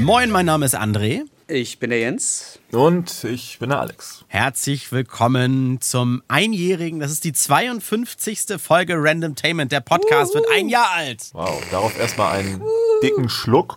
Moin, 0.00 0.30
mein 0.30 0.46
Name 0.46 0.64
ist 0.64 0.74
André. 0.74 1.24
Ich 1.46 1.78
bin 1.78 1.90
der 1.90 2.00
Jens. 2.00 2.58
Und 2.72 3.22
ich 3.24 3.58
bin 3.58 3.68
der 3.68 3.80
Alex. 3.80 4.24
Herzlich 4.28 4.90
willkommen 4.92 5.78
zum 5.82 6.22
Einjährigen. 6.26 7.00
Das 7.00 7.10
ist 7.10 7.24
die 7.24 7.34
52. 7.34 8.58
Folge 8.58 8.94
Random 8.96 9.34
Tainment. 9.34 9.70
Der 9.72 9.80
Podcast 9.80 10.34
wird 10.34 10.46
ein 10.50 10.70
Jahr 10.70 10.90
alt. 10.94 11.28
Wow, 11.34 11.62
darauf 11.70 11.98
erstmal 11.98 12.38
einen 12.38 12.62
dicken 13.02 13.28
Schluck 13.28 13.76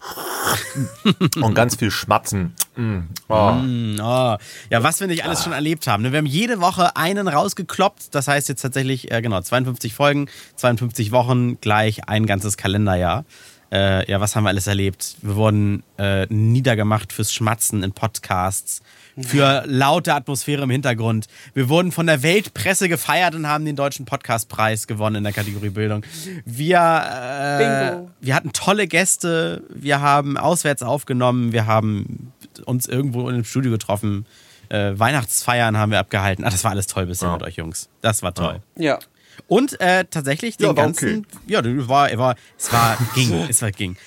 und 1.41 1.55
ganz 1.55 1.75
viel 1.75 1.91
Schmatzen. 1.91 2.55
Mm. 2.77 2.99
Oh. 3.27 3.51
Mm, 3.51 3.99
oh. 3.99 4.37
Ja, 4.69 4.83
was 4.83 5.01
wir 5.01 5.07
nicht 5.07 5.25
alles 5.25 5.43
schon 5.43 5.51
erlebt 5.51 5.87
haben. 5.87 6.03
ne? 6.03 6.13
Wir 6.13 6.19
haben 6.19 6.25
jede 6.25 6.61
Woche 6.61 6.95
einen 6.95 7.27
rausgekloppt. 7.27 8.15
Das 8.15 8.29
heißt 8.29 8.47
jetzt 8.47 8.61
tatsächlich, 8.61 9.11
äh, 9.11 9.21
genau, 9.21 9.41
52 9.41 9.93
Folgen, 9.93 10.29
52 10.55 11.11
Wochen, 11.11 11.59
gleich 11.59 12.07
ein 12.07 12.25
ganzes 12.25 12.55
Kalenderjahr. 12.55 13.25
Äh, 13.73 14.09
ja, 14.11 14.21
was 14.21 14.35
haben 14.35 14.43
wir 14.43 14.49
alles 14.49 14.67
erlebt? 14.67 15.15
Wir 15.23 15.35
wurden 15.35 15.81
äh, 15.97 16.27
niedergemacht 16.29 17.11
fürs 17.11 17.33
Schmatzen 17.33 17.81
in 17.81 17.91
Podcasts, 17.91 18.81
für 19.19 19.63
laute 19.65 20.13
Atmosphäre 20.13 20.61
im 20.63 20.69
Hintergrund. 20.69 21.27
Wir 21.55 21.69
wurden 21.69 21.91
von 21.91 22.05
der 22.05 22.21
Weltpresse 22.23 22.87
gefeiert 22.87 23.33
und 23.35 23.47
haben 23.47 23.65
den 23.65 23.75
deutschen 23.75 24.05
Podcastpreis 24.05 24.85
gewonnen 24.85 25.17
in 25.17 25.23
der 25.23 25.33
Kategorie 25.33 25.69
Bildung. 25.69 26.05
Wir, 26.45 26.77
äh, 26.79 28.25
wir 28.25 28.35
hatten 28.35 28.53
tolle 28.53 28.87
Gäste, 28.87 29.63
wir 29.69 30.01
haben 30.01 30.37
auswärts 30.37 30.83
aufgenommen, 30.83 31.51
wir 31.51 31.65
haben 31.65 32.31
uns 32.65 32.87
irgendwo 32.87 33.27
in 33.29 33.35
einem 33.35 33.43
Studio 33.45 33.71
getroffen. 33.71 34.25
Äh, 34.69 34.97
Weihnachtsfeiern 34.97 35.77
haben 35.77 35.91
wir 35.91 35.99
abgehalten. 35.99 36.43
Ah, 36.45 36.49
das 36.49 36.63
war 36.63 36.71
alles 36.71 36.87
toll 36.87 37.05
bisher 37.07 37.27
Ja. 37.29 37.33
mit 37.33 37.43
euch 37.43 37.55
Jungs. 37.57 37.89
Das 38.01 38.21
war 38.23 38.33
toll. 38.33 38.61
Ja. 38.77 38.99
Und 39.47 39.79
äh, 39.81 40.05
tatsächlich 40.09 40.57
den 40.57 40.67
Ja, 40.67 40.73
ganzen, 40.73 41.25
okay. 41.25 41.37
ja, 41.47 41.87
war, 41.87 42.09
er 42.09 42.17
war, 42.17 42.35
es 42.57 42.71
war 42.71 42.97
ging, 43.15 43.33
es 43.49 43.61
war 43.61 43.71
ging. 43.71 43.97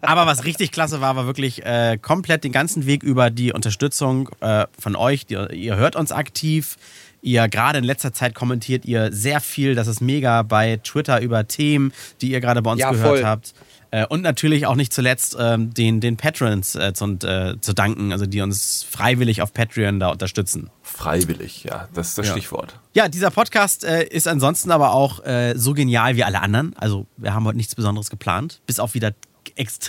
Aber 0.00 0.26
was 0.26 0.44
richtig 0.44 0.72
klasse 0.72 1.00
war, 1.00 1.16
war 1.16 1.26
wirklich 1.26 1.64
äh, 1.64 1.98
komplett 2.00 2.44
den 2.44 2.52
ganzen 2.52 2.86
Weg 2.86 3.02
über 3.02 3.30
die 3.30 3.52
Unterstützung 3.52 4.28
äh, 4.40 4.66
von 4.78 4.96
euch. 4.96 5.26
Die, 5.26 5.34
ihr 5.34 5.76
hört 5.76 5.96
uns 5.96 6.12
aktiv. 6.12 6.76
Ihr 7.22 7.48
gerade 7.48 7.78
in 7.78 7.84
letzter 7.84 8.12
Zeit 8.12 8.34
kommentiert 8.34 8.84
ihr 8.84 9.12
sehr 9.12 9.40
viel. 9.40 9.74
Das 9.74 9.88
ist 9.88 10.00
mega 10.00 10.42
bei 10.42 10.78
Twitter 10.84 11.20
über 11.20 11.48
Themen, 11.48 11.92
die 12.20 12.30
ihr 12.30 12.40
gerade 12.40 12.62
bei 12.62 12.70
uns 12.70 12.80
Ja, 12.80 12.90
gehört 12.92 13.08
voll. 13.18 13.24
habt. 13.24 13.54
Äh, 13.90 14.06
und 14.06 14.22
natürlich 14.22 14.66
auch 14.66 14.74
nicht 14.74 14.92
zuletzt 14.92 15.36
ähm, 15.38 15.72
den, 15.72 16.00
den 16.00 16.16
Patrons 16.16 16.74
äh, 16.74 16.92
zu, 16.92 17.04
äh, 17.24 17.60
zu 17.60 17.72
danken, 17.72 18.12
also 18.12 18.26
die 18.26 18.40
uns 18.40 18.86
freiwillig 18.88 19.42
auf 19.42 19.52
Patreon 19.52 20.00
da 20.00 20.08
unterstützen. 20.08 20.70
Freiwillig, 20.82 21.64
ja, 21.64 21.88
das 21.94 22.08
ist 22.08 22.18
das 22.18 22.26
Ja. 22.26 22.32
Stichwort. 22.32 22.78
Ja, 22.94 23.08
dieser 23.08 23.30
Podcast 23.30 23.84
äh, 23.84 24.04
ist 24.04 24.26
ansonsten 24.28 24.70
aber 24.70 24.92
auch 24.92 25.24
äh, 25.24 25.54
so 25.56 25.72
genial 25.74 26.16
wie 26.16 26.24
alle 26.24 26.40
anderen. 26.40 26.74
Also 26.76 27.06
wir 27.16 27.34
haben 27.34 27.44
heute 27.44 27.56
nichts 27.56 27.74
Besonderes 27.74 28.10
geplant, 28.10 28.60
bis 28.66 28.80
auf 28.80 28.94
wieder 28.94 29.12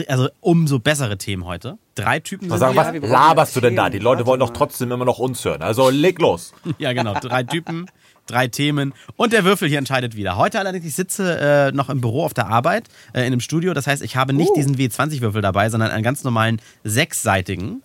also 0.08 0.30
umso 0.40 0.80
bessere 0.80 1.18
Themen 1.18 1.46
heute. 1.46 1.78
Drei 1.96 2.20
Typen 2.20 2.48
Mal 2.48 2.58
sagen, 2.58 2.76
was 2.76 2.94
laberst 3.10 3.56
du 3.56 3.62
denn 3.62 3.76
da? 3.76 3.90
Die 3.90 4.00
Leute 4.00 4.26
wollen 4.26 4.40
doch 4.40 4.52
trotzdem 4.52 4.92
immer 4.92 5.06
noch 5.06 5.20
uns 5.20 5.44
hören. 5.44 5.62
Also 5.62 5.90
leg 5.90 6.20
los. 6.20 6.54
Ja, 6.78 6.94
genau. 6.94 7.14
Drei 7.16 7.44
Typen, 7.44 7.88
drei 8.28 8.48
Themen. 8.48 8.94
Und 9.16 9.34
der 9.34 9.44
Würfel 9.44 9.68
hier 9.68 9.78
entscheidet 9.80 10.16
wieder. 10.16 10.38
Heute 10.38 10.60
allerdings, 10.60 10.86
ich 10.86 10.96
sitze 10.96 11.40
äh, 11.40 11.72
noch 11.72 11.90
im 11.90 12.02
Büro 12.02 12.24
auf 12.24 12.34
der 12.34 12.48
Arbeit, 12.48 12.86
äh, 13.14 13.22
in 13.22 13.28
einem 13.28 13.40
Studio. 13.40 13.74
Das 13.74 13.88
heißt, 13.88 14.04
ich 14.04 14.16
habe 14.16 14.34
nicht 14.34 14.52
diesen 14.56 14.78
W20-Würfel 14.78 15.42
dabei, 15.42 15.70
sondern 15.70 15.92
einen 15.92 16.04
ganz 16.04 16.24
normalen 16.24 16.62
sechsseitigen. 16.84 17.84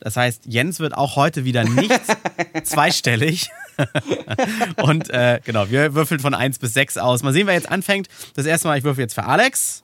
Das 0.00 0.16
heißt, 0.16 0.42
Jens 0.46 0.80
wird 0.80 0.94
auch 0.94 1.16
heute 1.16 1.44
wieder 1.44 1.64
nicht 1.64 1.92
zweistellig. 2.64 3.48
Und 4.82 5.08
äh, 5.10 5.40
genau, 5.44 5.70
wir 5.70 5.94
würfeln 5.94 6.20
von 6.20 6.34
1 6.34 6.58
bis 6.58 6.74
6 6.74 6.98
aus. 6.98 7.22
Mal 7.22 7.32
sehen, 7.32 7.46
wer 7.46 7.54
jetzt 7.54 7.70
anfängt. 7.70 8.08
Das 8.34 8.44
erste 8.46 8.68
Mal, 8.68 8.76
ich 8.78 8.84
würfel 8.84 9.00
jetzt 9.02 9.14
für 9.14 9.24
Alex. 9.24 9.82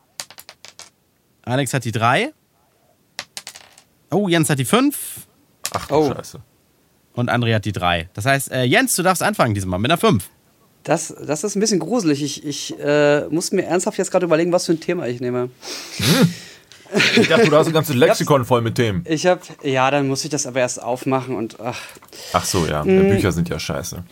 Alex 1.43 1.73
hat 1.73 1.85
die 1.85 1.93
3. 1.93 2.33
Oh, 4.11 4.29
Jens 4.29 4.51
hat 4.51 4.59
die 4.59 4.65
5. 4.65 5.27
Ach 5.73 5.87
du 5.87 5.95
Oh. 5.95 6.15
Scheiße. 6.15 6.41
Und 7.15 7.31
André 7.31 7.55
hat 7.55 7.65
die 7.65 7.73
3. 7.73 8.09
Das 8.15 8.27
heißt, 8.27 8.53
äh, 8.53 8.63
Jens, 8.65 8.95
du 8.97 9.03
darfst 9.03 9.23
anfangen 9.23 9.55
diesmal 9.55 9.79
mit 9.79 9.91
einer 9.91 9.99
5. 9.99 10.29
Das, 10.85 11.15
das 11.27 11.45
ist 11.45 11.57
ein 11.57 11.61
bisschen 11.61 11.79
gruselig. 11.79 12.23
Ich, 12.23 12.45
ich 12.45 12.79
äh, 12.81 13.27
muss 13.29 13.53
mir 13.53 13.65
ernsthaft 13.65 13.99
jetzt 13.99 14.11
gerade 14.11 14.25
überlegen, 14.27 14.53
was 14.53 14.67
für 14.67 14.73
ein 14.73 14.81
Thema 14.81 15.07
ich 15.07 15.21
nehme. 15.21 15.51
Ich 17.17 17.29
dachte, 17.29 17.49
du 17.49 17.57
hast 17.57 17.69
ein 17.69 17.73
ganzes 17.73 17.95
Lexikon 17.95 18.45
voll 18.45 18.63
mit 18.63 18.75
Themen. 18.75 19.05
Ich 19.09 19.27
habe, 19.27 19.41
ja, 19.63 19.91
dann 19.91 20.09
muss 20.09 20.25
ich 20.25 20.31
das 20.31 20.47
aber 20.47 20.61
erst 20.61 20.83
aufmachen 20.83 21.37
und 21.37 21.61
ach, 21.61 21.79
Ach 22.33 22.45
so, 22.45 22.67
ja. 22.67 22.83
Mm. 22.83 23.11
Bücher 23.11 23.31
sind 23.33 23.49
ja 23.49 23.59
scheiße. 23.59 24.03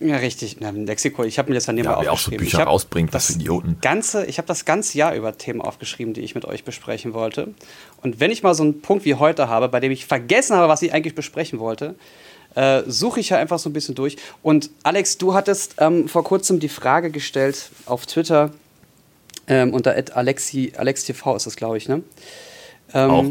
Ja 0.00 0.16
richtig, 0.16 0.56
na, 0.60 0.68
ein 0.68 0.86
Lexikon. 0.86 1.26
Ich 1.26 1.38
habe 1.38 1.50
mir 1.50 1.54
das 1.54 1.66
dann 1.66 1.76
Ja, 1.76 1.82
nebenbei 1.82 2.02
wer 2.02 2.12
auch 2.12 2.18
so 2.18 2.26
aufgeschrieben. 2.28 2.44
Bücher 2.44 2.60
ich 2.60 2.66
rausbringt, 2.66 3.14
das 3.14 3.30
Idioten. 3.30 3.78
Ganze, 3.80 4.26
ich 4.26 4.38
habe 4.38 4.48
das 4.48 4.64
ganze 4.64 4.98
Jahr 4.98 5.14
über 5.14 5.36
Themen 5.36 5.60
aufgeschrieben, 5.60 6.14
die 6.14 6.20
ich 6.20 6.34
mit 6.34 6.44
euch 6.44 6.64
besprechen 6.64 7.14
wollte. 7.14 7.54
Und 8.02 8.20
wenn 8.20 8.30
ich 8.30 8.42
mal 8.42 8.54
so 8.54 8.62
einen 8.62 8.80
Punkt 8.80 9.04
wie 9.04 9.14
heute 9.14 9.48
habe, 9.48 9.68
bei 9.68 9.80
dem 9.80 9.92
ich 9.92 10.06
vergessen 10.06 10.56
habe, 10.56 10.68
was 10.68 10.82
ich 10.82 10.92
eigentlich 10.92 11.14
besprechen 11.14 11.58
wollte, 11.58 11.94
äh, 12.54 12.82
suche 12.86 13.20
ich 13.20 13.30
ja 13.30 13.38
einfach 13.38 13.58
so 13.58 13.68
ein 13.68 13.72
bisschen 13.72 13.94
durch. 13.94 14.16
Und 14.42 14.70
Alex, 14.82 15.18
du 15.18 15.34
hattest 15.34 15.76
ähm, 15.78 16.08
vor 16.08 16.24
kurzem 16.24 16.58
die 16.58 16.68
Frage 16.68 17.10
gestellt 17.10 17.70
auf 17.86 18.06
Twitter 18.06 18.50
ähm, 19.48 19.72
unter 19.72 19.94
Alexi, 20.14 20.72
AlexTV 20.76 21.36
ist 21.36 21.46
das, 21.46 21.56
glaube 21.56 21.76
ich, 21.76 21.88
ne? 21.88 22.02
Ähm, 22.94 23.10
Auch. 23.10 23.24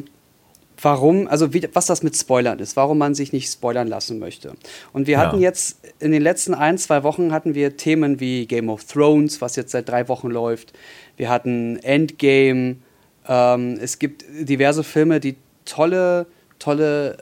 Warum, 0.85 1.27
also 1.27 1.51
wie, 1.53 1.67
was 1.73 1.87
das 1.87 2.03
mit 2.03 2.15
Spoilern 2.15 2.59
ist, 2.59 2.75
warum 2.75 2.99
man 2.99 3.15
sich 3.15 3.33
nicht 3.33 3.51
spoilern 3.51 3.87
lassen 3.87 4.19
möchte. 4.19 4.53
Und 4.93 5.07
wir 5.07 5.13
Ja. 5.15 5.19
hatten 5.21 5.39
jetzt 5.39 5.79
in 5.99 6.11
den 6.11 6.21
letzten 6.21 6.53
ein, 6.53 6.77
zwei 6.77 7.01
Wochen 7.03 7.31
hatten 7.33 7.55
wir 7.55 7.75
Themen 7.75 8.19
wie 8.19 8.45
Game 8.45 8.69
of 8.69 8.83
Thrones, 8.83 9.41
was 9.41 9.55
jetzt 9.55 9.71
seit 9.71 9.89
drei 9.89 10.07
Wochen 10.07 10.29
läuft. 10.29 10.73
Wir 11.17 11.29
hatten 11.29 11.77
Endgame. 11.77 12.75
Ähm, 13.27 13.79
es 13.81 13.97
gibt 13.97 14.25
diverse 14.29 14.83
Filme, 14.83 15.19
die 15.19 15.35
tolle, 15.65 16.27
tolle 16.59 17.17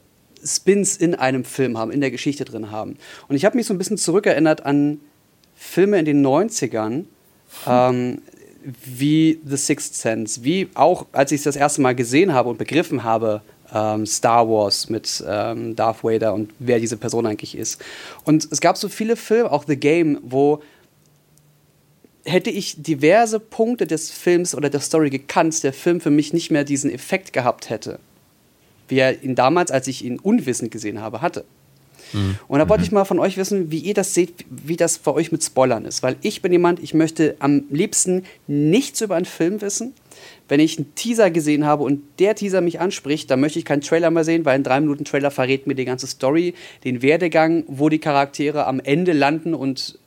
Spins 0.46 0.97
in 0.97 1.16
einem 1.16 1.46
Film 1.46 1.78
haben, 1.78 1.90
in 1.91 2.02
der 2.02 2.12
Geschichte 2.12 2.44
drin 2.44 2.69
haben. 2.69 2.97
Und 3.29 3.38
ich 3.38 3.46
habe 3.46 3.56
mich 3.56 3.66
so 3.66 3.73
ein 3.73 3.78
bisschen 3.78 3.97
zurückerinnert 3.97 4.66
an 4.66 5.00
Filme 5.56 5.97
in 6.00 6.03
den 6.06 6.22
90ern, 6.22 7.06
ähm, 7.66 8.22
wie 8.85 9.40
The 9.46 9.56
Sixth 9.57 9.96
Sense, 9.96 10.44
wie 10.44 10.68
auch, 10.73 11.06
als 11.13 11.31
ich 11.31 11.38
es 11.40 11.44
das 11.44 11.56
erste 11.56 11.81
Mal 11.81 11.96
gesehen 11.96 12.34
habe 12.34 12.50
und 12.50 12.57
begriffen 12.57 13.03
habe, 13.06 13.41
ähm, 13.73 14.06
Star 14.06 14.47
Wars 14.47 14.89
mit 14.89 15.23
ähm, 15.28 15.75
Darth 15.75 16.03
Vader 16.03 16.34
und 16.34 16.51
wer 16.59 16.79
diese 16.79 16.97
Person 16.97 17.25
eigentlich 17.25 17.57
ist. 17.57 17.81
Und 18.23 18.47
es 18.51 18.61
gab 18.61 18.78
so 18.78 18.89
viele 18.89 19.16
Filme, 19.16 19.51
auch 19.51 19.66
The 19.67 19.78
Game, 19.78 20.19
wo 20.23 20.61
hätte 22.25 22.50
ich 22.50 22.81
diverse 22.81 23.39
Punkte 23.39 23.85
des 23.85 24.11
Films 24.11 24.56
oder 24.56 24.69
der 24.69 24.79
Story 24.79 25.09
gekannt, 25.09 25.61
der 25.63 25.73
Film 25.73 26.00
für 26.00 26.11
mich 26.11 26.34
nicht 26.34 26.51
mehr 26.51 26.63
diesen 26.63 26.89
Effekt 26.89 27.34
gehabt 27.34 27.69
hätte, 27.69 28.00
wie 28.88 29.00
er 29.00 29.23
ihn 29.23 29.35
damals, 29.35 29.72
als 29.72 29.88
ich 29.88 30.05
ihn 30.05 30.19
unwissend 30.19 30.72
gesehen 30.72 31.01
habe, 31.01 31.22
hatte. 31.22 31.44
Und 32.47 32.59
da 32.59 32.69
wollte 32.69 32.84
ich 32.84 32.91
mal 32.91 33.05
von 33.05 33.19
euch 33.19 33.38
wissen, 33.38 33.72
wie 33.72 33.79
ihr 33.79 33.94
das 33.94 34.13
seht, 34.13 34.45
wie 34.50 34.78
das 34.78 35.00
bei 35.00 35.11
euch 35.11 35.31
mit 35.31 35.44
Spoilern 35.44 35.85
ist. 35.85 36.03
Weil 36.03 36.16
ich 36.22 36.41
bin 36.41 36.51
jemand, 36.51 36.81
ich 36.81 36.94
möchte 36.94 37.35
am 37.40 37.63
liebsten 37.69 38.23
nichts 38.47 39.01
über 39.01 39.16
einen 39.16 39.25
Film 39.25 39.61
wissen. 39.61 39.94
Wenn 40.53 40.59
ich 40.59 40.78
einen 40.78 40.94
Teaser 40.94 41.31
gesehen 41.31 41.66
habe 41.66 41.81
und 41.81 42.03
der 42.19 42.36
Teaser 42.36 42.62
mich 42.62 42.80
anspricht, 42.80 43.31
dann 43.31 43.40
möchte 43.40 43.58
ich 43.58 43.66
keinen 43.66 43.81
Trailer 43.81 44.12
mehr 44.12 44.24
sehen, 44.24 44.46
weil 44.46 44.53
ein 44.53 44.64
3-Minuten-Trailer 44.64 45.31
verrät 45.31 45.66
mir 45.66 45.74
die 45.74 45.84
ganze 45.84 46.06
Story, 46.06 46.53
den 46.84 47.02
Werdegang, 47.02 47.64
wo 47.66 47.90
die 47.90 47.97
Charaktere 47.97 48.68
am 48.68 48.80
Ende 48.80 49.14
landen 49.14 49.56
und 49.56 49.97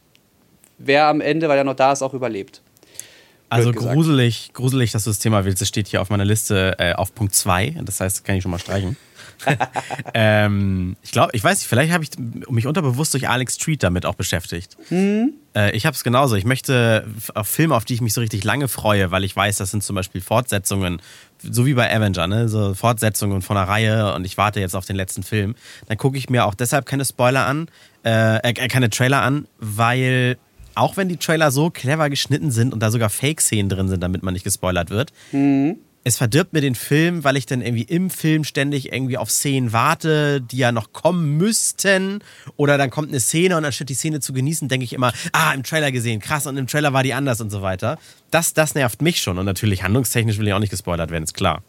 wer 0.79 1.09
am 1.09 1.21
Ende, 1.21 1.49
weil 1.49 1.59
er 1.59 1.65
noch 1.65 1.75
da 1.75 1.91
ist, 1.91 2.01
auch 2.01 2.15
überlebt. 2.15 2.63
Also 3.49 3.73
gruselig, 3.73 4.53
gruselig, 4.53 4.93
dass 4.93 5.03
du 5.03 5.11
das 5.11 5.19
Thema 5.19 5.45
willst. 5.45 5.63
Das 5.63 5.67
steht 5.67 5.89
hier 5.89 6.01
auf 6.01 6.11
meiner 6.11 6.25
Liste 6.25 6.77
äh, 6.79 6.93
auf 6.93 7.13
Punkt 7.13 7.35
2. 7.35 7.79
Das 7.83 7.99
heißt, 7.99 8.19
das 8.19 8.23
kann 8.23 8.37
ich 8.37 8.43
schon 8.45 8.53
mal 8.53 8.61
streichen. 8.61 8.97
ähm, 10.15 10.97
ich 11.03 11.13
glaube, 11.13 11.31
ich 11.35 11.43
weiß 11.43 11.59
nicht, 11.59 11.69
vielleicht 11.69 11.93
habe 11.93 12.05
ich 12.05 12.11
mich 12.49 12.67
unterbewusst 12.67 13.15
durch 13.15 13.29
Alex 13.29 13.55
Street 13.57 13.83
damit 13.83 14.07
auch 14.07 14.15
beschäftigt. 14.15 14.77
Äh, 15.55 15.75
ich 15.77 15.87
habe 15.87 15.95
es 15.95 16.05
genauso. 16.05 16.37
Ich 16.37 16.45
möchte 16.45 17.07
auf 17.35 17.49
Filme, 17.49 17.75
auf 17.75 17.85
die 17.85 17.95
ich 17.95 18.01
mich 18.01 18.15
so 18.15 18.21
richtig 18.21 18.45
lange 18.45 18.69
freue, 18.69 19.11
weil 19.11 19.25
ich 19.25 19.35
weiß, 19.35 19.57
das 19.57 19.71
sind 19.71 19.83
zum 19.83 19.97
Beispiel 19.97 20.21
Fortsetzungen, 20.21 21.01
so 21.43 21.67
wie 21.67 21.75
bei 21.75 21.95
Avenger, 21.95 22.27
ne? 22.27 22.49
so 22.49 22.75
Fortsetzungen 22.75 23.43
von 23.43 23.57
einer 23.57 23.69
Reihe 23.69 24.15
und 24.15 24.25
ich 24.25 24.37
warte 24.37 24.61
jetzt 24.61 24.77
auf 24.77 24.85
den 24.85 24.97
letzten 24.97 25.23
Film. 25.23 25.55
Dann 25.87 25.97
gucke 25.97 26.19
ich 26.19 26.31
mir 26.31 26.45
auch 26.47 26.55
deshalb 26.55 26.87
keine 26.87 27.05
Spoiler 27.05 27.47
an, 27.47 27.69
äh, 28.05 28.39
äh, 28.39 28.69
keine 28.69 28.91
Trailer 28.91 29.23
an, 29.23 29.47
weil 29.59 30.37
auch 30.75 30.97
wenn 30.97 31.09
die 31.09 31.17
Trailer 31.17 31.51
so 31.51 31.71
clever 31.71 32.11
geschnitten 32.11 32.51
sind 32.51 32.73
und 32.75 32.81
da 32.81 32.91
sogar 32.91 33.09
Fake-Szenen 33.09 33.69
drin 33.69 33.89
sind, 33.89 34.03
damit 34.03 34.23
man 34.23 34.35
nicht 34.35 34.45
gespoilert 34.45 34.91
wird, 34.91 35.13
es 36.07 36.19
verdirbt 36.19 36.53
mir 36.53 36.61
den 36.61 36.77
Film, 36.77 37.25
weil 37.25 37.37
ich 37.37 37.47
dann 37.47 37.61
irgendwie 37.61 37.83
im 37.83 38.11
Film 38.11 38.45
ständig 38.45 38.93
irgendwie 38.93 39.19
auf 39.19 39.29
Szenen 39.29 39.73
warte, 39.73 40.41
die 40.41 40.59
ja 40.59 40.71
noch 40.71 40.93
kommen 40.93 41.37
müssten. 41.37 42.21
Oder 42.55 42.79
dann 42.79 42.91
kommt 42.91 43.09
eine 43.09 43.19
Szene 43.19 43.57
und 43.57 43.65
anstatt 43.65 43.89
die 43.89 43.95
Szene 43.95 44.21
zu 44.21 44.33
genießen, 44.33 44.69
denke 44.69 44.85
ich 44.85 44.93
immer, 44.93 45.13
ah, 45.33 45.53
im 45.53 45.65
Trailer 45.65 45.91
gesehen, 45.91 46.21
krass, 46.21 46.47
und 46.47 46.59
im 46.59 46.69
Trailer 46.69 46.93
war 46.93 47.03
die 47.03 47.13
anders 47.13 47.41
und 47.41 47.51
so 47.51 47.61
weiter. 47.61 47.99
Das, 48.31 48.55
das 48.55 48.77
nervt 48.77 49.03
mich 49.03 49.21
schon. 49.21 49.37
Und 49.37 49.47
natürlich 49.47 49.83
handlungstechnisch 49.83 50.39
will 50.39 50.47
ich 50.47 50.53
auch 50.53 50.61
nicht 50.61 50.71
gespoilert 50.71 51.11
werden, 51.11 51.25
ist 51.25 51.35
klar. 51.35 51.65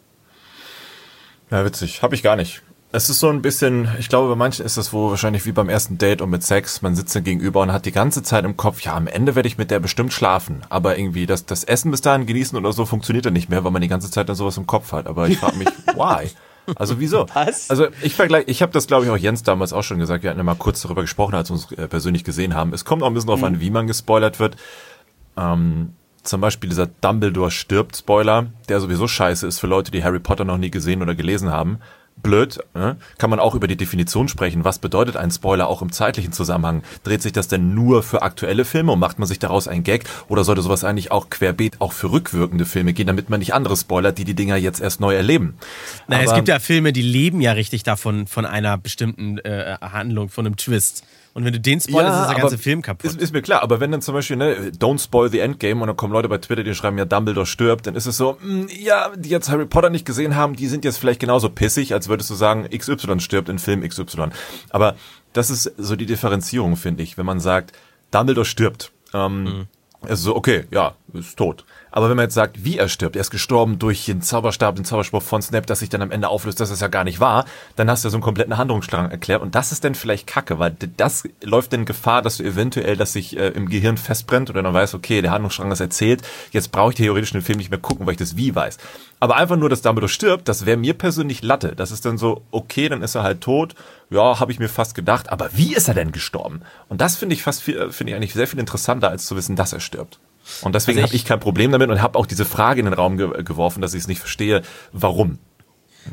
Ja, 1.50 1.66
witzig. 1.66 2.04
Hab 2.04 2.13
ich 2.13 2.22
gar 2.22 2.36
nicht. 2.36 2.62
Es 2.92 3.10
ist 3.10 3.19
so 3.19 3.30
ein 3.30 3.42
bisschen, 3.42 3.89
ich 4.00 4.07
glaube, 4.07 4.30
bei 4.30 4.36
manchen 4.36 4.66
ist 4.66 4.78
das 4.78 4.94
wo 4.94 5.10
wahrscheinlich 5.10 5.45
wie 5.45 5.51
beim 5.51 5.68
ersten 5.68 5.98
Date 5.98 6.22
und 6.22 6.30
mit 6.30 6.44
Sex. 6.44 6.81
Man 6.81 6.95
sitzt 6.95 7.13
dann 7.16 7.25
gegenüber 7.25 7.62
und 7.62 7.74
hat 7.74 7.86
die 7.86 7.92
ganze 7.92 8.24
Zeit 8.24 8.45
im 8.45 8.56
Kopf, 8.56 8.81
ja, 8.81 8.95
am 8.95 9.07
Ende 9.07 9.36
werde 9.36 9.48
ich 9.48 9.57
mit 9.57 9.72
der 9.72 9.81
bestimmt 9.81 10.13
schlafen. 10.13 10.62
Aber 10.69 10.98
irgendwie 10.98 11.25
das, 11.25 11.45
das 11.45 11.66
Essen 11.66 11.92
bis 11.92 12.00
dahin 12.00 12.25
genießen 12.25 12.57
oder 12.57 12.72
so 12.72 12.86
funktioniert 12.86 13.25
dann 13.25 13.34
nicht 13.34 13.50
mehr, 13.50 13.66
weil 13.66 13.72
man 13.72 13.81
die 13.81 13.89
ganze 13.89 14.10
Zeit 14.10 14.30
dann 14.30 14.38
sowas 14.38 14.56
im 14.56 14.68
Kopf 14.68 14.94
hat. 14.94 15.06
Aber 15.06 15.28
ich 15.28 15.38
frage 15.38 15.57
mich, 15.57 15.68
why? 15.95 16.30
Also 16.75 17.00
wieso? 17.00 17.25
Was? 17.34 17.69
Also 17.69 17.88
ich 18.01 18.16
vergleiche, 18.16 18.50
ich 18.50 18.62
habe 18.62 18.72
das 18.72 18.88
glaube 18.88 19.06
ich 19.06 19.12
auch 19.12 19.18
Jens 19.18 19.44
damals 19.44 19.74
auch 19.74 19.84
schon 19.84 20.00
gesagt, 20.00 20.24
wir 20.24 20.30
hatten 20.30 20.39
ja 20.39 20.44
mal 20.44 20.56
kurz 20.56 20.81
darüber 20.81 21.01
gesprochen, 21.01 21.36
als 21.36 21.50
wir 21.50 21.56
uns 21.56 21.72
äh, 21.74 21.88
persönlich 21.88 22.24
gesehen 22.24 22.56
haben. 22.56 22.74
Es 22.74 22.86
kommt 22.86 23.04
auch 23.04 23.07
ein 23.07 23.13
bisschen 23.13 23.28
darauf 23.28 23.44
an, 23.44 23.60
wie 23.60 23.69
man 23.69 23.88
gespoilert 23.88 24.39
wird. 24.39 24.56
Ähm, 25.38 25.94
zum 26.24 26.42
Beispiel 26.42 26.69
dieser 26.69 26.88
Dumbledore 26.88 27.51
stirbt 27.51 27.98
Spoiler, 27.98 28.48
der 28.69 28.80
sowieso 28.80 29.07
scheiße 29.07 29.48
ist 29.48 29.60
für 29.60 29.68
Leute, 29.68 29.92
die 29.92 30.04
Harry 30.04 30.19
Potter 30.19 30.44
noch 30.44 30.57
nie 30.57 30.72
gesehen 30.72 31.01
oder 31.01 31.16
gelesen 31.16 31.51
haben. 31.51 31.80
Blöd, 32.23 32.59
ne? 32.73 32.97
kann 33.17 33.29
man 33.29 33.39
auch 33.39 33.55
über 33.55 33.67
die 33.67 33.75
Definition 33.75 34.27
sprechen. 34.27 34.65
Was 34.65 34.79
bedeutet 34.79 35.17
ein 35.17 35.31
Spoiler 35.31 35.67
auch 35.67 35.81
im 35.81 35.91
zeitlichen 35.91 36.33
Zusammenhang? 36.33 36.83
Dreht 37.03 37.21
sich 37.21 37.31
das 37.31 37.47
denn 37.47 37.73
nur 37.73 38.03
für 38.03 38.21
aktuelle 38.21 38.65
Filme 38.65 38.91
und 38.91 38.99
macht 38.99 39.19
man 39.19 39.27
sich 39.27 39.39
daraus 39.39 39.67
ein 39.67 39.83
Gag? 39.83 40.05
Oder 40.27 40.43
sollte 40.43 40.61
sowas 40.61 40.83
eigentlich 40.83 41.11
auch 41.11 41.29
querbeet 41.29 41.79
auch 41.79 41.93
für 41.93 42.11
rückwirkende 42.11 42.65
Filme 42.65 42.93
gehen, 42.93 43.07
damit 43.07 43.29
man 43.29 43.39
nicht 43.39 43.53
andere 43.53 43.77
spoilert, 43.77 44.17
die 44.17 44.25
die 44.25 44.33
Dinger 44.33 44.57
jetzt 44.57 44.81
erst 44.81 44.99
neu 44.99 45.15
erleben? 45.15 45.57
Naja, 46.07 46.23
es 46.23 46.33
gibt 46.33 46.47
ja 46.47 46.59
Filme, 46.59 46.91
die 46.91 47.01
leben 47.01 47.39
ja 47.39 47.53
richtig 47.53 47.83
davon, 47.83 48.27
von 48.27 48.45
einer 48.45 48.77
bestimmten 48.77 49.37
äh, 49.39 49.77
Handlung, 49.81 50.29
von 50.29 50.45
einem 50.45 50.57
Twist. 50.57 51.03
Und 51.38 51.45
wenn 51.45 51.54
du 51.54 51.60
den 51.60 51.80
spoilerst, 51.80 52.22
ist 52.22 52.30
der 52.31 52.39
ganze 52.39 52.57
Film 52.57 52.81
kaputt. 52.81 53.12
Ist, 53.12 53.22
ist 53.22 53.31
mir 53.31 53.44
klar, 53.44 53.62
aber 53.62 53.80
wenn 53.80 53.92
dann 53.92 54.01
zum 54.01 54.16
Beispiel, 54.16 54.38
ne, 54.38 54.72
don't 54.72 55.00
spoil 55.00 55.30
the 55.30 55.38
endgame 55.38 55.80
und 55.80 55.86
dann 55.88 55.95
kommen 55.95 56.12
Leute 56.12 56.28
bei 56.28 56.39
Twitter, 56.39 56.63
die 56.63 56.74
schreiben, 56.74 56.98
ja, 56.98 57.06
Dumbledore 57.06 57.45
stirbt, 57.45 57.86
dann 57.86 57.94
ist 57.94 58.07
es 58.07 58.18
so, 58.18 58.39
mh, 58.42 58.72
ja, 58.74 59.12
die 59.16 59.30
jetzt 59.30 59.48
Harry 59.51 59.68
Potter 59.68 59.92
nicht 59.92 60.04
gesehen 60.04 60.36
haben, 60.36 60.56
die 60.56 60.66
sind 60.66 60.84
jetzt 60.84 60.98
vielleicht 60.98 61.19
genauso 61.19 61.50
pissig, 61.51 61.94
als 61.94 62.07
würdest 62.10 62.31
du 62.31 62.34
sagen, 62.34 62.68
XY 62.75 63.19
stirbt 63.19 63.50
in 63.50 63.60
Film 63.60 63.88
XY. 63.88 64.30
Aber 64.72 64.95
das 65.34 65.51
ist 65.51 65.72
so 65.78 65.95
die 65.95 66.07
Differenzierung, 66.07 66.75
finde 66.75 67.04
ich, 67.04 67.19
wenn 67.19 67.28
man 67.28 67.39
sagt, 67.39 67.72
Dumbledore 68.10 68.45
stirbt. 68.45 68.92
Ähm, 69.13 69.68
Es 70.07 70.13
ist 70.19 70.24
so, 70.24 70.36
okay, 70.36 70.66
ja, 70.72 70.95
ist 71.13 71.38
tot. 71.38 71.66
Aber 71.97 72.11
wenn 72.11 72.15
man 72.15 72.25
jetzt 72.25 72.35
sagt, 72.35 72.63
wie 72.63 72.77
er 72.77 72.89
stirbt, 72.89 73.15
er 73.15 73.21
ist 73.21 73.31
gestorben 73.31 73.79
durch 73.79 74.05
den 74.05 74.21
Zauberstab, 74.21 74.75
den 74.75 74.85
Zauberspruch 74.85 75.23
von 75.23 75.41
Snap, 75.41 75.65
das 75.65 75.79
sich 75.79 75.89
dann 75.89 76.03
am 76.03 76.11
Ende 76.11 76.29
auflöst, 76.29 76.59
dass 76.59 76.69
es 76.69 76.79
ja 76.79 76.89
gar 76.89 77.03
nicht 77.03 77.19
war, 77.19 77.45
dann 77.75 77.89
hast 77.89 78.03
du 78.03 78.07
ja 78.07 78.11
so 78.11 78.17
einen 78.17 78.21
kompletten 78.21 78.55
Handlungsstrang 78.55 79.09
erklärt. 79.09 79.41
Und 79.41 79.55
das 79.55 79.71
ist 79.71 79.83
dann 79.83 79.95
vielleicht 79.95 80.27
kacke, 80.27 80.59
weil 80.59 80.75
das 80.95 81.23
läuft 81.41 81.73
in 81.73 81.85
Gefahr, 81.85 82.21
dass 82.21 82.38
du 82.38 82.44
eventuell, 82.44 82.97
dass 82.97 83.13
sich 83.13 83.35
äh, 83.35 83.47
im 83.47 83.67
Gehirn 83.67 83.97
festbrennt 83.97 84.51
oder 84.51 84.61
dann 84.61 84.75
weißt, 84.75 84.94
okay, 84.94 85.23
der 85.23 85.31
Handlungsstrang 85.31 85.71
ist 85.71 85.79
erzählt, 85.79 86.21
jetzt 86.51 86.71
brauche 86.71 86.91
ich 86.91 86.97
theoretisch 86.97 87.31
den 87.31 87.41
Film 87.41 87.57
nicht 87.57 87.71
mehr 87.71 87.79
gucken, 87.79 88.05
weil 88.05 88.11
ich 88.11 88.19
das 88.19 88.38
wie 88.38 88.53
weiß. 88.53 88.77
Aber 89.19 89.35
einfach 89.35 89.57
nur, 89.57 89.69
dass 89.69 89.81
Dumbledore 89.81 90.07
stirbt, 90.07 90.47
das 90.47 90.67
wäre 90.67 90.77
mir 90.77 90.93
persönlich 90.93 91.41
Latte. 91.41 91.75
Das 91.75 91.89
ist 91.89 92.05
dann 92.05 92.19
so, 92.19 92.43
okay, 92.51 92.89
dann 92.89 93.01
ist 93.01 93.15
er 93.15 93.23
halt 93.23 93.41
tot. 93.41 93.73
Ja, 94.11 94.39
habe 94.39 94.51
ich 94.51 94.59
mir 94.59 94.69
fast 94.69 94.93
gedacht. 94.93 95.31
Aber 95.31 95.50
wie 95.53 95.73
ist 95.73 95.88
er 95.88 95.95
denn 95.95 96.11
gestorben? 96.11 96.61
Und 96.89 97.01
das 97.01 97.15
finde 97.15 97.33
ich 97.33 97.41
fast 97.41 97.63
viel, 97.63 97.89
finde 97.89 98.11
ich 98.11 98.15
eigentlich 98.15 98.35
sehr 98.35 98.45
viel 98.45 98.59
interessanter, 98.59 99.09
als 99.09 99.25
zu 99.25 99.35
wissen, 99.35 99.55
dass 99.55 99.73
er 99.73 99.79
stirbt. 99.79 100.19
Und 100.61 100.75
deswegen 100.75 100.97
Also 100.99 101.07
habe 101.07 101.15
ich 101.15 101.25
kein 101.25 101.39
Problem 101.39 101.71
damit 101.71 101.89
und 101.89 102.01
habe 102.01 102.17
auch 102.17 102.25
diese 102.25 102.45
Frage 102.45 102.79
in 102.79 102.85
den 102.85 102.94
Raum 102.94 103.17
ge 103.17 103.44
geworfen, 103.44 103.81
dass 103.81 103.94
ich 103.94 104.01
es 104.01 104.07
nicht 104.07 104.19
verstehe, 104.19 104.61
warum. 104.91 105.39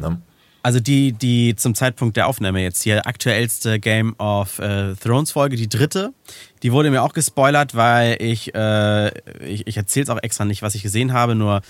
Ne? 0.00 0.20
Also 0.62 0.80
die, 0.80 1.12
die 1.12 1.56
zum 1.56 1.74
Zeitpunkt 1.74 2.16
der 2.16 2.26
Aufnahme 2.26 2.62
jetzt 2.62 2.82
hier 2.82 3.06
aktuellste 3.06 3.78
Game 3.78 4.14
of 4.18 4.58
äh, 4.60 4.94
Thrones 4.94 5.32
Folge, 5.32 5.56
die 5.56 5.68
dritte, 5.68 6.14
die 6.62 6.72
wurde 6.72 6.90
mir 6.90 7.02
auch 7.02 7.12
gespoilert, 7.12 7.74
weil 7.74 8.16
ich, 8.20 8.54
äh, 8.54 9.08
ich, 9.46 9.66
ich 9.66 9.76
erzähle 9.76 10.04
es 10.04 10.10
auch 10.10 10.22
extra 10.22 10.46
nicht, 10.46 10.62
was 10.62 10.74
ich 10.74 10.82
gesehen 10.82 11.12
habe, 11.12 11.34
nur 11.34 11.60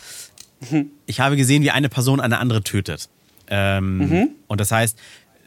ich 1.07 1.21
habe 1.21 1.37
gesehen, 1.37 1.63
wie 1.63 1.73
eine 1.73 1.89
Person 1.89 2.21
eine 2.21 2.39
andere 2.39 2.63
tötet. 2.63 3.09
Ähm, 3.49 4.31
Und 4.47 4.61
das 4.61 4.71
heißt, 4.71 4.99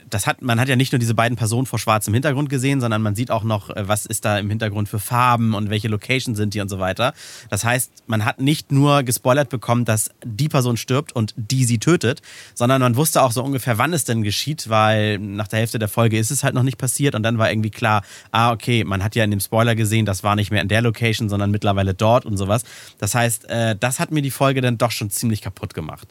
das 0.10 0.28
hat, 0.28 0.42
man 0.42 0.60
hat 0.60 0.70
ja 0.70 0.76
nicht 0.76 0.92
nur 0.92 1.00
diese 1.00 1.14
beiden 1.14 1.38
Personen 1.38 1.66
vor 1.66 1.80
schwarzem 1.80 2.14
Hintergrund 2.14 2.50
gesehen, 2.50 2.82
sondern 2.82 3.02
man 3.02 3.16
sieht 3.16 3.32
auch 3.32 3.44
noch, 3.44 3.70
äh, 3.70 3.88
was 3.88 4.06
ist 4.06 4.26
da 4.26 4.40
im 4.40 4.50
Hintergrund 4.50 4.90
für 4.90 5.00
Farben 5.00 5.54
und 5.54 5.70
welche 5.70 5.88
Locations 5.88 6.38
sind 6.38 6.54
die 6.54 6.62
und 6.62 6.70
so 6.70 6.80
weiter. 6.80 7.14
Das 7.50 7.66
heißt, 7.66 7.92
man 8.08 8.26
hat 8.26 8.40
nicht 8.40 8.72
nur 8.72 9.04
gespoilert 9.04 9.50
bekommen, 9.50 9.86
dass 9.86 10.10
die 10.24 10.50
Person 10.50 10.78
stirbt 10.78 11.14
und 11.14 11.34
die 11.36 11.66
sie 11.66 11.80
tötet, 11.80 12.22
sondern 12.54 12.82
man 12.82 12.96
wusste 12.96 13.22
auch 13.22 13.32
so 13.32 13.44
ungefähr, 13.44 13.78
wann 13.78 13.94
es 13.94 14.06
denn 14.06 14.24
geschieht, 14.24 14.70
weil 14.70 15.20
nach 15.20 15.48
der 15.48 15.60
Hälfte 15.60 15.80
der 15.80 15.90
Folge 15.90 16.18
ist 16.18 16.32
es 16.32 16.44
halt 16.44 16.56
noch 16.56 16.64
nicht 16.64 16.78
passiert 16.78 17.16
und 17.16 17.24
dann 17.24 17.38
war 17.38 17.52
irgendwie 17.52 17.72
klar, 17.72 18.04
ah, 18.32 18.52
okay, 18.52 18.84
man 18.84 19.04
hat 19.04 19.16
ja 19.16 19.24
in 19.24 19.32
dem 19.32 19.40
Spoiler 19.40 19.76
gesehen, 19.76 20.06
das 20.06 20.24
war 20.24 20.36
nicht 20.36 20.52
mehr 20.52 20.62
in 20.62 20.68
der 20.68 20.82
Location, 20.82 21.30
sondern 21.30 21.52
mittlerweile 21.52 21.94
dort 21.94 22.26
und 22.26 22.38
sowas. 22.38 22.64
Das 22.98 23.16
heißt, 23.16 23.50
äh, 23.50 23.76
das 23.78 24.00
hat 24.00 24.12
mir 24.12 24.22
die 24.22 24.32
Folge 24.32 24.62
dann 24.62 24.78
doch 24.78 24.92
schon 24.92 25.10
ziemlich 25.10 25.42
kaputt 25.42 25.74
gemacht. 25.74 26.08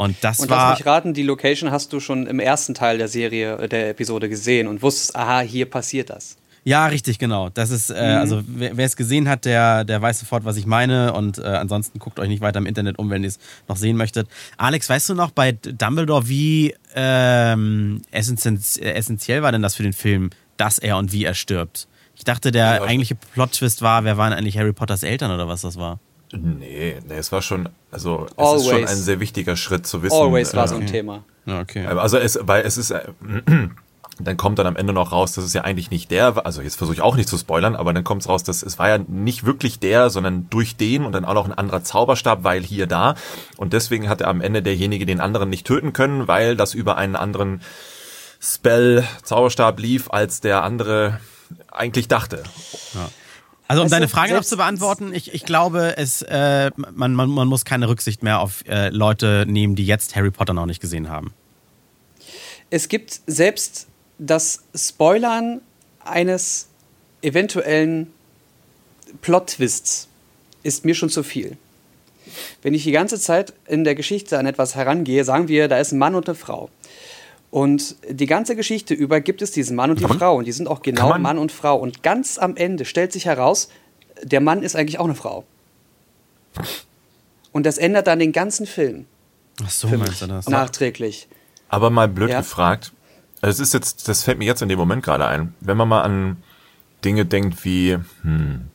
Und 0.00 0.16
das 0.22 0.40
Und 0.40 0.48
war. 0.48 0.70
lass 0.70 0.78
mich 0.78 0.86
raten, 0.86 1.12
die 1.12 1.22
Location 1.22 1.70
hast 1.70 1.92
du 1.92 2.00
schon 2.00 2.26
im 2.26 2.40
ersten 2.40 2.72
Teil 2.72 2.96
der 2.96 3.08
Serie, 3.08 3.58
äh, 3.58 3.68
der 3.68 3.90
Episode 3.90 4.30
gesehen 4.30 4.66
und 4.66 4.80
wusstest, 4.80 5.14
aha, 5.14 5.40
hier 5.40 5.68
passiert 5.68 6.08
das. 6.08 6.36
Ja, 6.64 6.86
richtig, 6.86 7.18
genau. 7.18 7.50
Das 7.50 7.70
ist, 7.70 7.90
äh, 7.90 7.94
also 7.96 8.42
wer 8.46 8.78
es 8.78 8.96
gesehen 8.96 9.28
hat, 9.28 9.44
der, 9.44 9.84
der 9.84 10.00
weiß 10.00 10.20
sofort, 10.20 10.44
was 10.46 10.56
ich 10.56 10.64
meine. 10.64 11.12
Und 11.12 11.38
äh, 11.38 11.42
ansonsten 11.42 11.98
guckt 11.98 12.18
euch 12.18 12.28
nicht 12.30 12.40
weiter 12.40 12.58
im 12.60 12.66
Internet 12.66 12.98
um, 12.98 13.10
wenn 13.10 13.22
ihr 13.24 13.28
es 13.28 13.38
noch 13.68 13.76
sehen 13.76 13.96
möchtet. 13.98 14.26
Alex, 14.56 14.88
weißt 14.88 15.10
du 15.10 15.14
noch 15.14 15.32
bei 15.32 15.52
Dumbledore, 15.52 16.28
wie 16.28 16.74
ähm, 16.94 18.00
essenz 18.10 18.78
äh, 18.78 18.92
essentiell 18.92 19.42
war 19.42 19.52
denn 19.52 19.62
das 19.62 19.74
für 19.74 19.82
den 19.82 19.92
Film, 19.92 20.30
dass 20.56 20.78
er 20.78 20.96
und 20.96 21.12
wie 21.12 21.24
er 21.24 21.34
stirbt? 21.34 21.88
Ich 22.16 22.24
dachte, 22.24 22.52
der 22.52 22.76
Ja. 22.76 22.82
eigentliche 22.82 23.14
Plot-Twist 23.34 23.82
war, 23.82 24.04
wer 24.04 24.16
waren 24.18 24.32
eigentlich 24.32 24.56
Harry 24.58 24.72
Potters 24.72 25.02
Eltern 25.02 25.30
oder 25.30 25.46
was 25.48 25.60
das 25.62 25.76
war? 25.76 25.98
Nee, 26.32 26.96
nee, 27.06 27.14
es 27.14 27.32
war 27.32 27.42
schon, 27.42 27.68
also 27.90 28.26
es 28.26 28.38
Always. 28.38 28.62
ist 28.62 28.68
schon 28.68 28.84
ein 28.86 28.96
sehr 28.96 29.20
wichtiger 29.20 29.56
Schritt 29.56 29.86
zu 29.86 30.02
wissen. 30.02 30.14
Always 30.14 30.54
war 30.54 30.64
äh, 30.64 30.68
so 30.68 30.76
ein 30.76 30.86
Thema. 30.86 31.24
Ja, 31.46 31.60
okay. 31.60 31.86
Also 31.86 32.18
es, 32.18 32.38
weil 32.42 32.64
es 32.64 32.76
ist, 32.76 32.90
äh, 32.92 33.02
dann 34.20 34.36
kommt 34.36 34.58
dann 34.58 34.66
am 34.66 34.76
Ende 34.76 34.92
noch 34.92 35.12
raus, 35.12 35.32
dass 35.32 35.44
es 35.44 35.52
ja 35.52 35.62
eigentlich 35.62 35.90
nicht 35.90 36.10
der 36.10 36.36
war. 36.36 36.46
Also 36.46 36.62
jetzt 36.62 36.76
versuche 36.76 36.94
ich 36.94 37.00
auch 37.00 37.16
nicht 37.16 37.28
zu 37.28 37.36
spoilern, 37.36 37.74
aber 37.74 37.92
dann 37.92 38.04
kommt 38.04 38.22
es 38.22 38.28
raus, 38.28 38.44
dass 38.44 38.62
es 38.62 38.78
war 38.78 38.88
ja 38.88 38.98
nicht 38.98 39.44
wirklich 39.44 39.80
der, 39.80 40.10
sondern 40.10 40.48
durch 40.50 40.76
den 40.76 41.04
und 41.04 41.12
dann 41.12 41.24
auch 41.24 41.34
noch 41.34 41.46
ein 41.46 41.54
anderer 41.54 41.82
Zauberstab, 41.82 42.44
weil 42.44 42.62
hier 42.62 42.86
da. 42.86 43.14
Und 43.56 43.72
deswegen 43.72 44.08
hat 44.08 44.20
er 44.20 44.28
am 44.28 44.40
Ende 44.40 44.62
derjenige 44.62 45.06
den 45.06 45.20
anderen 45.20 45.50
nicht 45.50 45.66
töten 45.66 45.92
können, 45.92 46.28
weil 46.28 46.56
das 46.56 46.74
über 46.74 46.96
einen 46.96 47.16
anderen 47.16 47.60
Spell, 48.40 49.04
Zauberstab 49.22 49.80
lief, 49.80 50.10
als 50.10 50.40
der 50.40 50.62
andere 50.62 51.20
eigentlich 51.70 52.08
dachte. 52.08 52.42
Also 53.70 53.82
um 53.84 53.88
deine 53.88 54.08
Frage 54.08 54.34
noch 54.34 54.44
zu 54.44 54.56
beantworten, 54.56 55.14
ich, 55.14 55.32
ich 55.32 55.44
glaube, 55.44 55.96
es, 55.96 56.22
äh, 56.22 56.72
man, 56.76 57.14
man, 57.14 57.30
man 57.30 57.46
muss 57.46 57.64
keine 57.64 57.88
Rücksicht 57.88 58.20
mehr 58.20 58.40
auf 58.40 58.64
äh, 58.66 58.88
Leute 58.88 59.44
nehmen, 59.46 59.76
die 59.76 59.86
jetzt 59.86 60.16
Harry 60.16 60.32
Potter 60.32 60.52
noch 60.54 60.66
nicht 60.66 60.80
gesehen 60.80 61.08
haben. 61.08 61.32
Es 62.68 62.88
gibt 62.88 63.20
selbst 63.28 63.86
das 64.18 64.64
Spoilern 64.74 65.60
eines 66.04 66.66
eventuellen 67.22 68.08
Plot-Twists 69.22 70.08
ist 70.64 70.84
mir 70.84 70.96
schon 70.96 71.08
zu 71.08 71.22
viel. 71.22 71.56
Wenn 72.62 72.74
ich 72.74 72.82
die 72.82 72.90
ganze 72.90 73.20
Zeit 73.20 73.52
in 73.68 73.84
der 73.84 73.94
Geschichte 73.94 74.36
an 74.36 74.46
etwas 74.46 74.74
herangehe, 74.74 75.22
sagen 75.22 75.46
wir, 75.46 75.68
da 75.68 75.78
ist 75.78 75.92
ein 75.92 75.98
Mann 75.98 76.16
und 76.16 76.28
eine 76.28 76.34
Frau. 76.34 76.70
Und 77.50 77.96
die 78.08 78.26
ganze 78.26 78.54
Geschichte 78.54 78.94
über 78.94 79.20
gibt 79.20 79.42
es 79.42 79.50
diesen 79.50 79.74
Mann 79.76 79.90
und 79.90 79.98
die 80.00 80.04
man- 80.06 80.18
Frau. 80.18 80.36
Und 80.36 80.44
die 80.46 80.52
sind 80.52 80.68
auch 80.68 80.82
genau 80.82 81.08
man- 81.10 81.22
Mann 81.22 81.38
und 81.38 81.50
Frau. 81.50 81.76
Und 81.76 82.02
ganz 82.02 82.38
am 82.38 82.56
Ende 82.56 82.84
stellt 82.84 83.12
sich 83.12 83.24
heraus, 83.26 83.68
der 84.22 84.40
Mann 84.40 84.62
ist 84.62 84.76
eigentlich 84.76 84.98
auch 85.00 85.04
eine 85.06 85.14
Frau. 85.16 85.44
Und 87.52 87.66
das 87.66 87.78
ändert 87.78 88.06
dann 88.06 88.18
den 88.18 88.32
ganzen 88.32 88.66
Film 88.66 89.06
Ach 89.64 89.70
so, 89.70 89.88
meinst 89.88 90.22
du 90.22 90.26
das? 90.26 90.48
nachträglich. 90.48 91.28
Aber 91.68 91.90
mal 91.90 92.08
blöd 92.08 92.30
Ja. 92.30 92.38
gefragt, 92.40 92.92
also 93.40 93.60
es 93.62 93.68
ist 93.68 93.74
jetzt, 93.74 94.08
das 94.08 94.22
fällt 94.22 94.38
mir 94.38 94.44
jetzt 94.44 94.62
in 94.62 94.68
dem 94.68 94.78
Moment 94.78 95.02
gerade 95.02 95.26
ein, 95.26 95.54
wenn 95.60 95.76
man 95.76 95.88
mal 95.88 96.02
an 96.02 96.36
Dinge 97.04 97.24
denkt 97.26 97.64
wie, 97.64 97.96
hm, 98.22 98.68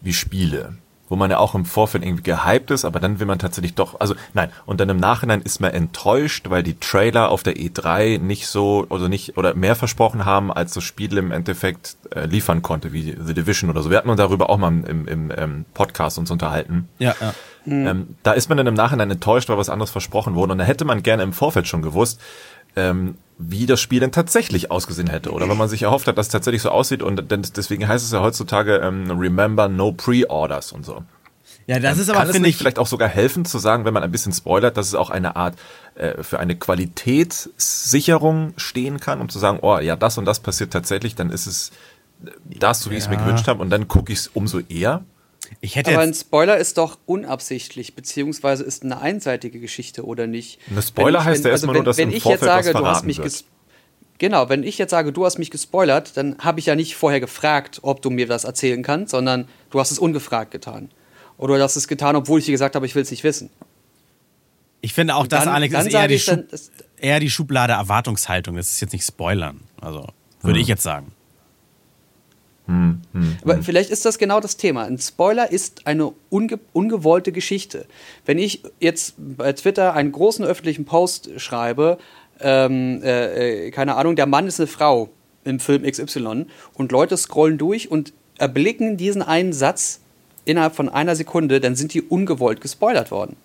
wie 0.00 0.12
Spiele, 0.12 0.76
wo 1.08 1.16
man 1.16 1.30
ja 1.30 1.38
auch 1.38 1.54
im 1.54 1.64
Vorfeld 1.64 2.04
irgendwie 2.04 2.22
gehypt 2.22 2.70
ist, 2.70 2.84
aber 2.84 3.00
dann 3.00 3.20
will 3.20 3.26
man 3.26 3.38
tatsächlich 3.38 3.74
doch, 3.74 4.00
also 4.00 4.14
nein, 4.34 4.50
und 4.66 4.80
dann 4.80 4.88
im 4.88 4.98
Nachhinein 4.98 5.42
ist 5.42 5.60
man 5.60 5.72
enttäuscht, 5.72 6.50
weil 6.50 6.62
die 6.62 6.78
Trailer 6.78 7.30
auf 7.30 7.42
der 7.42 7.56
E3 7.56 8.18
nicht 8.18 8.46
so, 8.46 8.86
also 8.90 9.08
nicht, 9.08 9.36
oder 9.36 9.54
mehr 9.54 9.76
versprochen 9.76 10.24
haben, 10.24 10.52
als 10.52 10.74
das 10.74 10.84
Spiel 10.84 11.16
im 11.16 11.32
Endeffekt 11.32 11.96
äh, 12.14 12.26
liefern 12.26 12.62
konnte, 12.62 12.92
wie 12.92 13.16
The 13.18 13.34
Division 13.34 13.70
oder 13.70 13.82
so. 13.82 13.90
Wir 13.90 13.98
hatten 13.98 14.10
uns 14.10 14.18
darüber 14.18 14.50
auch 14.50 14.58
mal 14.58 14.68
im, 14.68 15.08
im, 15.08 15.32
ähm, 15.36 15.64
Podcast 15.74 16.18
uns 16.18 16.30
unterhalten. 16.30 16.88
Ja, 16.98 17.14
ja. 17.20 17.34
Ähm, 17.66 18.16
da 18.22 18.32
ist 18.32 18.48
man 18.48 18.56
dann 18.56 18.66
im 18.66 18.74
Nachhinein 18.74 19.10
enttäuscht, 19.10 19.48
weil 19.48 19.58
was 19.58 19.68
anderes 19.68 19.90
versprochen 19.90 20.34
wurde. 20.34 20.52
Und 20.52 20.58
da 20.58 20.64
hätte 20.64 20.84
man 20.84 21.02
gerne 21.02 21.22
im 21.22 21.32
Vorfeld 21.34 21.66
schon 21.66 21.82
gewusst, 21.82 22.20
ähm, 22.76 23.16
wie 23.38 23.66
das 23.66 23.80
Spiel 23.80 24.00
denn 24.00 24.10
tatsächlich 24.12 24.70
ausgesehen 24.70 25.08
hätte. 25.08 25.30
Oder 25.30 25.48
wenn 25.48 25.56
man 25.56 25.68
sich 25.68 25.82
erhofft 25.82 26.08
hat, 26.08 26.18
dass 26.18 26.26
es 26.26 26.32
tatsächlich 26.32 26.62
so 26.62 26.70
aussieht. 26.70 27.02
Und 27.02 27.30
deswegen 27.30 27.86
heißt 27.86 28.04
es 28.04 28.10
ja 28.12 28.20
heutzutage 28.20 28.76
ähm, 28.78 29.10
Remember 29.12 29.68
No 29.68 29.92
Pre-Orders 29.92 30.72
und 30.72 30.84
so. 30.84 31.04
Ja, 31.68 31.78
das 31.78 31.98
ist 31.98 32.08
aber, 32.08 32.20
Kann 32.20 32.28
es 32.28 32.32
finde 32.32 32.48
nicht 32.48 32.54
ich, 32.54 32.58
vielleicht 32.58 32.78
auch 32.78 32.86
sogar 32.86 33.08
helfen 33.08 33.44
zu 33.44 33.58
sagen, 33.58 33.84
wenn 33.84 33.92
man 33.94 34.02
ein 34.02 34.10
bisschen 34.10 34.32
spoilert, 34.32 34.76
dass 34.76 34.88
es 34.88 34.94
auch 34.94 35.10
eine 35.10 35.36
Art 35.36 35.54
äh, 35.94 36.22
für 36.22 36.40
eine 36.40 36.56
Qualitätssicherung 36.56 38.54
stehen 38.56 39.00
kann, 39.00 39.20
um 39.20 39.28
zu 39.28 39.38
sagen, 39.38 39.58
oh 39.62 39.78
ja, 39.78 39.96
das 39.96 40.18
und 40.18 40.24
das 40.24 40.40
passiert 40.40 40.72
tatsächlich, 40.72 41.14
dann 41.14 41.30
ist 41.30 41.46
es 41.46 41.70
das, 42.44 42.80
so 42.80 42.90
wie 42.90 42.96
ich 42.96 43.04
es 43.04 43.08
mir 43.08 43.16
Ja. 43.16 43.22
gewünscht 43.22 43.46
habe 43.48 43.60
und 43.62 43.70
dann 43.70 43.86
gucke 43.86 44.12
ich 44.12 44.20
es 44.20 44.28
umso 44.28 44.60
eher. 44.60 45.04
Ich 45.60 45.76
hätte 45.76 45.92
Aber 45.92 46.00
ein 46.02 46.14
Spoiler 46.14 46.56
ist 46.58 46.78
doch 46.78 46.98
unabsichtlich, 47.06 47.94
beziehungsweise 47.94 48.64
ist 48.64 48.82
eine 48.82 49.00
einseitige 49.00 49.60
Geschichte 49.60 50.04
oder 50.04 50.26
nicht. 50.26 50.58
Eine 50.70 50.82
Spoiler 50.82 51.06
Wenn 51.06 51.20
ich- 51.20 51.26
heißt 51.26 51.38
wenn- 51.44 51.48
ja 51.48 51.52
erstmal 51.52 51.74
wenn, 51.74 51.78
nur, 51.80 51.84
dass 51.84 51.96
wenn 51.98 52.10
im 52.10 52.16
ich 52.16 52.22
Vorfeld 52.22 52.42
jetzt 52.42 52.64
sage, 52.66 52.74
was 52.74 52.80
du 52.82 52.86
hast 52.86 53.04
mich 53.04 53.44
Genau, 54.18 54.48
wenn 54.48 54.64
ich 54.64 54.78
jetzt 54.78 54.90
sage, 54.90 55.12
du 55.12 55.24
hast 55.24 55.38
mich 55.38 55.50
gespoilert, 55.52 56.16
dann 56.16 56.38
habe 56.38 56.58
ich 56.58 56.66
ja 56.66 56.74
nicht 56.74 56.96
vorher 56.96 57.20
gefragt, 57.20 57.78
ob 57.82 58.02
du 58.02 58.10
mir 58.10 58.26
das 58.26 58.42
erzählen 58.44 58.82
kannst, 58.82 59.12
sondern 59.12 59.48
du 59.70 59.78
hast 59.78 59.92
es 59.92 59.98
ungefragt 60.00 60.50
getan. 60.50 60.90
Oder 61.36 61.56
du 61.56 61.62
hast 61.62 61.76
es 61.76 61.86
getan, 61.86 62.16
obwohl 62.16 62.40
ich 62.40 62.46
dir 62.46 62.50
gesagt 62.52 62.74
habe, 62.74 62.84
ich 62.84 62.94
will 62.96 63.02
es 63.02 63.10
nicht 63.12 63.22
wissen. 63.22 63.48
ich 64.80 64.92
finde 64.92 65.14
auch, 65.16 65.26
dass 65.26 65.46
Alex 65.46 65.72
dann 65.72 65.86
ist 65.86 65.94
eher 65.94 66.08
die, 66.08 66.18
dann, 66.24 66.46
eher 66.98 67.20
die 67.20 67.30
Schublade 67.30 67.72
Erwartungshaltung. 67.74 68.56
Das 68.56 68.70
ist 68.70 68.80
jetzt 68.80 68.92
nicht 68.92 69.04
Spoilern. 69.06 69.60
Also, 69.80 70.06
würde 70.40 70.56
Hm. 70.56 70.62
ich 70.62 70.68
jetzt 70.68 70.82
sagen. 70.82 71.12
Aber 73.42 73.62
vielleicht 73.62 73.90
ist 73.90 74.04
das 74.04 74.18
genau 74.18 74.40
das 74.40 74.56
Thema. 74.56 74.84
Ein 74.84 74.98
Spoiler 74.98 75.50
ist 75.50 75.86
eine 75.86 76.12
unge 76.28 76.58
ungewollte 76.72 77.32
Geschichte. 77.32 77.86
Wenn 78.26 78.38
ich 78.38 78.62
jetzt 78.78 79.14
bei 79.16 79.52
Twitter 79.54 79.94
einen 79.94 80.12
großen 80.12 80.44
öffentlichen 80.44 80.84
Post 80.84 81.30
schreibe, 81.38 81.98
ähm, 82.40 83.02
äh, 83.02 83.66
äh, 83.66 83.70
keine 83.70 83.96
Ahnung, 83.96 84.16
der 84.16 84.26
Mann 84.26 84.46
ist 84.46 84.60
eine 84.60 84.66
Frau 84.66 85.08
im 85.44 85.60
Film 85.60 85.82
XY 85.82 86.46
und 86.74 86.92
Leute 86.92 87.16
scrollen 87.16 87.56
durch 87.58 87.90
und 87.90 88.12
erblicken 88.36 88.96
diesen 88.96 89.22
einen 89.22 89.52
Satz 89.52 90.00
innerhalb 90.44 90.74
von 90.74 90.88
einer 90.88 91.16
Sekunde, 91.16 91.60
dann 91.60 91.74
sind 91.74 91.94
die 91.94 92.02
ungewollt 92.02 92.60
gespoilert 92.60 93.10
worden. 93.10 93.36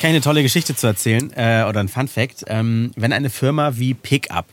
Kann 0.00 0.10
ich 0.10 0.14
eine 0.14 0.20
tolle 0.22 0.42
Geschichte 0.42 0.74
zu 0.74 0.86
erzählen 0.86 1.30
äh, 1.36 1.64
oder 1.68 1.80
ein 1.80 1.88
Fun 1.88 2.08
Fact. 2.08 2.44
Ähm, 2.46 2.90
wenn 2.96 3.12
eine 3.12 3.28
Firma 3.28 3.76
wie 3.76 3.92
Pickup 3.92 4.46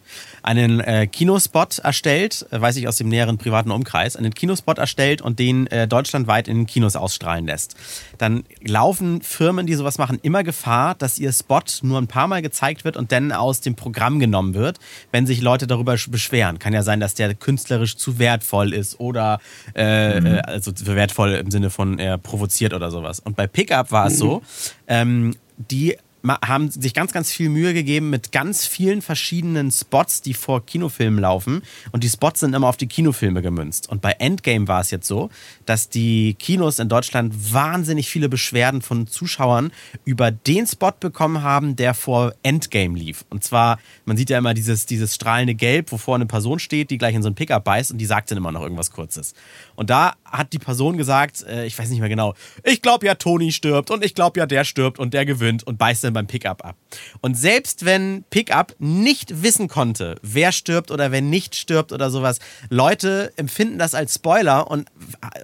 einen 0.47 0.79
äh, 0.79 1.07
Kinospot 1.07 1.79
erstellt, 1.79 2.45
äh, 2.51 2.61
weiß 2.61 2.77
ich 2.77 2.87
aus 2.87 2.95
dem 2.95 3.09
näheren 3.09 3.37
privaten 3.37 3.69
Umkreis, 3.69 4.15
einen 4.15 4.33
Kinospot 4.33 4.77
erstellt 4.77 5.21
und 5.21 5.39
den 5.39 5.67
äh, 5.67 5.89
deutschlandweit 5.89 6.47
in 6.47 6.59
den 6.59 6.65
Kinos 6.65 6.95
ausstrahlen 6.95 7.45
lässt, 7.45 7.75
dann 8.17 8.45
laufen 8.61 9.21
Firmen, 9.21 9.67
die 9.67 9.73
sowas 9.75 9.97
machen, 9.97 10.19
immer 10.21 10.43
Gefahr, 10.43 10.95
dass 10.95 11.19
ihr 11.19 11.33
Spot 11.33 11.59
nur 11.81 11.99
ein 11.99 12.07
paar 12.07 12.27
Mal 12.27 12.41
gezeigt 12.41 12.85
wird 12.85 12.95
und 12.95 13.11
dann 13.11 13.33
aus 13.33 13.59
dem 13.59 13.75
Programm 13.75 14.19
genommen 14.19 14.53
wird, 14.53 14.79
wenn 15.11 15.27
sich 15.27 15.41
Leute 15.41 15.67
darüber 15.67 15.93
sch- 15.93 16.11
beschweren. 16.11 16.59
Kann 16.59 16.73
ja 16.73 16.81
sein, 16.81 17.01
dass 17.01 17.13
der 17.13 17.33
künstlerisch 17.35 17.97
zu 17.97 18.17
wertvoll 18.17 18.73
ist 18.73 19.01
oder 19.01 19.39
äh, 19.75 20.17
äh, 20.17 20.39
also 20.39 20.71
zu 20.71 20.85
wertvoll 20.85 21.33
im 21.33 21.51
Sinne 21.51 21.69
von 21.69 21.99
er 21.99 22.17
provoziert 22.17 22.73
oder 22.73 22.89
sowas. 22.89 23.19
Und 23.19 23.35
bei 23.35 23.47
Pickup 23.47 23.91
war 23.91 24.07
es 24.07 24.17
so, 24.17 24.41
ähm, 24.87 25.35
die 25.57 25.97
haben 26.29 26.69
sich 26.69 26.93
ganz, 26.93 27.11
ganz 27.11 27.31
viel 27.31 27.49
Mühe 27.49 27.73
gegeben 27.73 28.09
mit 28.09 28.31
ganz 28.31 28.65
vielen 28.65 29.01
verschiedenen 29.01 29.71
Spots, 29.71 30.21
die 30.21 30.33
vor 30.33 30.65
Kinofilmen 30.65 31.19
laufen. 31.19 31.61
Und 31.91 32.03
die 32.03 32.09
Spots 32.09 32.41
sind 32.41 32.53
immer 32.53 32.67
auf 32.67 32.77
die 32.77 32.87
Kinofilme 32.87 33.41
gemünzt. 33.41 33.89
Und 33.89 34.01
bei 34.01 34.11
Endgame 34.13 34.67
war 34.67 34.81
es 34.81 34.91
jetzt 34.91 35.07
so, 35.07 35.29
dass 35.65 35.89
die 35.89 36.35
Kinos 36.35 36.79
in 36.79 36.89
Deutschland 36.89 37.53
wahnsinnig 37.53 38.09
viele 38.09 38.29
Beschwerden 38.29 38.81
von 38.81 39.07
Zuschauern 39.07 39.71
über 40.05 40.31
den 40.31 40.67
Spot 40.67 40.91
bekommen 40.99 41.43
haben, 41.43 41.75
der 41.75 41.93
vor 41.93 42.33
Endgame 42.43 42.97
lief. 42.97 43.25
Und 43.29 43.43
zwar, 43.43 43.79
man 44.05 44.17
sieht 44.17 44.29
ja 44.29 44.37
immer 44.37 44.53
dieses, 44.53 44.85
dieses 44.85 45.15
strahlende 45.15 45.55
Gelb, 45.55 45.91
wovor 45.91 46.15
eine 46.15 46.25
Person 46.25 46.59
steht, 46.59 46.89
die 46.89 46.97
gleich 46.97 47.15
in 47.15 47.23
so 47.23 47.29
ein 47.29 47.35
Pickup 47.35 47.63
beißt 47.63 47.91
und 47.91 47.97
die 47.97 48.05
sagt 48.05 48.31
dann 48.31 48.37
immer 48.37 48.51
noch 48.51 48.61
irgendwas 48.61 48.91
Kurzes. 48.91 49.33
Und 49.75 49.89
da 49.89 50.13
hat 50.25 50.53
die 50.53 50.59
Person 50.59 50.97
gesagt, 50.97 51.43
äh, 51.43 51.65
ich 51.65 51.77
weiß 51.77 51.89
nicht 51.89 51.99
mehr 51.99 52.09
genau, 52.09 52.33
ich 52.63 52.81
glaube 52.81 53.05
ja, 53.05 53.15
Toni 53.15 53.51
stirbt 53.51 53.91
und 53.91 54.03
ich 54.03 54.15
glaube 54.15 54.39
ja, 54.39 54.45
der 54.45 54.63
stirbt 54.63 54.99
und 54.99 55.13
der 55.13 55.25
gewinnt 55.25 55.65
und 55.65 55.77
beißt 55.77 56.03
dann 56.03 56.16
beim 56.17 56.27
Pickup 56.27 56.65
ab. 56.65 56.75
Und 57.21 57.35
selbst 57.37 57.85
wenn 57.85 58.23
Pickup 58.29 58.75
nicht 58.79 59.43
wissen 59.43 59.67
konnte, 59.67 60.15
wer 60.21 60.51
stirbt 60.51 60.91
oder 60.91 61.11
wer 61.11 61.21
nicht 61.21 61.55
stirbt 61.55 61.91
oder 61.91 62.09
sowas, 62.09 62.39
Leute 62.69 63.31
empfinden 63.35 63.77
das 63.77 63.93
als 63.93 64.15
Spoiler 64.15 64.69
und, 64.69 64.89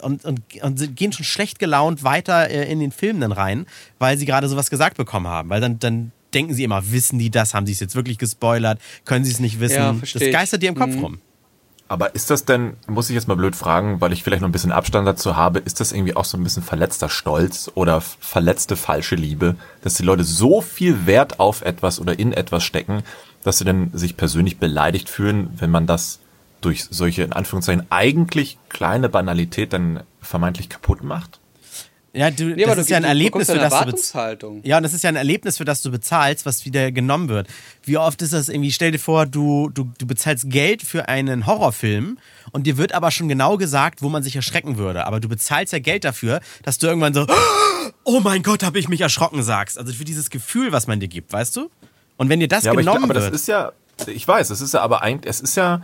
und, 0.02 0.26
und, 0.26 0.42
und 0.62 0.96
gehen 0.96 1.12
schon 1.14 1.26
schlecht 1.26 1.60
gelaunt 1.60 2.04
weiter 2.04 2.50
äh, 2.50 2.72
in 2.72 2.80
den 2.80 2.92
Film 2.92 3.20
dann 3.20 3.32
rein, 3.32 3.66
weil 4.00 4.18
sie 4.18 4.26
gerade 4.26 4.48
sowas 4.50 4.70
gesagt 4.70 4.98
bekommen 4.98 5.28
haben. 5.28 5.50
Weil 5.50 5.62
dann, 5.62 5.80
dann 5.80 6.12
denken 6.34 6.54
sie 6.54 6.64
immer, 6.64 6.92
wissen 6.92 7.20
die 7.20 7.30
das? 7.30 7.54
Haben 7.54 7.66
sie 7.68 7.74
es 7.74 7.80
jetzt 7.80 7.96
wirklich 7.96 8.18
gespoilert? 8.18 8.80
Können 9.06 9.24
sie 9.26 9.32
es 9.32 9.40
nicht 9.40 9.60
wissen? 9.60 9.76
Ja, 9.76 9.96
das 10.02 10.14
geistert 10.32 10.64
dir 10.64 10.70
im 10.70 10.76
Kopf 10.76 10.96
Mhm. 10.96 11.00
rum. 11.04 11.20
Aber 11.88 12.16
ist 12.16 12.30
das 12.30 12.46
denn, 12.46 12.78
muss 12.88 13.10
ich 13.10 13.16
jetzt 13.16 13.28
mal 13.28 13.36
blöd 13.36 13.56
fragen, 13.56 14.02
weil 14.02 14.14
ich 14.14 14.24
vielleicht 14.24 14.42
noch 14.42 14.50
ein 14.50 14.54
bisschen 14.54 14.72
Abstand 14.72 15.08
dazu 15.08 15.36
habe, 15.36 15.60
ist 15.60 15.80
das 15.80 15.92
irgendwie 15.92 16.16
auch 16.16 16.26
so 16.26 16.38
ein 16.38 16.44
bisschen 16.44 16.64
verletzter 16.64 17.10
Stolz 17.10 17.70
oder 17.76 18.02
verletzte 18.02 18.76
falsche 18.76 19.16
Liebe, 19.16 19.56
dass 19.82 19.96
die 19.96 20.04
Leute 20.04 20.24
so 20.24 20.62
viel 20.62 21.06
Wert 21.06 21.40
auf 21.40 21.62
etwas 21.62 22.00
oder 22.00 22.18
in 22.18 22.34
etwas 22.34 22.64
stecken, 22.64 23.04
dass 23.44 23.58
sie 23.58 23.66
dann 23.66 23.92
sich 23.94 24.18
persönlich 24.18 24.58
beleidigt 24.58 25.10
fühlen, 25.10 25.50
wenn 25.58 25.70
man 25.70 25.86
das 25.86 26.20
durch 26.62 26.86
solche, 26.90 27.24
in 27.24 27.34
Anführungszeichen, 27.34 27.86
eigentlich 27.90 28.58
kleine 28.70 29.10
Banalität 29.10 29.74
dann 29.74 30.04
vermeintlich 30.22 30.70
kaputt 30.70 31.04
macht? 31.04 31.40
Ja, 32.16 32.30
du, 32.30 32.46
Nee, 32.46 32.62
das 32.64 32.72
aber 32.74 32.82
ist 32.82 32.90
du- 32.90 32.92
ja 32.92 32.98
ein 32.98 33.04
du 33.04 33.10
Erlebnis, 33.10 33.48
für 33.48 33.54
eine 33.54 33.62
das 33.62 33.70
du 33.72 33.78
bezahlst. 33.86 34.14
Erwartungshaltung. 34.14 34.62
Ja, 34.64 34.78
und 34.78 34.84
das 34.84 34.94
ist 34.94 35.04
ja 35.04 35.10
ein 35.10 35.16
Erlebnis, 35.16 35.58
für 35.58 35.66
das 35.66 35.82
du 35.82 35.90
bezahlst, 35.90 36.46
was 36.46 36.64
wieder 36.64 36.92
genommen 36.92 37.28
wird. 37.28 37.48
Wie 37.84 37.98
oft 37.98 38.22
ist 38.22 38.34
das 38.34 38.50
irgendwie, 38.50 38.72
stell 38.72 38.92
dir 38.92 39.00
vor, 39.00 39.26
du, 39.26 39.70
du, 39.74 39.90
du 39.98 40.06
bezahlst 40.06 40.48
Geld 40.50 40.84
für 40.84 41.08
einen 41.10 41.48
Horrorfilm 41.48 42.20
und 42.52 42.68
dir 42.68 42.78
wird 42.78 42.94
aber 42.94 43.10
schon 43.10 43.30
genau 43.30 43.58
gesagt, 43.58 44.04
wo 44.04 44.10
man 44.10 44.22
sich 44.22 44.36
erschrecken 44.36 44.78
würde. 44.78 45.08
Aber 45.08 45.20
du 45.20 45.28
bezahlst 45.28 45.74
ja 45.74 45.80
Geld 45.80 46.04
dafür, 46.04 46.40
dass 46.62 46.78
du 46.78 46.86
irgendwann 46.86 47.16
so, 47.16 47.26
oh 48.04 48.20
mein 48.20 48.44
Gott, 48.44 48.62
habe 48.64 48.78
ich 48.78 48.90
mich 48.90 49.02
erschrocken, 49.02 49.42
sagst. 49.42 49.80
Also 49.80 49.92
für 49.92 50.06
dieses 50.06 50.30
Gefühl, 50.30 50.72
was 50.72 50.86
man 50.86 51.00
dir 51.00 51.08
gibt, 51.08 51.34
weißt 51.34 51.56
du? 51.56 51.72
Und 52.18 52.30
wenn 52.30 52.40
dir 52.40 52.48
das 52.48 52.64
Ja, 52.64 52.72
aber, 52.74 52.82
ich, 52.82 52.86
genommen 52.86 53.06
aber 53.06 53.16
das 53.16 53.24
wird. 53.26 53.34
ist 53.36 53.48
ja, 53.48 53.72
ich 54.06 54.28
weiß, 54.28 54.52
es 54.52 54.62
ist 54.62 54.76
ja 54.76 54.82
aber 54.82 55.02
eigentlich, 55.02 55.30
es 55.32 55.42
ist 55.42 55.56
ja, 55.56 55.82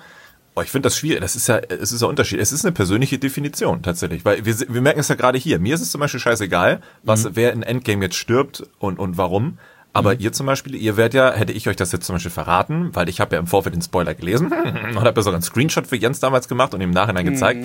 oh, 0.56 0.62
ich 0.62 0.70
finde 0.72 0.88
das 0.88 0.98
schwierig, 0.98 1.22
das 1.22 1.36
ist 1.36 1.48
ja, 1.48 1.58
es 1.58 1.92
ist 1.92 2.02
ja 2.02 2.08
Unterschied. 2.08 2.40
Es 2.40 2.52
ist 2.52 2.66
eine 2.66 2.72
persönliche 2.74 3.18
Definition 3.18 3.82
tatsächlich, 3.82 4.26
weil 4.26 4.46
wir, 4.46 4.56
wir 4.68 4.82
merken 4.82 5.00
es 5.00 5.08
ja 5.08 5.16
gerade 5.16 5.38
hier. 5.38 5.60
Mir 5.60 5.76
ist 5.76 5.82
es 5.82 5.92
zum 5.92 6.02
Beispiel 6.02 6.20
scheißegal, 6.20 6.82
was, 7.04 7.24
Mhm. 7.26 7.30
wer 7.34 7.54
in 7.54 7.64
Endgame 7.64 8.04
jetzt 8.06 8.16
stirbt 8.16 8.64
und, 8.80 9.00
und 9.00 9.18
warum. 9.18 9.58
Aber 9.94 10.14
Mhm. 10.14 10.20
ihr 10.20 10.32
zum 10.34 10.46
Beispiel, 10.46 10.76
ihr 10.76 10.98
werdet 10.98 11.14
ja, 11.16 11.32
hätte 11.34 11.52
ich 11.54 11.68
euch 11.68 11.76
das 11.76 11.92
jetzt 11.92 12.06
zum 12.06 12.16
Beispiel 12.16 12.32
verraten, 12.32 12.90
weil 12.94 13.10
ich 13.10 13.20
habe 13.20 13.36
ja 13.36 13.40
im 13.40 13.48
Vorfeld 13.48 13.74
den 13.76 13.82
Spoiler 13.82 14.14
gelesen 14.14 14.52
und 14.90 14.96
habe 15.00 15.14
ja 15.16 15.22
sogar 15.24 15.34
einen 15.36 15.42
Screenshot 15.44 15.88
für 15.88 15.96
Jens 15.96 16.20
damals 16.20 16.48
gemacht 16.48 16.74
und 16.74 16.82
im 16.82 16.92
Nachhinein 16.92 17.26
gezeigt. 17.26 17.64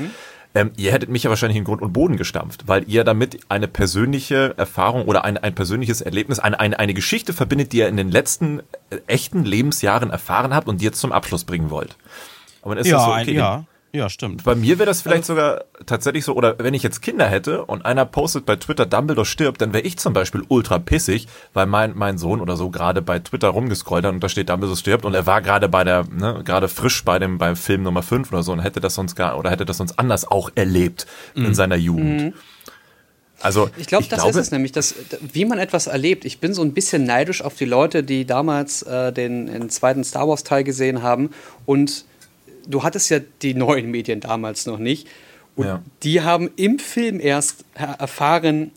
Ähm, 0.56 0.70
ihr 0.76 0.92
hättet 0.92 1.08
mich 1.10 1.24
ja 1.24 1.30
wahrscheinlich 1.30 1.58
in 1.58 1.64
Grund 1.64 1.82
und 1.82 1.92
Boden 1.92 2.16
gestampft, 2.16 2.68
weil 2.68 2.84
ihr 2.88 3.02
damit 3.02 3.40
eine 3.48 3.66
persönliche 3.66 4.54
Erfahrung 4.56 5.06
oder 5.06 5.24
ein, 5.24 5.36
ein 5.36 5.52
persönliches 5.54 6.00
Erlebnis, 6.00 6.38
eine, 6.38 6.60
eine, 6.60 6.78
eine 6.78 6.94
Geschichte 6.94 7.32
verbindet, 7.32 7.72
die 7.72 7.78
ihr 7.78 7.88
in 7.88 7.96
den 7.96 8.08
letzten 8.10 8.60
äh, 8.90 8.98
echten 9.08 9.44
Lebensjahren 9.44 10.10
erfahren 10.10 10.54
habt 10.54 10.68
und 10.68 10.80
die 10.80 10.84
jetzt 10.84 11.00
zum 11.00 11.10
Abschluss 11.10 11.42
bringen 11.44 11.70
wollt. 11.70 11.96
Aber 12.64 12.74
dann 12.74 12.82
ist 12.84 12.90
ja, 12.90 12.96
das 12.96 13.04
so, 13.06 13.12
ein- 13.12 13.22
okay, 13.22 13.36
ja, 13.36 13.64
ja, 13.92 14.10
stimmt. 14.10 14.42
bei 14.42 14.56
mir 14.56 14.80
wäre 14.80 14.86
das 14.88 15.02
vielleicht 15.02 15.24
sogar 15.24 15.62
tatsächlich 15.86 16.24
so, 16.24 16.34
oder 16.34 16.58
wenn 16.58 16.74
ich 16.74 16.82
jetzt 16.82 17.00
Kinder 17.00 17.26
hätte 17.28 17.64
und 17.64 17.86
einer 17.86 18.04
postet 18.04 18.44
bei 18.44 18.56
Twitter, 18.56 18.86
Dumbledore 18.86 19.24
stirbt, 19.24 19.60
dann 19.60 19.72
wäre 19.72 19.84
ich 19.84 19.98
zum 19.98 20.12
Beispiel 20.12 20.42
ultra 20.48 20.80
pissig, 20.80 21.28
weil 21.52 21.66
mein, 21.66 21.92
mein 21.94 22.18
Sohn 22.18 22.40
oder 22.40 22.56
so 22.56 22.70
gerade 22.70 23.02
bei 23.02 23.20
Twitter 23.20 23.48
rumgescrollt 23.50 24.04
hat 24.04 24.12
und 24.12 24.18
da 24.24 24.28
steht 24.28 24.48
Dumbledore 24.48 24.76
stirbt 24.76 25.04
und 25.04 25.14
er 25.14 25.26
war 25.26 25.42
gerade 25.42 25.68
bei 25.68 25.84
der, 25.84 26.06
ne, 26.10 26.40
gerade 26.44 26.66
frisch 26.66 27.04
bei 27.04 27.20
dem, 27.20 27.38
beim 27.38 27.54
Film 27.54 27.84
Nummer 27.84 28.02
5 28.02 28.32
oder 28.32 28.42
so 28.42 28.50
und 28.50 28.58
hätte 28.60 28.80
das 28.80 28.94
sonst 28.96 29.14
gar, 29.14 29.38
oder 29.38 29.50
hätte 29.52 29.64
das 29.64 29.76
sonst 29.76 29.96
anders 29.96 30.26
auch 30.28 30.50
erlebt 30.56 31.06
in 31.36 31.54
seiner 31.54 31.76
Jugend. 31.76 32.34
Also, 33.40 33.68
Ich 33.76 33.88
glaube, 33.88 34.06
das 34.08 34.20
glaube, 34.22 34.30
ist 34.30 34.46
es 34.46 34.50
nämlich, 34.52 34.72
dass, 34.72 34.94
wie 35.32 35.44
man 35.44 35.58
etwas 35.58 35.86
erlebt. 35.86 36.24
Ich 36.24 36.38
bin 36.40 36.54
so 36.54 36.62
ein 36.62 36.72
bisschen 36.72 37.04
neidisch 37.04 37.42
auf 37.42 37.54
die 37.54 37.66
Leute, 37.66 38.02
die 38.02 38.24
damals 38.24 38.82
äh, 38.82 39.12
den, 39.12 39.46
den 39.46 39.68
zweiten 39.68 40.02
Star 40.02 40.26
Wars-Teil 40.26 40.64
gesehen 40.64 41.02
haben. 41.02 41.28
Und 41.66 42.06
du 42.68 42.82
hattest 42.82 43.10
ja 43.10 43.20
die 43.42 43.54
neuen 43.54 43.90
Medien 43.90 44.20
damals 44.20 44.66
noch 44.66 44.78
nicht. 44.78 45.08
Und 45.56 45.66
Ja. 45.66 45.82
die 46.02 46.20
haben 46.22 46.50
im 46.56 46.78
Film 46.78 47.20
erst 47.20 47.64
er- 47.74 47.94
erfahren, 48.00 48.72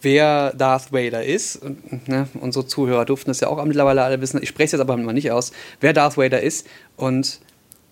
wer 0.00 0.52
Darth 0.54 0.92
Vader 0.92 1.24
ist. 1.24 1.56
Und, 1.56 2.08
ne, 2.08 2.28
unsere 2.40 2.66
Zuhörer 2.66 3.04
durften 3.04 3.30
das 3.30 3.40
ja 3.40 3.48
auch 3.48 3.64
mittlerweile 3.64 4.02
alle 4.02 4.20
wissen. 4.20 4.42
Ich 4.42 4.48
spreche 4.48 4.66
es 4.66 4.72
jetzt 4.72 4.80
aber 4.80 4.96
mal 4.96 5.12
nicht 5.12 5.30
aus, 5.30 5.52
wer 5.80 5.92
Darth 5.92 6.16
Vader 6.16 6.40
ist. 6.42 6.66
Und 6.96 7.40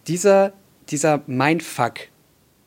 dieser, 0.08 0.52
dieser 0.90 1.22
Mindfuck, 1.26 1.94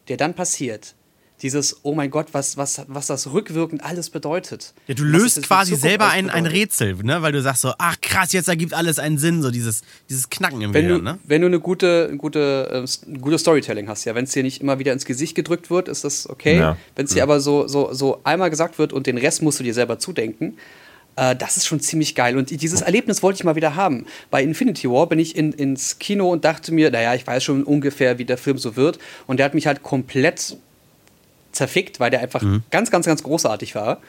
der 0.07 0.17
dann 0.17 0.33
passiert, 0.33 0.95
dieses, 1.41 1.79
oh 1.83 1.95
mein 1.95 2.11
Gott, 2.11 2.27
was, 2.33 2.57
was, 2.57 2.81
was 2.87 3.07
das 3.07 3.31
rückwirkend 3.31 3.83
alles 3.83 4.09
bedeutet. 4.09 4.73
Ja, 4.87 4.95
du 4.95 5.03
löst 5.03 5.41
quasi 5.43 5.75
selber 5.75 6.09
ein, 6.09 6.29
ein. 6.29 6.45
Rätsel, 6.45 6.95
ne? 6.95 7.21
weil 7.21 7.31
du 7.31 7.41
sagst 7.41 7.61
so, 7.61 7.73
ach 7.77 8.01
krass, 8.01 8.33
jetzt 8.33 8.47
ergibt 8.47 8.73
alles 8.73 8.99
einen 8.99 9.17
Sinn, 9.17 9.41
so 9.41 9.51
dieses, 9.51 9.83
dieses 10.09 10.29
Knacken 10.29 10.61
im 10.61 10.73
Wenn 10.73 10.87
du, 10.87 10.99
Gehirn. 10.99 11.03
Ne? 11.03 11.19
wenn 11.23 11.41
du 11.41 11.47
eine 11.47 11.59
gute, 11.59 12.15
gute, 12.17 12.85
äh, 12.85 13.17
gutes 13.19 13.41
Storytelling 13.41 13.87
hast, 13.87 14.05
ja, 14.05 14.15
wenn 14.15 14.25
es 14.25 14.31
dir 14.31 14.43
nicht 14.43 14.61
immer 14.61 14.79
wieder 14.79 14.93
ins 14.93 15.05
Gesicht 15.05 15.35
gedrückt 15.35 15.69
wird, 15.69 15.87
ist 15.87 16.03
das 16.03 16.29
okay. 16.29 16.57
Ja. 16.57 16.77
Wenn 16.95 17.05
es 17.05 17.13
dir 17.13 17.23
aber 17.23 17.39
so, 17.39 17.67
so, 17.67 17.93
so 17.93 18.21
einmal 18.23 18.49
gesagt 18.49 18.79
wird 18.79 18.93
und 18.93 19.07
den 19.07 19.17
Rest 19.17 19.41
musst 19.41 19.59
du 19.59 19.63
dir 19.63 19.73
selber 19.73 19.99
zudenken, 19.99 20.57
äh, 21.19 21.35
das 21.35 21.57
ist 21.57 21.67
schon 21.67 21.79
ziemlich 21.79 22.15
geil. 22.15 22.37
Und 22.37 22.49
dieses 22.49 22.81
Erlebnis 22.81 23.21
wollte 23.21 23.37
ich 23.37 23.43
mal 23.43 23.55
wieder 23.55 23.75
haben. 23.75 24.05
Bei 24.31 24.41
Infinity 24.41 24.89
War 24.89 25.07
bin 25.07 25.19
ich 25.19 25.35
in, 25.35 25.51
ins 25.51 25.99
Kino 25.99 26.31
und 26.31 26.45
dachte 26.45 26.73
mir, 26.73 26.91
naja, 26.91 27.13
ich 27.13 27.27
weiß 27.27 27.43
schon 27.43 27.63
ungefähr, 27.63 28.17
wie 28.17 28.25
der 28.25 28.37
Film 28.37 28.57
so 28.57 28.75
wird. 28.75 28.99
Und 29.27 29.37
der 29.37 29.45
hat 29.45 29.53
mich 29.53 29.67
halt 29.67 29.83
komplett 29.83 30.57
zerfickt, 31.51 31.99
weil 31.99 32.11
der 32.11 32.21
einfach 32.21 32.43
ganz, 32.71 32.91
ganz, 32.91 33.05
ganz 33.05 33.23
großartig 33.23 33.75
war. 33.75 33.99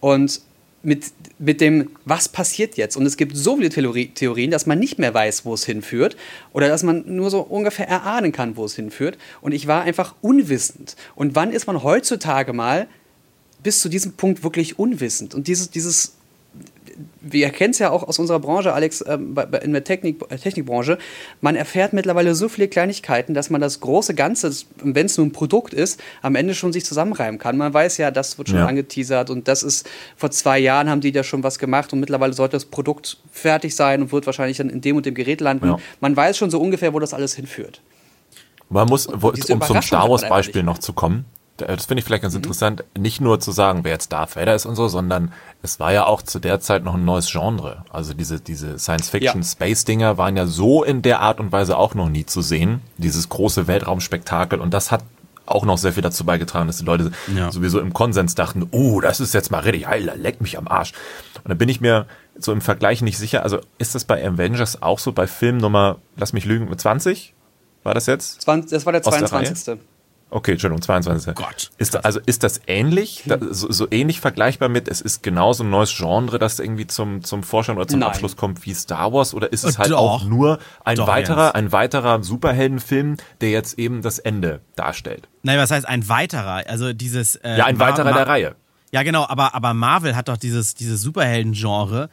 Und 0.00 0.40
mit, 0.82 1.06
mit 1.38 1.60
dem, 1.60 1.90
was 2.04 2.28
passiert 2.28 2.76
jetzt? 2.76 2.96
Und 2.96 3.04
es 3.04 3.16
gibt 3.16 3.36
so 3.36 3.56
viele 3.56 3.68
Theorie, 3.68 4.08
Theorien, 4.08 4.50
dass 4.50 4.66
man 4.66 4.78
nicht 4.78 4.98
mehr 4.98 5.12
weiß, 5.12 5.44
wo 5.44 5.54
es 5.54 5.64
hinführt 5.64 6.16
oder 6.52 6.68
dass 6.68 6.82
man 6.82 7.04
nur 7.06 7.30
so 7.30 7.40
ungefähr 7.40 7.88
erahnen 7.88 8.32
kann, 8.32 8.56
wo 8.56 8.64
es 8.64 8.76
hinführt. 8.76 9.18
Und 9.40 9.52
ich 9.52 9.66
war 9.66 9.82
einfach 9.82 10.14
unwissend. 10.20 10.96
Und 11.16 11.34
wann 11.34 11.52
ist 11.52 11.66
man 11.66 11.82
heutzutage 11.82 12.52
mal 12.52 12.86
bis 13.62 13.80
zu 13.80 13.88
diesem 13.88 14.12
Punkt 14.12 14.44
wirklich 14.44 14.78
unwissend? 14.78 15.34
Und 15.34 15.48
dieses, 15.48 15.70
dieses 15.70 16.14
wir 17.20 17.50
kennen 17.50 17.70
es 17.70 17.78
ja 17.78 17.90
auch 17.90 18.02
aus 18.02 18.18
unserer 18.18 18.40
Branche, 18.40 18.72
Alex, 18.72 19.04
ähm, 19.06 19.36
in 19.62 19.72
der 19.72 19.84
Technik, 19.84 20.22
äh, 20.30 20.36
Technikbranche, 20.36 20.98
man 21.40 21.56
erfährt 21.56 21.92
mittlerweile 21.92 22.34
so 22.34 22.48
viele 22.48 22.68
Kleinigkeiten, 22.68 23.34
dass 23.34 23.50
man 23.50 23.60
das 23.60 23.80
große 23.80 24.14
Ganze, 24.14 24.52
wenn 24.82 25.06
es 25.06 25.16
nur 25.16 25.26
ein 25.26 25.32
Produkt 25.32 25.74
ist, 25.74 26.00
am 26.22 26.34
Ende 26.34 26.54
schon 26.54 26.72
sich 26.72 26.84
zusammenreimen 26.84 27.38
kann. 27.38 27.56
Man 27.56 27.72
weiß 27.72 27.98
ja, 27.98 28.10
das 28.10 28.38
wird 28.38 28.48
schon 28.48 28.58
ja. 28.58 28.66
angeteasert 28.66 29.30
und 29.30 29.48
das 29.48 29.62
ist, 29.62 29.88
vor 30.16 30.30
zwei 30.30 30.58
Jahren 30.58 30.88
haben 30.88 31.00
die 31.00 31.12
da 31.12 31.22
schon 31.22 31.42
was 31.42 31.58
gemacht 31.58 31.92
und 31.92 32.00
mittlerweile 32.00 32.32
sollte 32.32 32.56
das 32.56 32.64
Produkt 32.64 33.18
fertig 33.30 33.74
sein 33.74 34.02
und 34.02 34.12
wird 34.12 34.26
wahrscheinlich 34.26 34.56
dann 34.56 34.70
in 34.70 34.80
dem 34.80 34.96
und 34.96 35.06
dem 35.06 35.14
Gerät 35.14 35.40
landen. 35.40 35.66
Ja. 35.66 35.78
Man 36.00 36.16
weiß 36.16 36.36
schon 36.36 36.50
so 36.50 36.60
ungefähr, 36.60 36.94
wo 36.94 36.98
das 36.98 37.14
alles 37.14 37.34
hinführt. 37.34 37.80
Man 38.70 38.88
muss, 38.88 39.08
wo, 39.10 39.28
um 39.28 39.62
zum 39.62 39.82
Star 39.82 40.10
Wars 40.10 40.28
Beispiel 40.28 40.62
noch 40.62 40.78
zu 40.78 40.92
kommen, 40.92 41.24
das 41.58 41.86
finde 41.86 42.00
ich 42.00 42.04
vielleicht 42.04 42.22
ganz 42.22 42.34
mhm. 42.34 42.38
interessant, 42.38 42.84
nicht 42.96 43.20
nur 43.20 43.40
zu 43.40 43.50
sagen, 43.52 43.80
wer 43.82 43.92
jetzt 43.92 44.12
Darth 44.12 44.36
Vader 44.36 44.54
ist 44.54 44.66
und 44.66 44.76
so, 44.76 44.88
sondern 44.88 45.32
es 45.62 45.80
war 45.80 45.92
ja 45.92 46.06
auch 46.06 46.22
zu 46.22 46.38
der 46.38 46.60
Zeit 46.60 46.84
noch 46.84 46.94
ein 46.94 47.04
neues 47.04 47.30
Genre. 47.30 47.84
Also 47.90 48.14
diese, 48.14 48.40
diese 48.40 48.78
Science-Fiction-Space-Dinger 48.78 50.16
waren 50.16 50.36
ja 50.36 50.46
so 50.46 50.84
in 50.84 51.02
der 51.02 51.20
Art 51.20 51.40
und 51.40 51.50
Weise 51.50 51.76
auch 51.76 51.94
noch 51.94 52.08
nie 52.08 52.24
zu 52.26 52.42
sehen. 52.42 52.80
Dieses 52.96 53.28
große 53.28 53.66
Weltraumspektakel 53.66 54.60
und 54.60 54.72
das 54.72 54.92
hat 54.92 55.02
auch 55.46 55.64
noch 55.64 55.78
sehr 55.78 55.94
viel 55.94 56.02
dazu 56.02 56.24
beigetragen, 56.24 56.66
dass 56.66 56.76
die 56.76 56.84
Leute 56.84 57.10
ja. 57.34 57.50
sowieso 57.50 57.80
im 57.80 57.92
Konsens 57.92 58.34
dachten, 58.34 58.68
oh, 58.70 59.00
das 59.00 59.18
ist 59.18 59.32
jetzt 59.34 59.50
mal 59.50 59.60
richtig 59.60 59.88
heil, 59.88 60.12
leck 60.16 60.40
mich 60.40 60.58
am 60.58 60.68
Arsch. 60.68 60.92
Und 61.42 61.48
da 61.48 61.54
bin 61.54 61.68
ich 61.68 61.80
mir 61.80 62.06
so 62.36 62.52
im 62.52 62.60
Vergleich 62.60 63.02
nicht 63.02 63.18
sicher. 63.18 63.42
Also 63.42 63.60
ist 63.78 63.94
das 63.94 64.04
bei 64.04 64.24
Avengers 64.24 64.82
auch 64.82 64.98
so 64.98 65.12
bei 65.12 65.26
Film 65.26 65.56
Nummer, 65.56 65.96
lass 66.16 66.32
mich 66.32 66.44
lügen, 66.44 66.76
20? 66.76 67.34
War 67.82 67.94
das 67.94 68.06
jetzt? 68.06 68.42
20, 68.42 68.70
das 68.70 68.86
war 68.86 68.92
der 68.92 69.02
22. 69.02 69.64
Der 69.64 69.78
Okay, 70.30 70.52
Entschuldigung, 70.52 70.82
22. 70.82 71.30
Oh 71.30 71.34
Gott. 71.34 71.70
Ist, 71.78 72.04
also 72.04 72.20
ist 72.26 72.42
das 72.42 72.60
ähnlich, 72.66 73.22
da, 73.24 73.38
so, 73.40 73.72
so, 73.72 73.86
ähnlich 73.90 74.20
vergleichbar 74.20 74.68
mit, 74.68 74.86
es 74.86 75.00
ist 75.00 75.22
genauso 75.22 75.64
ein 75.64 75.70
neues 75.70 75.96
Genre, 75.96 76.38
das 76.38 76.58
irgendwie 76.58 76.86
zum, 76.86 77.24
zum 77.24 77.42
Vorschein 77.42 77.76
oder 77.76 77.88
zum 77.88 78.00
Nein. 78.00 78.10
Abschluss 78.10 78.36
kommt 78.36 78.64
wie 78.66 78.74
Star 78.74 79.12
Wars? 79.12 79.32
Oder 79.32 79.52
ist 79.52 79.64
es 79.64 79.76
äh, 79.76 79.78
halt 79.78 79.90
Doch. 79.90 79.98
auch 79.98 80.24
nur 80.24 80.58
ein 80.84 80.96
Doch, 80.96 81.06
weiterer, 81.06 81.54
ein 81.54 81.72
weiterer 81.72 82.22
Superheldenfilm, 82.22 83.16
der 83.40 83.50
jetzt 83.50 83.78
eben 83.78 84.02
das 84.02 84.18
Ende 84.18 84.60
darstellt? 84.76 85.28
Nein, 85.42 85.58
was 85.58 85.70
heißt 85.70 85.88
ein 85.88 86.08
weiterer? 86.08 86.64
Also 86.68 86.92
dieses. 86.92 87.36
Äh, 87.36 87.56
ja, 87.56 87.64
ein 87.64 87.78
weiterer 87.78 88.12
der 88.12 88.26
Reihe. 88.26 88.56
Ja, 88.92 89.02
genau, 89.02 89.26
aber, 89.26 89.54
aber 89.54 89.72
Marvel 89.72 90.14
hat 90.14 90.28
doch 90.28 90.36
dieses, 90.36 90.74
dieses 90.74 91.00
Superhelden-Genre 91.02 92.10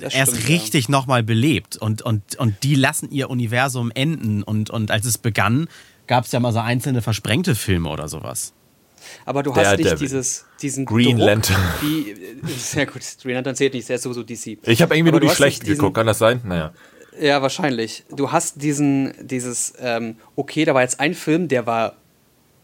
erst 0.00 0.32
stimmt, 0.32 0.48
richtig 0.48 0.84
ja. 0.84 0.92
nochmal 0.92 1.22
belebt 1.22 1.76
und, 1.76 2.02
und, 2.02 2.36
und 2.36 2.62
die 2.62 2.74
lassen 2.74 3.10
ihr 3.10 3.30
Universum 3.30 3.90
enden 3.92 4.42
und, 4.42 4.70
und 4.70 4.90
als 4.90 5.06
es 5.06 5.18
begann, 5.18 5.68
gab 6.06 6.24
es 6.24 6.32
ja 6.32 6.40
mal 6.40 6.52
so 6.52 6.60
einzelne 6.60 7.02
versprengte 7.02 7.54
Filme 7.54 7.88
oder 7.88 8.08
sowas. 8.08 8.52
Aber 9.24 9.42
du 9.42 9.54
hast 9.54 9.78
nicht 9.78 10.00
dieses, 10.00 10.44
diesen 10.60 10.84
Green 10.84 11.16
Druck, 11.16 11.26
Lantern. 11.26 11.62
Wie, 11.80 12.14
sehr 12.56 12.86
gut, 12.86 13.02
Green 13.22 13.34
Lantern 13.34 13.54
zählt 13.54 13.74
nicht, 13.74 13.88
der 13.88 13.96
ist 13.96 14.02
sowieso 14.02 14.22
DC. 14.22 14.58
Ich 14.62 14.82
habe 14.82 14.96
irgendwie 14.96 15.12
Aber 15.12 15.20
nur 15.20 15.28
die 15.28 15.34
schlechten 15.34 15.66
geguckt, 15.66 15.94
kann 15.94 16.06
das 16.06 16.18
sein? 16.18 16.40
Naja. 16.44 16.72
Ja, 17.20 17.40
wahrscheinlich. 17.40 18.04
Du 18.10 18.32
hast 18.32 18.62
diesen, 18.62 19.14
dieses, 19.20 19.74
ähm, 19.80 20.16
okay, 20.34 20.64
da 20.64 20.74
war 20.74 20.82
jetzt 20.82 21.00
ein 21.00 21.14
Film, 21.14 21.48
der 21.48 21.66
war 21.66 21.94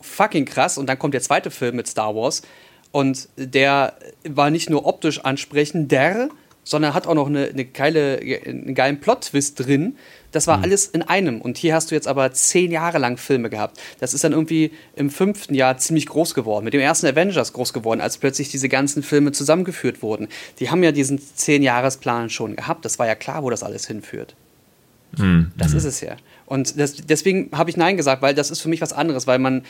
fucking 0.01 0.45
krass 0.45 0.79
und 0.79 0.87
dann 0.89 0.99
kommt 0.99 1.15
der 1.15 1.23
zweite 1.23 1.51
Film 1.51 1.77
mit 1.77 1.87
Star 1.87 2.15
Wars 2.15 2.43
und 2.91 3.29
der 3.37 3.95
war 4.29 4.51
nicht 4.51 4.69
nur 4.69 4.85
optisch 4.85 5.21
ansprechender, 5.25 6.29
sondern 6.65 6.95
hat 6.95 7.07
auch 7.07 7.15
noch 7.15 7.29
eine, 7.29 7.47
eine 7.47 7.65
geile, 7.65 8.21
einen 8.21 8.75
geilen 8.75 9.01
Plot-Twist 9.01 9.59
drin, 9.61 9.97
das 10.33 10.47
war 10.47 10.59
mhm. 10.59 10.65
alles 10.65 10.87
in 10.87 11.03
einem. 11.03 11.41
Und 11.41 11.59
hier 11.59 11.75
hast 11.75 11.91
du 11.91 11.95
jetzt 11.95 12.09
aber 12.09 12.33
zehn 12.33 12.73
Jahre 12.73 12.99
lang 12.99 13.17
Filme 13.17 13.51
gehabt. 13.51 13.79
Das 14.01 14.15
ist 14.15 14.25
dann 14.25 14.33
irgendwie 14.33 14.73
im 14.97 15.11
fünften 15.11 15.55
Jahr 15.55 15.79
ziemlich 15.79 16.07
groß 16.07 16.35
geworden. 16.35 16.65
Mit 16.65 16.75
dem 16.75 16.81
ersten 16.81 17.07
Avengers 17.07 17.53
groß 17.53 17.73
geworden, 17.73 18.01
als 18.01 18.19
plötzlich 18.19 18.51
diese 18.51 18.69
ganzen 18.69 19.03
Filme 19.03 19.33
zusammengeführt 19.33 20.03
wurden. 20.03 20.29
Die 20.59 20.71
haben 20.71 20.83
ja 20.83 20.93
diesen 20.93 21.21
zehn-Jahresplan 21.21 22.31
schon 22.31 22.57
gehabt. 22.57 22.85
Das 22.85 22.99
war 22.99 23.07
ja 23.07 23.15
klar, 23.15 23.43
wo 23.43 23.51
das 23.51 23.63
alles 23.63 23.87
hinführt. 23.87 24.35
Mhm. 25.19 25.53
Das 25.57 25.75
ist 25.75 25.85
es 25.85 26.01
ja. 26.01 26.17
Und 26.47 26.79
das, 26.79 26.97
deswegen 26.97 27.51
habe 27.53 27.71
ich 27.71 27.77
Nein 27.77 27.97
gesagt, 27.97 28.23
weil 28.23 28.35
das 28.35 28.51
ist 28.51 28.61
für 28.61 28.69
mich 28.69 28.81
was 28.81 28.93
anderes, 28.93 29.27
weil 29.27 29.39
man 29.39 29.63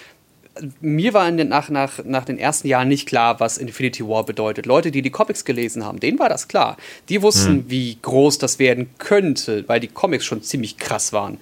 mir 0.80 1.14
war 1.14 1.30
den, 1.30 1.48
nach, 1.48 1.68
nach, 1.68 2.04
nach 2.04 2.24
den 2.24 2.38
ersten 2.38 2.68
Jahren 2.68 2.88
nicht 2.88 3.06
klar, 3.06 3.40
was 3.40 3.58
Infinity 3.58 4.06
War 4.06 4.24
bedeutet. 4.24 4.66
Leute, 4.66 4.90
die 4.90 5.02
die 5.02 5.10
Comics 5.10 5.44
gelesen 5.44 5.84
haben, 5.84 6.00
denen 6.00 6.18
war 6.18 6.28
das 6.28 6.48
klar. 6.48 6.76
Die 7.08 7.22
wussten, 7.22 7.52
hm. 7.52 7.64
wie 7.68 7.98
groß 8.00 8.38
das 8.38 8.58
werden 8.58 8.90
könnte, 8.98 9.66
weil 9.68 9.80
die 9.80 9.88
Comics 9.88 10.24
schon 10.24 10.42
ziemlich 10.42 10.76
krass 10.76 11.12
waren. 11.12 11.38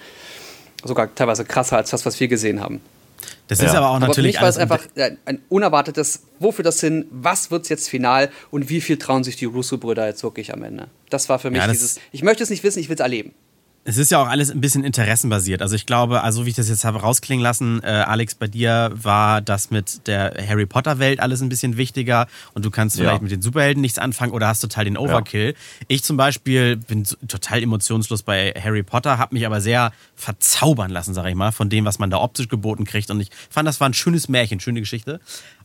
Sogar 0.85 1.15
teilweise 1.15 1.45
krasser 1.45 1.77
als 1.77 1.91
das, 1.91 2.07
was 2.07 2.19
wir 2.21 2.29
gesehen 2.29 2.61
haben. 2.61 2.81
Das 3.49 3.61
ja. 3.61 3.67
ist 3.67 3.75
aber 3.75 3.89
auch 3.89 3.97
aber 3.97 4.07
natürlich. 4.07 4.37
Für 4.37 4.39
mich 4.39 4.43
war 4.43 4.49
es 4.49 4.59
einfach 4.59 4.81
ein 4.97 5.41
unerwartetes, 5.49 6.23
wofür 6.39 6.63
das 6.63 6.81
hin, 6.81 7.07
was 7.11 7.51
wird 7.51 7.65
es 7.65 7.69
jetzt 7.69 7.89
final 7.89 8.31
und 8.51 8.69
wie 8.69 8.81
viel 8.81 8.97
trauen 8.97 9.25
sich 9.25 9.37
die 9.37 9.45
Russo-Brüder 9.45 10.07
jetzt 10.07 10.23
wirklich 10.23 10.53
am 10.53 10.63
Ende. 10.63 10.89
Das 11.11 11.29
war 11.29 11.39
für 11.39 11.51
mich 11.51 11.61
ja, 11.61 11.69
dieses, 11.69 11.99
ich 12.13 12.23
möchte 12.23 12.45
es 12.45 12.51
nicht 12.51 12.63
wissen, 12.63 12.79
ich 12.79 12.89
will 12.89 12.95
es 12.95 13.01
erleben. 13.01 13.35
Es 13.83 13.97
ist 13.97 14.11
ja 14.11 14.23
auch 14.23 14.29
alles 14.29 14.51
ein 14.51 14.61
bisschen 14.61 14.85
interessenbasiert. 14.85 15.63
Also 15.63 15.75
ich 15.75 15.87
glaube, 15.87 16.23
also 16.23 16.45
wie 16.45 16.51
ich 16.51 16.57
das 16.57 16.69
jetzt 16.69 16.85
habe 16.85 17.01
rausklingen 17.01 17.43
lassen, 17.43 17.83
äh, 17.83 17.87
Alex, 17.87 18.35
bei 18.35 18.47
dir 18.47 18.91
war 18.95 19.41
das 19.41 19.71
mit 19.71 20.07
der 20.07 20.35
Harry 20.47 20.67
Potter 20.67 20.99
Welt 20.99 21.19
alles 21.19 21.41
ein 21.41 21.49
bisschen 21.49 21.79
wichtiger 21.79 22.27
und 22.53 22.65
du 22.65 22.71
kannst 22.71 22.97
vielleicht 22.97 23.17
ja. 23.17 23.23
mit 23.23 23.33
den 23.33 23.41
Superhelden 23.41 23.81
nichts 23.81 23.99
anfangen 23.99 24.33
oder 24.33 24.49
hast 24.49 24.61
total 24.61 24.85
den 24.85 24.99
Overkill. 24.99 25.55
Ja. 25.57 25.87
Ich 25.89 26.05
zum 26.05 26.19
Beispiel 26.19 26.77
bin 26.77 27.05
total 27.27 27.63
emotionslos 27.63 28.23
bei 28.23 28.53
Harry 28.53 28.83
Potter, 28.83 29.17
habe 29.17 29.35
mich 29.35 29.47
aber 29.47 29.63
sehr 29.63 29.93
verzaubern 30.15 30.91
lassen, 30.91 31.15
sag 31.15 31.27
ich 31.27 31.35
mal, 31.35 31.51
von 31.51 31.71
dem, 31.71 31.87
was 31.87 31.99
man 31.99 32.11
da 32.11 32.19
optisch 32.19 32.49
geboten 32.49 32.85
kriegt 32.85 33.11
und 33.11 33.19
ich 33.21 33.31
fand, 33.49 33.67
das 33.67 33.81
war 33.81 33.89
ein 33.89 33.95
schönes 33.95 34.29
Märchen, 34.29 34.61
schöne 34.61 34.81
Geschichte. 34.81 35.21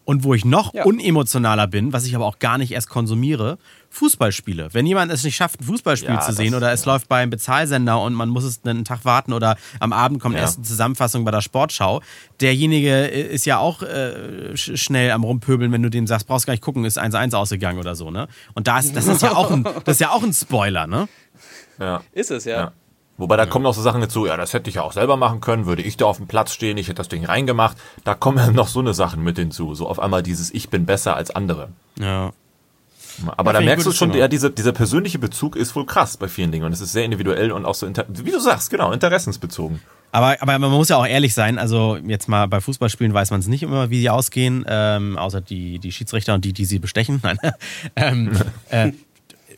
Und 0.05 0.23
wo 0.23 0.35
ich 0.35 0.45
noch 0.45 0.73
ja. 0.73 0.83
unemotionaler 0.83 1.65
bin, 1.65 1.91
was 1.91 2.05
ich 2.05 2.15
aber 2.15 2.27
auch 2.27 2.37
gar 2.37 2.59
nicht 2.59 2.71
erst 2.71 2.89
konsumiere, 2.89 3.57
Fußballspiele. 3.95 4.69
Wenn 4.73 4.85
jemand 4.85 5.11
es 5.11 5.23
nicht 5.23 5.35
schafft, 5.35 5.61
ein 5.61 5.63
Fußballspiel 5.63 6.09
ja, 6.09 6.19
zu 6.19 6.33
sehen 6.33 6.53
oder 6.53 6.71
es 6.71 6.85
ja. 6.85 6.91
läuft 6.91 7.07
bei 7.07 7.21
einem 7.21 7.31
Bezahlsender 7.31 8.01
und 8.01 8.13
man 8.13 8.29
muss 8.29 8.43
es 8.43 8.61
einen 8.63 8.83
Tag 8.83 9.05
warten 9.05 9.33
oder 9.33 9.57
am 9.79 9.93
Abend 9.93 10.21
kommt 10.21 10.35
erst 10.35 10.57
eine 10.57 10.65
Zusammenfassung 10.65 11.23
bei 11.25 11.31
der 11.31 11.41
Sportschau, 11.41 12.01
derjenige 12.41 13.05
ist 13.05 13.45
ja 13.45 13.57
auch 13.57 13.81
äh, 13.81 14.55
schnell 14.55 15.11
am 15.11 15.23
Rumpöbeln, 15.23 15.71
wenn 15.71 15.81
du 15.81 15.89
dem 15.89 16.07
sagst, 16.07 16.27
brauchst 16.27 16.45
gar 16.45 16.53
nicht 16.53 16.63
gucken, 16.63 16.85
ist 16.85 16.99
1-1 16.99 17.35
ausgegangen 17.35 17.79
oder 17.79 17.95
so, 17.95 18.11
ne? 18.11 18.27
Und 18.53 18.67
da 18.67 18.79
ist, 18.79 18.95
das 18.95 19.07
ist 19.07 19.21
ja 19.21 19.35
auch 19.35 19.51
ein, 19.51 19.63
das 19.85 19.95
ist 19.95 20.01
ja 20.01 20.11
auch 20.11 20.23
ein 20.23 20.33
Spoiler, 20.33 20.87
ne? 20.87 21.07
Ja. 21.79 22.01
Ist 22.11 22.31
es, 22.31 22.45
ja. 22.45 22.73
Wobei 23.17 23.37
da 23.37 23.45
kommen 23.45 23.65
auch 23.65 23.73
so 23.73 23.81
Sachen 23.81 24.01
dazu, 24.01 24.25
ja, 24.25 24.35
das 24.35 24.53
hätte 24.53 24.69
ich 24.69 24.75
ja 24.75 24.81
auch 24.81 24.91
selber 24.91 25.15
machen 25.15 25.39
können, 25.39 25.65
würde 25.65 25.81
ich 25.81 25.95
da 25.95 26.05
auf 26.05 26.17
dem 26.17 26.27
Platz 26.27 26.53
stehen, 26.53 26.77
ich 26.77 26.87
hätte 26.87 26.97
das 26.97 27.07
Ding 27.07 27.25
reingemacht. 27.25 27.77
Da 28.03 28.13
kommen 28.13 28.37
ja 28.45 28.51
noch 28.51 28.67
so 28.67 28.79
eine 28.79 28.93
Sachen 28.93 29.23
mit 29.23 29.37
hinzu. 29.37 29.73
So 29.73 29.87
auf 29.87 29.99
einmal 29.99 30.21
dieses 30.21 30.53
Ich 30.53 30.69
bin 30.69 30.85
besser 30.85 31.15
als 31.15 31.31
andere. 31.31 31.69
Ja. 31.97 32.33
Aber 33.37 33.53
ja, 33.53 33.59
da 33.59 33.65
merkst 33.65 33.85
du 33.85 33.91
schon, 33.91 34.13
ja, 34.13 34.27
dieser, 34.27 34.49
dieser 34.49 34.71
persönliche 34.71 35.19
Bezug 35.19 35.55
ist 35.55 35.75
wohl 35.75 35.85
krass 35.85 36.17
bei 36.17 36.27
vielen 36.27 36.51
Dingen 36.51 36.65
und 36.65 36.73
es 36.73 36.81
ist 36.81 36.91
sehr 36.91 37.05
individuell 37.05 37.51
und 37.51 37.65
auch 37.65 37.75
so, 37.75 37.87
wie 37.87 38.31
du 38.31 38.39
sagst, 38.39 38.69
genau, 38.69 38.91
interessensbezogen. 38.91 39.81
Aber, 40.11 40.37
aber 40.41 40.57
man 40.59 40.71
muss 40.71 40.87
ja 40.89 40.95
auch 40.95 41.05
ehrlich 41.05 41.33
sein, 41.33 41.59
also 41.59 41.97
jetzt 41.97 42.29
mal 42.29 42.47
bei 42.47 42.61
Fußballspielen 42.61 43.13
weiß 43.13 43.31
man 43.31 43.41
es 43.41 43.47
nicht 43.47 43.63
immer, 43.63 43.89
wie 43.89 43.99
sie 43.99 44.09
ausgehen, 44.09 44.65
ähm, 44.67 45.17
außer 45.17 45.41
die, 45.41 45.77
die 45.79 45.91
Schiedsrichter 45.91 46.33
und 46.33 46.45
die, 46.45 46.53
die 46.53 46.63
sie 46.63 46.79
bestechen. 46.79 47.19
Nein. 47.23 47.37
ähm, 47.97 48.31
äh, 48.69 48.91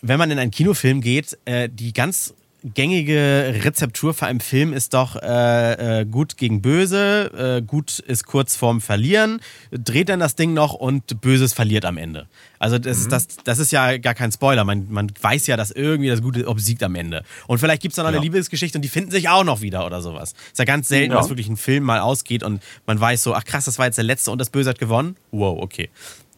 wenn 0.01 0.17
man 0.17 0.31
in 0.31 0.39
einen 0.39 0.51
Kinofilm 0.51 1.01
geht, 1.01 1.37
äh, 1.45 1.69
die 1.71 1.93
ganz 1.93 2.33
gängige 2.63 3.61
Rezeptur 3.63 4.13
für 4.13 4.25
einen 4.25 4.39
Film 4.39 4.73
ist 4.73 4.93
doch 4.93 5.15
äh, 5.15 6.01
äh, 6.01 6.05
gut 6.05 6.37
gegen 6.37 6.61
böse, 6.61 7.57
äh, 7.57 7.61
gut 7.61 7.99
ist 7.99 8.25
kurz 8.25 8.55
vorm 8.55 8.81
Verlieren, 8.81 9.39
dreht 9.71 10.09
dann 10.09 10.19
das 10.19 10.35
Ding 10.35 10.53
noch 10.53 10.73
und 10.73 11.21
Böses 11.21 11.53
verliert 11.53 11.85
am 11.85 11.97
Ende. 11.97 12.27
Also 12.59 12.79
das, 12.79 13.05
mhm. 13.05 13.09
das, 13.09 13.27
das 13.43 13.59
ist 13.59 13.71
ja 13.71 13.97
gar 13.97 14.13
kein 14.13 14.31
Spoiler. 14.31 14.63
Man, 14.63 14.87
man 14.89 15.11
weiß 15.19 15.47
ja, 15.47 15.57
dass 15.57 15.71
irgendwie 15.71 16.09
das 16.09 16.21
Gute 16.21 16.47
obsiegt 16.47 16.81
am 16.83 16.95
Ende. 16.95 17.23
Und 17.45 17.59
vielleicht 17.59 17.81
gibt 17.81 17.93
es 17.93 17.97
noch 17.97 18.05
eine 18.05 18.17
ja. 18.17 18.23
Liebesgeschichte 18.23 18.77
und 18.77 18.81
die 18.81 18.89
finden 18.89 19.11
sich 19.11 19.29
auch 19.29 19.43
noch 19.43 19.61
wieder 19.61 19.85
oder 19.85 20.01
sowas. 20.01 20.33
Ist 20.51 20.59
ja 20.59 20.65
ganz 20.65 20.87
selten, 20.87 21.11
ja. 21.11 21.17
dass 21.17 21.29
wirklich 21.29 21.49
ein 21.49 21.57
Film 21.57 21.83
mal 21.83 21.99
ausgeht 21.99 22.43
und 22.43 22.61
man 22.85 22.99
weiß 22.99 23.23
so, 23.23 23.35
ach 23.35 23.45
krass, 23.45 23.65
das 23.65 23.77
war 23.77 23.85
jetzt 23.85 23.97
der 23.97 24.05
letzte 24.05 24.31
und 24.31 24.39
das 24.39 24.49
Böse 24.49 24.71
hat 24.71 24.79
gewonnen. 24.79 25.15
Wow, 25.31 25.61
okay. 25.61 25.89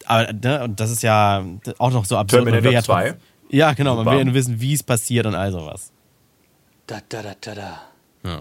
Aber 0.05 0.33
ne, 0.33 0.63
und 0.63 0.79
das 0.79 0.91
ist 0.91 1.03
ja 1.03 1.45
auch 1.77 1.91
noch 1.91 2.05
so 2.05 2.17
absurd. 2.17 2.45
Terminator 2.45 2.83
2. 2.83 3.15
Ja, 3.51 3.73
genau, 3.73 3.95
man 3.95 4.05
will 4.05 4.19
ja 4.19 4.25
nur 4.25 4.33
wissen, 4.33 4.59
wie 4.59 4.73
es 4.73 4.83
passiert 4.83 5.25
und 5.25 5.35
all 5.35 5.51
sowas. 5.51 5.91
Da, 6.89 7.01
da, 7.07 7.21
da, 7.21 7.35
da, 7.39 7.53
da. 7.53 7.81
Ja. 8.23 8.39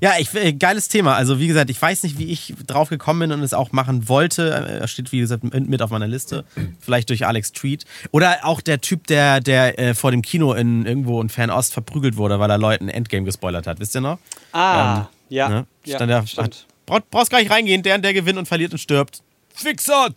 Ja, 0.00 0.12
ich, 0.18 0.34
äh, 0.34 0.54
geiles 0.54 0.88
Thema. 0.88 1.14
Also, 1.14 1.38
wie 1.38 1.46
gesagt, 1.46 1.68
ich 1.68 1.80
weiß 1.80 2.04
nicht, 2.04 2.18
wie 2.18 2.32
ich 2.32 2.54
drauf 2.66 2.88
gekommen 2.88 3.20
bin 3.20 3.32
und 3.32 3.42
es 3.42 3.52
auch 3.52 3.70
machen 3.72 4.08
wollte. 4.08 4.50
Er 4.50 4.88
steht, 4.88 5.12
wie 5.12 5.18
gesagt, 5.18 5.44
mit 5.44 5.82
auf 5.82 5.90
meiner 5.90 6.08
Liste. 6.08 6.46
Vielleicht 6.80 7.10
durch 7.10 7.26
Alex 7.26 7.52
Tweet. 7.52 7.84
Oder 8.10 8.46
auch 8.46 8.62
der 8.62 8.80
Typ, 8.80 9.06
der, 9.08 9.40
der 9.40 9.78
äh, 9.78 9.94
vor 9.94 10.10
dem 10.10 10.22
Kino 10.22 10.54
in 10.54 10.86
irgendwo 10.86 11.20
in 11.20 11.28
Fernost 11.28 11.74
verprügelt 11.74 12.16
wurde, 12.16 12.40
weil 12.40 12.50
er 12.50 12.56
Leuten 12.56 12.88
Endgame 12.88 13.24
gespoilert 13.24 13.66
hat. 13.66 13.78
Wisst 13.78 13.94
ihr 13.94 14.00
noch? 14.00 14.18
Ah, 14.52 14.96
ähm, 14.96 15.06
ja. 15.28 15.48
Ne? 15.48 15.66
ja 15.84 15.96
Stand 15.96 16.10
der, 16.10 16.22
hat, 16.22 16.66
brauch, 16.86 17.00
brauchst 17.10 17.30
gar 17.30 17.40
nicht 17.40 17.50
reingehen, 17.50 17.82
der, 17.82 17.98
der 17.98 18.14
gewinnt 18.14 18.38
und 18.38 18.48
verliert 18.48 18.72
und 18.72 18.78
stirbt. 18.78 19.22
Fixer! 19.54 20.08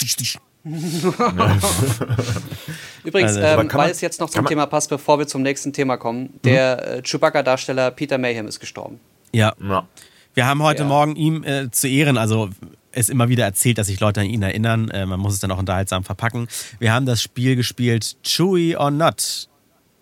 Übrigens, 3.06 3.32
Also, 3.38 3.42
ähm, 3.42 3.58
weil 3.58 3.78
man- 3.78 3.90
es 3.90 4.02
jetzt 4.02 4.20
noch 4.20 4.30
zum 4.30 4.46
Thema 4.46 4.66
passt, 4.66 4.90
bevor 4.90 5.20
wir 5.20 5.28
zum 5.28 5.42
nächsten 5.42 5.74
Thema 5.74 5.98
kommen, 5.98 6.40
der 6.44 6.98
äh, 6.98 7.02
Chewbacca-Darsteller 7.02 7.92
Peter 7.92 8.18
Mayhem 8.18 8.48
ist 8.48 8.60
gestorben. 8.60 9.00
Ja. 9.32 9.54
Ja. 9.62 9.88
Wir 10.34 10.46
haben 10.48 10.62
heute 10.64 10.84
Ja. 10.84 10.88
Morgen 10.90 11.16
ihm 11.16 11.44
äh, 11.44 11.70
zu 11.72 11.88
Ehren, 11.88 12.18
also 12.18 12.50
es 12.92 13.10
immer 13.10 13.30
wieder 13.30 13.44
erzählt, 13.46 13.78
dass 13.78 13.88
sich 13.88 14.00
Leute 14.00 14.22
an 14.22 14.26
ihn 14.28 14.42
erinnern. 14.42 14.90
Äh, 14.90 15.06
man 15.06 15.20
muss 15.20 15.34
es 15.34 15.40
dann 15.40 15.52
auch 15.52 15.58
unterhaltsam 15.60 16.04
verpacken. 16.04 16.48
Wir 16.80 16.94
haben 16.94 17.06
das 17.06 17.22
Spiel 17.22 17.56
gespielt, 17.56 18.18
Chewy 18.24 18.76
or 18.76 18.92
Not. 18.92 19.50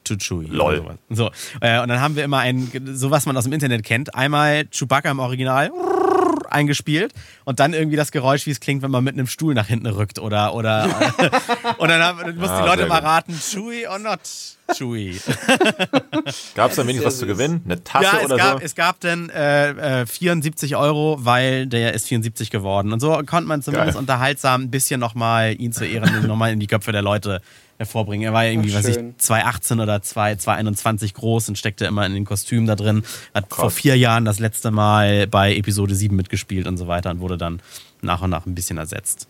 To 0.05 0.17
Chewy. 0.17 0.47
Lol. 0.47 0.83
So, 1.09 1.31
äh, 1.61 1.79
und 1.81 1.87
dann 1.87 2.01
haben 2.01 2.17
wir 2.17 2.25
immer 2.25 2.39
ein, 2.39 2.69
so 2.93 3.09
was 3.09 3.25
man 3.25 3.37
aus 3.37 3.45
dem 3.45 3.53
Internet 3.53 3.83
kennt, 3.85 4.13
einmal 4.13 4.65
Chewbacca 4.69 5.09
im 5.09 5.19
Original 5.19 5.71
eingespielt 6.53 7.13
und 7.45 7.59
dann 7.59 7.73
irgendwie 7.73 7.95
das 7.97 8.11
Geräusch, 8.11 8.45
wie 8.45 8.51
es 8.51 8.59
klingt, 8.59 8.81
wenn 8.83 8.91
man 8.91 9.03
mit 9.03 9.13
einem 9.15 9.27
Stuhl 9.27 9.53
nach 9.53 9.67
hinten 9.67 9.87
rückt 9.87 10.19
oder 10.19 10.53
oder 10.53 10.83
und 11.77 11.89
dann, 11.89 12.01
haben, 12.01 12.19
dann 12.19 12.35
mussten 12.37 12.51
Ah, 12.55 12.61
die 12.61 12.67
Leute 12.69 12.85
mal 12.87 12.99
gut. 12.99 13.07
raten, 13.09 13.39
Chewy 13.39 13.87
or 13.87 13.99
not 13.99 14.19
Chewy. 14.73 15.19
Gab 16.55 16.71
es 16.71 16.77
da 16.77 16.83
wenigstens 16.83 17.05
was 17.05 17.13
zu 17.19 17.25
süß. 17.25 17.27
gewinnen? 17.27 17.61
Eine 17.65 17.83
Tasse 17.83 18.05
Ja, 18.05 18.17
es 18.19 18.25
oder 18.25 18.37
gab, 18.37 18.59
so? 18.59 18.65
es 18.65 18.75
gab 18.75 18.99
dann 19.01 19.29
äh, 19.29 20.01
äh, 20.01 20.05
74 20.05 20.75
Euro, 20.75 21.17
weil 21.19 21.67
der 21.67 21.93
ist 21.93 22.07
74 22.07 22.49
geworden. 22.49 22.93
Und 22.93 22.99
so 22.99 23.11
konnte 23.25 23.47
man 23.47 23.61
zumindest 23.61 23.93
Geil. 23.93 23.99
unterhaltsam 23.99 24.61
ein 24.63 24.71
bisschen 24.71 24.99
nochmal 24.99 25.59
ihn 25.59 25.73
zu 25.73 25.85
Ehren 25.85 26.27
nochmal 26.27 26.51
in 26.53 26.59
die 26.59 26.67
Köpfe 26.67 26.91
der 26.91 27.01
Leute 27.01 27.41
hervorbringen. 27.85 28.25
Er 28.25 28.33
war 28.33 28.43
ja 28.43 28.51
irgendwie, 28.51 28.71
Ach, 28.73 28.79
was 28.79 28.85
ich, 28.87 28.95
schön. 28.95 29.15
2,18 29.17 29.81
oder 29.81 30.01
2, 30.01 30.33
2,21 30.33 31.13
groß 31.13 31.49
und 31.49 31.57
steckte 31.57 31.85
immer 31.85 32.05
in 32.05 32.13
den 32.13 32.25
Kostüm 32.25 32.65
da 32.65 32.75
drin. 32.75 33.03
Hat 33.33 33.45
vor 33.49 33.65
Krass. 33.65 33.73
vier 33.75 33.97
Jahren 33.97 34.25
das 34.25 34.39
letzte 34.39 34.71
Mal 34.71 35.27
bei 35.27 35.55
Episode 35.55 35.95
7 35.95 36.15
mitgespielt 36.15 36.67
und 36.67 36.77
so 36.77 36.87
weiter 36.87 37.11
und 37.11 37.19
wurde 37.19 37.37
dann 37.37 37.61
nach 38.01 38.21
und 38.21 38.29
nach 38.29 38.45
ein 38.45 38.55
bisschen 38.55 38.77
ersetzt. 38.77 39.27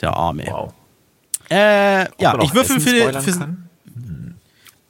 Der 0.00 0.14
Arme. 0.16 0.44
Wow. 0.48 0.72
Äh, 1.50 2.04
ja, 2.20 2.38
ich 2.42 2.54
würfel 2.54 2.78
für, 2.80 3.20
für? 3.20 3.56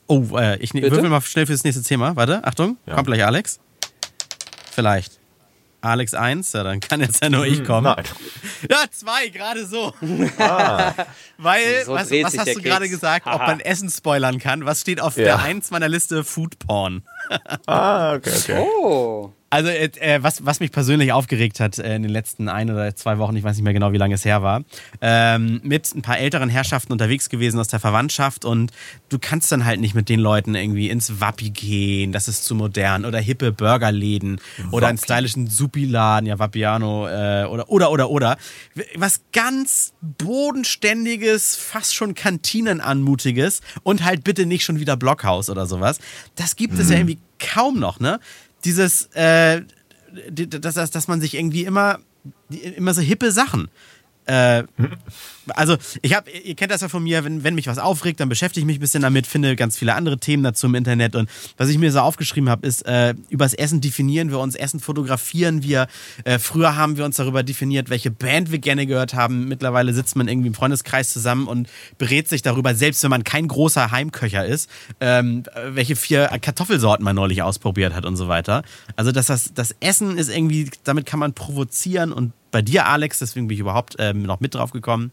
Oh, 0.07 0.25
äh, 0.37 0.57
ich 0.57 0.73
ne- 0.73 0.81
Bitte? 0.81 0.95
würfel 0.95 1.09
mal 1.09 1.21
schnell 1.21 1.45
fürs 1.45 1.63
nächste 1.63 1.83
Thema. 1.83 2.15
Warte, 2.15 2.43
Achtung, 2.43 2.77
Ja. 2.85 2.95
kommt 2.95 3.07
gleich 3.07 3.23
Alex. 3.23 3.59
Vielleicht. 4.71 5.18
Alex 5.81 6.13
1, 6.13 6.51
ja, 6.53 6.63
dann 6.63 6.79
kann 6.81 6.99
jetzt 6.99 7.21
ja 7.23 7.29
nur 7.29 7.45
ich 7.45 7.63
kommen. 7.63 7.83
Nein. 7.85 8.03
Ja, 8.69 8.83
zwei, 8.91 9.29
gerade 9.29 9.65
so. 9.65 9.93
Ah, 10.37 10.93
Weil, 11.37 11.85
So 11.85 11.93
was, 11.93 12.11
was 12.11 12.37
hast 12.37 12.55
du 12.55 12.61
gerade 12.61 12.89
gesagt, 12.89 13.27
ob 13.27 13.39
man 13.39 13.59
Essen 13.61 13.89
spoilern 13.89 14.39
kann? 14.39 14.65
Was 14.65 14.81
steht 14.81 14.99
auf 14.99 15.15
Ja. 15.15 15.23
der 15.23 15.39
1 15.39 15.71
meiner 15.71 15.87
Liste? 15.87 16.23
Food 16.25 16.59
Porn. 16.59 17.03
ah 17.65 18.15
okay, 18.15 18.31
okay. 18.37 18.59
Oh. 18.59 19.31
Also, 19.49 19.69
äh, 19.69 19.89
äh, 19.99 20.21
was, 20.21 20.45
was 20.45 20.59
mich 20.59 20.71
persönlich 20.71 21.11
aufgeregt 21.11 21.59
hat 21.59 21.79
äh, 21.79 21.95
in 21.95 22.03
den 22.03 22.11
letzten 22.11 22.49
ein 22.49 22.69
oder 22.69 22.95
zwei 22.95 23.17
Wochen, 23.17 23.35
ich 23.35 23.43
weiß 23.43 23.55
nicht 23.55 23.63
mehr 23.63 23.73
genau, 23.73 23.91
wie 23.91 23.97
lange 23.97 24.13
es 24.13 24.23
her 24.23 24.43
war, 24.43 24.63
ähm, 25.01 25.59
mit 25.63 25.93
ein 25.95 26.01
paar 26.01 26.19
älteren 26.19 26.49
Herrschaften 26.49 26.93
unterwegs 26.93 27.29
gewesen 27.29 27.59
aus 27.59 27.67
der 27.67 27.79
Verwandtschaft 27.79 28.45
und 28.45 28.71
du 29.09 29.17
kannst 29.17 29.51
dann 29.51 29.65
halt 29.65 29.79
nicht 29.79 29.95
mit 29.95 30.07
den 30.07 30.19
Leuten 30.19 30.53
irgendwie 30.53 30.89
ins 30.89 31.19
Wappi 31.19 31.49
gehen, 31.49 32.11
das 32.11 32.27
ist 32.27 32.45
zu 32.45 32.53
modern, 32.53 33.05
oder 33.05 33.19
hippe 33.19 33.51
Burgerläden 33.51 34.39
oder 34.71 34.87
einen 34.87 34.97
stylischen 34.97 35.47
Supi-Laden, 35.47 36.27
ja, 36.27 36.37
Vapiano, 36.37 37.07
äh, 37.07 37.45
oder, 37.45 37.69
oder, 37.69 37.91
oder, 37.91 38.09
oder. 38.09 38.37
Was 38.95 39.21
ganz 39.33 39.93
bodenständiges, 40.01 41.55
fast 41.55 41.95
schon 41.95 42.13
Kantinenanmutiges 42.13 43.61
und 43.83 44.03
halt 44.05 44.23
bitte 44.23 44.45
nicht 44.45 44.63
schon 44.63 44.79
wieder 44.79 44.95
Blockhaus 44.95 45.49
oder 45.49 45.65
sowas. 45.65 45.99
Das 46.35 46.55
gibt 46.55 46.77
es 46.77 46.89
ja 46.89 46.97
irgendwie 46.97 47.19
kaum 47.39 47.79
noch, 47.79 47.99
ne? 47.99 48.19
Dieses, 48.65 49.07
äh, 49.13 49.61
dass, 50.31 50.91
dass, 50.91 51.07
man 51.07 51.21
sich 51.21 51.35
irgendwie 51.35 51.63
immer, 51.65 51.99
immer 52.75 52.93
so 52.93 53.01
hippe 53.01 53.31
Sachen. 53.31 53.69
Äh, 54.29 54.63
also, 55.55 55.77
ich 56.03 56.13
habe, 56.13 56.29
ihr 56.29 56.53
kennt 56.55 56.71
das 56.71 56.81
ja 56.81 56.89
von 56.89 57.01
mir, 57.01 57.23
wenn, 57.23 57.43
wenn 57.43 57.55
mich 57.55 57.65
was 57.65 57.79
aufregt, 57.79 58.19
dann 58.19 58.29
beschäftige 58.29 58.61
ich 58.61 58.65
mich 58.67 58.77
ein 58.77 58.81
bisschen 58.81 59.01
damit, 59.01 59.25
finde 59.25 59.55
ganz 59.55 59.77
viele 59.77 59.95
andere 59.95 60.19
Themen 60.19 60.43
dazu 60.43 60.67
im 60.67 60.75
Internet. 60.75 61.15
Und 61.15 61.27
was 61.57 61.69
ich 61.69 61.79
mir 61.79 61.91
so 61.91 61.99
aufgeschrieben 61.99 62.49
habe, 62.49 62.67
ist, 62.67 62.85
äh, 62.85 63.15
übers 63.29 63.55
Essen 63.55 63.81
definieren 63.81 64.29
wir 64.29 64.37
uns, 64.39 64.53
Essen 64.53 64.79
fotografieren 64.79 65.63
wir. 65.63 65.87
Äh, 66.23 66.37
früher 66.37 66.75
haben 66.75 66.97
wir 66.97 67.05
uns 67.05 67.15
darüber 67.15 67.41
definiert, 67.41 67.89
welche 67.89 68.11
Band 68.11 68.51
wir 68.51 68.59
gerne 68.59 68.85
gehört 68.85 69.15
haben. 69.15 69.47
Mittlerweile 69.47 69.93
sitzt 69.93 70.15
man 70.15 70.27
irgendwie 70.27 70.49
im 70.49 70.53
Freundeskreis 70.53 71.11
zusammen 71.11 71.47
und 71.47 71.67
berät 71.97 72.29
sich 72.29 72.43
darüber, 72.43 72.75
selbst 72.75 73.01
wenn 73.01 73.09
man 73.09 73.23
kein 73.23 73.47
großer 73.47 73.89
Heimköcher 73.89 74.45
ist, 74.45 74.69
ähm, 74.99 75.43
welche 75.69 75.95
vier 75.95 76.27
Kartoffelsorten 76.27 77.03
man 77.03 77.15
neulich 77.15 77.41
ausprobiert 77.41 77.95
hat 77.95 78.05
und 78.05 78.17
so 78.17 78.27
weiter. 78.27 78.61
Also, 78.95 79.11
dass 79.11 79.25
das, 79.25 79.51
das 79.55 79.75
Essen 79.79 80.19
ist 80.19 80.29
irgendwie, 80.29 80.69
damit 80.83 81.07
kann 81.07 81.19
man 81.19 81.33
provozieren 81.33 82.13
und 82.13 82.33
bei 82.51 82.61
dir, 82.61 82.87
Alex, 82.87 83.19
deswegen 83.19 83.47
bin 83.47 83.55
ich 83.55 83.61
überhaupt 83.61 83.95
ähm, 83.99 84.23
noch 84.23 84.39
mit 84.39 84.55
drauf 84.55 84.71
gekommen. 84.71 85.11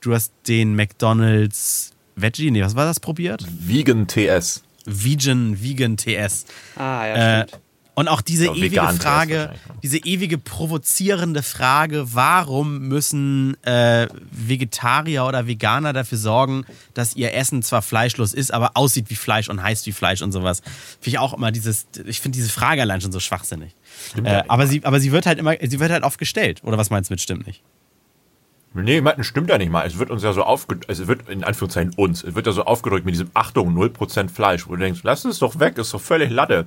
Du 0.00 0.14
hast 0.14 0.32
den 0.46 0.74
McDonald's 0.76 1.92
Veggie, 2.16 2.50
nee, 2.50 2.62
was 2.62 2.74
war 2.76 2.84
das 2.84 3.00
probiert? 3.00 3.44
Vegan 3.60 4.06
TS. 4.06 4.62
Vegan, 4.86 5.62
Vegan 5.62 5.96
TS. 5.96 6.46
Ah, 6.76 7.06
ja, 7.06 7.14
Äh, 7.42 7.48
stimmt. 7.48 7.62
und 7.94 8.08
auch 8.08 8.20
diese 8.20 8.46
Ja, 8.46 8.54
ewige 8.54 8.80
Frage, 8.80 9.52
diese 9.82 9.98
ewige 9.98 10.38
provozierende 10.38 11.42
Frage, 11.42 12.14
warum 12.14 12.88
müssen 12.88 13.62
äh, 13.64 14.08
Vegetarier 14.30 15.26
oder 15.26 15.46
Veganer 15.46 15.92
dafür 15.92 16.18
sorgen, 16.18 16.64
dass 16.94 17.14
ihr 17.16 17.34
Essen 17.34 17.62
zwar 17.62 17.82
fleischlos 17.82 18.32
ist, 18.32 18.52
aber 18.52 18.72
aussieht 18.74 19.10
wie 19.10 19.14
Fleisch 19.16 19.48
und 19.48 19.62
heißt 19.62 19.86
wie 19.86 19.92
Fleisch 19.92 20.22
und 20.22 20.32
sowas. 20.32 20.60
Finde 21.00 21.08
ich 21.10 21.18
auch 21.18 21.34
immer 21.34 21.52
dieses, 21.52 21.86
ich 22.06 22.20
finde 22.20 22.36
diese 22.38 22.50
Frage 22.50 22.80
allein 22.82 23.00
schon 23.00 23.12
so 23.12 23.20
schwachsinnig. 23.20 23.74
Äh, 24.22 24.42
aber, 24.48 24.66
sie, 24.66 24.84
aber 24.84 25.00
sie 25.00 25.12
wird 25.12 25.26
halt 25.26 25.38
immer, 25.38 25.54
sie 25.60 25.80
wird 25.80 25.90
halt 25.90 26.04
oft 26.04 26.18
gestellt. 26.18 26.62
Oder 26.64 26.78
was 26.78 26.90
meinst 26.90 27.10
du 27.10 27.14
mit 27.14 27.20
stimmt 27.20 27.46
nicht? 27.46 27.62
Nee, 28.74 29.00
Martin, 29.00 29.24
stimmt 29.24 29.48
ja 29.50 29.58
nicht 29.58 29.70
mal. 29.70 29.86
Es 29.86 29.98
wird 29.98 30.10
uns 30.10 30.22
ja 30.22 30.32
so 30.32 30.42
aufgedrückt, 30.42 30.88
also 30.88 31.02
es 31.02 31.08
wird 31.08 31.28
in 31.28 31.42
Anführungszeichen 31.42 31.94
uns, 31.96 32.22
es 32.22 32.34
wird 32.34 32.46
ja 32.46 32.52
so 32.52 32.64
aufgedrückt 32.64 33.06
mit 33.06 33.14
diesem 33.14 33.30
Achtung, 33.34 33.76
0% 33.76 34.28
Fleisch, 34.28 34.66
wo 34.68 34.72
du 34.72 34.78
denkst, 34.78 35.00
lass 35.02 35.24
es 35.24 35.38
doch 35.38 35.58
weg, 35.58 35.78
ist 35.78 35.94
doch 35.94 36.00
völlig 36.00 36.30
Latte. 36.30 36.66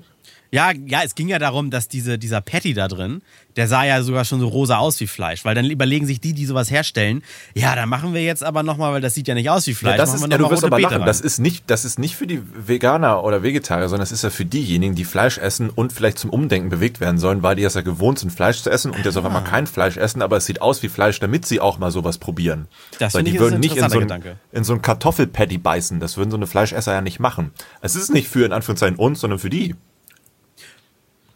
Ja, 0.53 0.71
ja, 0.85 0.99
es 1.05 1.15
ging 1.15 1.29
ja 1.29 1.39
darum, 1.39 1.69
dass 1.71 1.87
diese, 1.87 2.17
dieser 2.17 2.41
Patty 2.41 2.73
da 2.73 2.89
drin, 2.89 3.21
der 3.55 3.69
sah 3.69 3.85
ja 3.85 4.03
sogar 4.03 4.25
schon 4.25 4.41
so 4.41 4.49
rosa 4.49 4.77
aus 4.79 4.99
wie 4.99 5.07
Fleisch, 5.07 5.45
weil 5.45 5.55
dann 5.55 5.65
überlegen 5.69 6.05
sich 6.05 6.19
die, 6.19 6.33
die 6.33 6.45
sowas 6.45 6.69
herstellen, 6.69 7.23
ja, 7.55 7.73
da 7.73 7.85
machen 7.85 8.13
wir 8.13 8.21
jetzt 8.21 8.43
aber 8.43 8.61
nochmal, 8.61 8.91
weil 8.91 8.99
das 8.99 9.13
sieht 9.13 9.29
ja 9.29 9.33
nicht 9.33 9.49
aus 9.49 9.65
wie 9.67 9.73
Fleisch. 9.73 9.93
Ja, 9.93 9.97
das 9.97 10.13
ist, 10.13 10.27
ja, 10.29 10.37
du 10.37 10.49
wirst 10.49 10.65
aber 10.65 10.75
Beete 10.75 10.89
lachen. 10.89 10.97
rein. 11.03 11.05
Das 11.07 11.21
ist, 11.21 11.39
nicht, 11.39 11.63
das 11.69 11.85
ist 11.85 11.99
nicht 11.99 12.17
für 12.17 12.27
die 12.27 12.41
Veganer 12.67 13.23
oder 13.23 13.43
Vegetarier, 13.43 13.87
sondern 13.87 14.01
das 14.01 14.11
ist 14.11 14.23
ja 14.25 14.29
für 14.29 14.43
diejenigen, 14.43 14.93
die 14.93 15.05
Fleisch 15.05 15.37
essen 15.37 15.69
und 15.69 15.93
vielleicht 15.93 16.19
zum 16.19 16.29
Umdenken 16.29 16.67
bewegt 16.67 16.99
werden 16.99 17.17
sollen, 17.17 17.43
weil 17.43 17.55
die 17.55 17.63
es 17.63 17.75
ja 17.75 17.81
gewohnt 17.81 18.19
sind, 18.19 18.31
Fleisch 18.31 18.61
zu 18.61 18.69
essen 18.69 18.91
und 18.91 19.05
jetzt 19.05 19.15
auf 19.15 19.23
Ah. 19.23 19.27
einmal 19.27 19.45
kein 19.45 19.67
Fleisch 19.67 19.95
essen, 19.95 20.21
aber 20.21 20.35
es 20.35 20.45
sieht 20.45 20.61
aus 20.61 20.83
wie 20.83 20.89
Fleisch, 20.89 21.21
damit 21.21 21.45
sie 21.45 21.61
auch 21.61 21.77
mal 21.79 21.91
sowas 21.91 22.17
probieren. 22.17 22.67
Das 22.99 23.13
weil 23.13 23.23
die 23.23 23.31
ich, 23.31 23.39
würden 23.39 23.61
nicht 23.61 23.77
in 23.77 23.89
so, 23.89 23.99
ein, 23.99 24.21
in 24.51 24.63
so 24.65 24.73
ein 24.73 24.81
Kartoffelpatty 24.81 25.59
beißen. 25.59 26.01
Das 26.01 26.17
würden 26.17 26.29
so 26.29 26.35
eine 26.35 26.47
Fleischesser 26.47 26.91
ja 26.91 26.99
nicht 26.99 27.21
machen. 27.21 27.51
Es 27.81 27.95
ist 27.95 28.13
nicht 28.13 28.27
für 28.27 28.45
in 28.45 28.51
Anführungszeichen 28.51 28.97
uns, 28.97 29.21
sondern 29.21 29.39
für 29.39 29.49
die. 29.49 29.75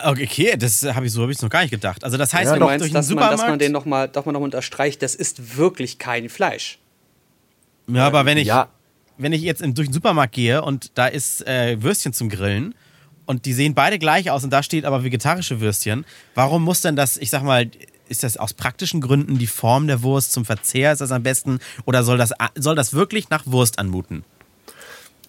Okay, 0.03 0.55
das 0.57 0.83
habe 0.83 1.05
ich 1.05 1.11
so 1.13 1.21
habe 1.21 1.31
ich 1.31 1.41
noch 1.41 1.49
gar 1.49 1.61
nicht 1.61 1.71
gedacht. 1.71 2.03
Also 2.03 2.17
das 2.17 2.33
heißt, 2.33 2.45
Ja, 2.45 2.53
wenn 2.53 2.59
Du 2.59 2.65
meinst, 2.65 2.81
durch 2.81 2.91
den 2.91 2.95
dass 2.95 3.05
man, 3.07 3.17
Supermarkt, 3.17 3.39
dass 3.39 3.47
man 3.49 3.59
den 3.59 3.71
nochmal 3.71 4.09
noch 4.13 4.25
mal 4.25 4.31
noch 4.33 4.39
mal 4.39 4.45
unterstreicht, 4.45 5.01
das 5.01 5.15
ist 5.15 5.57
wirklich 5.57 5.97
kein 5.99 6.29
Fleisch. 6.29 6.79
ja, 7.87 8.05
aber 8.05 8.25
wenn 8.25 8.37
ich 8.37 8.47
Ja, 8.47 8.69
wenn 9.17 9.31
ich 9.33 9.41
jetzt 9.41 9.61
in, 9.61 9.73
durch 9.73 9.87
den 9.87 9.93
Supermarkt 9.93 10.33
gehe 10.33 10.61
und 10.61 10.91
da 10.95 11.07
ist 11.07 11.45
äh, 11.47 11.81
Würstchen 11.81 12.13
zum 12.13 12.29
Grillen 12.29 12.75
und 13.25 13.45
die 13.45 13.53
sehen 13.53 13.73
beide 13.73 13.97
gleich 13.99 14.29
aus 14.29 14.43
und 14.43 14.51
da 14.51 14.61
steht 14.63 14.85
aber 14.85 15.03
vegetarische 15.03 15.61
Würstchen, 15.61 16.05
warum 16.33 16.63
muss 16.63 16.81
denn 16.81 16.95
das, 16.95 17.17
ich 17.17 17.29
sag 17.29 17.43
mal, 17.43 17.69
ist 18.09 18.23
das 18.23 18.37
aus 18.37 18.53
praktischen 18.53 19.01
Gründen 19.01 19.37
die 19.37 19.47
Form 19.47 19.87
der 19.87 20.03
Wurst 20.03 20.31
zum 20.31 20.45
Verzehr, 20.45 20.91
ist 20.91 20.99
das 20.99 21.11
am 21.11 21.23
besten 21.23 21.59
oder 21.85 22.03
soll 22.03 22.17
das, 22.17 22.33
soll 22.55 22.75
das 22.75 22.93
wirklich 22.93 23.29
nach 23.29 23.45
Wurst 23.45 23.79
anmuten? 23.79 24.23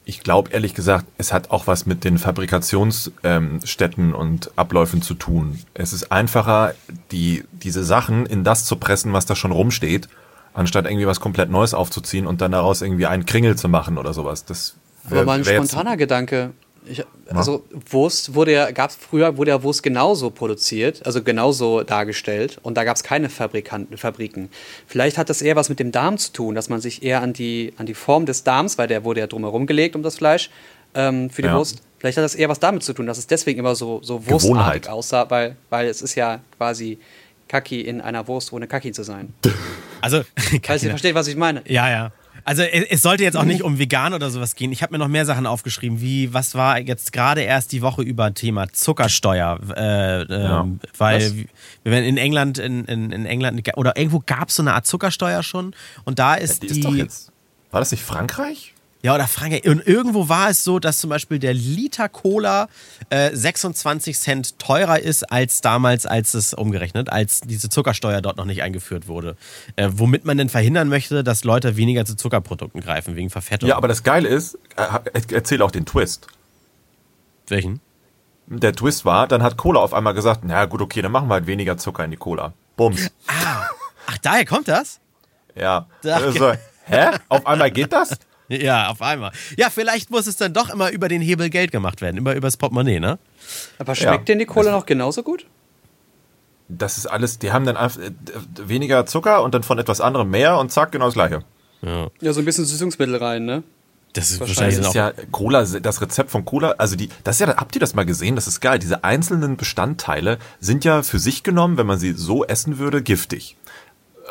Ich 0.09 0.21
glaube 0.21 0.51
ehrlich 0.53 0.73
gesagt, 0.73 1.05
es 1.19 1.33
hat 1.33 1.51
auch 1.51 1.67
was 1.67 1.85
mit 1.85 2.05
den 2.05 2.17
Fabrikationsstätten 2.19 4.15
und 4.15 4.51
Abläufen 4.57 5.03
zu 5.03 5.15
tun. 5.15 5.59
Es 5.75 5.93
ist 5.93 6.13
einfacher, 6.13 6.75
die, 7.11 7.45
diese 7.53 7.85
Sachen 7.85 8.25
in 8.27 8.45
das 8.45 8.65
zu 8.65 8.77
pressen, 8.77 9.13
was 9.13 9.27
da 9.27 9.35
schon 9.35 9.51
rumsteht, 9.51 10.09
anstatt 10.55 10.87
irgendwie 10.87 11.07
was 11.07 11.21
komplett 11.21 11.51
Neues 11.51 11.75
aufzuziehen 11.75 12.27
und 12.27 12.41
dann 12.41 12.53
daraus 12.53 12.83
irgendwie 12.83 13.07
einen 13.07 13.27
Kringel 13.27 13.57
zu 13.57 13.69
machen 13.69 13.99
oder 13.99 14.15
sowas. 14.15 14.45
Das 14.45 14.77
Aber 15.07 15.17
wär- 15.17 15.25
mal 15.25 15.39
ein 15.39 15.45
spontaner 15.45 15.97
Gedanke. 15.97 16.53
Ich, 16.89 17.05
also 17.31 17.65
Wurst 17.91 18.35
wurde 18.35 18.53
ja, 18.53 18.71
gab 18.71 18.91
es 18.91 18.97
früher, 18.97 19.37
wurde 19.37 19.51
ja 19.51 19.63
Wurst 19.63 19.83
genauso 19.83 20.31
produziert, 20.31 21.05
also 21.05 21.23
genauso 21.23 21.83
dargestellt 21.83 22.59
und 22.63 22.77
da 22.77 22.85
gab 22.85 22.97
es 22.97 23.03
keine 23.03 23.29
Fabrikanten, 23.29 23.97
Fabriken. 23.99 24.49
Vielleicht 24.87 25.19
hat 25.19 25.29
das 25.29 25.43
eher 25.43 25.57
was 25.57 25.69
mit 25.69 25.81
dem 25.81 25.93
Darm 25.93 26.19
zu 26.19 26.33
tun, 26.33 26.55
dass 26.55 26.69
man 26.69 26.81
sich 26.81 27.03
eher 27.03 27.23
an 27.23 27.33
die, 27.33 27.73
an 27.79 27.87
die 27.87 27.95
Form 27.95 28.27
des 28.27 28.45
Darms, 28.45 28.79
weil 28.79 28.89
der 28.89 29.05
wurde 29.05 29.21
ja 29.21 29.27
drumherum 29.27 29.67
gelegt 29.67 29.97
um 29.97 30.03
das 30.03 30.17
Fleisch 30.17 30.51
ähm, 30.95 31.31
für 31.31 31.43
die 31.43 31.49
Ja. 31.49 31.57
Wurst. 31.57 31.83
Vielleicht 31.99 32.19
hat 32.19 32.25
das 32.25 32.35
eher 32.35 32.49
was 32.49 32.61
damit 32.61 32.83
zu 32.83 32.93
tun, 32.93 33.07
dass 33.07 33.19
es 33.19 33.27
deswegen 33.27 33.59
immer 33.61 33.75
so, 33.75 34.01
so 34.03 34.19
Gewohnheit. 34.21 34.43
wurstartig 34.43 34.89
aussah, 34.91 35.31
weil, 35.31 35.57
weil 35.71 35.89
es 35.89 36.03
ist 36.03 36.15
ja 36.15 36.41
quasi 36.57 36.99
Kaki 37.49 37.81
in 37.81 38.01
einer 38.01 38.29
Wurst 38.29 38.53
ohne 38.53 38.67
Kaki 38.67 38.93
zu 38.93 39.03
sein. 39.03 39.33
Also, 40.03 40.23
Falls 40.63 40.85
ihr 40.85 40.91
versteht, 40.91 41.15
was 41.15 41.27
ich 41.27 41.37
meine. 41.37 41.63
Ja, 41.67 41.89
ja. 41.91 42.13
Also 42.47 42.63
es, 42.63 43.03
sollte 43.03 43.25
jetzt 43.25 43.37
auch 43.37 43.45
nicht 43.45 43.63
um 43.63 43.81
vegan 43.81 44.15
oder 44.15 44.31
sowas 44.31 44.55
gehen. 44.55 44.71
Ich 44.71 44.85
habe 44.85 44.93
mir 44.93 44.99
noch 44.99 45.09
mehr 45.09 45.27
Sachen 45.27 45.47
aufgeschrieben, 45.47 46.01
wie 46.01 46.33
was 46.33 46.55
war 46.55 46.79
jetzt 46.79 47.13
gerade 47.13 47.41
erst 47.41 47.73
die 47.73 47.83
Woche 47.83 48.03
über 48.03 48.33
Thema 48.35 48.73
Zuckersteuer, 48.73 49.59
äh, 49.77 50.23
ähm, 50.23 50.79
weil 50.97 51.23
Was? 51.23 51.35
wir 51.83 51.93
werden 51.93 52.05
in 52.05 52.17
England 52.17 52.59
in, 52.59 52.85
in, 52.85 53.11
in 53.11 53.27
England 53.27 53.61
oder 53.77 53.97
irgendwo 53.97 54.23
gab 54.25 54.51
es 54.51 54.55
so 54.55 54.63
eine 54.63 54.75
Art 54.75 54.87
Zuckersteuer 54.87 55.43
schon 55.43 55.75
und 56.05 56.21
da 56.21 56.37
ist 56.37 56.63
Die 56.63 56.69
die, 56.69 56.73
ist 56.75 56.85
doch 56.85 56.95
jetzt. 56.95 57.33
War 57.73 57.81
das 57.81 57.91
nicht 57.91 58.05
Frankreich? 58.05 58.76
Ja, 59.07 59.15
oder 59.15 59.29
Frank, 59.29 59.65
und 59.67 59.87
irgendwo 59.87 60.29
war 60.29 60.51
es 60.51 60.65
so, 60.65 60.81
dass 60.81 60.99
zum 60.99 61.11
Beispiel 61.11 61.39
der 61.39 61.55
Liter 61.55 62.09
Cola 62.09 62.67
äh, 63.09 63.31
26 63.33 64.19
Cent 64.19 64.59
teurer 64.59 64.99
ist 64.99 65.31
als 65.31 65.61
damals, 65.61 66.07
als 66.07 66.35
es 66.35 66.53
umgerechnet, 66.53 67.09
als 67.09 67.41
diese 67.43 67.69
Zuckersteuer 67.69 68.21
dort 68.21 68.37
noch 68.37 68.47
nicht 68.47 68.65
eingeführt 68.65 69.07
wurde. 69.07 69.37
Äh, 69.77 69.91
womit 69.93 70.25
man 70.25 70.39
denn 70.39 70.49
verhindern 70.49 70.89
möchte, 70.89 71.23
dass 71.23 71.45
Leute 71.45 71.77
weniger 71.77 72.05
zu 72.05 72.17
Zuckerprodukten 72.17 72.81
greifen, 72.81 73.15
wegen 73.15 73.31
Verfettung. 73.31 73.69
Ja, 73.69 73.77
aber 73.77 73.87
das 73.87 74.03
Geile 74.03 74.27
ist, 74.27 74.59
äh, 74.75 75.21
erzähl 75.31 75.63
auch 75.63 75.71
den 75.71 75.87
Twist. 75.87 76.27
Welchen? 77.47 77.79
Der 78.49 78.73
Twist 78.73 79.05
war, 79.05 79.29
dann 79.29 79.41
hat 79.45 79.57
Cola 79.57 79.79
auf 79.79 79.95
einmal 79.95 80.15
gesagt, 80.15 80.41
na 80.43 80.65
gut, 80.65 80.83
okay, 80.83 81.01
dann 81.01 81.13
machen 81.13 81.29
wir 81.29 81.35
halt 81.35 81.47
weniger 81.47 81.79
Zucker 81.79 82.05
in 82.05 82.11
die 82.11 82.17
Cola. 82.17 82.55
Bums. 82.77 83.09
Ah, 83.29 83.69
ach, 84.09 84.19
daher 84.19 84.45
kommt 84.45 84.67
das? 84.67 84.99
Ja. 85.55 85.87
Also, 86.03 86.55
hä? 86.87 87.11
Auf 87.29 87.47
einmal 87.47 87.71
geht 87.71 87.93
das? 87.93 88.19
Ja, 88.49 88.89
auf 88.89 89.03
einmal. 89.03 89.33
Ja, 89.57 89.71
vielleicht 89.71 90.11
muss 90.11 90.27
es 90.27 90.37
dann 90.37 90.53
doch 90.53 90.71
immer 90.71 90.91
über 90.91 91.09
den 91.09 91.21
Hebel 91.21 91.51
Geld 91.51 91.73
gemacht 91.73 92.01
werden, 92.01 92.17
immer 92.17 92.35
übers 92.35 92.57
Portemonnaie, 92.57 93.01
ne? 93.01 93.19
Aber 93.79 93.95
schmeckt 93.95 94.29
ja. 94.29 94.35
denn 94.35 94.39
die 94.39 94.47
Cola 94.47 94.73
noch 94.73 94.87
genauso 94.87 95.23
gut? 95.23 95.47
Das 96.69 96.99
ist 96.99 97.07
alles, 97.07 97.39
die 97.39 97.53
haben 97.53 97.65
dann 97.65 97.77
einfach 97.77 98.01
äh, 98.01 98.11
weniger 98.57 99.07
Zucker 99.07 99.43
und 99.43 99.55
dann 99.55 99.63
von 99.63 99.79
etwas 99.79 100.01
anderem 100.01 100.31
mehr 100.31 100.59
und 100.59 100.71
zack, 100.71 100.93
genau 100.93 101.07
das 101.07 101.15
gleiche. 101.15 101.45
Ja, 101.83 102.09
ja 102.21 102.33
so 102.33 102.41
ein 102.41 102.45
bisschen 102.45 102.65
Süßungsmittel 102.65 103.17
rein, 103.17 103.45
ne? 103.45 103.63
Das 104.13 104.31
ist 104.31 104.41
wahrscheinlich 104.41 104.79
ist 104.79 104.95
ja 104.95 105.13
Cola, 105.31 105.63
das 105.65 106.01
Rezept 106.01 106.31
von 106.31 106.47
Cola, 106.47 106.71
also 106.79 106.97
die, 106.97 107.11
das 107.23 107.37
ist 107.39 107.47
ja, 107.47 107.55
habt 107.55 107.77
ihr 107.77 107.81
das 107.81 107.95
mal 107.95 108.07
gesehen? 108.07 108.35
Das 108.35 108.47
ist 108.47 108.61
geil. 108.61 108.79
Diese 108.79 109.05
einzelnen 109.05 109.59
Bestandteile 109.59 110.39
sind 110.59 110.85
ja 110.85 111.03
für 111.03 111.19
sich 111.19 111.43
genommen, 111.43 111.77
wenn 111.77 111.87
man 111.87 111.99
sie 111.99 112.13
so 112.13 112.45
essen 112.45 112.79
würde, 112.79 113.03
giftig 113.03 113.57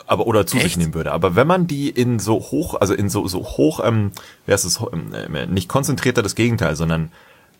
aber 0.08 0.28
oder 0.28 0.46
zu 0.46 0.58
Echt? 0.58 0.66
sich 0.66 0.78
nehmen 0.78 0.94
würde. 0.94 1.12
Aber 1.12 1.36
wenn 1.36 1.48
man 1.48 1.68
die 1.68 1.90
in 1.90 2.20
so 2.20 2.36
hoch, 2.36 2.76
also 2.80 2.94
in 2.94 3.10
so 3.10 3.28
so 3.28 3.44
hoch, 3.44 3.80
ähm, 3.84 4.12
wie 4.46 4.54
heißt 4.54 4.66
es, 4.66 4.80
ähm, 4.92 5.14
äh, 5.14 5.46
nicht 5.48 5.70
konzentrierter 5.70 6.24
das 6.24 6.36
Gegenteil, 6.36 6.76
sondern 6.76 7.12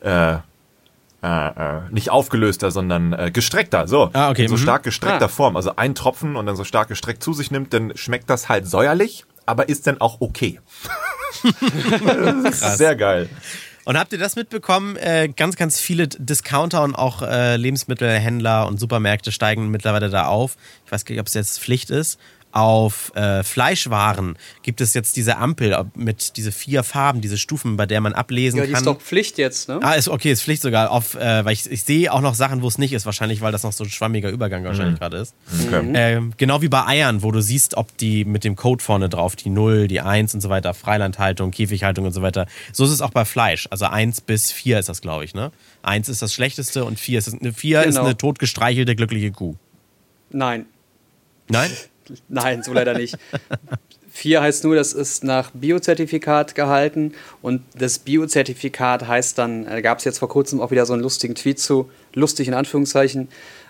äh, 0.02 0.38
äh, 1.26 1.48
äh, 1.48 1.82
nicht 1.90 2.12
aufgelöster, 2.12 2.70
sondern 2.70 3.14
äh, 3.14 3.32
gestreckter, 3.32 3.88
so, 3.88 4.12
ah, 4.14 4.30
okay. 4.30 4.44
in 4.44 4.48
so 4.48 4.56
mhm. 4.56 4.60
stark 4.60 4.84
gestreckter 4.84 5.26
ah. 5.26 5.30
Form, 5.30 5.56
also 5.56 5.76
ein 5.76 5.96
Tropfen 5.96 6.36
und 6.36 6.46
dann 6.46 6.56
so 6.56 6.64
stark 6.64 6.88
gestreckt 6.88 7.24
zu 7.24 7.34
sich 7.34 7.50
nimmt, 7.50 7.74
dann 7.74 7.98
schmeckt 7.98 8.30
das 8.30 8.48
halt 8.48 8.68
säuerlich, 8.68 9.26
aber 9.48 9.68
ist 9.68 9.88
dann 9.88 10.00
auch 10.00 10.18
okay. 10.22 10.60
sehr 12.52 12.96
geil. 12.96 13.28
Und 13.86 13.98
habt 13.98 14.14
ihr 14.14 14.20
das 14.20 14.36
mitbekommen? 14.36 14.98
Äh, 14.98 15.30
ganz, 15.30 15.56
ganz 15.56 15.80
viele 15.80 16.08
Discounter 16.08 16.84
und 16.84 16.96
auch 16.96 17.22
äh, 17.22 17.56
Lebensmittelhändler 17.56 18.68
und 18.68 18.80
Supermärkte 18.80 19.32
steigen 19.32 19.70
mittlerweile 19.70 20.10
da 20.10 20.26
auf. 20.26 20.58
Ich 20.86 20.92
weiß 20.92 21.06
gar 21.06 21.14
nicht, 21.14 21.22
ob 21.22 21.28
es 21.28 21.34
jetzt 21.34 21.60
Pflicht 21.60 21.90
ist 21.90 22.20
auf 22.56 23.14
äh, 23.16 23.44
Fleischwaren 23.44 24.38
gibt 24.64 24.80
es 24.80 24.94
jetzt 24.94 25.18
diese 25.18 25.36
Ampel 25.38 25.78
mit 25.94 26.38
diese 26.38 26.54
vier 26.54 26.84
Farben, 26.84 27.20
diese 27.20 27.38
Stufen, 27.38 27.76
bei 27.76 27.86
der 27.86 28.00
man 28.00 28.14
ablesen 28.14 28.60
kann. 28.60 28.70
Ja, 28.70 28.74
die 28.74 28.80
ist 28.80 28.88
doch 28.88 29.02
Pflicht 29.02 29.38
jetzt, 29.38 29.68
ne? 29.68 29.80
Ah, 29.82 29.94
ist 29.94 30.08
okay, 30.08 30.32
ist 30.32 30.42
Pflicht 30.42 30.62
sogar. 30.62 30.90
Auf, 30.90 31.16
äh, 31.16 31.44
weil 31.44 31.52
ich, 31.52 31.70
ich 31.70 31.84
sehe 31.84 32.12
auch 32.14 32.22
noch 32.22 32.34
Sachen, 32.34 32.62
wo 32.62 32.68
es 32.70 32.78
nicht 32.78 32.94
ist, 32.94 33.06
wahrscheinlich, 33.06 33.42
weil 33.42 33.52
das 33.52 33.64
noch 33.64 33.74
so 33.74 33.84
ein 33.84 33.90
schwammiger 33.90 34.30
Übergang 34.30 34.62
mhm. 34.62 34.68
wahrscheinlich 34.68 34.98
gerade 34.98 35.18
ist. 35.18 35.36
Okay. 35.68 36.16
Äh, 36.16 36.22
genau 36.38 36.62
wie 36.62 36.70
bei 36.70 36.86
Eiern, 36.86 37.24
wo 37.24 37.32
du 37.34 37.42
siehst, 37.42 37.76
ob 37.76 37.98
die 37.98 38.24
mit 38.24 38.46
dem 38.46 38.56
Code 38.56 38.82
vorne 38.82 39.10
drauf, 39.10 39.36
die 39.36 39.50
0, 39.50 39.90
die 39.90 40.00
1 40.00 40.34
und 40.34 40.40
so 40.40 40.48
weiter, 40.48 40.74
Freilandhaltung, 40.74 41.52
Käfighaltung 41.52 42.06
und 42.06 42.14
so 42.14 42.22
weiter. 42.22 42.48
So 42.72 42.86
ist 42.86 42.92
es 42.92 43.02
auch 43.02 43.12
bei 43.12 43.26
Fleisch. 43.26 43.68
Also 43.70 43.86
1 43.86 44.22
bis 44.22 44.54
4 44.54 44.80
ist 44.80 44.88
das, 44.88 45.02
glaube 45.02 45.26
ich, 45.26 45.34
ne? 45.34 45.52
1 45.84 46.08
ist 46.08 46.22
das 46.22 46.34
Schlechteste 46.34 46.86
und 46.86 47.02
4 47.02 47.20
ist, 47.20 47.38
4 47.56 47.80
genau. 47.80 47.90
ist 47.90 47.98
eine 47.98 48.16
totgestreichelte, 48.16 48.96
glückliche 48.96 49.32
Kuh. 49.32 49.56
Nein. 50.32 50.68
Nein? 51.50 51.70
Nein, 52.30 52.64
so 52.64 52.74
leider 52.74 52.98
nicht. 52.98 53.18
Vier 54.12 54.42
heißt 54.42 54.64
nur, 54.64 54.76
das 54.76 54.94
ist 54.94 55.26
nach 55.26 55.52
Biozertifikat 55.52 56.56
gehalten 56.56 57.14
und 57.42 57.62
das 57.78 58.00
Biozertifikat 58.00 59.08
heißt 59.08 59.38
dann, 59.38 59.66
da 59.66 59.82
gab 59.82 59.98
es 59.98 60.06
jetzt 60.06 60.20
vor 60.20 60.30
kurzem 60.30 60.62
auch 60.62 60.72
wieder 60.72 60.86
so 60.86 60.94
einen 60.94 61.02
lustigen 61.02 61.36
Tweet 61.36 61.60
zu, 61.60 61.92
lustig 62.14 62.48
in 62.48 62.54
Anführungszeichen, 62.54 63.28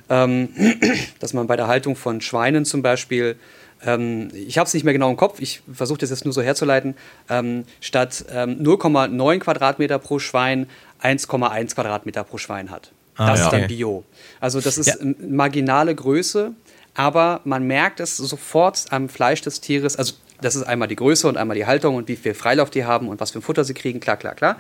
ähm, 0.10 0.50
dass 1.19 1.34
man 1.34 1.48
bei 1.48 1.56
der 1.56 1.65
Haltung 1.65 1.95
von 1.95 2.21
Schweinen 2.21 2.63
zum 2.63 2.84
Beispiel, 2.84 3.38
ähm, 3.84 4.30
ich 4.36 4.60
habe 4.60 4.67
es 4.67 4.74
nicht 4.76 4.84
mehr 4.84 4.93
genau 4.93 5.10
im 5.10 5.17
Kopf, 5.17 5.39
ich 5.39 5.63
versuche 5.74 5.98
das 5.98 6.12
jetzt 6.12 6.26
nur 6.26 6.34
so 6.34 6.43
herzuleiten, 6.43 6.95
ähm, 7.28 7.63
statt 7.82 8.26
0,9 8.30 9.34
ähm, 9.34 9.39
Quadratmeter 9.39 9.98
pro 9.98 10.19
Schwein 10.19 10.67
1,1 11.02 11.74
Quadratmeter 11.74 12.24
pro 12.24 12.38
Schwein 12.38 12.69
hat. 12.69 12.91
Ah, 13.15 13.32
das 13.32 13.39
ja. 13.39 13.45
ist 13.45 13.52
dann 13.52 13.67
Bio. 13.67 14.04
Also 14.39 14.62
das 14.62 14.78
ist 14.78 14.88
ja. 14.88 14.95
marginale 15.28 15.95
Größe 15.95 16.52
aber 16.95 17.41
man 17.43 17.67
merkt 17.67 17.99
es 17.99 18.17
sofort 18.17 18.86
am 18.89 19.10
Fleisch 19.10 19.41
des 19.41 19.62
Tieres. 19.62 19.95
Also, 19.97 20.13
das 20.41 20.55
ist 20.55 20.63
einmal 20.63 20.88
die 20.88 20.95
Größe 20.95 21.27
und 21.27 21.38
einmal 21.38 21.55
die 21.55 21.65
Haltung 21.65 21.95
und 21.95 22.08
wie 22.08 22.15
viel 22.15 22.34
Freilauf 22.34 22.69
die 22.69 22.86
haben 22.86 23.08
und 23.08 23.19
was 23.19 23.31
für 23.31 23.39
ein 23.39 23.41
Futter 23.41 23.63
sie 23.63 23.73
kriegen, 23.73 23.99
klar, 23.99 24.17
klar, 24.17 24.36
klar. 24.36 24.58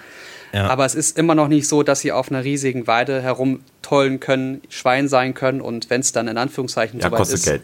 Ja. 0.53 0.67
Aber 0.67 0.85
es 0.85 0.95
ist 0.95 1.17
immer 1.17 1.35
noch 1.35 1.47
nicht 1.47 1.67
so, 1.67 1.83
dass 1.83 1.99
sie 1.99 2.11
auf 2.11 2.29
einer 2.29 2.43
riesigen 2.43 2.87
Weide 2.87 3.21
herumtollen 3.21 4.19
können, 4.19 4.61
Schwein 4.69 5.07
sein 5.07 5.33
können 5.33 5.59
und 5.59 5.89
wenn 5.89 6.01
es 6.01 6.11
dann 6.11 6.27
in 6.27 6.37
Anführungszeichen 6.37 6.99
ja, 6.99 7.07
soweit 7.07 7.17
kostet 7.17 7.39
ist. 7.39 7.45
Geld. 7.45 7.61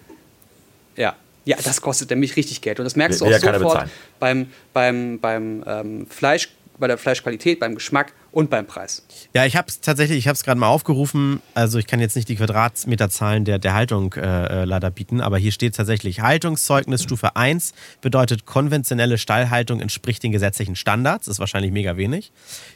Ja, 0.97 1.15
ja, 1.45 1.57
das 1.63 1.81
kostet 1.81 2.09
nämlich 2.09 2.35
richtig 2.35 2.61
Geld. 2.61 2.79
Und 2.79 2.85
das 2.85 2.95
merkst 2.95 3.21
du 3.21 3.25
auch 3.25 3.39
sofort 3.39 3.89
beim, 4.19 4.47
beim, 4.73 5.19
beim 5.19 5.63
ähm, 5.65 6.07
Fleisch, 6.07 6.49
bei 6.81 6.87
der 6.87 6.97
Fleischqualität, 6.97 7.61
beim 7.61 7.75
Geschmack 7.75 8.11
und 8.31 8.49
beim 8.49 8.65
Preis. 8.65 9.05
Ja, 9.33 9.45
ich 9.45 9.55
habe 9.55 9.67
es 9.67 9.79
tatsächlich, 9.81 10.17
ich 10.17 10.27
habe 10.27 10.35
es 10.35 10.43
gerade 10.43 10.59
mal 10.59 10.67
aufgerufen. 10.67 11.41
Also 11.53 11.79
ich 11.79 11.87
kann 11.87 11.99
jetzt 11.99 12.15
nicht 12.15 12.27
die 12.27 12.35
Quadratmeterzahlen 12.35 13.45
der, 13.45 13.59
der 13.59 13.73
Haltung 13.73 14.13
äh, 14.13 14.61
äh 14.61 14.65
leider 14.65 14.89
bieten, 14.89 15.21
aber 15.21 15.37
hier 15.37 15.51
steht 15.51 15.75
tatsächlich 15.75 16.21
Haltungszeugnis 16.21 17.03
Stufe 17.03 17.35
1 17.35 17.73
bedeutet 18.01 18.45
konventionelle 18.45 19.17
Stallhaltung 19.17 19.79
entspricht 19.79 20.23
den 20.23 20.31
gesetzlichen 20.31 20.75
Standards. 20.75 21.25
Das 21.25 21.35
ist 21.35 21.39
wahrscheinlich 21.39 21.71
mega 21.71 21.97
wenig. 21.97 22.31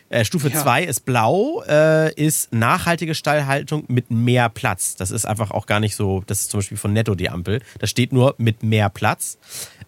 Äh, 0.10 0.24
Stufe 0.24 0.52
2 0.52 0.84
ja. 0.84 0.90
ist 0.90 1.06
blau, 1.06 1.64
äh, 1.68 2.14
ist 2.14 2.54
nachhaltige 2.54 3.16
Stallhaltung 3.16 3.86
mit 3.88 4.12
mehr 4.12 4.50
Platz. 4.50 4.96
Das 4.96 5.12
ist 5.12 5.26
einfach 5.26 5.52
auch 5.52 5.66
gar 5.66 5.80
nicht 5.80 5.96
so, 5.96 6.24
das 6.28 6.42
ist 6.42 6.52
zum 6.52 6.60
Beispiel 6.60 6.78
von 6.78 6.94
Netto 6.94 7.16
die 7.16 7.30
Ampel. 7.30 7.62
Da 7.80 7.88
steht 7.88 8.14
nur 8.14 8.36
mit 8.38 8.62
mehr 8.62 8.90
Platz. 8.90 9.38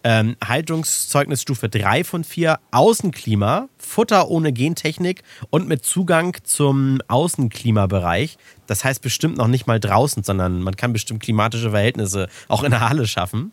Ähm, 0.04 0.36
Haltungszeugnis 0.44 1.42
Stufe 1.42 1.68
3 1.68 2.04
von 2.04 2.24
4, 2.24 2.58
Außenklima, 2.70 3.68
Futter 3.78 4.28
ohne 4.28 4.52
Gentechnik 4.52 5.22
und 5.50 5.68
mit 5.68 5.84
Zugang 5.84 6.36
zum 6.44 7.00
Außenklimabereich. 7.08 8.38
Das 8.66 8.84
heißt 8.84 9.02
bestimmt 9.02 9.36
noch 9.36 9.48
nicht 9.48 9.66
mal 9.66 9.80
draußen, 9.80 10.22
sondern 10.22 10.62
man 10.62 10.76
kann 10.76 10.92
bestimmt 10.92 11.22
klimatische 11.22 11.70
Verhältnisse 11.70 12.28
auch 12.48 12.62
in 12.62 12.70
der 12.70 12.88
Halle 12.88 13.06
schaffen. 13.06 13.52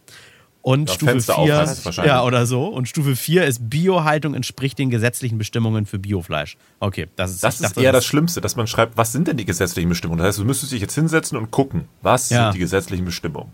Und 0.65 0.89
ja, 0.89 0.95
Stufe 0.95 1.21
4 1.21 2.05
ja, 2.05 2.23
oder 2.23 2.47
so. 2.47 2.65
Und 2.65 2.89
Stufe 2.89 3.15
4 3.15 3.45
ist 3.45 3.69
Biohaltung 3.69 4.33
entspricht 4.33 4.79
den 4.79 4.89
gesetzlichen 4.89 5.37
Bestimmungen 5.37 5.85
für 5.85 5.99
Biofleisch. 5.99 6.57
Okay, 6.79 7.05
das 7.15 7.33
ist 7.33 7.43
Das 7.43 7.55
ist 7.55 7.63
dachte, 7.63 7.81
eher 7.81 7.91
das, 7.91 7.99
das 7.99 8.05
Schlimmste, 8.07 8.41
dass 8.41 8.55
man 8.55 8.65
schreibt, 8.65 8.97
was 8.97 9.11
sind 9.11 9.27
denn 9.27 9.37
die 9.37 9.45
gesetzlichen 9.45 9.89
Bestimmungen? 9.89 10.17
Das 10.17 10.29
heißt, 10.29 10.39
du 10.39 10.43
müsstest 10.45 10.71
dich 10.71 10.81
jetzt 10.81 10.95
hinsetzen 10.95 11.37
und 11.37 11.51
gucken, 11.51 11.87
was 12.01 12.31
ja. 12.31 12.45
sind 12.45 12.55
die 12.55 12.59
gesetzlichen 12.59 13.05
Bestimmungen? 13.05 13.51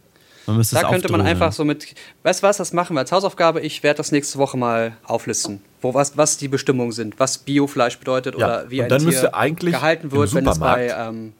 Man 0.48 0.66
da 0.72 0.90
könnte 0.90 1.12
man 1.12 1.22
einfach 1.22 1.52
so 1.52 1.64
mit, 1.64 1.94
weißt 2.24 2.42
du 2.42 2.48
was, 2.48 2.58
das 2.58 2.74
machen 2.74 2.96
wir 2.96 3.02
als 3.02 3.12
Hausaufgabe. 3.12 3.62
Ich 3.62 3.84
werde 3.84 3.98
das 3.98 4.12
nächste 4.12 4.40
Woche 4.40 4.58
mal 4.58 4.98
auflisten, 5.04 5.62
wo, 5.82 5.94
was, 5.94 6.18
was 6.18 6.38
die 6.38 6.48
Bestimmungen 6.48 6.92
sind, 6.92 7.20
was 7.20 7.38
Biofleisch 7.38 8.00
bedeutet 8.00 8.38
ja. 8.38 8.46
oder 8.46 8.70
wie 8.70 8.82
ein 8.82 8.90
dann 8.90 9.08
Tier 9.08 9.36
eigentlich 9.36 9.76
gehalten 9.76 10.12
wird, 10.12 10.34
wenn 10.34 10.48
es 10.48 10.60
bei 10.60 10.94
ähm, 10.98 11.34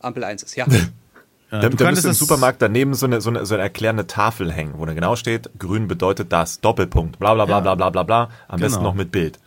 Ampel 0.00 0.24
1 0.24 0.42
ist. 0.42 0.56
Ja. 0.56 0.66
Ja, 1.52 1.60
da, 1.60 1.68
da 1.68 1.90
müsste 1.90 2.08
im 2.08 2.14
Supermarkt 2.14 2.60
daneben 2.62 2.94
so 2.94 3.06
eine, 3.06 3.20
so, 3.20 3.30
eine, 3.30 3.46
so 3.46 3.54
eine 3.54 3.62
erklärende 3.62 4.08
Tafel 4.08 4.50
hängen, 4.50 4.74
wo 4.76 4.86
dann 4.86 4.96
genau 4.96 5.14
steht, 5.14 5.50
grün 5.56 5.86
bedeutet 5.86 6.32
das, 6.32 6.60
Doppelpunkt, 6.60 7.20
bla 7.20 7.34
bla 7.34 7.44
bla 7.44 7.60
bla 7.60 7.76
bla 7.76 7.90
bla 7.90 8.02
bla, 8.02 8.22
am 8.48 8.56
genau. 8.56 8.66
besten 8.66 8.82
noch 8.82 8.94
mit 8.94 9.12
Bild. 9.12 9.38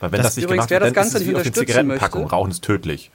Weil 0.00 0.10
wenn 0.10 0.18
das, 0.18 0.28
das 0.28 0.36
nicht 0.38 0.48
gemacht 0.48 0.70
wird, 0.70 0.82
dann 0.82 1.06
ist 1.06 1.14
es 1.14 1.24
wie 1.24 1.36
auf 1.36 1.42
den 1.42 1.54
Zigarettenpackung, 1.54 2.26
Rauchen 2.26 2.50
ist 2.50 2.64
tödlich. 2.64 3.12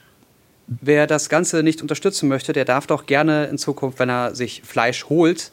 Wer 0.68 1.06
das 1.06 1.28
Ganze 1.28 1.62
nicht 1.62 1.80
unterstützen 1.80 2.28
möchte, 2.28 2.52
der 2.52 2.66
darf 2.66 2.86
doch 2.86 3.06
gerne 3.06 3.46
in 3.46 3.56
Zukunft, 3.56 3.98
wenn 3.98 4.10
er 4.10 4.34
sich 4.34 4.62
Fleisch 4.64 5.06
holt, 5.08 5.50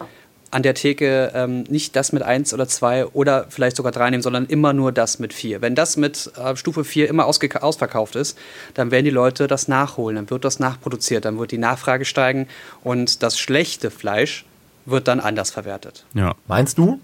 an 0.51 0.63
der 0.63 0.73
Theke 0.73 1.31
ähm, 1.33 1.63
nicht 1.69 1.95
das 1.95 2.11
mit 2.11 2.21
1 2.21 2.53
oder 2.53 2.67
2 2.67 3.07
oder 3.07 3.45
vielleicht 3.49 3.77
sogar 3.77 3.91
3 3.91 4.11
nehmen, 4.11 4.23
sondern 4.23 4.45
immer 4.45 4.73
nur 4.73 4.91
das 4.91 5.19
mit 5.19 5.33
4. 5.33 5.61
Wenn 5.61 5.75
das 5.75 5.97
mit 5.97 6.31
äh, 6.37 6.55
Stufe 6.55 6.83
4 6.83 7.09
immer 7.09 7.25
ausverkauft 7.25 8.15
ist, 8.15 8.37
dann 8.73 8.91
werden 8.91 9.05
die 9.05 9.11
Leute 9.11 9.47
das 9.47 9.67
nachholen, 9.67 10.15
dann 10.15 10.29
wird 10.29 10.45
das 10.45 10.59
nachproduziert, 10.59 11.25
dann 11.25 11.39
wird 11.39 11.51
die 11.51 11.57
Nachfrage 11.57 12.05
steigen 12.05 12.47
und 12.83 13.23
das 13.23 13.39
schlechte 13.39 13.91
Fleisch 13.91 14.45
wird 14.85 15.07
dann 15.07 15.19
anders 15.19 15.49
verwertet. 15.49 16.05
Ja. 16.13 16.35
Meinst 16.47 16.77
du? 16.77 16.99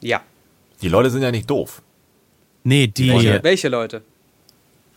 Ja. 0.00 0.22
Die 0.82 0.88
Leute 0.88 1.10
sind 1.10 1.22
ja 1.22 1.30
nicht 1.30 1.48
doof. 1.48 1.82
Nee, 2.64 2.86
die. 2.86 3.10
Welche, 3.10 3.42
welche 3.42 3.68
Leute? 3.68 4.02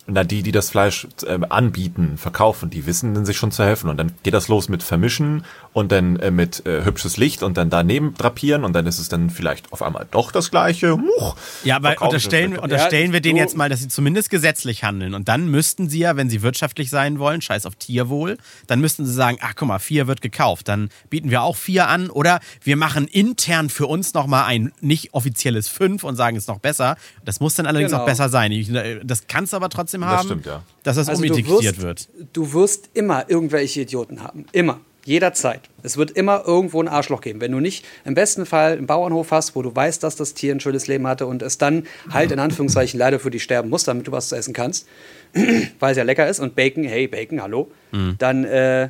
Na, 0.07 0.23
die, 0.23 0.41
die 0.41 0.51
das 0.51 0.71
Fleisch 0.71 1.07
äh, 1.25 1.39
anbieten, 1.49 2.17
verkaufen, 2.17 2.69
die 2.69 2.85
wissen 2.85 3.25
sich 3.25 3.37
schon 3.37 3.51
zu 3.51 3.63
helfen. 3.63 3.89
Und 3.89 3.97
dann 3.97 4.13
geht 4.23 4.33
das 4.33 4.47
los 4.47 4.67
mit 4.67 4.81
Vermischen 4.81 5.45
und 5.73 5.91
dann 5.91 6.17
äh, 6.17 6.31
mit 6.31 6.65
äh, 6.65 6.83
hübsches 6.83 7.15
Licht 7.17 7.43
und 7.43 7.55
dann 7.57 7.69
daneben 7.69 8.13
drapieren 8.15 8.63
und 8.65 8.73
dann 8.73 8.85
ist 8.87 8.99
es 8.99 9.07
dann 9.09 9.29
vielleicht 9.29 9.71
auf 9.71 9.81
einmal 9.81 10.05
doch 10.11 10.31
das 10.31 10.51
gleiche. 10.51 10.97
Huch, 10.97 11.35
ja, 11.63 11.77
aber 11.77 12.01
unterstellen, 12.01 12.57
unterstellen 12.57 13.07
Ja, 13.07 13.13
wir 13.13 13.21
denen 13.21 13.35
du- 13.37 13.41
jetzt 13.41 13.55
mal, 13.55 13.69
dass 13.69 13.79
sie 13.79 13.87
zumindest 13.87 14.29
gesetzlich 14.29 14.83
handeln. 14.83 15.13
Und 15.13 15.27
dann 15.29 15.47
müssten 15.49 15.89
sie 15.89 15.99
ja, 15.99 16.17
wenn 16.17 16.29
sie 16.29 16.41
wirtschaftlich 16.41 16.89
sein 16.89 17.19
wollen, 17.19 17.41
scheiß 17.41 17.65
auf 17.65 17.75
Tierwohl, 17.75 18.37
dann 18.67 18.81
müssten 18.81 19.05
sie 19.05 19.13
sagen, 19.13 19.37
ach 19.41 19.53
guck 19.55 19.67
mal, 19.69 19.79
vier 19.79 20.07
wird 20.07 20.21
gekauft. 20.21 20.67
Dann 20.67 20.89
bieten 21.09 21.29
wir 21.31 21.41
auch 21.43 21.55
vier 21.55 21.87
an. 21.87 22.09
Oder 22.09 22.39
wir 22.63 22.75
machen 22.75 23.07
intern 23.07 23.69
für 23.69 23.87
uns 23.87 24.13
nochmal 24.13 24.45
ein 24.45 24.73
nicht 24.81 25.13
offizielles 25.13 25.67
fünf 25.69 26.03
und 26.03 26.15
sagen, 26.17 26.35
es 26.35 26.43
ist 26.43 26.47
noch 26.47 26.59
besser. 26.59 26.97
Das 27.23 27.39
muss 27.39 27.55
dann 27.55 27.65
allerdings 27.65 27.91
Genau. 27.91 28.03
auch 28.03 28.05
besser 28.07 28.27
sein. 28.29 28.51
Ich, 28.51 28.69
das 29.03 29.27
kann 29.27 29.45
es 29.45 29.53
aber 29.53 29.69
trotzdem 29.69 30.03
haben, 30.05 30.27
stimmt, 30.27 30.45
ja. 30.45 30.63
dass 30.83 30.97
das 30.97 31.07
Also 31.09 31.23
du 31.23 31.35
wirst, 31.47 31.81
wird. 31.81 32.09
du 32.33 32.53
wirst 32.53 32.89
immer 32.93 33.29
irgendwelche 33.29 33.81
Idioten 33.81 34.21
haben. 34.21 34.45
Immer. 34.51 34.79
Jederzeit. 35.05 35.61
Es 35.83 35.97
wird 35.97 36.11
immer 36.11 36.43
irgendwo 36.45 36.81
ein 36.81 36.87
Arschloch 36.87 37.21
geben. 37.21 37.41
Wenn 37.41 37.51
du 37.51 37.59
nicht 37.59 37.85
im 38.05 38.13
besten 38.13 38.45
Fall 38.45 38.73
einen 38.73 38.85
Bauernhof 38.87 39.31
hast, 39.31 39.55
wo 39.55 39.61
du 39.61 39.75
weißt, 39.75 40.03
dass 40.03 40.15
das 40.15 40.33
Tier 40.33 40.53
ein 40.53 40.59
schönes 40.59 40.87
Leben 40.87 41.07
hatte 41.07 41.25
und 41.25 41.41
es 41.41 41.57
dann 41.57 41.85
halt 42.11 42.31
in 42.31 42.39
Anführungszeichen 42.39 42.99
leider 42.99 43.19
für 43.19 43.31
dich 43.31 43.41
sterben 43.43 43.69
muss, 43.69 43.83
damit 43.83 44.07
du 44.07 44.11
was 44.11 44.29
zu 44.29 44.35
essen 44.35 44.53
kannst, 44.53 44.87
weil 45.79 45.91
es 45.91 45.97
ja 45.97 46.03
lecker 46.03 46.27
ist 46.27 46.39
und 46.39 46.55
Bacon, 46.55 46.83
hey 46.83 47.07
Bacon, 47.07 47.41
hallo, 47.41 47.71
Mhm. 47.91 48.15
dann, 48.19 48.45
äh, 48.45 48.89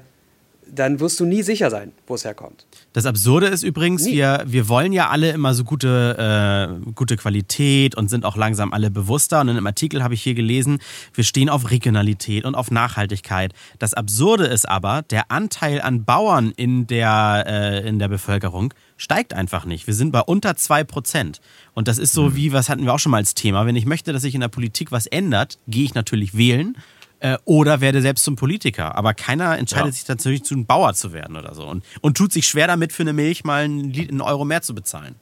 dann 0.73 0.99
wirst 0.99 1.19
du 1.19 1.25
nie 1.25 1.43
sicher 1.43 1.69
sein, 1.69 1.91
wo 2.07 2.15
es 2.15 2.23
herkommt. 2.23 2.65
Das 2.93 3.05
Absurde 3.05 3.47
ist 3.47 3.63
übrigens, 3.63 4.05
Nie. 4.05 4.13
wir, 4.13 4.43
wir 4.45 4.69
wollen 4.69 4.93
ja 4.93 5.09
alle 5.09 5.31
immer 5.31 5.53
so 5.53 5.63
gute, 5.63 6.79
äh, 6.85 6.91
gute 6.91 7.17
Qualität 7.17 7.95
und 7.95 8.09
sind 8.09 8.25
auch 8.25 8.37
langsam 8.37 8.71
alle 8.73 8.89
bewusster. 8.89 9.41
Und 9.41 9.49
in 9.49 9.57
einem 9.57 9.67
Artikel 9.67 10.03
habe 10.03 10.13
ich 10.13 10.21
hier 10.21 10.33
gelesen, 10.33 10.79
wir 11.13 11.23
stehen 11.23 11.49
auf 11.49 11.71
Regionalität 11.71 12.45
und 12.45 12.55
auf 12.55 12.71
Nachhaltigkeit. 12.71 13.53
Das 13.79 13.93
Absurde 13.93 14.45
ist 14.45 14.67
aber, 14.67 15.01
der 15.03 15.31
Anteil 15.31 15.81
an 15.81 16.05
Bauern 16.05 16.51
in 16.55 16.87
der, 16.87 17.43
äh, 17.47 17.87
in 17.87 17.99
der 17.99 18.07
Bevölkerung 18.07 18.73
steigt 18.97 19.33
einfach 19.33 19.65
nicht. 19.65 19.87
Wir 19.87 19.93
sind 19.93 20.11
bei 20.11 20.21
unter 20.21 20.51
2%. 20.51 21.41
Und 21.73 21.87
das 21.87 21.97
ist 21.97 22.13
so 22.13 22.35
wie, 22.35 22.53
was 22.53 22.69
hatten 22.69 22.85
wir 22.85 22.93
auch 22.93 22.99
schon 22.99 23.11
mal 23.11 23.17
als 23.17 23.33
Thema, 23.33 23.65
wenn 23.65 23.75
ich 23.75 23.85
möchte, 23.85 24.13
dass 24.13 24.21
sich 24.21 24.35
in 24.35 24.41
der 24.41 24.47
Politik 24.47 24.91
was 24.91 25.07
ändert, 25.07 25.57
gehe 25.67 25.83
ich 25.83 25.95
natürlich 25.95 26.37
wählen 26.37 26.77
äh, 27.21 27.37
oder 27.45 27.81
werde 27.81 28.01
selbst 28.01 28.23
zum 28.25 28.35
Politiker. 28.35 28.95
Aber 28.95 29.13
keiner 29.13 29.57
entscheidet 29.57 29.87
Ja. 29.87 29.91
sich 29.93 30.03
tatsächlich 30.03 30.43
zu 30.43 30.55
einem 30.55 30.65
Bauer 30.65 30.93
zu 30.93 31.13
werden 31.13 31.37
oder 31.37 31.55
so. 31.55 31.65
Und, 31.67 31.83
und 32.01 32.17
tut 32.17 32.33
sich 32.33 32.45
schwer 32.47 32.67
damit, 32.67 32.91
für 32.91 33.03
eine 33.03 33.13
Milch 33.13 33.43
mal 33.43 33.63
einen, 33.63 33.93
einen 33.93 34.21
Euro 34.21 34.43
mehr 34.43 34.61
zu 34.61 34.75
bezahlen. 34.75 35.15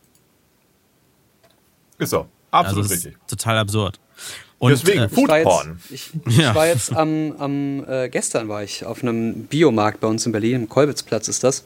Ist 1.97 2.09
so. 2.11 2.27
Absolut 2.51 2.83
also 2.85 2.95
das 2.95 3.05
richtig. 3.05 3.19
ist 3.21 3.29
total 3.29 3.57
absurd. 3.59 3.99
Und, 4.57 4.71
Deswegen, 4.71 4.99
äh, 5.01 5.05
Ich 5.05 5.11
war 5.17 5.43
Foodporn. 5.43 5.79
jetzt, 5.89 6.11
ich, 6.27 6.37
Ja. 6.37 6.49
ich 6.49 6.55
war 6.55 6.67
jetzt 6.67 6.93
am, 6.93 7.33
am 7.37 7.85
äh, 7.87 8.09
gestern 8.09 8.49
war 8.49 8.63
ich 8.63 8.85
auf 8.85 9.01
einem 9.03 9.43
Biomarkt 9.45 9.99
bei 10.01 10.07
uns 10.07 10.25
in 10.25 10.31
Berlin, 10.31 10.55
im 10.55 10.69
Kolbitzplatz 10.69 11.27
ist 11.27 11.43
das. 11.43 11.65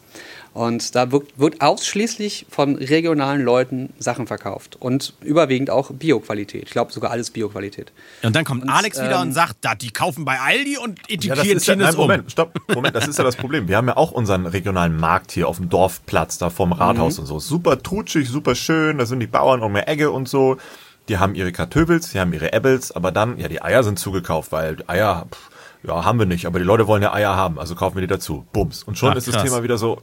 Und 0.53 0.93
da 0.93 1.11
wird, 1.11 1.39
wird 1.39 1.61
ausschließlich 1.61 2.45
von 2.47 2.75
regionalen 2.75 3.41
Leuten 3.41 3.91
Sachen 3.97 4.27
verkauft. 4.27 4.77
Und 4.79 5.15
überwiegend 5.21 5.71
auch 5.71 5.89
Bioqualität. 5.91 6.63
Ich 6.65 6.69
glaube 6.69 6.93
sogar 6.93 7.09
alles 7.09 7.31
Bioqualität. 7.31 7.91
und 8.21 8.35
dann 8.35 8.45
kommt 8.45 8.69
Alex 8.69 8.97
wieder 8.97 9.15
ähm, 9.15 9.29
und 9.29 9.33
sagt, 9.33 9.57
da, 9.61 9.73
die 9.73 9.89
kaufen 9.89 10.25
bei 10.25 10.39
Aldi 10.39 10.77
und 10.77 10.99
Ja, 11.09 11.33
das 11.33 11.65
ja, 11.65 11.75
nein, 11.75 11.95
um. 11.95 12.01
Moment, 12.01 12.31
stopp, 12.31 12.53
Moment, 12.73 12.95
das 12.95 13.07
ist 13.07 13.17
ja 13.17 13.23
das 13.23 13.35
Problem. 13.35 13.67
Wir 13.67 13.77
haben 13.77 13.87
ja 13.87 13.97
auch 13.97 14.11
unseren 14.11 14.45
regionalen 14.45 14.95
Markt 14.95 15.31
hier 15.31 15.47
auf 15.47 15.57
dem 15.57 15.69
Dorfplatz, 15.69 16.37
da 16.37 16.51
vorm 16.51 16.71
Rathaus 16.71 17.17
und 17.17 17.25
so. 17.25 17.39
Super 17.39 17.81
trutschig, 17.81 18.29
super 18.29 18.53
schön, 18.53 18.99
da 18.99 19.07
sind 19.07 19.21
die 19.21 19.27
Bauern 19.27 19.63
um 19.63 19.73
die 19.73 19.87
Egge 19.87 20.11
und 20.11 20.29
so. 20.29 20.57
Die 21.09 21.17
haben 21.17 21.33
ihre 21.33 21.51
Kartofels, 21.51 22.11
die 22.11 22.19
haben 22.19 22.31
ihre 22.31 22.53
Äppels, 22.53 22.91
aber 22.91 23.11
dann, 23.11 23.39
ja, 23.39 23.47
die 23.47 23.61
Eier 23.61 23.83
sind 23.83 23.97
zugekauft, 23.97 24.51
weil 24.51 24.77
Eier, 24.87 25.25
pff, 25.31 25.49
ja, 25.87 26.05
haben 26.05 26.19
wir 26.19 26.27
nicht, 26.27 26.45
aber 26.45 26.59
die 26.59 26.65
Leute 26.65 26.87
wollen 26.87 27.01
ja 27.01 27.11
Eier 27.11 27.35
haben, 27.35 27.59
also 27.59 27.73
kaufen 27.75 27.95
wir 27.95 28.01
die 28.01 28.07
dazu. 28.07 28.45
Bums. 28.53 28.83
Und 28.83 28.97
schon 28.97 29.09
Ach, 29.11 29.15
ist 29.15 29.27
das 29.27 29.35
krass. 29.35 29.43
Thema 29.43 29.63
wieder 29.63 29.77
so, 29.77 30.01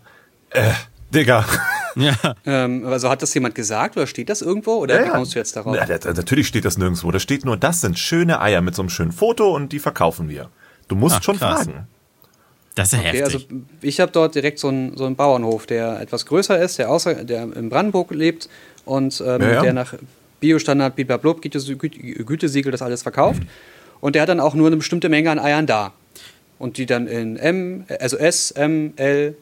äh, 0.50 0.70
Digga. 1.14 1.44
Ja. 1.96 2.14
Ähm, 2.46 2.86
also 2.86 3.10
hat 3.10 3.20
das 3.20 3.34
jemand 3.34 3.56
gesagt 3.56 3.96
oder 3.96 4.06
steht 4.06 4.28
das 4.28 4.42
irgendwo? 4.42 4.74
Oder 4.76 5.04
wie 5.04 5.08
kommst 5.08 5.34
du 5.34 5.38
jetzt 5.40 5.56
darauf? 5.56 5.74
Ja, 5.74 5.86
das- 5.86 6.04
natürlich 6.16 6.46
steht 6.46 6.64
das 6.64 6.78
nirgendwo. 6.78 7.10
Da 7.10 7.18
steht 7.18 7.44
nur, 7.44 7.56
das 7.56 7.80
sind 7.80 7.98
schöne 7.98 8.40
Eier 8.40 8.60
mit 8.60 8.76
so 8.76 8.82
einem 8.82 8.90
schönen 8.90 9.10
Foto 9.12 9.54
und 9.54 9.72
die 9.72 9.80
verkaufen 9.80 10.28
wir. 10.28 10.50
Du 10.86 10.94
musst 10.94 11.16
Ach, 11.18 11.22
schon 11.24 11.36
krass. 11.38 11.64
fragen. 11.64 11.88
Das 12.76 12.92
ist 12.92 13.02
ja 13.02 13.08
Okay, 13.10 13.22
also 13.24 13.38
heftig. 13.40 13.58
ich 13.80 13.98
habe 14.00 14.12
dort 14.12 14.36
direkt 14.36 14.60
so 14.60 14.68
einen, 14.68 14.96
so 14.96 15.04
einen 15.04 15.16
Bauernhof, 15.16 15.66
der 15.66 16.00
etwas 16.00 16.24
größer 16.26 16.60
ist, 16.62 16.78
der, 16.78 16.88
außer, 16.90 17.24
der 17.24 17.42
in 17.42 17.68
Brandenburg 17.68 18.12
lebt 18.12 18.48
und 18.84 19.20
ähm, 19.26 19.42
Ja, 19.42 19.50
ja. 19.54 19.62
der 19.62 19.72
nach 19.72 19.94
Biostandard, 20.38 20.96
Güte, 20.96 21.88
Gütesiegel 22.24 22.70
das 22.72 22.82
alles 22.82 23.02
verkauft. 23.02 23.42
Und 24.00 24.14
der 24.14 24.22
hat 24.22 24.28
dann 24.28 24.40
auch 24.40 24.54
nur 24.54 24.68
eine 24.68 24.76
bestimmte 24.76 25.08
Menge 25.08 25.30
an 25.30 25.38
Eiern 25.40 25.66
da. 25.66 25.92
Und 26.58 26.76
die 26.78 26.86
dann 26.86 27.06
in 27.08 27.36
M, 27.36 27.84
also 28.00 28.16
S, 28.16 28.52
M, 28.52 28.92
L, 28.96 29.34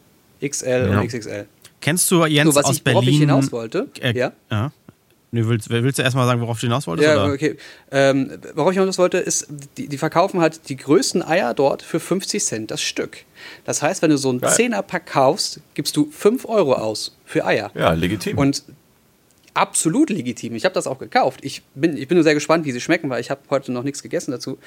XL 0.42 0.88
Ja. 0.90 1.00
und 1.00 1.06
XXL. 1.08 1.46
Kennst 1.80 2.10
du 2.10 2.24
Jens 2.26 2.52
So, 2.54 2.58
was 2.58 2.64
aus 2.66 2.76
ich, 2.76 2.84
worauf 2.86 3.00
Berlin? 3.00 3.14
ich 3.14 3.20
hinaus 3.20 3.52
wollte, 3.52 3.88
Äh, 4.00 4.16
ja. 4.16 4.32
ja. 4.50 4.72
Nee, 5.30 5.42
willst, 5.44 5.68
willst 5.68 5.98
du 5.98 6.02
erstmal 6.02 6.26
sagen, 6.26 6.40
worauf 6.40 6.58
du 6.58 6.66
hinaus 6.66 6.86
wolltest? 6.86 7.06
Ja, 7.06 7.22
oder? 7.22 7.34
okay. 7.34 7.56
Ähm, 7.90 8.30
worauf 8.54 8.72
ich 8.72 8.78
hinaus 8.78 8.96
wollte, 8.96 9.18
ist, 9.18 9.46
die, 9.76 9.86
die 9.86 9.98
verkaufen 9.98 10.40
halt 10.40 10.70
die 10.70 10.76
größten 10.76 11.22
Eier 11.22 11.52
dort 11.52 11.82
für 11.82 12.00
50 12.00 12.42
Cent 12.42 12.70
das 12.70 12.80
Stück. 12.80 13.18
Das 13.64 13.82
heißt, 13.82 14.00
wenn 14.00 14.08
du 14.10 14.16
so 14.16 14.30
einen 14.30 14.40
Geil. 14.40 14.50
10er-Pack 14.54 15.04
kaufst, 15.06 15.60
gibst 15.74 15.96
du 15.98 16.10
5 16.10 16.46
Euro 16.46 16.72
aus 16.72 17.14
für 17.26 17.44
Eier. 17.44 17.70
Ja, 17.74 17.92
legitim. 17.92 18.38
Und 18.38 18.62
absolut 19.58 20.10
legitim. 20.10 20.54
Ich 20.54 20.64
habe 20.64 20.74
das 20.74 20.86
auch 20.86 20.98
gekauft. 20.98 21.40
Ich 21.42 21.62
bin, 21.74 21.96
ich 21.96 22.08
bin 22.08 22.16
nur 22.16 22.24
sehr 22.24 22.34
gespannt, 22.34 22.64
wie 22.64 22.72
sie 22.72 22.80
schmecken, 22.80 23.10
weil 23.10 23.20
ich 23.20 23.30
habe 23.30 23.40
heute 23.50 23.72
noch 23.72 23.82
nichts 23.82 24.02
gegessen 24.02 24.30
dazu. 24.30 24.58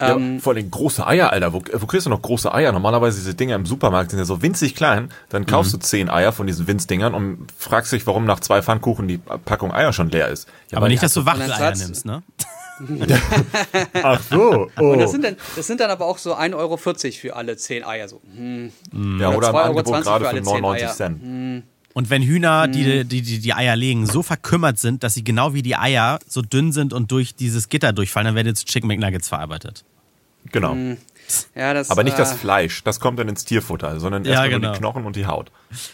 Ja, 0.00 0.14
Ähm, 0.16 0.40
vor 0.40 0.54
allem 0.54 0.70
große 0.70 1.06
Eier, 1.06 1.32
Alter. 1.32 1.52
Wo, 1.52 1.62
wo 1.72 1.86
kriegst 1.86 2.06
du 2.06 2.10
noch 2.10 2.22
große 2.22 2.52
Eier? 2.54 2.72
Normalerweise 2.72 3.18
diese 3.18 3.34
Dinger 3.34 3.56
im 3.56 3.66
Supermarkt 3.66 4.10
sind 4.10 4.18
ja 4.18 4.24
so 4.24 4.42
winzig 4.42 4.74
klein. 4.74 5.10
Dann 5.28 5.46
kaufst 5.46 5.72
Mhm. 5.74 5.78
du 5.80 5.86
zehn 5.86 6.08
Eier 6.10 6.32
von 6.32 6.46
diesen 6.46 6.66
Winzdingern 6.66 7.14
und 7.14 7.46
fragst 7.58 7.92
dich, 7.92 8.06
warum 8.06 8.24
nach 8.24 8.40
zwei 8.40 8.62
Pfannkuchen 8.62 9.08
die 9.08 9.18
Packung 9.18 9.72
Eier 9.72 9.92
schon 9.92 10.10
leer 10.10 10.28
ist. 10.28 10.48
Ja, 10.70 10.78
Aber 10.78 10.88
nicht, 10.88 11.02
dass 11.02 11.14
du 11.14 11.24
Wachteleier 11.26 11.74
nimmst, 11.76 12.06
ne? 12.06 12.22
Ach 14.02 14.20
so. 14.30 14.68
Oh. 14.78 14.82
und 14.92 14.98
das 14.98 15.10
sind, 15.10 15.24
dann, 15.24 15.36
das 15.56 15.66
sind 15.66 15.80
dann 15.80 15.90
aber 15.90 16.04
auch 16.06 16.18
so 16.18 16.34
1,40 16.34 16.54
Euro 16.56 16.76
für 16.76 17.34
alle 17.36 17.56
10 17.56 17.84
Eier. 17.84 18.08
So. 18.08 18.20
Hm. 18.36 18.70
ja, 19.18 19.30
oder 19.30 19.48
im 19.48 19.54
2,20 19.54 19.56
Euro 19.56 19.58
Angebot 19.58 20.02
gerade 20.02 20.04
für 20.04 20.20
für 20.24 20.28
alle 20.28 20.42
10 20.42 20.44
99 20.60 20.86
Eier. 20.86 20.94
Cent. 20.94 21.64
Und 21.96 22.10
wenn 22.10 22.20
Hühner, 22.22 22.68
die, 22.68 23.04
die, 23.04 23.22
die 23.22 23.38
die 23.38 23.54
Eier 23.54 23.74
legen, 23.74 24.04
so 24.04 24.22
verkümmert 24.22 24.78
sind, 24.78 25.02
dass 25.02 25.14
sie 25.14 25.24
genau 25.24 25.54
wie 25.54 25.62
die 25.62 25.76
Eier 25.76 26.18
so 26.28 26.42
dünn 26.42 26.70
sind 26.70 26.92
und 26.92 27.10
durch 27.10 27.34
dieses 27.34 27.70
Gitter 27.70 27.94
durchfallen, 27.94 28.26
dann 28.26 28.34
werden 28.34 28.48
jetzt 28.48 28.66
Chicken 28.66 28.86
McNuggets 28.86 29.28
verarbeitet. 29.28 29.82
Genau. 30.52 30.72
Hm. 30.72 30.98
Ja, 31.54 31.72
das, 31.72 31.88
Aber 31.88 32.04
nicht 32.04 32.18
das 32.18 32.34
Fleisch, 32.34 32.84
das 32.84 33.00
kommt 33.00 33.18
dann 33.18 33.30
ins 33.30 33.46
Tierfutter, 33.46 33.98
sondern 33.98 34.26
Ja, 34.26 34.32
erstmal 34.32 34.50
nur 34.50 34.60
genau. 34.60 34.72
die 34.74 34.78
Knochen 34.78 35.06
und 35.06 35.16
die 35.16 35.24
Haut. 35.24 35.50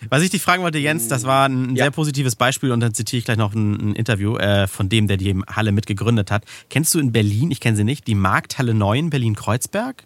Was 0.08 0.22
ich 0.24 0.30
dich 0.30 0.42
fragen 0.42 0.64
wollte, 0.64 0.78
Jens, 0.78 1.06
das 1.06 1.22
war 1.22 1.48
ein 1.48 1.76
Ja. 1.76 1.84
sehr 1.84 1.90
positives 1.92 2.34
Beispiel 2.34 2.72
und 2.72 2.80
dann 2.80 2.94
zitiere 2.94 3.18
ich 3.20 3.24
gleich 3.24 3.38
noch 3.38 3.54
ein, 3.54 3.92
ein 3.92 3.94
Interview 3.94 4.36
äh, 4.38 4.66
von 4.66 4.88
dem, 4.88 5.06
der 5.06 5.18
die 5.18 5.40
Halle 5.46 5.70
mitgegründet 5.70 6.32
hat. 6.32 6.44
Kennst 6.68 6.94
du 6.94 6.98
in 6.98 7.12
Berlin, 7.12 7.52
ich 7.52 7.60
kenne 7.60 7.76
sie 7.76 7.84
nicht, 7.84 8.08
die 8.08 8.16
Markthalle 8.16 8.74
9 8.74 9.08
Berlin-Kreuzberg? 9.08 10.02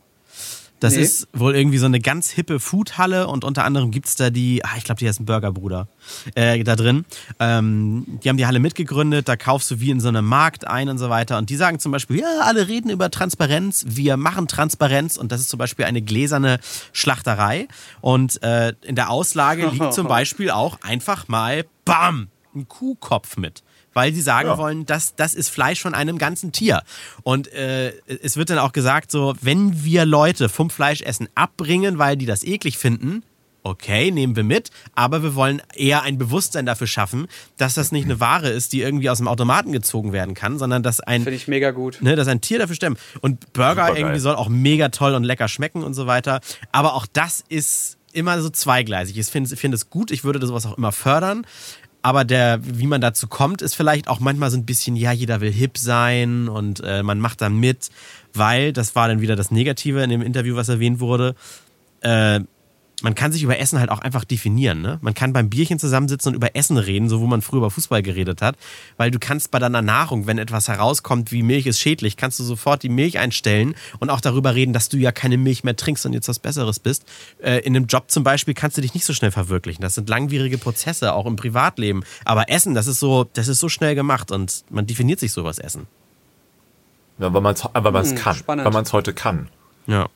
Das 0.81 0.95
Nee. 0.95 1.03
ist 1.03 1.29
wohl 1.33 1.57
irgendwie 1.57 1.79
so 1.79 1.87
eine 1.87 2.01
ganz 2.01 2.31
hippe 2.31 2.61
Foodhalle 2.61 3.29
und 3.29 3.45
unter 3.45 3.65
anderem 3.65 3.91
gibt 3.91 4.07
es 4.09 4.15
da 4.15 4.29
die, 4.31 4.63
ah, 4.65 4.71
ich 4.77 4.85
glaube, 4.85 4.99
die 4.99 5.09
heißt 5.09 5.21
ein 5.21 5.25
Burgerbruder 5.25 5.89
äh, 6.35 6.63
da 6.65 6.77
drin. 6.77 7.05
Ähm, 7.41 8.05
die 8.23 8.29
haben 8.29 8.37
die 8.37 8.47
Halle 8.47 8.59
mitgegründet, 8.59 9.27
da 9.29 9.37
kaufst 9.37 9.71
du 9.71 9.81
wie 9.81 9.91
in 9.91 10.01
so 10.01 10.09
einem 10.09 10.27
Markt 10.27 10.67
ein 10.67 10.89
und 10.89 10.99
so 10.99 11.09
weiter. 11.09 11.39
Und 11.39 11.49
die 11.49 11.57
sagen 11.57 11.79
zum 11.79 11.93
Beispiel, 11.93 12.21
ja, 12.21 12.41
alle 12.43 12.69
reden 12.69 12.91
über 12.91 13.11
Transparenz, 13.11 13.85
wir 13.89 14.17
machen 14.19 14.49
Transparenz 14.49 15.17
und 15.17 15.33
das 15.33 15.41
ist 15.41 15.49
zum 15.49 15.59
Beispiel 15.59 15.87
eine 15.87 16.03
gläserne 16.03 16.61
Schlachterei. 16.93 17.69
Und 18.01 18.43
äh, 18.43 18.75
in 18.83 18.97
der 18.97 19.11
Auslage 19.11 19.69
liegt 19.69 19.95
zum 19.95 20.09
Beispiel 20.09 20.51
auch 20.51 20.81
einfach 20.83 21.29
mal, 21.29 21.65
bam, 21.85 22.29
ein 22.55 22.69
Kuhkopf 22.69 23.37
mit 23.37 23.63
weil 23.97 24.13
sie 24.13 24.21
sagen 24.21 24.49
Ja. 24.49 24.59
wollen, 24.59 24.85
dass 24.87 25.17
das 25.17 25.35
ist 25.35 25.49
Fleisch 25.49 25.81
von 25.81 25.95
einem 25.95 26.19
ganzen 26.19 26.53
Tier. 26.53 26.83
Und 27.23 27.51
äh, 27.53 27.93
es 28.23 28.37
wird 28.37 28.51
dann 28.51 28.59
auch 28.59 28.73
gesagt, 28.73 29.11
so, 29.11 29.35
wenn 29.41 29.83
wir 29.85 30.05
Leute 30.05 30.49
vom 30.51 30.69
Fleischessen 30.71 31.29
abbringen, 31.35 31.99
weil 31.99 32.17
die 32.17 32.27
das 32.27 32.45
eklig 32.45 32.77
finden, 32.77 33.23
okay, 33.63 34.11
nehmen 34.13 34.37
wir 34.37 34.45
mit, 34.45 34.71
aber 34.95 35.23
wir 35.25 35.35
wollen 35.35 35.61
eher 35.75 36.03
ein 36.03 36.19
Bewusstsein 36.19 36.67
dafür 36.67 36.87
schaffen, 36.87 37.27
dass 37.57 37.75
das 37.75 37.91
nicht 37.91 38.05
eine 38.05 38.21
Ware 38.21 38.49
ist, 38.51 38.73
die 38.73 38.81
irgendwie 38.83 39.11
aus 39.11 39.19
dem 39.19 39.27
Automaten 39.29 39.73
gezogen 39.73 40.13
werden 40.13 40.35
kann, 40.35 40.59
sondern 40.59 40.85
dass 40.85 41.01
ein, 41.01 41.23
Finde 41.25 41.37
ich 41.37 41.49
mega 41.49 41.73
gut. 41.73 41.99
ne, 42.01 42.15
dass 42.15 42.29
ein 42.29 42.41
Tier 42.41 42.59
dafür 42.61 42.77
stemmt. 42.77 43.01
Und 43.23 43.53
Burger 43.55 43.97
irgendwie 43.97 44.21
soll 44.21 44.37
auch 44.37 44.49
mega 44.49 44.91
toll 44.91 45.15
und 45.15 45.25
lecker 45.25 45.49
schmecken 45.49 45.83
und 45.83 45.95
so 45.95 46.07
weiter. 46.07 46.41
Aber 46.71 46.95
auch 46.95 47.07
das 47.13 47.43
ist 47.49 47.97
immer 48.13 48.41
so 48.41 48.51
zweigleisig. 48.51 49.19
Ich 49.19 49.27
finde 49.27 49.57
find 49.57 49.75
es 49.75 49.91
gut, 49.91 50.11
ich 50.11 50.23
würde 50.25 50.47
sowas 50.47 50.65
auch 50.65 50.79
immer 50.79 50.93
fördern. 50.93 51.45
Aber 52.07 52.25
der, 52.25 52.61
wie 52.63 52.87
man 52.87 53.01
dazu 53.01 53.27
kommt, 53.27 53.63
ist 53.63 53.75
vielleicht 53.75 54.07
auch 54.07 54.21
manchmal 54.21 54.49
so 54.53 54.57
ein 54.57 54.65
bisschen, 54.65 54.95
ja, 54.95 55.11
jeder 55.11 55.41
will 55.41 55.51
hip 55.51 55.77
sein 55.77 56.49
und 56.49 56.81
äh, 56.85 57.03
man 57.03 57.19
macht 57.19 57.41
dann 57.41 57.59
mit, 57.59 57.91
weil, 58.33 58.73
das 58.73 58.95
war 58.95 59.09
dann 59.09 59.21
wieder 59.21 59.35
das 59.35 59.51
Negative 59.51 60.05
in 60.05 60.11
dem 60.11 60.23
Interview, 60.23 60.55
was 60.55 60.69
erwähnt 60.69 61.01
wurde, 61.01 61.35
äh, 62.03 62.39
man 63.03 63.15
kann 63.15 63.31
sich 63.31 63.43
über 63.43 63.59
Essen 63.59 63.79
halt 63.79 63.91
auch 63.91 63.99
einfach 63.99 64.25
definieren. 64.25 64.81
Ne? 64.81 64.99
Man 65.03 65.13
kann 65.13 65.35
beim 65.35 65.51
Bierchen 65.51 65.79
zusammensitzen 65.79 66.31
und 66.31 66.35
über 66.35 66.57
Essen 66.57 66.79
reden, 66.79 67.11
so 67.11 67.21
wo 67.21 67.27
man 67.27 67.43
früher 67.43 67.59
über 67.59 67.71
Fußball 67.71 68.03
geredet 68.03 68.41
hat. 68.41 68.57
Weil 68.97 69.11
du 69.11 69.19
kannst 69.19 69.51
bei 69.51 69.59
deiner 69.59 69.83
Nahrung, 69.83 70.27
wenn 70.27 70.39
etwas 70.39 70.69
herauskommt 70.69 71.31
wie 71.31 71.43
Milch 71.43 71.67
ist 71.67 71.79
schädlich, 71.79 72.17
kannst 72.17 72.41
du 72.41 72.45
sofort 72.45 72.83
die 72.83 72.89
Milch 72.89 73.19
einstellen 73.19 73.75
und 73.99 74.09
auch 74.09 74.23
darüber 74.23 74.55
reden, 74.55 74.73
dass 74.73 74.89
du 74.89 74.97
ja 74.97 75.13
keine 75.13 75.37
Milch 75.37 75.63
mehr 75.63 75.77
trinkst 75.77 76.07
und 76.07 76.15
jetzt 76.15 76.29
was 76.29 76.39
Besseres 76.39 76.79
bist. 76.79 77.05
Äh, 77.43 77.59
in 77.59 77.77
einem 77.77 77.87
Job 77.87 78.11
zum 78.11 78.25
Beispiel 78.25 78.55
kannst 78.55 78.79
du 78.79 78.81
dich 78.81 78.95
nicht 78.95 79.05
so 79.05 79.13
schnell 79.13 79.31
verwirklichen. 79.31 79.83
Das 79.83 79.95
sind 79.95 80.09
langwierige 80.09 80.57
Prozesse, 80.57 81.13
auch 81.13 81.27
im 81.27 81.37
Privatleben. 81.37 82.03
Aber 82.25 82.49
Essen, 82.49 82.75
das 82.75 82.87
ist 82.87 82.99
so, 82.99 83.25
das 83.35 83.49
ist 83.49 83.61
so 83.61 83.69
schnell 83.69 83.95
gemacht 83.95 84.33
und 84.33 84.65
man 84.71 84.87
definiert 84.87 85.21
sich 85.21 85.33
so 85.33 85.43
über 85.43 85.51
das 85.51 85.59
Essen. 85.59 85.87
Ja, 87.19 87.33
weil 87.33 87.43
man 87.43 87.55
es 87.55 87.63
hm, 87.63 88.17
kann. 88.17 88.37
Spannend. 88.37 88.65
Weil 88.65 88.73
man 88.73 88.85
es 88.85 88.93
heute 88.93 89.13
kann. 89.13 89.49
Ja. 89.87 90.09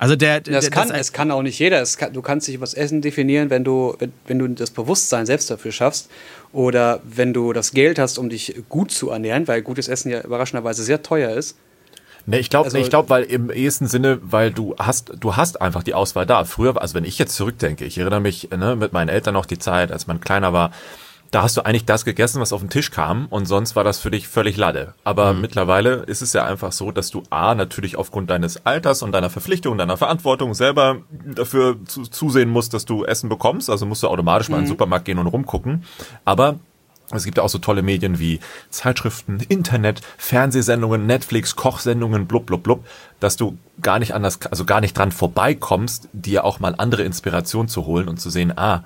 Also 0.00 0.16
der, 0.16 0.40
der 0.40 0.54
das 0.54 0.70
kann, 0.70 0.88
das, 0.88 0.98
es 0.98 1.12
kann 1.12 1.30
auch 1.30 1.42
nicht 1.42 1.58
jeder. 1.58 1.84
Kann, 1.84 2.14
du 2.14 2.22
kannst 2.22 2.48
dich 2.48 2.54
über 2.54 2.64
das 2.64 2.72
Essen 2.72 3.02
definieren, 3.02 3.50
wenn 3.50 3.64
du, 3.64 3.94
wenn, 3.98 4.14
wenn, 4.26 4.38
du 4.38 4.48
das 4.48 4.70
Bewusstsein 4.70 5.26
selbst 5.26 5.50
dafür 5.50 5.72
schaffst 5.72 6.10
oder 6.54 7.00
wenn 7.04 7.34
du 7.34 7.52
das 7.52 7.72
Geld 7.72 7.98
hast, 7.98 8.18
um 8.18 8.30
dich 8.30 8.62
gut 8.70 8.90
zu 8.92 9.10
ernähren, 9.10 9.46
weil 9.46 9.60
gutes 9.60 9.88
Essen 9.88 10.10
ja 10.10 10.22
überraschenderweise 10.22 10.84
sehr 10.84 11.02
teuer 11.02 11.32
ist. 11.32 11.58
Nee, 12.24 12.38
ich 12.38 12.48
glaube, 12.48 12.64
also, 12.64 12.78
ich 12.78 12.88
glaube, 12.88 13.10
weil 13.10 13.24
im 13.24 13.50
ehesten 13.50 13.88
Sinne, 13.88 14.18
weil 14.22 14.50
du 14.50 14.74
hast, 14.78 15.12
du 15.20 15.36
hast 15.36 15.60
einfach 15.60 15.82
die 15.82 15.92
Auswahl 15.92 16.24
da. 16.24 16.46
Früher, 16.46 16.80
also 16.80 16.94
wenn 16.94 17.04
ich 17.04 17.18
jetzt 17.18 17.36
zurückdenke, 17.36 17.84
ich 17.84 17.98
erinnere 17.98 18.20
mich 18.20 18.48
ne, 18.50 18.76
mit 18.76 18.94
meinen 18.94 19.10
Eltern 19.10 19.34
noch 19.34 19.44
die 19.44 19.58
Zeit, 19.58 19.92
als 19.92 20.06
man 20.06 20.18
kleiner 20.22 20.54
war, 20.54 20.70
da 21.30 21.42
hast 21.42 21.56
du 21.56 21.64
eigentlich 21.64 21.84
das 21.84 22.04
gegessen, 22.04 22.40
was 22.40 22.52
auf 22.52 22.60
den 22.60 22.70
Tisch 22.70 22.90
kam 22.90 23.26
und 23.26 23.46
sonst 23.46 23.76
war 23.76 23.84
das 23.84 24.00
für 24.00 24.10
dich 24.10 24.26
völlig 24.26 24.56
Lade. 24.56 24.94
Aber 25.04 25.32
mhm. 25.32 25.40
mittlerweile 25.42 25.94
ist 26.06 26.22
es 26.22 26.32
ja 26.32 26.44
einfach 26.44 26.72
so, 26.72 26.90
dass 26.90 27.10
du 27.10 27.22
A, 27.30 27.54
natürlich 27.54 27.96
aufgrund 27.96 28.30
deines 28.30 28.66
Alters 28.66 29.02
und 29.02 29.12
deiner 29.12 29.30
Verpflichtung, 29.30 29.78
deiner 29.78 29.96
Verantwortung 29.96 30.54
selber 30.54 30.98
dafür 31.10 31.76
zu, 31.86 32.02
zusehen 32.02 32.50
musst, 32.50 32.74
dass 32.74 32.84
du 32.84 33.04
Essen 33.04 33.28
bekommst. 33.28 33.70
Also 33.70 33.86
musst 33.86 34.02
du 34.02 34.08
automatisch 34.08 34.48
mhm. 34.48 34.52
mal 34.52 34.58
in 34.58 34.64
den 34.64 34.68
mhm. 34.68 34.72
Supermarkt 34.72 35.04
gehen 35.04 35.18
und 35.18 35.28
rumgucken. 35.28 35.84
Aber 36.24 36.58
es 37.12 37.24
gibt 37.24 37.38
auch 37.38 37.48
so 37.48 37.58
tolle 37.58 37.82
Medien 37.82 38.18
wie 38.18 38.40
Zeitschriften, 38.70 39.40
Internet, 39.48 40.00
Fernsehsendungen, 40.16 41.06
Netflix, 41.06 41.56
Kochsendungen, 41.56 42.26
blub, 42.26 42.46
blub, 42.46 42.62
blub, 42.62 42.86
dass 43.18 43.36
du 43.36 43.58
gar 43.82 43.98
nicht 43.98 44.14
anders, 44.14 44.40
also 44.50 44.64
gar 44.64 44.80
nicht 44.80 44.96
dran 44.96 45.10
vorbeikommst, 45.10 46.08
dir 46.12 46.44
auch 46.44 46.60
mal 46.60 46.74
andere 46.78 47.02
Inspiration 47.02 47.66
zu 47.68 47.86
holen 47.86 48.08
und 48.08 48.20
zu 48.20 48.30
sehen, 48.30 48.56
ah, 48.56 48.84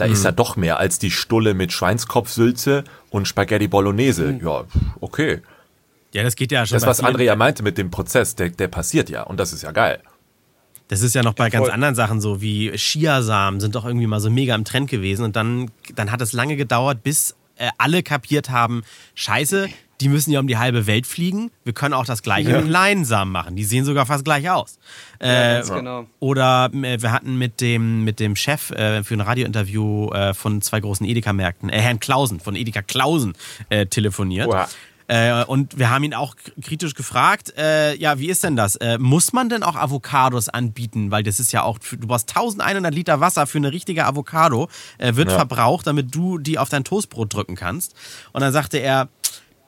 da 0.00 0.06
mhm. 0.06 0.12
ist 0.14 0.24
ja 0.24 0.32
doch 0.32 0.56
mehr 0.56 0.78
als 0.78 0.98
die 0.98 1.10
Stulle 1.10 1.52
mit 1.52 1.72
Schweinskopfsülze 1.72 2.84
und 3.10 3.28
Spaghetti 3.28 3.68
Bolognese. 3.68 4.32
Mhm. 4.32 4.40
Ja, 4.46 4.64
okay. 5.00 5.42
Ja, 6.12 6.22
das 6.22 6.36
geht 6.36 6.50
ja 6.52 6.64
schon. 6.64 6.76
Das, 6.76 6.86
was 6.86 7.04
André 7.04 7.22
ja 7.22 7.36
meinte 7.36 7.62
mit 7.62 7.76
dem 7.76 7.90
Prozess, 7.90 8.34
der, 8.34 8.48
der 8.48 8.68
passiert 8.68 9.10
ja 9.10 9.22
und 9.24 9.38
das 9.38 9.52
ist 9.52 9.62
ja 9.62 9.72
geil. 9.72 10.00
Das 10.88 11.02
ist 11.02 11.14
ja 11.14 11.22
noch 11.22 11.34
bei 11.34 11.44
ja, 11.44 11.50
ganz 11.50 11.68
anderen 11.68 11.94
Sachen 11.94 12.20
so, 12.20 12.40
wie 12.40 12.72
Chiasamen 12.72 13.60
sind 13.60 13.74
doch 13.74 13.84
irgendwie 13.84 14.06
mal 14.06 14.20
so 14.20 14.30
mega 14.30 14.54
im 14.54 14.64
Trend 14.64 14.90
gewesen 14.90 15.22
und 15.22 15.36
dann, 15.36 15.70
dann 15.94 16.10
hat 16.10 16.20
es 16.20 16.32
lange 16.32 16.56
gedauert, 16.56 17.02
bis 17.02 17.36
äh, 17.56 17.68
alle 17.78 18.02
kapiert 18.02 18.50
haben, 18.50 18.82
scheiße, 19.14 19.68
die 20.00 20.08
müssen 20.08 20.30
ja 20.32 20.40
um 20.40 20.46
die 20.46 20.56
halbe 20.56 20.86
Welt 20.86 21.06
fliegen. 21.06 21.50
Wir 21.64 21.72
können 21.72 21.94
auch 21.94 22.06
das 22.06 22.22
gleiche 22.22 22.50
ja. 22.50 22.60
mit 22.60 22.68
Leinsamen 22.68 23.30
machen. 23.32 23.56
Die 23.56 23.64
sehen 23.64 23.84
sogar 23.84 24.06
fast 24.06 24.24
gleich 24.24 24.48
aus. 24.50 24.78
Ja, 25.22 25.58
äh, 25.58 25.62
genau. 25.62 26.06
Oder 26.18 26.70
äh, 26.72 27.02
wir 27.02 27.12
hatten 27.12 27.36
mit 27.36 27.60
dem, 27.60 28.04
mit 28.04 28.18
dem 28.18 28.34
Chef 28.34 28.70
äh, 28.70 29.04
für 29.04 29.14
ein 29.14 29.20
Radiointerview 29.20 30.10
äh, 30.12 30.34
von 30.34 30.62
zwei 30.62 30.80
großen 30.80 31.06
Edeka-Märkten, 31.06 31.68
äh, 31.68 31.80
Herrn 31.80 32.00
Klausen, 32.00 32.40
von 32.40 32.56
Edeka 32.56 32.82
Klausen, 32.82 33.34
äh, 33.68 33.86
telefoniert. 33.86 34.48
Oha. 34.48 34.68
und 35.48 35.76
wir 35.76 35.90
haben 35.90 36.04
ihn 36.04 36.14
auch 36.14 36.36
kritisch 36.62 36.94
gefragt, 36.94 37.52
ja, 37.56 38.20
wie 38.20 38.28
ist 38.28 38.44
denn 38.44 38.54
das? 38.54 38.78
muss 39.00 39.32
man 39.32 39.48
denn 39.48 39.64
auch 39.64 39.74
Avocados 39.74 40.48
anbieten? 40.48 41.10
Weil 41.10 41.24
das 41.24 41.40
ist 41.40 41.50
ja 41.52 41.64
auch, 41.64 41.80
du 41.80 42.06
brauchst 42.06 42.28
1100 42.30 42.94
Liter 42.94 43.18
Wasser 43.18 43.48
für 43.48 43.58
eine 43.58 43.72
richtige 43.72 44.06
Avocado, 44.06 44.68
wird 44.98 45.30
ja. 45.30 45.34
verbraucht, 45.34 45.88
damit 45.88 46.14
du 46.14 46.38
die 46.38 46.60
auf 46.60 46.68
dein 46.68 46.84
Toastbrot 46.84 47.34
drücken 47.34 47.56
kannst. 47.56 47.96
Und 48.32 48.42
dann 48.42 48.52
sagte 48.52 48.78
er, 48.78 49.08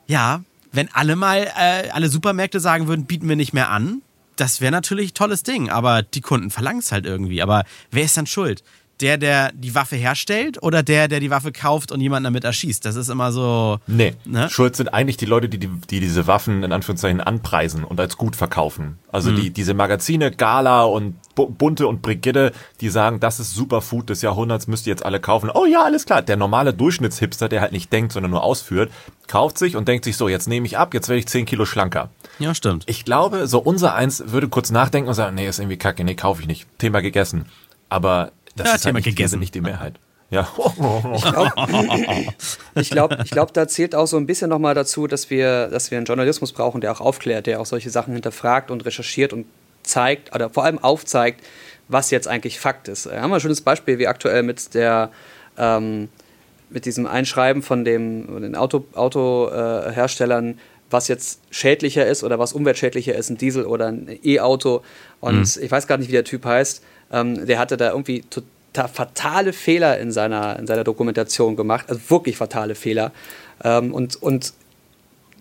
ja, 0.06 0.42
wenn 0.72 0.88
alle 0.92 1.16
mal, 1.16 1.50
äh, 1.56 1.90
alle 1.90 2.08
Supermärkte 2.08 2.60
sagen 2.60 2.88
würden, 2.88 3.06
bieten 3.06 3.28
wir 3.28 3.36
nicht 3.36 3.52
mehr 3.52 3.70
an, 3.70 4.02
das 4.36 4.60
wäre 4.60 4.72
natürlich 4.72 5.10
ein 5.10 5.14
tolles 5.14 5.42
Ding, 5.42 5.68
aber 5.68 6.02
die 6.02 6.20
Kunden 6.20 6.50
verlangen 6.50 6.80
es 6.80 6.90
halt 6.90 7.06
irgendwie. 7.06 7.42
Aber 7.42 7.64
wer 7.90 8.04
ist 8.04 8.16
dann 8.16 8.26
schuld? 8.26 8.62
Der, 9.02 9.18
der 9.18 9.52
die 9.52 9.74
Waffe 9.74 9.96
herstellt 9.96 10.62
oder 10.62 10.82
der, 10.82 11.08
der 11.08 11.20
die 11.20 11.30
Waffe 11.30 11.52
kauft 11.52 11.90
und 11.90 12.00
jemanden 12.00 12.24
damit 12.24 12.44
erschießt? 12.44 12.84
Das 12.84 12.96
ist 12.96 13.08
immer 13.08 13.32
so. 13.32 13.78
Nee. 13.86 14.14
Ne? 14.24 14.48
Schuld 14.48 14.76
sind 14.76 14.88
eigentlich 14.94 15.16
die 15.16 15.26
Leute, 15.26 15.48
die, 15.48 15.58
die, 15.58 15.68
die 15.68 16.00
diese 16.00 16.26
Waffen 16.26 16.62
in 16.62 16.72
Anführungszeichen 16.72 17.20
anpreisen 17.20 17.84
und 17.84 17.98
als 17.98 18.16
gut 18.16 18.36
verkaufen. 18.36 18.98
Also 19.10 19.30
mhm. 19.30 19.36
die, 19.36 19.50
diese 19.50 19.74
Magazine, 19.74 20.30
Gala 20.30 20.84
und 20.84 21.16
Bunte 21.34 21.86
und 21.88 22.02
Brigitte, 22.02 22.52
die 22.80 22.88
sagen, 22.88 23.18
das 23.18 23.40
ist 23.40 23.54
Superfood 23.54 24.10
des 24.10 24.22
Jahrhunderts, 24.22 24.68
müsst 24.68 24.86
ihr 24.86 24.92
jetzt 24.92 25.04
alle 25.04 25.18
kaufen. 25.18 25.50
Oh 25.52 25.64
ja, 25.64 25.82
alles 25.82 26.06
klar. 26.06 26.22
Der 26.22 26.36
normale 26.36 26.72
Durchschnittshipster, 26.72 27.48
der 27.48 27.60
halt 27.60 27.72
nicht 27.72 27.92
denkt, 27.92 28.12
sondern 28.12 28.30
nur 28.30 28.44
ausführt, 28.44 28.90
kauft 29.26 29.58
sich 29.58 29.76
und 29.76 29.88
denkt 29.88 30.04
sich 30.04 30.16
so, 30.16 30.28
jetzt 30.28 30.48
nehme 30.48 30.66
ich 30.66 30.78
ab, 30.78 30.94
jetzt 30.94 31.08
werde 31.08 31.18
ich 31.18 31.26
10 31.26 31.46
Kilo 31.46 31.64
schlanker. 31.64 32.10
Ja, 32.38 32.54
stimmt. 32.54 32.84
Ich 32.86 33.04
glaube, 33.04 33.46
so 33.46 33.58
unser 33.58 33.94
eins 33.94 34.22
würde 34.28 34.48
kurz 34.48 34.70
nachdenken 34.70 35.08
und 35.08 35.14
sagen, 35.14 35.34
nee, 35.34 35.48
ist 35.48 35.58
irgendwie 35.58 35.78
kacke, 35.78 36.04
nee, 36.04 36.14
kaufe 36.14 36.42
ich 36.42 36.46
nicht. 36.46 36.66
Thema 36.78 37.00
gegessen. 37.00 37.46
Aber 37.88 38.32
das 38.56 38.66
ja, 38.68 38.74
ist 38.74 38.82
Thema 38.82 38.94
halt 38.94 39.06
nicht, 39.06 39.16
gegessen. 39.16 39.38
nicht 39.38 39.54
die 39.54 39.60
Mehrheit. 39.60 39.94
Ja. 40.30 40.48
Ich 42.74 42.90
glaube, 42.90 43.18
ich 43.22 43.30
glaub, 43.30 43.52
da 43.52 43.68
zählt 43.68 43.94
auch 43.94 44.06
so 44.06 44.16
ein 44.16 44.26
bisschen 44.26 44.48
nochmal 44.48 44.74
dazu, 44.74 45.06
dass 45.06 45.28
wir, 45.28 45.68
dass 45.68 45.90
wir 45.90 45.98
einen 45.98 46.06
Journalismus 46.06 46.52
brauchen, 46.52 46.80
der 46.80 46.92
auch 46.92 47.02
aufklärt, 47.02 47.46
der 47.46 47.60
auch 47.60 47.66
solche 47.66 47.90
Sachen 47.90 48.14
hinterfragt 48.14 48.70
und 48.70 48.86
recherchiert 48.86 49.34
und 49.34 49.44
zeigt 49.82 50.34
oder 50.34 50.48
vor 50.48 50.64
allem 50.64 50.78
aufzeigt, 50.78 51.44
was 51.88 52.10
jetzt 52.10 52.28
eigentlich 52.28 52.60
Fakt 52.60 52.88
ist. 52.88 53.06
Da 53.06 53.20
haben 53.20 53.30
wir 53.30 53.36
ein 53.36 53.40
schönes 53.40 53.60
Beispiel, 53.60 53.98
wie 53.98 54.06
aktuell 54.06 54.42
mit 54.42 54.72
der 54.74 55.10
ähm, 55.58 56.08
mit 56.70 56.86
diesem 56.86 57.06
Einschreiben 57.06 57.62
von 57.62 57.84
dem, 57.84 58.40
den 58.40 58.56
Autoherstellern, 58.56 60.48
Auto, 60.48 60.52
äh, 60.52 60.62
was 60.90 61.08
jetzt 61.08 61.40
schädlicher 61.50 62.06
ist 62.06 62.24
oder 62.24 62.38
was 62.38 62.52
umweltschädlicher 62.52 63.14
ist, 63.14 63.30
ein 63.30 63.36
Diesel 63.36 63.66
oder 63.66 63.88
ein 63.88 64.18
E-Auto. 64.22 64.82
Und 65.20 65.56
mhm. 65.56 65.62
ich 65.62 65.70
weiß 65.70 65.86
gar 65.86 65.98
nicht, 65.98 66.08
wie 66.08 66.12
der 66.12 66.24
Typ 66.24 66.44
heißt. 66.44 66.82
Ähm, 67.12 67.46
der 67.46 67.58
hatte 67.58 67.76
da 67.76 67.90
irgendwie 67.90 68.22
total 68.22 68.88
fatale 68.88 69.52
Fehler 69.52 69.98
in 69.98 70.10
seiner, 70.10 70.58
in 70.58 70.66
seiner 70.66 70.84
Dokumentation 70.84 71.56
gemacht, 71.56 71.86
also 71.88 72.00
wirklich 72.08 72.36
fatale 72.36 72.74
Fehler. 72.74 73.12
Ähm, 73.62 73.92
und, 73.92 74.16
und 74.22 74.54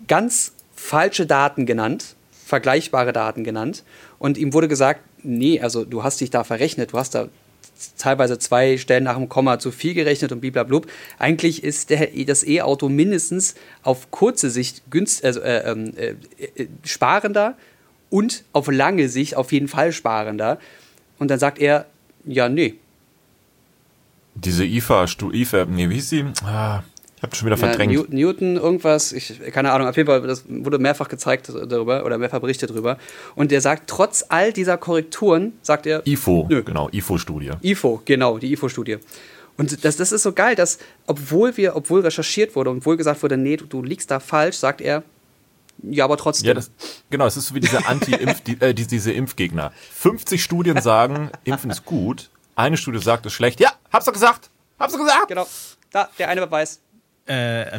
ganz 0.07 0.53
falsche 0.75 1.25
Daten 1.25 1.65
genannt, 1.65 2.15
vergleichbare 2.45 3.13
Daten 3.13 3.43
genannt. 3.43 3.83
Und 4.19 4.37
ihm 4.37 4.53
wurde 4.53 4.67
gesagt, 4.67 5.01
nee, 5.23 5.61
also 5.61 5.85
du 5.85 6.03
hast 6.03 6.21
dich 6.21 6.29
da 6.29 6.43
verrechnet, 6.43 6.93
du 6.93 6.97
hast 6.97 7.15
da 7.15 7.29
teilweise 7.97 8.37
zwei 8.39 8.77
Stellen 8.77 9.03
nach 9.03 9.15
dem 9.15 9.29
Komma 9.29 9.59
zu 9.59 9.71
viel 9.71 9.93
gerechnet 9.93 10.31
und 10.31 10.41
blablabla. 10.41 10.81
Eigentlich 11.19 11.63
ist 11.63 11.89
der, 11.89 12.07
das 12.25 12.45
E-Auto 12.45 12.89
mindestens 12.89 13.55
auf 13.83 14.11
kurze 14.11 14.49
Sicht 14.49 14.83
günst, 14.89 15.23
also, 15.23 15.41
äh, 15.41 15.71
ähm, 15.71 15.93
äh, 15.95 16.15
äh, 16.55 16.67
sparender 16.83 17.55
und 18.09 18.43
auf 18.53 18.69
lange 18.69 19.09
Sicht 19.09 19.35
auf 19.35 19.51
jeden 19.51 19.67
Fall 19.67 19.91
sparender. 19.91 20.59
Und 21.21 21.29
dann 21.29 21.37
sagt 21.37 21.59
er, 21.59 21.85
ja, 22.25 22.49
nee. 22.49 22.73
Diese 24.33 24.65
IFA, 24.65 25.05
Stu, 25.05 25.31
IFA, 25.31 25.65
nee, 25.65 25.87
wie 25.87 25.93
hieß 25.93 26.09
sie? 26.09 26.25
Ah, 26.43 26.81
ich 27.15 27.21
hab 27.21 27.35
schon 27.35 27.45
wieder 27.45 27.57
verdrängt. 27.57 27.93
Ja, 27.93 28.01
Newton, 28.09 28.55
irgendwas, 28.55 29.11
ich, 29.11 29.39
keine 29.51 29.71
Ahnung, 29.71 29.87
auf 29.87 29.95
jeden 29.95 30.07
Fall, 30.07 30.21
das 30.21 30.45
wurde 30.47 30.79
mehrfach 30.79 31.09
gezeigt 31.09 31.47
darüber 31.67 32.05
oder 32.05 32.17
mehrfach 32.17 32.39
berichtet 32.39 32.71
darüber. 32.71 32.97
Und 33.35 33.51
der 33.51 33.61
sagt, 33.61 33.87
trotz 33.87 34.25
all 34.29 34.51
dieser 34.51 34.79
Korrekturen, 34.79 35.53
sagt 35.61 35.85
er. 35.85 36.01
IFO, 36.07 36.47
nö. 36.49 36.63
genau, 36.63 36.89
IFO-Studie. 36.91 37.51
IFO, 37.61 38.01
genau, 38.03 38.39
die 38.39 38.53
IFO-Studie. 38.53 38.97
Und 39.57 39.85
das, 39.85 39.97
das 39.97 40.11
ist 40.11 40.23
so 40.23 40.31
geil, 40.31 40.55
dass, 40.55 40.79
obwohl 41.05 41.55
wir, 41.55 41.75
obwohl 41.75 42.01
recherchiert 42.01 42.55
wurde 42.55 42.71
und 42.71 42.77
obwohl 42.77 42.97
gesagt 42.97 43.21
wurde, 43.21 43.37
nee, 43.37 43.57
du, 43.57 43.65
du 43.65 43.83
liegst 43.83 44.09
da 44.09 44.19
falsch, 44.19 44.55
sagt 44.55 44.81
er, 44.81 45.03
ja, 45.83 46.05
aber 46.05 46.17
trotzdem. 46.17 46.47
Ja, 46.47 46.53
das, 46.53 46.71
genau, 47.09 47.25
es 47.25 47.37
ist 47.37 47.47
so 47.47 47.55
wie 47.55 47.59
diese 47.59 47.85
Anti-Impf, 47.85 48.41
die, 48.41 48.59
äh, 48.61 48.73
diese 48.73 49.11
Impfgegner. 49.11 49.71
50 49.93 50.43
Studien 50.43 50.81
sagen, 50.81 51.29
Impfen 51.43 51.71
ist 51.71 51.85
gut. 51.85 52.29
Eine 52.55 52.77
Studie 52.77 52.99
sagt, 52.99 53.25
es 53.25 53.31
ist 53.31 53.35
schlecht. 53.35 53.59
Ja, 53.59 53.71
hab's 53.91 54.05
doch 54.05 54.13
gesagt. 54.13 54.49
Hab's 54.79 54.93
doch 54.93 54.99
gesagt. 54.99 55.27
Genau. 55.27 55.47
Da, 55.91 56.09
der 56.17 56.29
eine 56.29 56.41
Beweis. 56.41 56.79
Äh, 57.27 57.77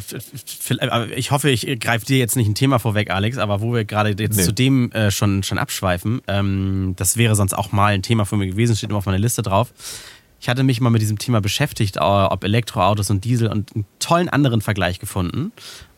ich 1.15 1.31
hoffe, 1.31 1.49
ich 1.49 1.79
greife 1.79 2.05
dir 2.05 2.17
jetzt 2.17 2.35
nicht 2.35 2.47
ein 2.47 2.55
Thema 2.55 2.79
vorweg, 2.79 3.11
Alex, 3.11 3.37
aber 3.37 3.61
wo 3.61 3.73
wir 3.73 3.83
gerade 3.85 4.09
jetzt 4.17 4.37
nee. 4.37 4.43
zu 4.43 4.53
dem 4.53 4.91
äh, 4.93 5.11
schon, 5.11 5.43
schon 5.43 5.57
abschweifen, 5.57 6.21
ähm, 6.27 6.93
das 6.95 7.17
wäre 7.17 7.35
sonst 7.35 7.53
auch 7.53 7.71
mal 7.71 7.93
ein 7.93 8.01
Thema 8.01 8.25
von 8.25 8.39
mir 8.39 8.47
gewesen, 8.47 8.75
steht 8.75 8.89
immer 8.89 8.99
auf 8.99 9.05
meiner 9.05 9.19
Liste 9.19 9.41
drauf. 9.41 9.73
Ich 10.39 10.49
hatte 10.49 10.63
mich 10.63 10.81
mal 10.81 10.89
mit 10.89 11.01
diesem 11.01 11.19
Thema 11.19 11.39
beschäftigt, 11.39 11.97
ob 12.01 12.43
Elektroautos 12.43 13.09
und 13.09 13.23
Diesel 13.23 13.47
und 13.47 13.73
einen 13.75 13.85
tollen 13.99 14.27
anderen 14.27 14.59
Vergleich 14.59 14.99
gefunden. 14.99 15.53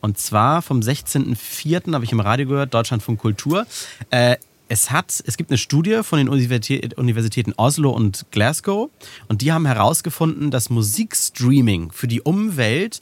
Und 0.06 0.20
zwar 0.20 0.62
vom 0.62 0.82
16.04. 0.82 1.92
habe 1.96 2.06
ich 2.06 2.12
im 2.12 2.20
Radio 2.20 2.46
gehört, 2.46 2.76
Deutschlandfunk 2.76 3.20
Kultur. 3.20 3.66
Äh, 4.12 4.36
es, 4.68 4.92
hat, 4.92 5.24
es 5.26 5.36
gibt 5.36 5.50
eine 5.50 5.58
Studie 5.58 6.02
von 6.04 6.20
den 6.20 6.30
Universitäten 6.30 7.54
Oslo 7.58 7.90
und 7.90 8.28
Glasgow 8.30 8.92
und 9.30 9.42
die 9.42 9.52
haben 9.52 9.66
herausgefunden, 9.66 10.52
dass 10.52 10.70
Musikstreaming 10.70 11.90
für 11.92 12.08
die 12.08 12.22
Umwelt 12.22 13.02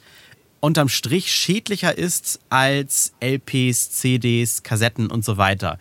unterm 0.61 0.87
Strich 0.87 1.29
schädlicher 1.29 1.97
ist 1.97 2.39
als 2.49 3.11
LPs, 3.19 3.91
CDs, 3.91 4.63
Kassetten 4.63 5.07
und 5.07 5.25
so 5.25 5.35
weiter. 5.35 5.79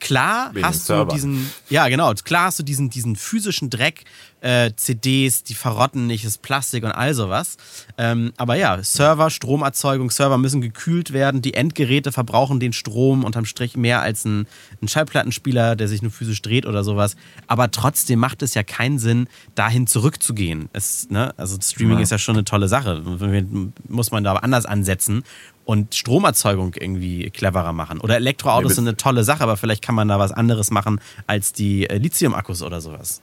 klar 0.00 0.54
Wegen 0.54 0.66
hast 0.66 0.88
du 0.88 0.94
Server. 0.94 1.12
diesen, 1.12 1.50
ja 1.68 1.86
genau, 1.88 2.14
klar 2.24 2.46
hast 2.46 2.58
du 2.60 2.62
diesen, 2.62 2.88
diesen 2.88 3.14
physischen 3.16 3.68
Dreck, 3.68 4.04
äh, 4.46 4.70
CDs, 4.76 5.42
die 5.42 5.54
verrotten 5.54 6.06
nicht, 6.06 6.24
das 6.24 6.38
Plastik 6.38 6.84
und 6.84 6.92
all 6.92 7.14
sowas. 7.14 7.56
Ähm, 7.98 8.32
aber 8.36 8.54
ja, 8.54 8.80
Server, 8.80 9.28
Stromerzeugung, 9.28 10.10
Server 10.12 10.38
müssen 10.38 10.60
gekühlt 10.60 11.12
werden, 11.12 11.42
die 11.42 11.54
Endgeräte 11.54 12.12
verbrauchen 12.12 12.60
den 12.60 12.72
Strom 12.72 13.24
unterm 13.24 13.44
Strich 13.44 13.76
mehr 13.76 14.02
als 14.02 14.24
ein, 14.24 14.46
ein 14.80 14.86
Schallplattenspieler, 14.86 15.74
der 15.74 15.88
sich 15.88 16.00
nur 16.00 16.12
physisch 16.12 16.42
dreht 16.42 16.64
oder 16.64 16.84
sowas. 16.84 17.16
Aber 17.48 17.72
trotzdem 17.72 18.20
macht 18.20 18.40
es 18.42 18.54
ja 18.54 18.62
keinen 18.62 19.00
Sinn, 19.00 19.26
dahin 19.56 19.88
zurückzugehen. 19.88 20.68
Es, 20.72 21.10
ne? 21.10 21.34
Also 21.36 21.58
Streaming 21.60 21.96
Ja. 21.98 22.02
ist 22.04 22.10
ja 22.12 22.18
schon 22.18 22.36
eine 22.36 22.44
tolle 22.44 22.68
Sache. 22.68 23.02
Muss 23.88 24.10
man 24.12 24.22
da 24.22 24.30
aber 24.30 24.44
anders 24.44 24.64
ansetzen 24.64 25.24
und 25.64 25.96
Stromerzeugung 25.96 26.74
irgendwie 26.78 27.30
cleverer 27.30 27.72
machen. 27.72 28.00
Oder 28.00 28.14
Elektroautos 28.16 28.70
Nee, 28.70 28.74
sind 28.76 28.86
eine 28.86 28.96
tolle 28.96 29.24
Sache, 29.24 29.42
aber 29.42 29.56
vielleicht 29.56 29.82
kann 29.82 29.96
man 29.96 30.06
da 30.06 30.20
was 30.20 30.30
anderes 30.30 30.70
machen 30.70 31.00
als 31.26 31.52
die 31.52 31.90
äh, 31.90 31.98
Lithium-Akkus 31.98 32.62
oder 32.62 32.80
sowas. 32.80 33.22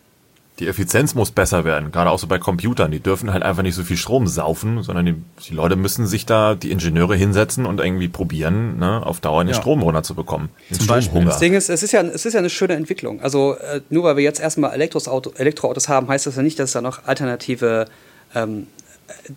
Die 0.59 0.67
Effizienz 0.67 1.15
muss 1.15 1.31
besser 1.31 1.65
werden, 1.65 1.91
gerade 1.91 2.11
auch 2.11 2.19
so 2.19 2.27
bei 2.27 2.37
Computern. 2.37 2.91
Die 2.91 2.99
dürfen 2.99 3.33
halt 3.33 3.41
einfach 3.41 3.63
nicht 3.63 3.73
so 3.73 3.83
viel 3.83 3.97
Strom 3.97 4.27
saufen, 4.27 4.83
sondern 4.83 5.05
die, 5.05 5.15
die 5.49 5.53
Leute 5.55 5.75
müssen 5.75 6.05
sich 6.05 6.27
da, 6.27 6.53
die 6.53 6.69
Ingenieure 6.71 7.15
hinsetzen 7.15 7.65
und 7.65 7.79
irgendwie 7.79 8.07
probieren, 8.07 8.77
ne, 8.77 9.03
auf 9.03 9.19
Dauer 9.19 9.43
den 9.43 9.49
Ja. 9.49 9.55
Strom 9.55 9.81
runterzubekommen. 9.81 10.49
Den 10.69 10.77
Zum 10.77 10.87
Beispiel. 10.87 11.25
Das 11.25 11.39
Ding 11.39 11.55
ist, 11.55 11.69
es 11.69 11.81
ist 11.81 11.91
ja, 11.91 12.01
es 12.03 12.25
ist 12.25 12.33
ja 12.33 12.39
eine 12.39 12.51
schöne 12.51 12.75
Entwicklung. 12.75 13.19
Also 13.21 13.55
äh, 13.55 13.81
nur 13.89 14.03
weil 14.03 14.17
wir 14.17 14.23
jetzt 14.23 14.39
erstmal 14.39 14.73
Elektros 14.73 15.07
Auto, 15.07 15.31
Elektroautos 15.35 15.89
haben, 15.89 16.07
heißt 16.07 16.27
das 16.27 16.35
ja 16.35 16.43
nicht, 16.43 16.59
dass 16.59 16.69
es 16.69 16.73
da 16.73 16.81
noch 16.81 17.05
alternative 17.07 17.87
ähm, 18.35 18.67
äh, 19.07 19.31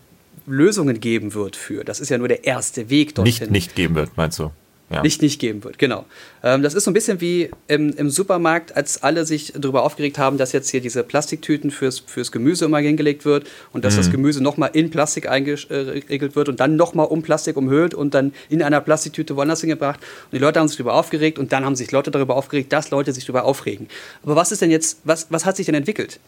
Lösungen 0.46 1.00
geben 1.00 1.32
wird 1.34 1.56
für. 1.56 1.82
Das 1.82 1.98
ist 1.98 2.10
ja 2.10 2.18
nur 2.18 2.28
der 2.28 2.44
erste 2.44 2.90
Weg 2.90 3.14
dorthin. 3.14 3.32
Nicht, 3.44 3.50
nicht 3.50 3.74
geben 3.74 3.94
wird, 3.94 4.10
meinst 4.16 4.38
du? 4.38 4.50
Ja. 4.88 5.02
Nicht 5.02 5.20
nicht 5.20 5.40
geben 5.40 5.64
wird, 5.64 5.80
genau. 5.80 6.04
Ähm, 6.44 6.62
das 6.62 6.74
ist 6.74 6.84
so 6.84 6.92
ein 6.92 6.94
bisschen 6.94 7.20
wie 7.20 7.50
im, 7.66 7.92
im 7.96 8.08
Supermarkt, 8.08 8.76
als 8.76 9.02
alle 9.02 9.26
sich 9.26 9.52
darüber 9.56 9.82
aufgeregt 9.82 10.16
haben, 10.16 10.38
dass 10.38 10.52
jetzt 10.52 10.70
hier 10.70 10.80
diese 10.80 11.02
Plastiktüten 11.02 11.72
fürs, 11.72 11.98
fürs 11.98 12.30
Gemüse 12.30 12.66
immer 12.66 12.78
hingelegt 12.78 13.24
wird 13.24 13.48
und 13.72 13.84
dass 13.84 13.94
Mhm. 13.94 13.98
das 13.98 14.10
Gemüse 14.12 14.42
nochmal 14.44 14.70
in 14.74 14.90
Plastik 14.90 15.28
eingeregelt 15.28 16.36
wird 16.36 16.48
und 16.48 16.60
dann 16.60 16.76
nochmal 16.76 17.06
um 17.06 17.22
Plastik 17.22 17.56
umhüllt 17.56 17.94
und 17.94 18.14
dann 18.14 18.32
in 18.48 18.62
einer 18.62 18.80
Plastiktüte 18.80 19.34
woanders 19.34 19.60
hingebracht. 19.60 19.98
Und 20.26 20.34
die 20.34 20.38
Leute 20.38 20.60
haben 20.60 20.68
sich 20.68 20.76
darüber 20.76 20.94
aufgeregt 20.94 21.40
und 21.40 21.52
dann 21.52 21.64
haben 21.64 21.74
sich 21.74 21.90
Leute 21.90 22.12
darüber 22.12 22.36
aufgeregt, 22.36 22.72
dass 22.72 22.90
Leute 22.92 23.12
sich 23.12 23.24
darüber 23.24 23.44
aufregen. 23.44 23.88
Aber 24.22 24.36
was 24.36 24.52
ist 24.52 24.62
denn 24.62 24.70
jetzt, 24.70 25.00
was, 25.02 25.26
was 25.30 25.44
hat 25.44 25.56
sich 25.56 25.66
denn 25.66 25.74
entwickelt? 25.74 26.20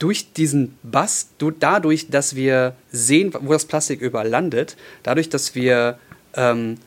durch 0.00 0.32
diesen 0.32 0.76
Bass, 0.84 1.28
du, 1.38 1.50
dadurch, 1.50 2.08
dass 2.08 2.36
wir 2.36 2.74
sehen, 2.92 3.32
wo 3.40 3.52
das 3.52 3.64
Plastik 3.64 4.00
überall 4.00 4.28
landet, 4.28 4.76
dadurch, 5.02 5.28
dass 5.28 5.56
wir 5.56 5.98
ähm, 6.34 6.78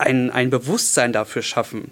ein, 0.00 0.30
ein 0.30 0.50
Bewusstsein 0.50 1.12
dafür 1.12 1.42
schaffen, 1.42 1.90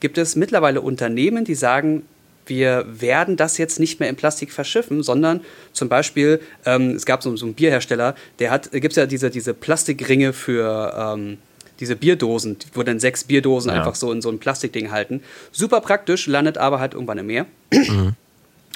gibt 0.00 0.18
es 0.18 0.36
mittlerweile 0.36 0.80
Unternehmen, 0.80 1.44
die 1.44 1.54
sagen, 1.54 2.02
wir 2.46 2.84
werden 2.86 3.36
das 3.36 3.56
jetzt 3.56 3.80
nicht 3.80 4.00
mehr 4.00 4.08
in 4.10 4.16
Plastik 4.16 4.52
verschiffen, 4.52 5.02
sondern 5.02 5.40
zum 5.72 5.88
Beispiel, 5.88 6.40
ähm, 6.66 6.90
es 6.90 7.06
gab 7.06 7.22
so, 7.22 7.34
so 7.36 7.46
einen 7.46 7.54
Bierhersteller, 7.54 8.14
der 8.38 8.50
hat, 8.50 8.70
gibt 8.72 8.92
es 8.92 8.96
ja 8.96 9.06
diese, 9.06 9.30
diese 9.30 9.54
Plastikringe 9.54 10.32
für 10.34 11.14
ähm, 11.16 11.38
diese 11.80 11.96
Bierdosen, 11.96 12.56
wo 12.74 12.82
dann 12.82 13.00
sechs 13.00 13.24
Bierdosen 13.24 13.70
Ja. 13.70 13.78
einfach 13.78 13.94
so 13.94 14.12
in 14.12 14.20
so 14.20 14.28
ein 14.28 14.38
Plastikding 14.38 14.90
halten. 14.90 15.22
Super 15.52 15.80
praktisch, 15.80 16.26
landet 16.26 16.58
aber 16.58 16.80
halt 16.80 16.94
irgendwann 16.94 17.18
im 17.18 17.26
Meer. 17.26 17.46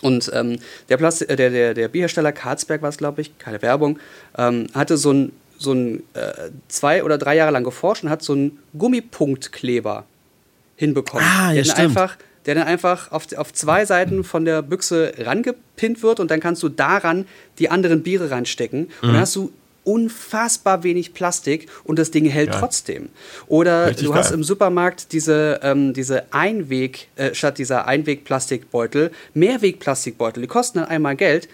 Und 0.00 0.30
ähm, 0.32 0.58
der, 0.88 0.96
Plasti 0.96 1.24
äh, 1.24 1.36
der, 1.36 1.50
der, 1.50 1.74
der 1.74 1.88
Bierhersteller 1.88 2.32
Karlsberg 2.32 2.82
war 2.82 2.88
es, 2.88 2.96
glaube 2.98 3.20
ich, 3.20 3.36
keine 3.38 3.60
Werbung, 3.62 3.98
ähm, 4.36 4.68
hatte 4.72 4.96
so 4.96 5.12
ein, 5.12 5.32
so 5.58 5.72
ein 5.72 6.02
äh, 6.14 6.50
zwei 6.68 7.02
oder 7.04 7.18
drei 7.18 7.36
Jahre 7.36 7.50
lang 7.52 7.64
geforscht 7.64 8.04
und 8.04 8.10
hat 8.10 8.22
so 8.22 8.32
einen 8.32 8.58
Gummipunktkleber 8.78 10.04
hinbekommen. 10.76 11.24
Ah, 11.26 11.48
ja, 11.48 11.54
der, 11.54 11.64
dann 11.64 11.64
stimmt. 11.64 11.88
einfach, 11.98 12.16
der 12.46 12.54
dann 12.54 12.66
einfach 12.66 13.10
auf, 13.12 13.26
auf 13.36 13.52
zwei 13.52 13.84
Seiten 13.84 14.22
von 14.24 14.44
der 14.44 14.62
Büchse 14.62 15.12
rangepinnt 15.18 16.02
wird 16.02 16.20
und 16.20 16.30
dann 16.30 16.40
kannst 16.40 16.62
du 16.62 16.68
daran 16.68 17.26
die 17.58 17.68
anderen 17.70 18.02
Biere 18.02 18.30
reinstecken. 18.30 18.84
Und 19.02 19.08
Mhm. 19.08 19.12
dann 19.12 19.20
hast 19.20 19.34
du 19.36 19.52
unfassbar 19.84 20.82
wenig 20.84 21.14
Plastik 21.14 21.66
und 21.84 21.98
das 21.98 22.10
Ding 22.10 22.26
hält 22.26 22.50
Geil. 22.50 22.60
trotzdem. 22.60 23.08
Oder 23.46 23.86
Richtig 23.88 24.06
du 24.06 24.14
hast 24.14 24.28
geil. 24.28 24.34
im 24.38 24.44
Supermarkt 24.44 25.12
diese, 25.12 25.60
ähm, 25.62 25.94
diese 25.94 26.30
Einweg, 26.32 27.08
äh, 27.16 27.34
statt 27.34 27.56
dieser 27.58 27.86
Einwegplastikbeutel, 27.86 29.10
Mehrwegplastikbeutel. 29.34 30.42
Die 30.42 30.46
kosten 30.46 30.78
dann 30.78 30.88
einmal 30.88 31.16
Geld, 31.16 31.48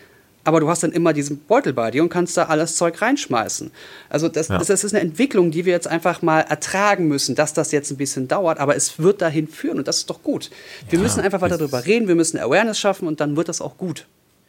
aber 0.44 0.60
du 0.60 0.68
hast 0.68 0.82
dann 0.82 0.92
immer 0.92 1.12
diesen 1.12 1.38
Beutel 1.38 1.72
bei 1.72 1.90
dir 1.90 2.02
und 2.02 2.08
kannst 2.10 2.36
da 2.36 2.44
alles 2.44 2.76
Zeug 2.76 3.00
reinschmeißen. 3.00 3.70
Also 4.08 4.28
das, 4.28 4.48
Ja. 4.48 4.58
das, 4.58 4.68
das 4.68 4.84
ist 4.84 4.94
eine 4.94 5.00
Entwicklung, 5.02 5.50
die 5.50 5.64
wir 5.64 5.72
jetzt 5.72 5.88
einfach 5.88 6.22
mal 6.22 6.40
ertragen 6.40 7.08
müssen, 7.08 7.34
dass 7.34 7.52
das 7.54 7.72
jetzt 7.72 7.90
ein 7.90 7.96
bisschen 7.96 8.28
dauert, 8.28 8.58
aber 8.60 8.76
es 8.76 8.98
wird 8.98 9.22
dahin 9.22 9.48
führen 9.48 9.78
und 9.78 9.88
das 9.88 9.98
ist 9.98 10.10
doch 10.10 10.22
gut. 10.22 10.50
Wir 10.90 10.98
müssen 10.98 11.20
einfach 11.20 11.40
weiter 11.40 11.58
darüber 11.58 11.84
reden, 11.86 12.08
wir 12.08 12.14
müssen 12.14 12.38
Awareness 12.38 12.78
schaffen 12.78 13.08
und 13.08 13.20
dann 13.20 13.36
wird 13.36 13.48
das 13.48 13.60
auch 13.60 13.76
gut. 13.78 14.06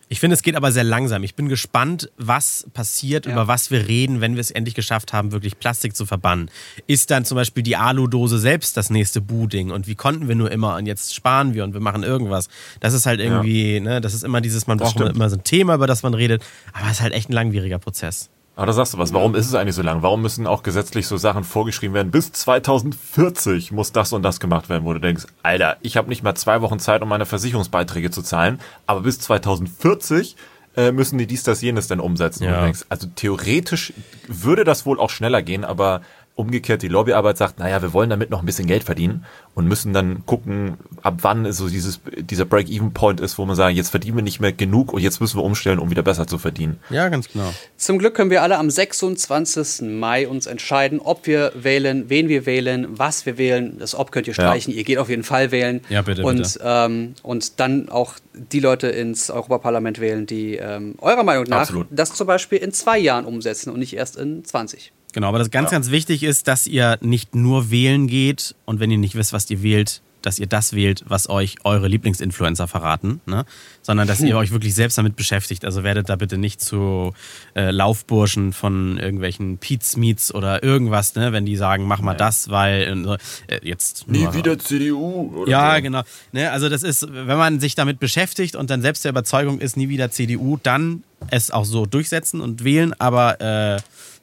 Ich 0.08 0.20
finde, 0.20 0.36
es 0.36 0.43
geht 0.43 0.56
aber 0.56 0.72
sehr 0.72 0.84
langsam. 0.84 1.24
Ich 1.24 1.34
bin 1.36 1.49
gespannt, 1.49 2.12
was 2.18 2.68
passiert, 2.74 3.26
Ja. 3.26 3.32
über 3.32 3.47
was 3.47 3.72
wir 3.72 3.88
reden, 3.88 4.22
wenn 4.22 4.36
wir 4.36 4.41
es 4.41 4.51
endlich 4.51 4.76
geschafft 4.76 5.14
haben, 5.14 5.32
wirklich 5.32 5.58
Plastik 5.60 5.95
zu 5.95 6.06
verbannen. 6.06 6.51
Ist 6.86 7.10
dann 7.12 7.26
zum 7.26 7.36
Beispiel 7.36 7.64
die 7.64 7.76
Aludose 7.76 8.38
selbst 8.38 8.78
das 8.78 8.89
nächste 8.91 9.20
Bu-Ding? 9.22 9.72
Und 9.72 9.88
wie 9.88 9.95
konnten 9.95 10.28
wir 10.28 10.36
nur 10.36 10.51
immer? 10.51 10.76
Und 10.76 10.86
jetzt 10.86 11.16
sparen 11.16 11.53
wir 11.56 11.64
und 11.64 11.74
wir 11.74 11.82
machen 11.82 12.03
irgendwas. 12.03 12.49
Das 12.82 12.93
ist 12.93 13.06
halt 13.08 13.20
irgendwie, 13.20 13.80
ne, 13.80 13.99
das 13.99 14.14
ist 14.14 14.24
immer 14.24 14.41
dieses, 14.41 14.68
man 14.68 14.78
Das 14.78 14.89
braucht 14.93 14.99
stimmt. 15.03 15.16
immer 15.16 15.30
so 15.30 15.38
ein 15.38 15.43
Thema, 15.43 15.74
über 15.76 15.88
das 15.88 16.03
man 16.03 16.14
redet. 16.14 16.43
Aber 16.74 16.86
es 16.88 16.93
ist 16.93 17.01
halt 17.01 17.14
echt 17.14 17.30
ein 17.30 17.34
langwieriger 17.34 17.80
Prozess. 17.80 18.30
Aber 18.56 18.68
da 18.68 18.74
sagst 18.74 18.93
du 18.93 18.97
was. 18.97 19.14
Warum 19.14 19.36
ist 19.36 19.47
es 19.47 19.56
eigentlich 19.56 19.76
so 19.76 19.82
lang? 19.82 20.01
Warum 20.01 20.22
müssen 20.22 20.47
auch 20.47 20.64
gesetzlich 20.64 21.08
so 21.08 21.18
Sachen 21.18 21.43
vorgeschrieben 21.43 21.93
werden? 21.93 22.12
Bis 22.12 22.32
2040 22.32 23.72
muss 23.72 23.91
das 23.91 24.14
und 24.14 24.24
das 24.24 24.39
gemacht 24.39 24.70
werden, 24.70 24.86
wo 24.86 24.93
du 24.93 24.99
denkst, 24.99 25.26
Alter, 25.43 25.78
ich 25.82 25.97
habe 25.97 26.08
nicht 26.08 26.24
mal 26.24 26.36
zwei 26.36 26.62
Wochen 26.62 26.80
Zeit, 26.80 27.01
um 27.01 27.10
meine 27.10 27.26
Versicherungsbeiträge 27.26 28.12
zu 28.12 28.22
zahlen, 28.22 28.60
aber 28.88 29.01
bis 29.01 29.20
2040 29.20 30.38
äh, 30.78 30.91
müssen 30.91 31.18
die 31.18 31.28
dies, 31.28 31.43
das, 31.43 31.62
jenes 31.62 31.88
dann 31.88 31.99
umsetzen. 31.99 32.43
Ja. 32.43 32.58
du 32.58 32.64
denkst, 32.64 32.86
also 32.89 33.08
theoretisch 33.16 33.93
würde 34.28 34.64
das 34.64 34.86
wohl 34.86 34.99
auch 34.99 35.10
schneller 35.10 35.41
gehen, 35.41 35.66
aber 35.66 36.01
umgekehrt 36.36 36.81
die 36.81 36.89
Lobbyarbeit 36.89 37.38
sagt, 37.38 37.59
naja, 37.59 37.81
wir 37.81 37.93
wollen 37.93 38.09
damit 38.09 38.29
noch 38.29 38.41
ein 38.41 38.45
bisschen 38.45 38.67
Geld 38.67 38.83
verdienen 38.83 39.25
und 39.53 39.67
müssen 39.67 39.93
dann 39.93 40.25
gucken, 40.25 40.77
ab 41.01 41.19
wann 41.21 41.51
so 41.53 41.69
dieses, 41.69 42.01
dieser 42.17 42.43
Break-Even-Point 42.43 43.21
ist, 43.21 43.38
wo 43.38 43.45
man 43.45 43.55
sagt, 43.55 43.75
jetzt 43.75 43.89
verdienen 43.89 44.17
wir 44.17 44.23
nicht 44.23 44.41
mehr 44.41 44.51
genug 44.51 44.91
und 44.91 45.01
jetzt 45.01 45.21
müssen 45.21 45.39
wir 45.39 45.43
umstellen, 45.43 45.79
um 45.79 45.89
wieder 45.89 46.03
besser 46.03 46.27
zu 46.27 46.38
verdienen. 46.38 46.77
Ja, 46.89 47.07
ganz 47.07 47.29
genau. 47.29 47.53
Zum 47.77 47.99
Glück 47.99 48.15
können 48.15 48.31
wir 48.31 48.43
alle 48.43 48.57
am 48.57 48.69
26. 48.69 49.88
Mai 49.89 50.27
uns 50.27 50.45
entscheiden, 50.45 50.99
ob 50.99 51.25
wir 51.25 51.53
wählen, 51.55 52.09
wen 52.09 52.27
wir 52.27 52.45
wählen, 52.45 52.88
was 52.89 53.25
wir 53.25 53.38
wählen. 53.38 53.77
Das 53.79 53.95
Ob 53.95 54.11
könnt 54.11 54.27
ihr 54.27 54.33
streichen. 54.33 54.73
Ihr 54.73 54.83
geht 54.83 54.97
auf 54.97 55.09
jeden 55.09 55.23
Fall 55.23 55.51
wählen. 55.51 55.81
Ja, 55.88 56.01
bitte, 56.01 56.23
und, 56.23 56.38
bitte. 56.38 56.59
Ähm, 56.63 57.13
und 57.23 57.61
dann 57.61 57.88
auch 57.88 58.15
die 58.33 58.59
Leute 58.59 58.88
ins 58.88 59.29
Europaparlament 59.29 60.01
wählen, 60.01 60.25
die 60.25 60.55
ähm, 60.55 60.95
eurer 60.99 61.23
Meinung 61.23 61.45
nach 61.45 61.61
Absolut. 61.61 61.88
das 61.91 62.13
zum 62.13 62.27
Beispiel 62.27 62.57
in 62.57 62.73
zwei 62.73 62.97
Jahren 62.99 63.25
umsetzen 63.25 63.69
und 63.69 63.79
nicht 63.79 63.95
erst 63.95 64.17
in 64.17 64.43
20. 64.43 64.91
Genau, 65.16 65.30
aber 65.30 65.39
das 65.39 65.49
ganz, 65.49 65.72
ganz 65.72 65.91
wichtig 65.91 66.24
ist, 66.24 66.49
dass 66.49 66.68
ihr 66.68 66.97
nicht 66.99 67.36
nur 67.36 67.72
wählen 67.72 68.07
geht 68.07 68.53
und 68.66 68.82
wenn 68.82 68.91
ihr 68.91 68.97
nicht 68.97 69.16
wisst, 69.16 69.32
was 69.32 69.49
ihr 69.49 69.63
wählt, 69.63 70.01
dass 70.22 70.39
ihr 70.39 70.47
das 70.47 70.74
wählt, 70.74 71.05
was 71.07 71.30
euch 71.30 71.55
eure 71.63 71.88
Lieblingsinfluencer 71.88 72.68
verraten, 72.68 73.22
ne? 73.26 73.45
sondern 73.82 74.09
dass 74.09 74.20
ihr 74.20 74.36
euch 74.36 74.51
wirklich 74.51 74.76
selbst 74.76 74.97
damit 74.97 75.16
beschäftigt. 75.16 75.63
Also 75.63 75.86
werdet 75.86 76.09
da 76.09 76.18
bitte 76.18 76.38
nicht 76.38 76.59
zu 76.59 77.13
äh, 77.55 77.72
Laufburschen 77.72 78.51
von 78.51 78.97
irgendwelchen 78.97 79.57
Pete's 79.57 79.95
Meets 79.95 80.36
oder 80.36 80.63
irgendwas, 80.63 81.16
ne? 81.16 81.32
wenn 81.32 81.45
die 81.45 81.55
sagen, 81.55 81.86
mach 81.86 82.01
mal 82.01 82.16
das, 82.16 82.49
weil 82.49 83.18
äh, 83.47 83.59
jetzt 83.66 84.09
Nie 84.09 84.34
wieder 84.34 84.59
CDU. 84.59 85.34
Oder 85.34 85.49
ja, 85.49 85.76
so. 85.78 85.82
genau. 85.82 86.01
Ne, 86.34 86.51
also 86.51 86.68
das 86.68 86.84
ist, 86.84 87.07
wenn 87.09 87.38
man 87.38 87.61
sich 87.61 87.76
damit 87.76 88.01
beschäftigt 88.01 88.57
und 88.57 88.70
dann 88.70 88.82
selbst 88.82 89.05
der 89.05 89.11
Überzeugung 89.11 89.59
ist, 89.59 89.78
nie 89.78 89.88
wieder 89.88 90.11
CDU, 90.11 90.59
dann 90.61 91.05
es 91.30 91.51
auch 91.51 91.63
so 91.63 91.86
durchsetzen 91.86 92.41
und 92.41 92.66
wählen, 92.66 92.93
aber 92.99 93.39
äh, 93.39 93.80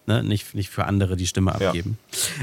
ne, 0.06 0.22
nicht, 0.22 0.54
nicht 0.54 0.70
für 0.70 0.84
andere 0.84 1.16
die 1.16 1.26
Stimme 1.26 1.52
Ja. 1.58 1.68
abgeben. 1.68 1.98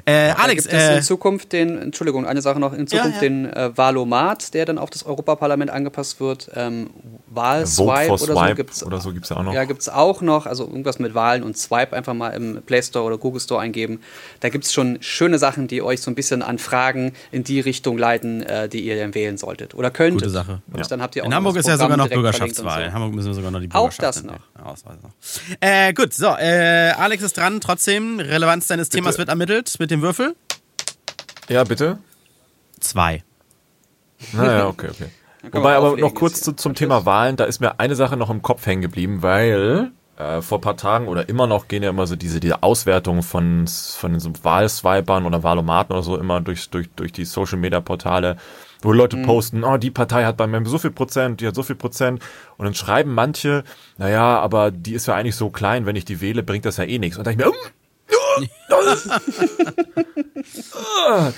Äh, 0.06 0.30
Da 0.30 0.34
Alex, 0.36 0.64
gibt 0.64 0.76
es 0.76 0.84
äh, 0.90 0.98
in 0.98 1.04
Zukunft 1.04 1.52
den, 1.54 1.78
Entschuldigung, 1.78 2.26
eine 2.26 2.42
Sache 2.42 2.60
noch, 2.60 2.74
in 2.74 2.88
Zukunft 2.88 3.16
ja. 3.16 3.20
den 3.22 3.46
äh, 3.52 3.78
Valomat, 3.78 4.54
der 4.54 4.66
dann 4.66 4.78
auf 4.78 4.90
das 4.90 5.06
Europaparlament 5.06 5.72
angepasst 5.72 6.20
wird. 6.20 6.50
Ähm, 6.56 6.90
Wahlswipe 7.28 8.10
oder 8.12 8.18
so 8.18 8.26
Swipe 8.36 8.56
gibt's 8.56 8.84
oder 8.84 9.00
so 9.02 9.12
gibt's 9.14 9.30
ja 9.30 9.38
auch 9.38 9.44
noch. 9.44 9.54
Ja, 9.54 9.64
gibt 9.66 9.82
es 9.82 9.90
auch 9.90 10.22
noch. 10.22 10.46
Also 10.46 10.66
irgendwas 10.66 11.00
mit 11.00 11.14
Wahlen 11.16 11.44
und 11.44 11.58
Swipe 11.58 11.96
einfach 11.96 12.14
mal 12.14 12.30
im 12.30 12.62
Play 12.64 12.82
Store 12.82 13.06
oder 13.06 13.18
Google 13.18 13.40
Store 13.42 13.62
eingeben. 13.62 14.02
Da 14.40 14.50
gibt 14.50 14.66
es 14.66 14.74
schon 14.74 14.98
schöne 15.02 15.40
Sachen, 15.40 15.68
die 15.68 15.82
euch 15.82 16.02
so 16.02 16.10
ein 16.12 16.16
bisschen 16.16 16.42
an 16.42 16.60
Fragen 16.60 17.14
in 17.32 17.44
die 17.44 17.60
Richtung 17.60 17.98
leiten, 17.98 18.44
äh, 18.44 18.68
die 18.70 18.82
ihr 18.82 18.98
dann 19.00 19.14
wählen 19.16 19.38
solltet. 19.38 19.76
Oder 19.76 19.92
könntet. 19.92 20.22
Gute 20.22 20.30
Sache. 20.30 20.62
Und 20.72 20.80
Ja. 20.80 20.88
dann 20.88 21.02
habt 21.02 21.16
ihr 21.16 21.24
auch 21.24 21.28
in 21.28 21.34
Hamburg 21.34 21.56
ist 21.58 21.68
ja 21.68 21.78
sogar 21.78 21.98
noch 21.98 22.10
Bürgerschaftswahl. 22.10 22.84
In 22.84 22.90
So. 22.90 22.94
Hamburg 22.94 23.14
müssen 23.16 23.28
wir 23.28 23.34
sogar 23.34 23.52
noch 23.52 23.60
die 23.60 23.70
Auch 23.72 23.90
Bürgerschaft 23.90 24.18
das. 24.18 24.24
Ja, 24.24 24.32
noch. 24.32 25.60
Äh, 25.62 25.94
gut, 25.94 26.14
so, 26.14 26.28
äh, 26.28 26.92
Alex 26.98 27.24
ist 27.24 27.38
dran, 27.38 27.49
trotzdem. 27.60 28.20
Relevanz 28.20 28.68
deines 28.68 28.90
Themas 28.90 29.18
wird 29.18 29.30
ermittelt 29.30 29.76
mit 29.80 29.92
dem 29.92 30.02
Würfel. 30.02 30.36
Ja, 31.50 31.64
bitte? 31.64 31.98
Zwei. 32.80 33.24
Naja, 34.34 34.68
okay, 34.68 34.90
okay. 34.90 35.10
Kann 35.42 35.54
Wobei 35.54 35.76
aber 35.76 35.98
noch 35.98 36.14
kurz 36.14 36.42
zu, 36.42 36.54
zum 36.54 36.76
Thema 36.76 37.06
Wahlen, 37.06 37.38
da 37.38 37.46
ist 37.46 37.62
mir 37.62 37.80
eine 37.80 37.96
Sache 37.96 38.18
noch 38.18 38.30
im 38.30 38.42
Kopf 38.42 38.66
hängen 38.66 38.82
geblieben, 38.82 39.22
weil 39.22 39.92
äh, 40.18 40.42
vor 40.42 40.58
ein 40.58 40.62
paar 40.62 40.76
Tagen 40.76 41.08
oder 41.08 41.30
immer 41.30 41.48
noch 41.48 41.70
gehen 41.70 41.82
ja 41.82 41.90
immer 41.90 42.08
so 42.08 42.18
diese, 42.18 42.42
diese 42.42 42.62
Auswertungen 42.62 43.24
von, 43.24 43.66
von 43.68 44.20
so 44.20 44.32
Wahlswipern 44.44 45.26
oder 45.26 45.42
Wahlomaten 45.44 45.94
oder 45.94 46.04
so 46.04 46.18
immer 46.18 46.42
durch, 46.42 46.70
durch, 46.70 46.90
durch 46.96 47.14
die 47.14 47.24
Social 47.24 47.58
Media 47.58 47.80
Portale, 47.80 48.36
wo 48.82 48.94
Leute 48.94 49.18
mhm. 49.18 49.24
posten, 49.24 49.64
oh, 49.64 49.78
die 49.78 49.92
Partei 49.92 50.26
hat 50.26 50.38
bei 50.38 50.48
mir 50.48 50.66
so 50.66 50.78
viel 50.78 50.92
Prozent, 50.92 51.42
die 51.42 51.48
hat 51.48 51.56
so 51.56 51.64
viel 51.64 51.76
Prozent. 51.76 52.22
Und 52.58 52.66
dann 52.66 52.74
schreiben 52.74 53.14
manche, 53.14 53.64
naja, 53.98 54.40
aber 54.40 54.72
die 54.72 54.94
ist 54.94 55.08
ja 55.08 55.16
eigentlich 55.16 55.36
so 55.36 55.50
klein, 55.50 55.86
wenn 55.86 55.96
ich 55.96 56.06
die 56.06 56.22
wähle, 56.22 56.44
bringt 56.44 56.66
das 56.66 56.78
ja 56.78 56.86
eh 56.86 57.00
nichts. 57.00 57.18
Und 57.18 57.28
dann 57.28 57.34
ich 57.34 57.40
mir, 57.40 57.50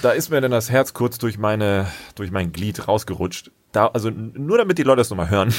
da 0.02 0.12
ist 0.12 0.30
mir 0.30 0.42
dann 0.42 0.52
das 0.52 0.70
Herz 0.70 0.94
kurz 0.94 1.18
durch 1.18 1.38
meine, 1.38 1.88
durch 2.16 2.32
mein 2.32 2.52
Glied 2.52 2.88
rausgerutscht. 2.88 3.52
Da, 3.72 3.88
also 3.88 4.10
nur 4.10 4.58
damit 4.58 4.78
die 4.78 4.84
Leute 4.84 4.98
das 4.98 5.10
nochmal 5.10 5.30
hören. 5.30 5.54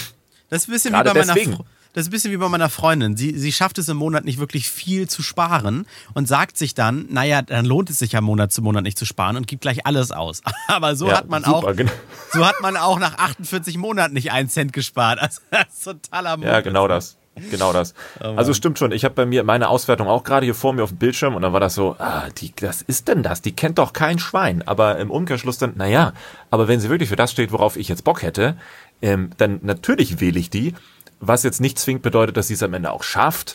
Das 0.48 0.62
ist 0.62 0.68
ein 0.68 0.72
bisschen 0.72 0.92
Gerade 0.92 1.10
wie 1.10 1.14
bei 1.14 1.20
meiner 1.20 1.34
deswegen. 1.34 1.58
Das 1.92 2.02
ist 2.02 2.08
ein 2.08 2.12
bisschen 2.12 2.32
wie 2.32 2.38
bei 2.38 2.48
meiner 2.48 2.70
Freundin. 2.70 3.16
Sie, 3.16 3.38
sie 3.38 3.52
schafft 3.52 3.76
es 3.76 3.88
im 3.88 3.98
Monat 3.98 4.24
nicht 4.24 4.38
wirklich 4.38 4.70
viel 4.70 5.08
zu 5.08 5.22
sparen 5.22 5.86
und 6.14 6.26
sagt 6.26 6.56
sich 6.56 6.74
dann, 6.74 7.06
naja, 7.10 7.42
dann 7.42 7.66
lohnt 7.66 7.90
es 7.90 7.98
sich 7.98 8.12
ja 8.12 8.22
Monat 8.22 8.50
zu 8.50 8.62
Monat 8.62 8.82
nicht 8.82 8.98
zu 8.98 9.04
sparen 9.04 9.36
und 9.36 9.46
gibt 9.46 9.60
gleich 9.62 9.84
alles 9.84 10.10
aus. 10.10 10.42
Aber 10.68 10.96
so 10.96 11.08
ja, 11.08 11.18
hat 11.18 11.28
man 11.28 11.44
super, 11.44 11.68
auch, 11.68 11.76
genau. 11.76 11.92
so 12.32 12.46
hat 12.46 12.60
man 12.62 12.78
auch 12.78 12.98
nach 12.98 13.18
48 13.18 13.76
Monaten 13.76 14.14
nicht 14.14 14.32
einen 14.32 14.48
Cent 14.48 14.72
gespart. 14.72 15.18
Also 15.18 15.40
das 15.50 15.66
ist 15.68 15.84
totaler 15.84 16.38
Mut. 16.38 16.46
Ja, 16.46 16.60
genau 16.62 16.88
das. 16.88 17.18
Genau 17.50 17.72
das. 17.72 17.94
Oh 18.20 18.34
also 18.36 18.52
stimmt 18.52 18.78
schon. 18.78 18.92
Ich 18.92 19.04
habe 19.04 19.14
bei 19.14 19.24
mir 19.24 19.42
meine 19.42 19.68
Auswertung 19.68 20.06
auch 20.06 20.22
gerade 20.22 20.44
hier 20.44 20.54
vor 20.54 20.74
mir 20.74 20.82
auf 20.82 20.90
dem 20.90 20.98
Bildschirm 20.98 21.34
und 21.34 21.42
dann 21.42 21.52
war 21.54 21.60
das 21.60 21.74
so, 21.74 21.96
ah, 21.98 22.28
die, 22.38 22.52
das 22.56 22.82
ist 22.82 23.08
denn 23.08 23.22
das? 23.22 23.40
Die 23.40 23.52
kennt 23.52 23.78
doch 23.78 23.94
kein 23.94 24.18
Schwein. 24.18 24.62
Aber 24.66 24.98
im 24.98 25.10
Umkehrschluss 25.10 25.56
dann, 25.56 25.72
naja, 25.76 26.12
aber 26.50 26.68
wenn 26.68 26.80
sie 26.80 26.90
wirklich 26.90 27.08
für 27.08 27.16
das 27.16 27.32
steht, 27.32 27.52
worauf 27.52 27.76
ich 27.76 27.88
jetzt 27.88 28.04
Bock 28.04 28.22
hätte, 28.22 28.56
ähm, 29.00 29.30
dann 29.38 29.60
natürlich 29.62 30.20
wähle 30.20 30.38
ich 30.38 30.50
die 30.50 30.74
was 31.22 31.44
jetzt 31.44 31.60
nicht 31.60 31.78
zwingend 31.78 32.02
bedeutet, 32.02 32.36
dass 32.36 32.48
sie 32.48 32.54
es 32.54 32.62
am 32.62 32.74
Ende 32.74 32.90
auch 32.90 33.02
schafft. 33.02 33.54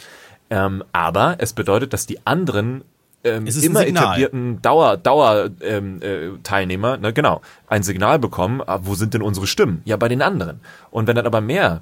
Ähm, 0.49 0.84
aber 0.93 1.36
es 1.39 1.53
bedeutet, 1.53 1.93
dass 1.93 2.05
die 2.05 2.26
anderen 2.26 2.84
ähm, 3.24 3.45
immer 3.45 3.86
etablierten 3.86 4.61
Dauer, 4.61 4.95
Dauer 4.95 5.49
ähm, 5.61 6.01
äh, 6.01 6.30
Teilnehmer, 6.43 6.97
ne, 6.97 7.11
genau, 7.11 7.41
ein 7.68 7.84
Signal 7.84 8.18
bekommen, 8.20 8.61
ah, 8.65 8.80
wo 8.84 8.95
sind 8.95 9.13
denn 9.13 9.22
unsere 9.22 9.47
Stimmen? 9.47 9.82
Ja, 9.84 9.97
bei 9.97 10.07
den 10.07 10.22
anderen. 10.22 10.61
Und 10.89 11.07
wenn 11.07 11.15
dann 11.15 11.26
aber 11.26 11.41
mehr 11.41 11.82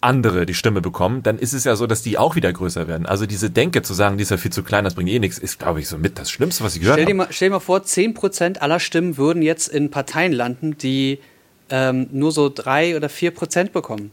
andere 0.00 0.46
die 0.46 0.54
Stimme 0.54 0.80
bekommen, 0.80 1.22
dann 1.22 1.38
ist 1.38 1.52
es 1.52 1.64
ja 1.64 1.76
so, 1.76 1.86
dass 1.86 2.02
die 2.02 2.18
auch 2.18 2.34
wieder 2.34 2.52
größer 2.52 2.88
werden. 2.88 3.06
Also 3.06 3.26
diese 3.26 3.50
Denke 3.50 3.82
zu 3.82 3.94
sagen, 3.94 4.16
die 4.16 4.22
ist 4.22 4.30
ja 4.30 4.38
viel 4.38 4.50
zu 4.50 4.64
klein, 4.64 4.82
das 4.82 4.94
bringt 4.94 5.10
eh 5.10 5.18
nichts, 5.18 5.38
ist, 5.38 5.58
glaube 5.58 5.78
ich, 5.78 5.88
so 5.88 5.98
mit 5.98 6.18
das 6.18 6.30
Schlimmste, 6.30 6.64
was 6.64 6.74
ich 6.74 6.80
gehört 6.80 6.98
habe. 6.98 7.26
Stell 7.30 7.48
dir 7.48 7.52
mal 7.52 7.60
vor, 7.60 7.80
10% 7.80 8.58
aller 8.58 8.80
Stimmen 8.80 9.18
würden 9.18 9.42
jetzt 9.42 9.68
in 9.68 9.90
Parteien 9.90 10.32
landen, 10.32 10.76
die 10.78 11.20
ähm, 11.68 12.08
nur 12.10 12.32
so 12.32 12.48
drei 12.48 12.96
oder 12.96 13.08
vier 13.08 13.30
Prozent 13.30 13.72
bekommen 13.72 14.10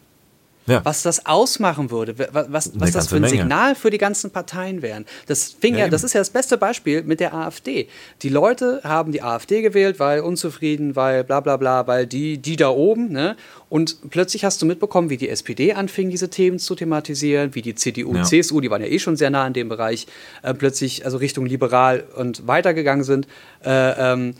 ja. 0.68 0.84
was 0.84 1.02
das 1.02 1.26
ausmachen 1.26 1.90
würde, 1.90 2.18
was, 2.18 2.48
was, 2.50 2.72
was 2.76 2.92
das 2.92 3.08
für 3.08 3.16
ein 3.16 3.22
Menge. 3.22 3.38
Signal 3.38 3.76
für 3.76 3.90
die 3.90 3.98
ganzen 3.98 4.32
Parteien 4.32 4.82
wären. 4.82 5.06
Das 5.26 5.56
fing 5.60 5.74
ja, 5.74 5.86
ja 5.86 5.90
das 5.90 6.04
ist 6.04 6.14
ja 6.14 6.22
das 6.22 6.30
beste 6.30 6.58
Beispiel 6.58 7.04
mit 7.04 7.20
der 7.20 7.34
AfD. 7.34 7.88
Die 8.22 8.30
Leute 8.30 8.82
haben 8.84 9.12
die 9.12 9.22
AfD 9.22 9.62
gewählt, 9.62 10.00
weil 10.00 10.20
unzufrieden, 10.20 10.96
weil 10.96 11.24
bla 11.24 11.40
bla 11.40 11.58
bla, 11.58 11.88
weil 11.88 12.06
die, 12.06 12.38
die 12.38 12.56
da 12.56 12.70
oben, 12.70 13.12
ne? 13.12 13.36
Und 13.70 14.10
plötzlich 14.12 14.46
hast 14.46 14.62
du 14.62 14.66
mitbekommen, 14.66 15.10
wie 15.10 15.18
die 15.18 15.28
SPD 15.28 15.74
anfing, 15.74 16.10
diese 16.10 16.30
Themen 16.30 16.58
zu 16.58 16.74
thematisieren, 16.76 17.54
wie 17.54 17.62
die 17.62 17.76
CDU, 17.76 18.16
ja. 18.16 18.24
CSU, 18.24 18.62
die 18.62 18.70
waren 18.70 18.82
ja 18.82 18.88
eh 18.88 19.00
schon 19.00 19.18
sehr 19.18 19.30
nah 19.30 19.46
in 19.46 19.54
dem 19.54 19.68
Bereich, 19.68 20.08
äh, 20.42 20.54
plötzlich 20.54 21.04
also 21.04 21.18
Richtung 21.18 21.46
liberal 21.46 22.06
und 22.16 22.48
weitergegangen 22.48 23.04
sind. 23.04 23.28
Äh, 23.66 24.14
ähm, 24.14 24.30
äh, 24.30 24.34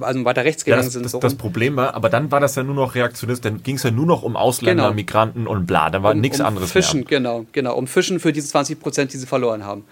also 0.00 0.24
weiter 0.24 0.44
rechts 0.44 0.64
gegangen 0.64 0.82
ja, 0.82 0.84
das, 0.86 0.92
sind. 0.92 1.04
Das, 1.04 1.12
so 1.12 1.18
das 1.18 1.34
Problem 1.34 1.76
war, 1.76 1.94
aber 1.94 2.08
dann 2.08 2.30
war 2.30 2.40
das 2.40 2.54
ja 2.54 2.62
nur 2.62 2.74
noch 2.74 2.94
Reaktionist, 2.94 3.44
dann 3.44 3.62
ging 3.62 3.76
es 3.76 3.82
ja 3.82 3.90
nur 3.90 4.06
noch 4.06 4.22
um 4.22 4.36
Ausländer, 4.36 4.84
genau. 4.84 4.94
Migranten 4.94 5.46
und 5.46 5.66
bla, 5.66 5.90
dann 5.90 6.02
war 6.02 6.12
um, 6.12 6.20
nichts 6.20 6.40
um 6.40 6.46
anderes 6.46 6.72
Fischen, 6.72 7.00
mehr. 7.00 7.08
genau, 7.08 7.46
genau, 7.52 7.76
um 7.76 7.86
Fischen 7.86 8.20
für 8.20 8.32
diese 8.32 8.48
20 8.48 8.80
Prozent, 8.80 9.12
die 9.12 9.18
sie 9.18 9.26
verloren 9.26 9.64
haben. 9.64 9.84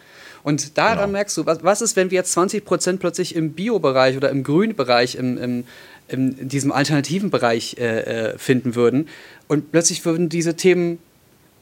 Und 0.42 0.76
daran 0.76 0.98
genau. 0.98 1.12
merkst 1.12 1.36
du, 1.36 1.46
was, 1.46 1.62
was 1.62 1.82
ist, 1.82 1.96
wenn 1.96 2.10
wir 2.10 2.16
jetzt 2.16 2.32
20 2.32 2.64
Prozent 2.64 3.00
plötzlich 3.00 3.36
im 3.36 3.52
Bio-Bereich 3.52 4.16
oder 4.16 4.30
im 4.30 4.42
Grünbereich, 4.42 5.14
im, 5.14 5.38
im, 5.38 5.64
in 6.08 6.48
diesem 6.48 6.72
alternativen 6.72 7.30
Bereich 7.30 7.76
äh, 7.78 8.32
äh, 8.32 8.38
finden 8.38 8.74
würden 8.74 9.08
und 9.48 9.70
plötzlich 9.70 10.04
würden 10.04 10.28
diese 10.28 10.56
Themen 10.56 10.98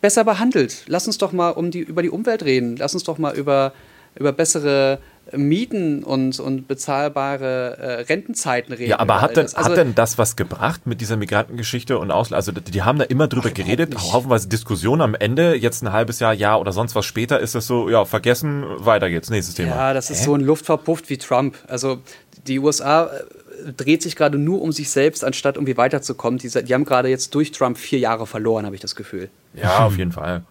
besser 0.00 0.24
behandelt. 0.24 0.84
Lass 0.86 1.06
uns 1.06 1.18
doch 1.18 1.32
mal 1.32 1.50
um 1.50 1.70
die, 1.70 1.80
über 1.80 2.02
die 2.02 2.10
Umwelt 2.10 2.42
reden. 2.42 2.76
Lass 2.76 2.94
uns 2.94 3.04
doch 3.04 3.18
mal 3.18 3.36
über, 3.36 3.72
über 4.16 4.32
bessere 4.32 4.98
Mieten 5.36 6.02
und, 6.02 6.38
und 6.40 6.66
bezahlbare 6.68 7.76
äh, 7.78 7.92
Rentenzeiten 8.02 8.74
reden. 8.74 8.90
Ja, 8.90 8.98
aber 8.98 9.20
hat 9.20 9.36
denn, 9.36 9.46
also, 9.46 9.70
hat 9.70 9.76
denn 9.76 9.94
das 9.94 10.18
was 10.18 10.36
gebracht 10.36 10.86
mit 10.86 11.00
dieser 11.00 11.16
Migrantengeschichte 11.16 11.98
und 11.98 12.10
Ausland? 12.10 12.36
Also 12.36 12.52
die 12.52 12.82
haben 12.82 12.98
da 12.98 13.04
immer 13.04 13.28
drüber 13.28 13.50
geredet, 13.50 13.96
haufenweise 13.96 14.48
Diskussionen 14.48 15.02
am 15.02 15.14
Ende, 15.14 15.54
jetzt 15.54 15.82
ein 15.82 15.92
halbes 15.92 16.20
Jahr, 16.20 16.32
Jahr 16.32 16.60
oder 16.60 16.72
sonst 16.72 16.94
was 16.94 17.06
später 17.06 17.40
ist 17.40 17.54
das 17.54 17.66
so, 17.66 17.88
ja, 17.88 18.04
vergessen, 18.04 18.64
weiter 18.78 19.10
geht's, 19.10 19.30
nächstes 19.30 19.54
Thema. 19.54 19.76
Ja, 19.76 19.94
das 19.94 20.10
ist 20.10 20.20
Hä? 20.20 20.24
so 20.24 20.34
ein 20.34 20.40
Luft 20.40 20.66
verpufft 20.66 21.10
wie 21.10 21.18
Trump. 21.18 21.56
Also 21.68 21.98
die 22.46 22.58
USA 22.58 23.06
äh, 23.06 23.72
dreht 23.72 24.02
sich 24.02 24.16
gerade 24.16 24.38
nur 24.38 24.62
um 24.62 24.72
sich 24.72 24.90
selbst, 24.90 25.24
anstatt 25.24 25.56
irgendwie 25.56 25.76
weiterzukommen. 25.76 26.38
Die, 26.38 26.48
die 26.48 26.74
haben 26.74 26.84
gerade 26.84 27.08
jetzt 27.08 27.34
durch 27.34 27.52
Trump 27.52 27.78
vier 27.78 27.98
Jahre 27.98 28.26
verloren, 28.26 28.66
habe 28.66 28.74
ich 28.74 28.80
das 28.80 28.96
Gefühl. 28.96 29.28
Ja, 29.54 29.86
auf 29.86 29.96
jeden 29.96 30.12
Fall 30.12 30.42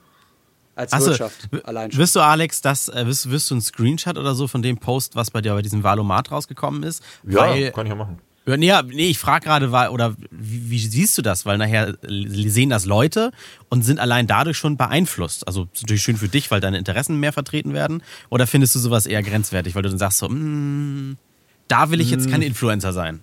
als 0.79 0.93
Achso, 0.93 1.07
Wirtschaft 1.07 1.49
allein 1.63 1.91
schon. 1.91 1.99
Wirst 1.99 2.15
du, 2.15 2.21
Alex, 2.21 2.61
das, 2.61 2.87
äh, 2.87 3.05
wirst, 3.05 3.29
wirst, 3.29 3.51
du 3.51 3.55
einen 3.55 3.61
Screenshot 3.61 4.17
oder 4.17 4.33
so 4.33 4.47
von 4.47 4.61
dem 4.61 4.77
Post, 4.77 5.15
was 5.15 5.29
bei 5.29 5.41
dir 5.41 5.53
bei 5.53 5.61
diesem 5.61 5.83
Valomat 5.83 6.31
rausgekommen 6.31 6.83
ist? 6.83 7.03
Ja, 7.27 7.41
Weil, 7.41 7.71
kann 7.71 7.85
ich 7.85 7.89
ja 7.89 7.95
machen. 7.95 8.19
Nee, 8.45 8.73
nee 8.87 9.09
ich 9.09 9.19
frage 9.19 9.45
gerade, 9.45 9.69
oder 9.91 10.15
wie, 10.31 10.71
wie, 10.71 10.79
siehst 10.79 11.17
du 11.17 11.21
das? 11.21 11.45
Weil 11.45 11.57
nachher 11.57 11.95
sehen 12.07 12.69
das 12.69 12.85
Leute 12.85 13.31
und 13.69 13.83
sind 13.83 13.99
allein 13.99 14.25
dadurch 14.25 14.57
schon 14.57 14.77
beeinflusst. 14.77 15.45
Also 15.45 15.67
ist 15.73 15.83
natürlich 15.83 16.01
schön 16.01 16.17
für 16.17 16.29
dich, 16.29 16.49
weil 16.49 16.59
deine 16.59 16.77
Interessen 16.77 17.19
mehr 17.19 17.33
vertreten 17.33 17.73
werden. 17.73 18.01
Oder 18.29 18.47
findest 18.47 18.73
du 18.73 18.79
sowas 18.79 19.05
eher 19.05 19.21
grenzwertig, 19.21 19.75
weil 19.75 19.83
du 19.83 19.89
dann 19.89 19.99
sagst 19.99 20.19
so, 20.19 20.29
mm, 20.29 21.17
da 21.67 21.91
will 21.91 22.01
ich 22.01 22.09
jetzt 22.09 22.29
kein 22.31 22.41
hm. 22.41 22.47
Influencer 22.47 22.93
sein? 22.93 23.21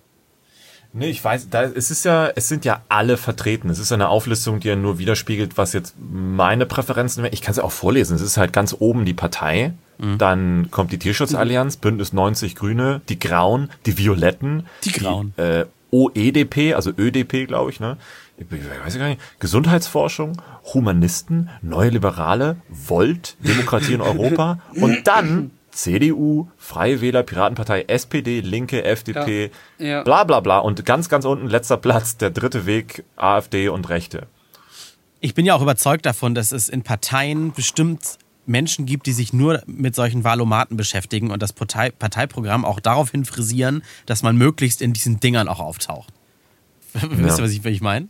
Nee, 0.93 1.09
ich 1.09 1.23
weiß, 1.23 1.49
da, 1.49 1.63
es 1.63 1.91
ist 1.91 2.05
ja, 2.05 2.29
es 2.35 2.47
sind 2.47 2.65
ja 2.65 2.81
alle 2.89 3.17
vertreten. 3.17 3.69
Es 3.69 3.79
ist 3.79 3.91
eine 3.91 4.09
Auflistung, 4.09 4.59
die 4.59 4.69
ja 4.69 4.75
nur 4.75 4.99
widerspiegelt, 4.99 5.57
was 5.57 5.73
jetzt 5.73 5.95
meine 5.99 6.65
Präferenzen 6.65 7.23
wären. 7.23 7.33
Ich 7.33 7.41
kann 7.41 7.51
es 7.51 7.57
ja 7.57 7.63
auch 7.63 7.71
vorlesen. 7.71 8.15
Es 8.15 8.21
ist 8.21 8.37
halt 8.37 8.53
ganz 8.53 8.75
oben 8.77 9.05
die 9.05 9.13
Partei. 9.13 9.73
Mhm. 9.97 10.17
Dann 10.17 10.71
kommt 10.71 10.91
die 10.91 10.99
Tierschutzallianz, 10.99 11.77
Bündnis 11.77 12.13
90 12.13 12.55
Grüne, 12.55 13.01
die 13.09 13.19
Grauen, 13.19 13.69
die 13.85 13.97
Violetten. 13.97 14.65
Die 14.83 14.91
Grauen. 14.91 15.33
Die, 15.37 15.41
äh, 15.41 15.65
OEDP, 15.91 16.73
also 16.73 16.91
ÖDP, 16.97 17.47
glaube 17.47 17.71
ich, 17.71 17.79
ne? 17.79 17.97
Ich 18.37 18.45
weiß 18.51 18.97
gar 18.99 19.07
nicht. 19.07 19.21
Gesundheitsforschung, 19.39 20.41
Humanisten, 20.73 21.49
Neue 21.61 21.89
Liberale, 21.89 22.57
Volt, 22.69 23.35
Demokratie 23.39 23.93
in 23.93 24.01
Europa 24.01 24.59
und 24.75 25.07
dann 25.07 25.51
CDU, 25.77 26.47
Freie 26.57 27.01
Wähler, 27.01 27.21
Piratenpartei, 27.21 27.83
SPD, 27.83 28.41
Linke, 28.41 28.83
FDP, 28.83 29.51
ja, 29.77 29.85
ja. 29.85 30.03
bla 30.03 30.23
bla 30.23 30.39
bla. 30.39 30.57
Und 30.57 30.85
ganz, 30.85 31.07
ganz 31.07 31.23
unten 31.23 31.47
letzter 31.47 31.77
Platz, 31.77 32.17
der 32.17 32.31
dritte 32.31 32.65
Weg, 32.65 33.03
AfD 33.15 33.69
und 33.69 33.87
Rechte. 33.87 34.25
Ich 35.19 35.35
bin 35.35 35.45
ja 35.45 35.53
auch 35.53 35.61
überzeugt 35.61 36.07
davon, 36.07 36.33
dass 36.33 36.51
es 36.51 36.67
in 36.67 36.81
Parteien 36.81 37.53
bestimmt 37.53 38.17
Menschen 38.47 38.87
gibt, 38.87 39.05
die 39.05 39.13
sich 39.13 39.33
nur 39.33 39.61
mit 39.67 39.93
solchen 39.93 40.23
Wahlomaten 40.23 40.77
beschäftigen 40.77 41.29
und 41.29 41.43
das 41.43 41.53
Partei 41.53 41.91
Parteiprogramm 41.91 42.65
auch 42.65 42.79
daraufhin 42.79 43.23
frisieren, 43.23 43.83
dass 44.07 44.23
man 44.23 44.35
möglichst 44.35 44.81
in 44.81 44.93
diesen 44.93 45.19
Dingern 45.19 45.47
auch 45.47 45.59
auftaucht. 45.59 46.11
Ja. 46.95 47.01
Wisst 47.11 47.39
ihr, 47.39 47.43
was 47.43 47.51
ich, 47.51 47.63
was 47.63 47.71
ich 47.71 47.81
meine? 47.81 48.07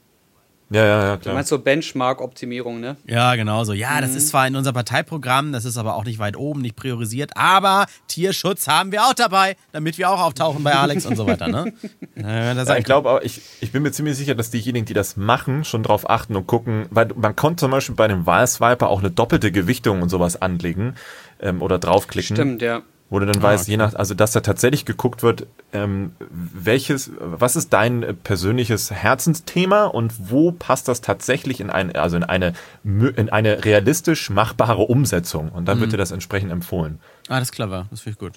Ja, 0.69 0.85
ja, 0.85 0.99
ja, 0.99 1.17
klar. 1.17 1.31
Du 1.31 1.33
meinst 1.33 1.49
so 1.49 1.59
Benchmark-Optimierung, 1.59 2.81
ne? 2.81 2.97
Ja, 3.05 3.35
genau 3.35 3.63
so. 3.63 3.71
Ja, 3.71 4.01
das 4.01 4.11
mhm. 4.11 4.17
ist 4.17 4.29
zwar 4.29 4.47
in 4.47 4.55
unserem 4.55 4.73
Parteiprogramm, 4.73 5.53
das 5.53 5.63
ist 5.63 5.77
aber 5.77 5.95
auch 5.95 6.03
nicht 6.03 6.19
weit 6.19 6.35
oben, 6.35 6.61
nicht 6.61 6.75
priorisiert, 6.75 7.31
aber 7.35 7.85
Tierschutz 8.07 8.67
haben 8.67 8.91
wir 8.91 9.03
auch 9.03 9.13
dabei, 9.13 9.55
damit 9.71 9.97
wir 9.97 10.09
auch 10.09 10.19
auftauchen 10.19 10.63
bei 10.63 10.73
Alex 10.73 11.05
und 11.05 11.15
so 11.15 11.25
weiter, 11.25 11.47
ne? 11.47 11.73
Ja, 12.15 12.53
ja, 12.53 12.77
ich 12.77 12.83
glaube 12.83 13.09
auch, 13.09 13.21
ich, 13.21 13.41
ich 13.61 13.71
bin 13.71 13.83
mir 13.83 13.91
ziemlich 13.91 14.17
sicher, 14.17 14.35
dass 14.35 14.49
diejenigen, 14.49 14.85
die 14.85 14.93
das 14.93 15.17
machen, 15.17 15.63
schon 15.63 15.83
drauf 15.83 16.09
achten 16.09 16.35
und 16.35 16.47
gucken, 16.47 16.87
weil 16.89 17.07
man 17.15 17.35
konnte 17.35 17.61
zum 17.61 17.71
Beispiel 17.71 17.95
bei 17.95 18.07
dem 18.07 18.25
Wahlswiper 18.25 18.89
auch 18.89 18.99
eine 18.99 19.11
doppelte 19.11 19.51
Gewichtung 19.51 20.01
und 20.01 20.09
sowas 20.09 20.41
anlegen 20.41 20.95
ähm, 21.39 21.61
oder 21.61 21.77
draufklicken. 21.79 22.35
Stimmt, 22.35 22.61
ja. 22.61 22.81
Wo 23.09 23.19
du 23.19 23.25
dann 23.25 23.37
ah, 23.37 23.43
weißt, 23.43 23.63
okay. 23.63 23.71
je 23.71 23.77
nach, 23.77 23.93
also 23.93 24.13
dass 24.13 24.33
da 24.33 24.41
tatsächlich 24.41 24.83
geguckt 24.83 25.23
wird, 25.23 25.47
ähm, 25.71 26.11
welches, 26.29 27.11
was 27.19 27.55
ist 27.55 27.71
dein 27.71 28.17
persönliches 28.23 28.91
Herzensthema 28.91 29.85
und 29.85 30.13
wo 30.29 30.51
passt 30.51 30.89
das 30.89 30.99
tatsächlich 30.99 31.61
in 31.61 31.69
ein, 31.69 31.95
also 31.95 32.17
in 32.17 32.25
eine, 32.25 32.53
in 32.83 33.29
eine 33.29 33.63
realistisch 33.63 34.29
machbare 34.29 34.83
Umsetzung? 34.83 35.49
Und 35.49 35.65
dann 35.65 35.77
mhm. 35.77 35.81
wird 35.81 35.93
dir 35.93 35.97
das 35.97 36.11
entsprechend 36.11 36.51
empfohlen. 36.51 36.99
Ah, 37.29 37.39
das 37.39 37.49
ist 37.49 37.51
clever, 37.53 37.87
das 37.91 38.01
finde 38.01 38.13
ich 38.13 38.19
gut. 38.19 38.33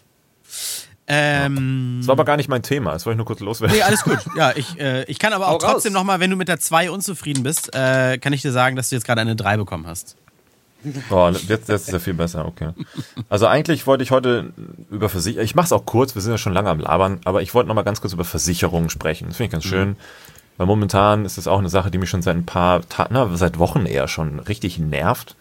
Ähm, 1.13 1.97
das 1.99 2.07
war 2.07 2.13
aber 2.13 2.25
gar 2.25 2.37
nicht 2.37 2.49
mein 2.49 2.63
Thema, 2.63 2.93
das 2.93 3.05
wollte 3.05 3.15
ich 3.15 3.19
nur 3.19 3.27
kurz 3.27 3.41
loswerden. 3.41 3.77
Nee, 3.77 3.83
alles 3.83 4.05
gut. 4.05 4.19
Ja, 4.37 4.53
ich, 4.55 4.79
äh, 4.79 5.03
ich 5.05 5.19
kann 5.19 5.33
aber 5.33 5.49
auch 5.49 5.59
trotzdem 5.59 5.93
nochmal, 5.93 6.21
wenn 6.21 6.31
du 6.31 6.37
mit 6.37 6.47
der 6.47 6.61
2 6.61 6.93
unzufrieden 6.93 7.43
bist, 7.43 7.75
äh, 7.75 8.19
kann 8.19 8.33
ich 8.33 8.43
dir 8.43 8.53
sagen, 8.53 8.77
dass 8.77 8.91
du 8.91 8.95
jetzt 8.95 9.05
gerade 9.05 9.21
eine 9.21 9.35
3 9.35 9.57
bekommen 9.57 9.89
hast. 9.89 10.17
Oh, 11.11 11.29
jetzt, 11.31 11.49
jetzt 11.49 11.69
ist 11.69 11.93
ja 11.93 11.99
viel 11.99 12.15
besser, 12.15 12.47
okay. 12.47 12.71
Also 13.29 13.47
eigentlich 13.47 13.87
wollte 13.87 14.03
ich 14.03 14.11
heute 14.11 14.53
über 14.91 15.09
Versicherung, 15.09 15.45
ich 15.45 15.55
mache 15.55 15.67
es 15.67 15.73
auch 15.73 15.85
kurz, 15.85 16.15
wir 16.15 16.23
sind 16.23 16.33
ja 16.33 16.39
schon 16.39 16.53
lange 16.53 16.71
am 16.71 16.81
Labern, 16.81 17.21
aber 17.25 17.43
ich 17.43 17.55
wollte 17.55 17.69
noch 17.69 17.75
mal 17.75 17.83
ganz 17.83 18.01
kurz 18.01 18.13
über 18.13 18.25
Versicherungen 18.25 18.91
sprechen. 18.91 19.29
Das 19.29 19.37
finde 19.37 19.47
ich 19.47 19.53
ganz 19.53 19.65
mhm. 19.65 19.69
schön, 19.69 19.89
mhm. 19.91 19.97
weil 20.57 20.67
momentan 20.67 21.25
ist 21.25 21.39
es 21.39 21.47
auch 21.47 21.59
eine 21.59 21.69
Sache, 21.69 21.91
die 21.91 21.99
mich 21.99 22.11
schon 22.11 22.23
seit 22.23 22.37
ein 22.37 22.47
paar 22.47 22.89
Tagen, 22.89 23.15
na, 23.15 23.37
seit 23.37 23.59
Wochen 23.59 23.87
eher 23.87 24.09
schon 24.09 24.41
richtig 24.41 24.79
nervt. 24.79 25.37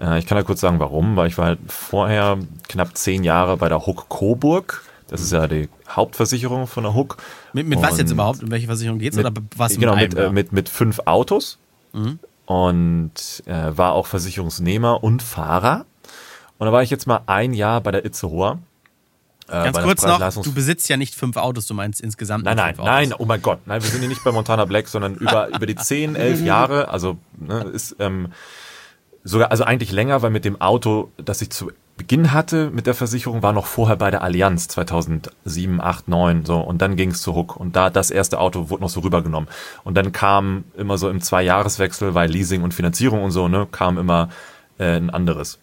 Äh, 0.00 0.18
ich 0.18 0.26
kann 0.26 0.38
ja 0.38 0.44
kurz 0.44 0.60
sagen, 0.60 0.80
warum, 0.80 1.16
weil 1.16 1.28
ich 1.28 1.38
war 1.38 1.46
halt 1.46 1.60
vorher 1.68 2.38
knapp 2.68 2.96
zehn 2.96 3.24
Jahre 3.24 3.56
bei 3.56 3.68
der 3.68 3.86
Huck 3.86 4.08
Coburg. 4.08 4.82
Das 5.08 5.20
ist 5.20 5.32
ja 5.32 5.48
die 5.48 5.68
Hauptversicherung 5.88 6.68
von 6.68 6.84
der 6.84 6.94
Huck. 6.94 7.16
Mit, 7.52 7.66
mit 7.66 7.82
was 7.82 7.98
jetzt 7.98 8.12
überhaupt? 8.12 8.44
Um 8.44 8.50
welche 8.52 8.66
Versicherung 8.66 9.00
geht 9.00 9.12
es? 9.12 9.18
Oder 9.18 9.32
was 9.56 9.76
genau, 9.76 9.96
mit, 9.96 10.14
äh, 10.14 10.30
mit, 10.30 10.52
mit 10.52 10.68
fünf 10.68 11.00
Autos. 11.04 11.58
Mhm. 11.92 12.20
Und 12.50 13.44
äh, 13.46 13.76
war 13.76 13.92
auch 13.92 14.08
Versicherungsnehmer 14.08 15.04
und 15.04 15.22
Fahrer. 15.22 15.86
Und 16.58 16.66
da 16.66 16.72
war 16.72 16.82
ich 16.82 16.90
jetzt 16.90 17.06
mal 17.06 17.20
ein 17.26 17.52
Jahr 17.52 17.80
bei 17.80 17.92
der 17.92 18.04
Itzehoer. 18.04 18.58
Äh, 19.46 19.70
Ganz 19.70 19.78
kurz 19.78 20.02
noch, 20.04 20.42
du 20.42 20.52
besitzt 20.52 20.88
ja 20.88 20.96
nicht 20.96 21.14
fünf 21.14 21.36
Autos, 21.36 21.68
du 21.68 21.74
meinst 21.74 22.00
insgesamt 22.00 22.44
Nein, 22.44 22.56
nein, 22.56 22.74
nein, 22.76 23.14
oh 23.16 23.24
mein 23.24 23.40
Gott, 23.40 23.60
nein, 23.66 23.80
wir 23.80 23.88
sind 23.88 24.00
hier 24.00 24.08
nicht 24.08 24.24
bei 24.24 24.32
Montana 24.32 24.64
Black, 24.64 24.88
sondern 24.88 25.14
über, 25.14 25.46
über 25.54 25.64
die 25.64 25.76
zehn, 25.76 26.16
elf 26.16 26.40
Jahre, 26.40 26.88
also 26.88 27.18
ne, 27.38 27.60
ist 27.72 27.94
ähm, 28.00 28.32
sogar, 29.22 29.52
also 29.52 29.62
eigentlich 29.62 29.92
länger, 29.92 30.20
weil 30.22 30.30
mit 30.30 30.44
dem 30.44 30.60
Auto, 30.60 31.12
das 31.18 31.40
ich 31.42 31.50
zu 31.50 31.70
Beginn 32.00 32.32
hatte 32.32 32.70
mit 32.70 32.86
der 32.86 32.94
Versicherung, 32.94 33.42
war 33.42 33.52
noch 33.52 33.66
vorher 33.66 33.96
bei 33.96 34.10
der 34.10 34.22
Allianz 34.22 34.68
2007, 34.68 35.82
8, 35.82 36.08
9 36.08 36.46
so. 36.46 36.58
Und 36.58 36.80
dann 36.80 36.96
ging 36.96 37.10
es 37.10 37.20
zu 37.20 37.34
Hook 37.34 37.56
und 37.56 37.76
da 37.76 37.90
das 37.90 38.10
erste 38.10 38.40
Auto 38.40 38.70
wurde 38.70 38.80
noch 38.80 38.88
so 38.88 39.00
rübergenommen. 39.00 39.50
Und 39.84 39.98
dann 39.98 40.10
kam 40.10 40.64
immer 40.78 40.96
so 40.96 41.10
im 41.10 41.20
Zwei-Jahres-Wechsel, 41.20 42.14
weil 42.14 42.30
Leasing 42.30 42.62
und 42.62 42.72
Finanzierung 42.72 43.22
und 43.22 43.32
so, 43.32 43.48
ne, 43.48 43.68
kam 43.70 43.98
immer 43.98 44.30
äh, 44.78 44.96
ein 44.96 45.10
anderes. 45.10 45.58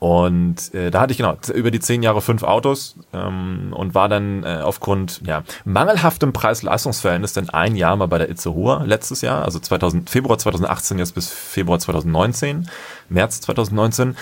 Und 0.00 0.72
äh, 0.72 0.90
da 0.90 1.00
hatte 1.00 1.10
ich 1.10 1.18
genau 1.18 1.36
über 1.52 1.70
die 1.70 1.80
zehn 1.80 2.02
Jahre 2.02 2.22
fünf 2.22 2.42
Autos 2.42 2.96
ähm, 3.12 3.74
und 3.74 3.94
war 3.94 4.08
dann 4.08 4.44
äh, 4.44 4.60
aufgrund 4.62 5.20
ja, 5.26 5.42
mangelhaftem 5.64 6.32
Preis-Leistungsverhältnis 6.32 7.34
dann 7.34 7.50
ein 7.50 7.76
Jahr 7.76 7.96
mal 7.96 8.06
bei 8.06 8.16
der 8.16 8.30
Itzehoer 8.30 8.84
letztes 8.86 9.20
Jahr, 9.20 9.44
also 9.44 9.58
2000, 9.58 10.08
Februar 10.08 10.38
2018 10.38 10.98
jetzt 10.98 11.14
bis 11.14 11.28
Februar 11.28 11.80
2019, 11.80 12.70
März 13.10 13.42
2019 13.42 14.16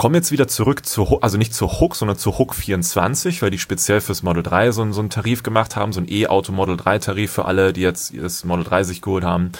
komme 0.00 0.16
jetzt 0.16 0.32
wieder 0.32 0.48
zurück 0.48 0.86
zu, 0.86 1.20
also 1.20 1.36
nicht 1.36 1.52
zu 1.52 1.68
Hook, 1.78 1.94
sondern 1.94 2.16
zu 2.16 2.38
Hook 2.38 2.54
24, 2.54 3.42
weil 3.42 3.50
die 3.50 3.58
speziell 3.58 4.00
fürs 4.00 4.22
Model 4.22 4.42
3 4.42 4.70
so, 4.70 4.90
so 4.92 5.00
einen 5.00 5.10
Tarif 5.10 5.42
gemacht 5.42 5.76
haben, 5.76 5.92
so 5.92 6.00
ein 6.00 6.10
E-Auto 6.10 6.52
Model 6.52 6.78
3 6.78 7.00
Tarif 7.00 7.32
für 7.32 7.44
alle, 7.44 7.74
die 7.74 7.82
jetzt 7.82 8.14
das 8.16 8.44
Model 8.44 8.64
3 8.64 8.84
sich 8.84 9.02
geholt 9.02 9.24
haben. 9.24 9.52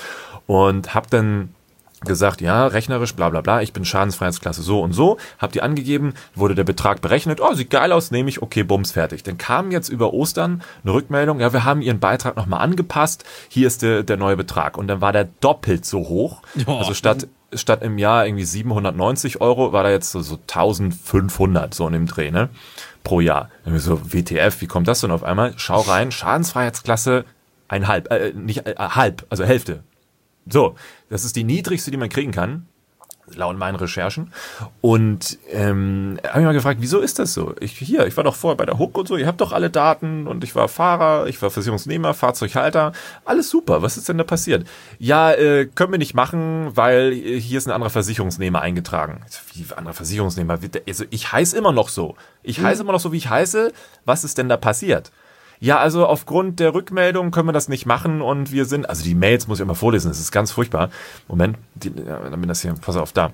Und 0.47 0.95
habe 0.95 1.09
dann 1.11 1.55
gesagt, 2.07 2.41
ja, 2.41 2.66
rechnerisch, 2.66 3.14
bla 3.14 3.28
bla 3.28 3.43
bla, 3.43 3.61
ich 3.61 3.74
bin 3.74 3.84
Schadensfreiheitsklasse 3.84 4.62
so 4.62 4.80
und 4.80 4.95
so, 4.95 5.18
habt 5.38 5.57
ihr 5.57 5.62
angegeben, 5.62 6.14
wurde 6.34 6.55
der 6.55 6.64
Betrag 6.64 7.03
berechnet, 7.03 7.43
oh, 7.43 7.53
sieht 7.53 7.68
geil 7.68 7.93
aus, 7.93 8.11
nehme 8.11 8.30
ich, 8.30 8.41
okay, 8.41 8.62
bums, 8.62 8.93
fertig. 8.93 9.22
Dann 9.22 9.36
kam 9.36 9.70
jetzt 9.70 9.91
über 9.91 10.14
Ostern 10.14 10.62
eine 10.82 10.95
Rückmeldung, 10.95 11.41
ja, 11.41 11.53
wir 11.53 11.66
haben 11.66 11.82
ihren 11.82 12.01
Beitrag 12.01 12.36
nochmal 12.36 12.62
angepasst, 12.62 13.26
hier 13.51 13.66
ist 13.66 13.82
der, 13.82 14.05
der 14.05 14.16
neue 14.16 14.38
Betrag. 14.38 14.78
Und 14.78 14.88
dann 14.88 15.03
war 15.03 15.12
der 15.12 15.24
doppelt 15.24 15.84
so 15.84 16.09
hoch. 16.09 16.41
Oh. 16.66 16.78
Also 16.78 16.95
statt, 16.95 17.28
statt 17.53 17.82
im 17.82 17.98
Jahr 17.98 18.26
irgendwie 18.26 18.44
790 18.44 19.40
Euro, 19.40 19.72
war 19.72 19.82
da 19.82 19.90
jetzt 19.90 20.11
so, 20.11 20.20
so 20.20 20.34
1500, 20.34 21.74
so 21.74 21.86
in 21.86 21.92
dem 21.92 22.07
Dreh, 22.07 22.30
ne, 22.30 22.48
pro 23.03 23.20
Jahr. 23.20 23.51
Wir 23.64 23.80
so, 23.80 24.12
WTF, 24.12 24.61
wie 24.61 24.66
kommt 24.66 24.88
das 24.88 25.01
denn 25.01 25.11
auf 25.11 25.24
einmal? 25.24 25.55
Schau 25.57 25.80
rein, 25.80 26.12
Schadensfreiheitsklasse, 26.12 27.24
ein 27.68 27.88
halb, 27.88 28.11
äh, 28.11 28.32
nicht 28.32 28.66
äh, 28.66 28.74
halb, 28.76 29.26
also 29.30 29.44
Hälfte, 29.44 29.82
so, 30.48 30.74
das 31.09 31.24
ist 31.24 31.36
die 31.36 31.44
niedrigste, 31.44 31.90
die 31.90 31.96
man 31.96 32.09
kriegen 32.09 32.32
kann, 32.32 32.66
laut 33.35 33.57
meinen 33.57 33.76
Recherchen. 33.76 34.33
Und 34.81 35.39
ähm, 35.51 36.18
habe 36.26 36.41
ich 36.41 36.45
mal 36.45 36.53
gefragt, 36.53 36.81
wieso 36.81 37.01
ist 37.01 37.18
das 37.18 37.35
so? 37.35 37.55
Ich 37.61 37.78
hier, 37.78 38.07
ich 38.07 38.16
war 38.16 38.24
doch 38.24 38.35
vorher 38.35 38.57
bei 38.57 38.66
der 38.66 38.78
Hook 38.78 38.97
und 38.99 39.09
so, 39.09 39.16
ihr 39.16 39.26
habt 39.26 39.41
doch 39.41 39.53
alle 39.53 39.70
Daten 39.70 40.26
und 40.26 40.45
ich 40.45 40.55
war 40.55 40.68
Fahrer, 40.68 41.26
ich 41.26 41.41
war 41.43 41.51
Versicherungsnehmer, 41.51 42.14
Fahrzeughalter, 42.14 42.93
alles 43.24 43.51
super. 43.51 43.83
Was 43.83 43.97
ist 43.97 44.09
denn 44.09 44.18
da 44.18 44.24
passiert? 44.24 44.66
Ja, 44.99 45.33
äh, 45.33 45.66
können 45.66 45.93
wir 45.93 45.99
nicht 45.99 46.14
machen, 46.14 46.70
weil 46.74 47.12
hier 47.12 47.59
ist 47.59 47.66
ein 47.66 47.72
anderer 47.72 47.91
Versicherungsnehmer 47.91 48.61
eingetragen. 48.61 49.22
Wie 49.55 49.64
anderer 49.74 49.95
Versicherungsnehmer? 49.95 50.59
Also 50.87 51.05
ich 51.11 51.33
heiße 51.33 51.57
immer 51.57 51.72
noch 51.72 51.89
so. 51.89 52.16
Ich 52.43 52.59
mhm. 52.59 52.64
heiße 52.64 52.83
immer 52.83 52.93
noch 52.93 53.01
so, 53.01 53.12
wie 53.12 53.18
ich 53.18 53.28
heiße. 53.28 53.72
Was 54.05 54.24
ist 54.24 54.39
denn 54.39 54.49
da 54.49 54.57
passiert? 54.57 55.11
Ja, 55.61 55.78
also 55.78 56.06
aufgrund 56.06 56.58
der 56.58 56.74
Rückmeldung 56.74 57.30
können 57.30 57.48
wir 57.48 57.52
das 57.52 57.68
nicht 57.68 57.84
machen 57.84 58.22
und 58.22 58.50
wir 58.50 58.64
sind, 58.64 58.88
also 58.88 59.04
die 59.04 59.14
Mails 59.14 59.46
muss 59.46 59.58
ich 59.58 59.62
immer 59.62 59.74
vorlesen, 59.74 60.08
das 60.08 60.18
ist 60.18 60.32
ganz 60.32 60.52
furchtbar. 60.52 60.90
Moment, 61.28 61.58
die, 61.74 61.88
ja, 61.88 62.18
dann 62.18 62.40
bin 62.40 62.48
das 62.48 62.62
hier, 62.62 62.74
pass 62.80 62.96
auf, 62.96 63.12
da. 63.12 63.30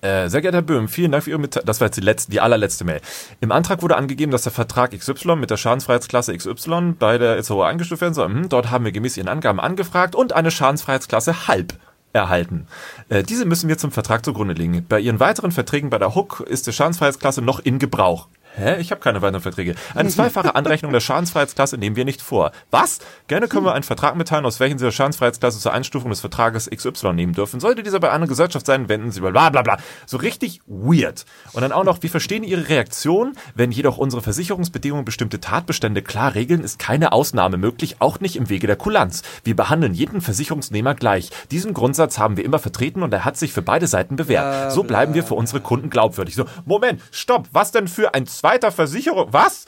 Äh, 0.00 0.28
sehr 0.28 0.42
geehrter 0.42 0.58
Herr 0.58 0.62
Böhm, 0.62 0.86
vielen 0.86 1.10
Dank 1.10 1.24
für 1.24 1.30
Ihre 1.30 1.40
Mitteilung. 1.40 1.66
Das 1.66 1.80
war 1.80 1.88
jetzt 1.88 1.96
die, 1.96 2.02
letzte, 2.02 2.30
die 2.30 2.40
allerletzte 2.40 2.84
Mail. 2.84 3.00
Im 3.40 3.50
Antrag 3.50 3.82
wurde 3.82 3.96
angegeben, 3.96 4.30
dass 4.30 4.42
der 4.42 4.52
Vertrag 4.52 4.96
XY 4.96 5.36
mit 5.36 5.50
der 5.50 5.56
Schadensfreiheitsklasse 5.56 6.36
XY 6.36 6.94
bei 6.98 7.18
der 7.18 7.38
EZO 7.38 7.62
eingestuft 7.62 8.02
werden 8.02 8.14
soll. 8.14 8.28
Hm, 8.28 8.48
dort 8.48 8.70
haben 8.70 8.84
wir 8.84 8.92
gemäß 8.92 9.16
Ihren 9.16 9.28
Angaben 9.28 9.58
angefragt 9.58 10.14
und 10.14 10.34
eine 10.34 10.50
Schadensfreiheitsklasse 10.52 11.48
halb 11.48 11.74
erhalten. 12.12 12.66
Äh, 13.08 13.22
diese 13.24 13.44
müssen 13.44 13.68
wir 13.68 13.78
zum 13.78 13.90
Vertrag 13.90 14.24
zugrunde 14.24 14.54
legen. 14.54 14.84
Bei 14.88 15.00
Ihren 15.00 15.18
weiteren 15.18 15.50
Verträgen 15.50 15.90
bei 15.90 15.98
der 15.98 16.14
HUK 16.14 16.40
ist 16.40 16.66
die 16.66 16.72
Schadensfreiheitsklasse 16.72 17.42
noch 17.42 17.58
in 17.58 17.78
Gebrauch. 17.78 18.28
Hä? 18.58 18.80
Ich 18.80 18.90
habe 18.90 19.00
keine 19.00 19.22
weiteren 19.22 19.40
Verträge. 19.40 19.76
Eine 19.94 20.08
zweifache 20.08 20.56
Anrechnung 20.56 20.90
der 20.90 20.98
Schadensfreiheitsklasse 20.98 21.78
nehmen 21.78 21.94
wir 21.94 22.04
nicht 22.04 22.20
vor. 22.20 22.50
Was? 22.72 22.98
Gerne 23.28 23.46
können 23.46 23.64
wir 23.64 23.72
einen 23.72 23.84
Vertrag 23.84 24.16
mitteilen, 24.16 24.44
aus 24.44 24.58
welchen 24.58 24.78
Sie 24.78 24.84
der 24.84 24.90
Schadensfreiheitsklasse 24.90 25.60
zur 25.60 25.72
Einstufung 25.72 26.10
des 26.10 26.18
Vertrages 26.20 26.68
XY 26.68 27.12
nehmen 27.12 27.34
dürfen. 27.34 27.60
Sollte 27.60 27.84
dieser 27.84 28.00
bei 28.00 28.10
einer 28.10 28.26
Gesellschaft 28.26 28.66
sein, 28.66 28.88
wenden 28.88 29.12
Sie 29.12 29.20
bla 29.20 29.50
bla 29.50 29.62
bla. 29.62 29.76
So 30.06 30.16
richtig 30.16 30.60
weird. 30.66 31.24
Und 31.52 31.62
dann 31.62 31.70
auch 31.70 31.84
noch, 31.84 32.02
wir 32.02 32.10
verstehen 32.10 32.42
Ihre 32.42 32.68
Reaktion. 32.68 33.34
Wenn 33.54 33.70
jedoch 33.70 33.96
unsere 33.96 34.22
Versicherungsbedingungen 34.22 35.04
bestimmte 35.04 35.38
Tatbestände 35.40 36.02
klar 36.02 36.34
regeln, 36.34 36.62
ist 36.62 36.80
keine 36.80 37.12
Ausnahme 37.12 37.58
möglich, 37.58 37.96
auch 38.00 38.18
nicht 38.18 38.34
im 38.34 38.48
Wege 38.48 38.66
der 38.66 38.76
Kulanz. 38.76 39.22
Wir 39.44 39.54
behandeln 39.54 39.94
jeden 39.94 40.20
Versicherungsnehmer 40.20 40.96
gleich. 40.96 41.30
Diesen 41.52 41.74
Grundsatz 41.74 42.18
haben 42.18 42.36
wir 42.36 42.44
immer 42.44 42.58
vertreten 42.58 43.04
und 43.04 43.14
er 43.14 43.24
hat 43.24 43.36
sich 43.36 43.52
für 43.52 43.62
beide 43.62 43.86
Seiten 43.86 44.16
bewährt. 44.16 44.72
So 44.72 44.82
bleiben 44.82 45.14
wir 45.14 45.22
für 45.22 45.34
unsere 45.34 45.60
Kunden 45.60 45.90
glaubwürdig. 45.90 46.34
So, 46.34 46.46
Moment, 46.64 47.00
stopp, 47.12 47.48
was 47.52 47.70
denn 47.70 47.86
für 47.86 48.14
ein 48.14 48.26
zweiter 48.48 48.72
Versicherung, 48.72 49.28
was? 49.32 49.66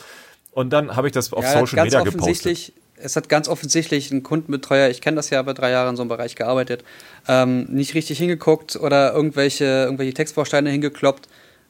Und 0.53 0.71
dann 0.73 0.97
habe 0.97 1.07
ich 1.07 1.13
das 1.13 1.33
auf 1.33 1.45
ja, 1.45 1.53
Social 1.53 1.85
Media 1.85 2.03
gepostet. 2.03 2.73
Es 3.03 3.17
hat 3.17 3.31
ganz 3.31 3.49
offensichtlich 3.49 4.11
ein 4.11 4.23
Kundenbetreuer, 4.23 4.91
ich 4.91 5.01
kenne 5.01 5.17
das 5.17 5.31
ja, 5.31 5.41
bei 5.41 5.55
drei 5.55 5.71
Jahren 5.71 5.91
in 5.91 5.97
so 5.97 6.03
einem 6.03 6.11
Bereich 6.11 6.35
gearbeitet, 6.35 6.85
ähm, 7.29 7.65
nicht 7.65 7.95
richtig 7.95 8.19
hingeguckt 8.19 8.77
oder 8.77 9.15
irgendwelche, 9.15 9.65
irgendwelche 9.65 10.13
Textbausteine 10.13 10.69
hingekloppt 10.71 11.27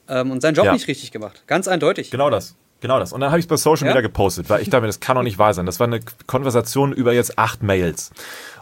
ähm, 0.08 0.32
und 0.32 0.40
seinen 0.40 0.54
Job 0.54 0.64
ja. 0.64 0.72
nicht 0.72 0.88
richtig 0.88 1.12
gemacht. 1.12 1.44
Ganz 1.46 1.68
eindeutig. 1.68 2.11
Genau 2.11 2.30
das. 2.30 2.56
Genau 2.80 2.98
das. 2.98 3.12
Und 3.12 3.20
dann 3.20 3.30
habe 3.30 3.38
ich 3.38 3.44
es 3.44 3.48
bei 3.48 3.56
Social 3.56 3.86
ja? 3.86 3.92
Media 3.92 4.00
gepostet, 4.00 4.48
weil 4.48 4.62
ich 4.62 4.70
dachte, 4.70 4.86
das 4.86 4.98
kann 4.98 5.14
doch 5.14 5.22
nicht 5.22 5.38
wahr 5.38 5.54
sein. 5.54 5.66
Das 5.66 5.78
war 5.78 5.86
eine 5.86 6.00
Konversation 6.26 6.92
über 6.92 7.12
jetzt 7.12 7.38
acht 7.38 7.62
Mails. 7.62 8.11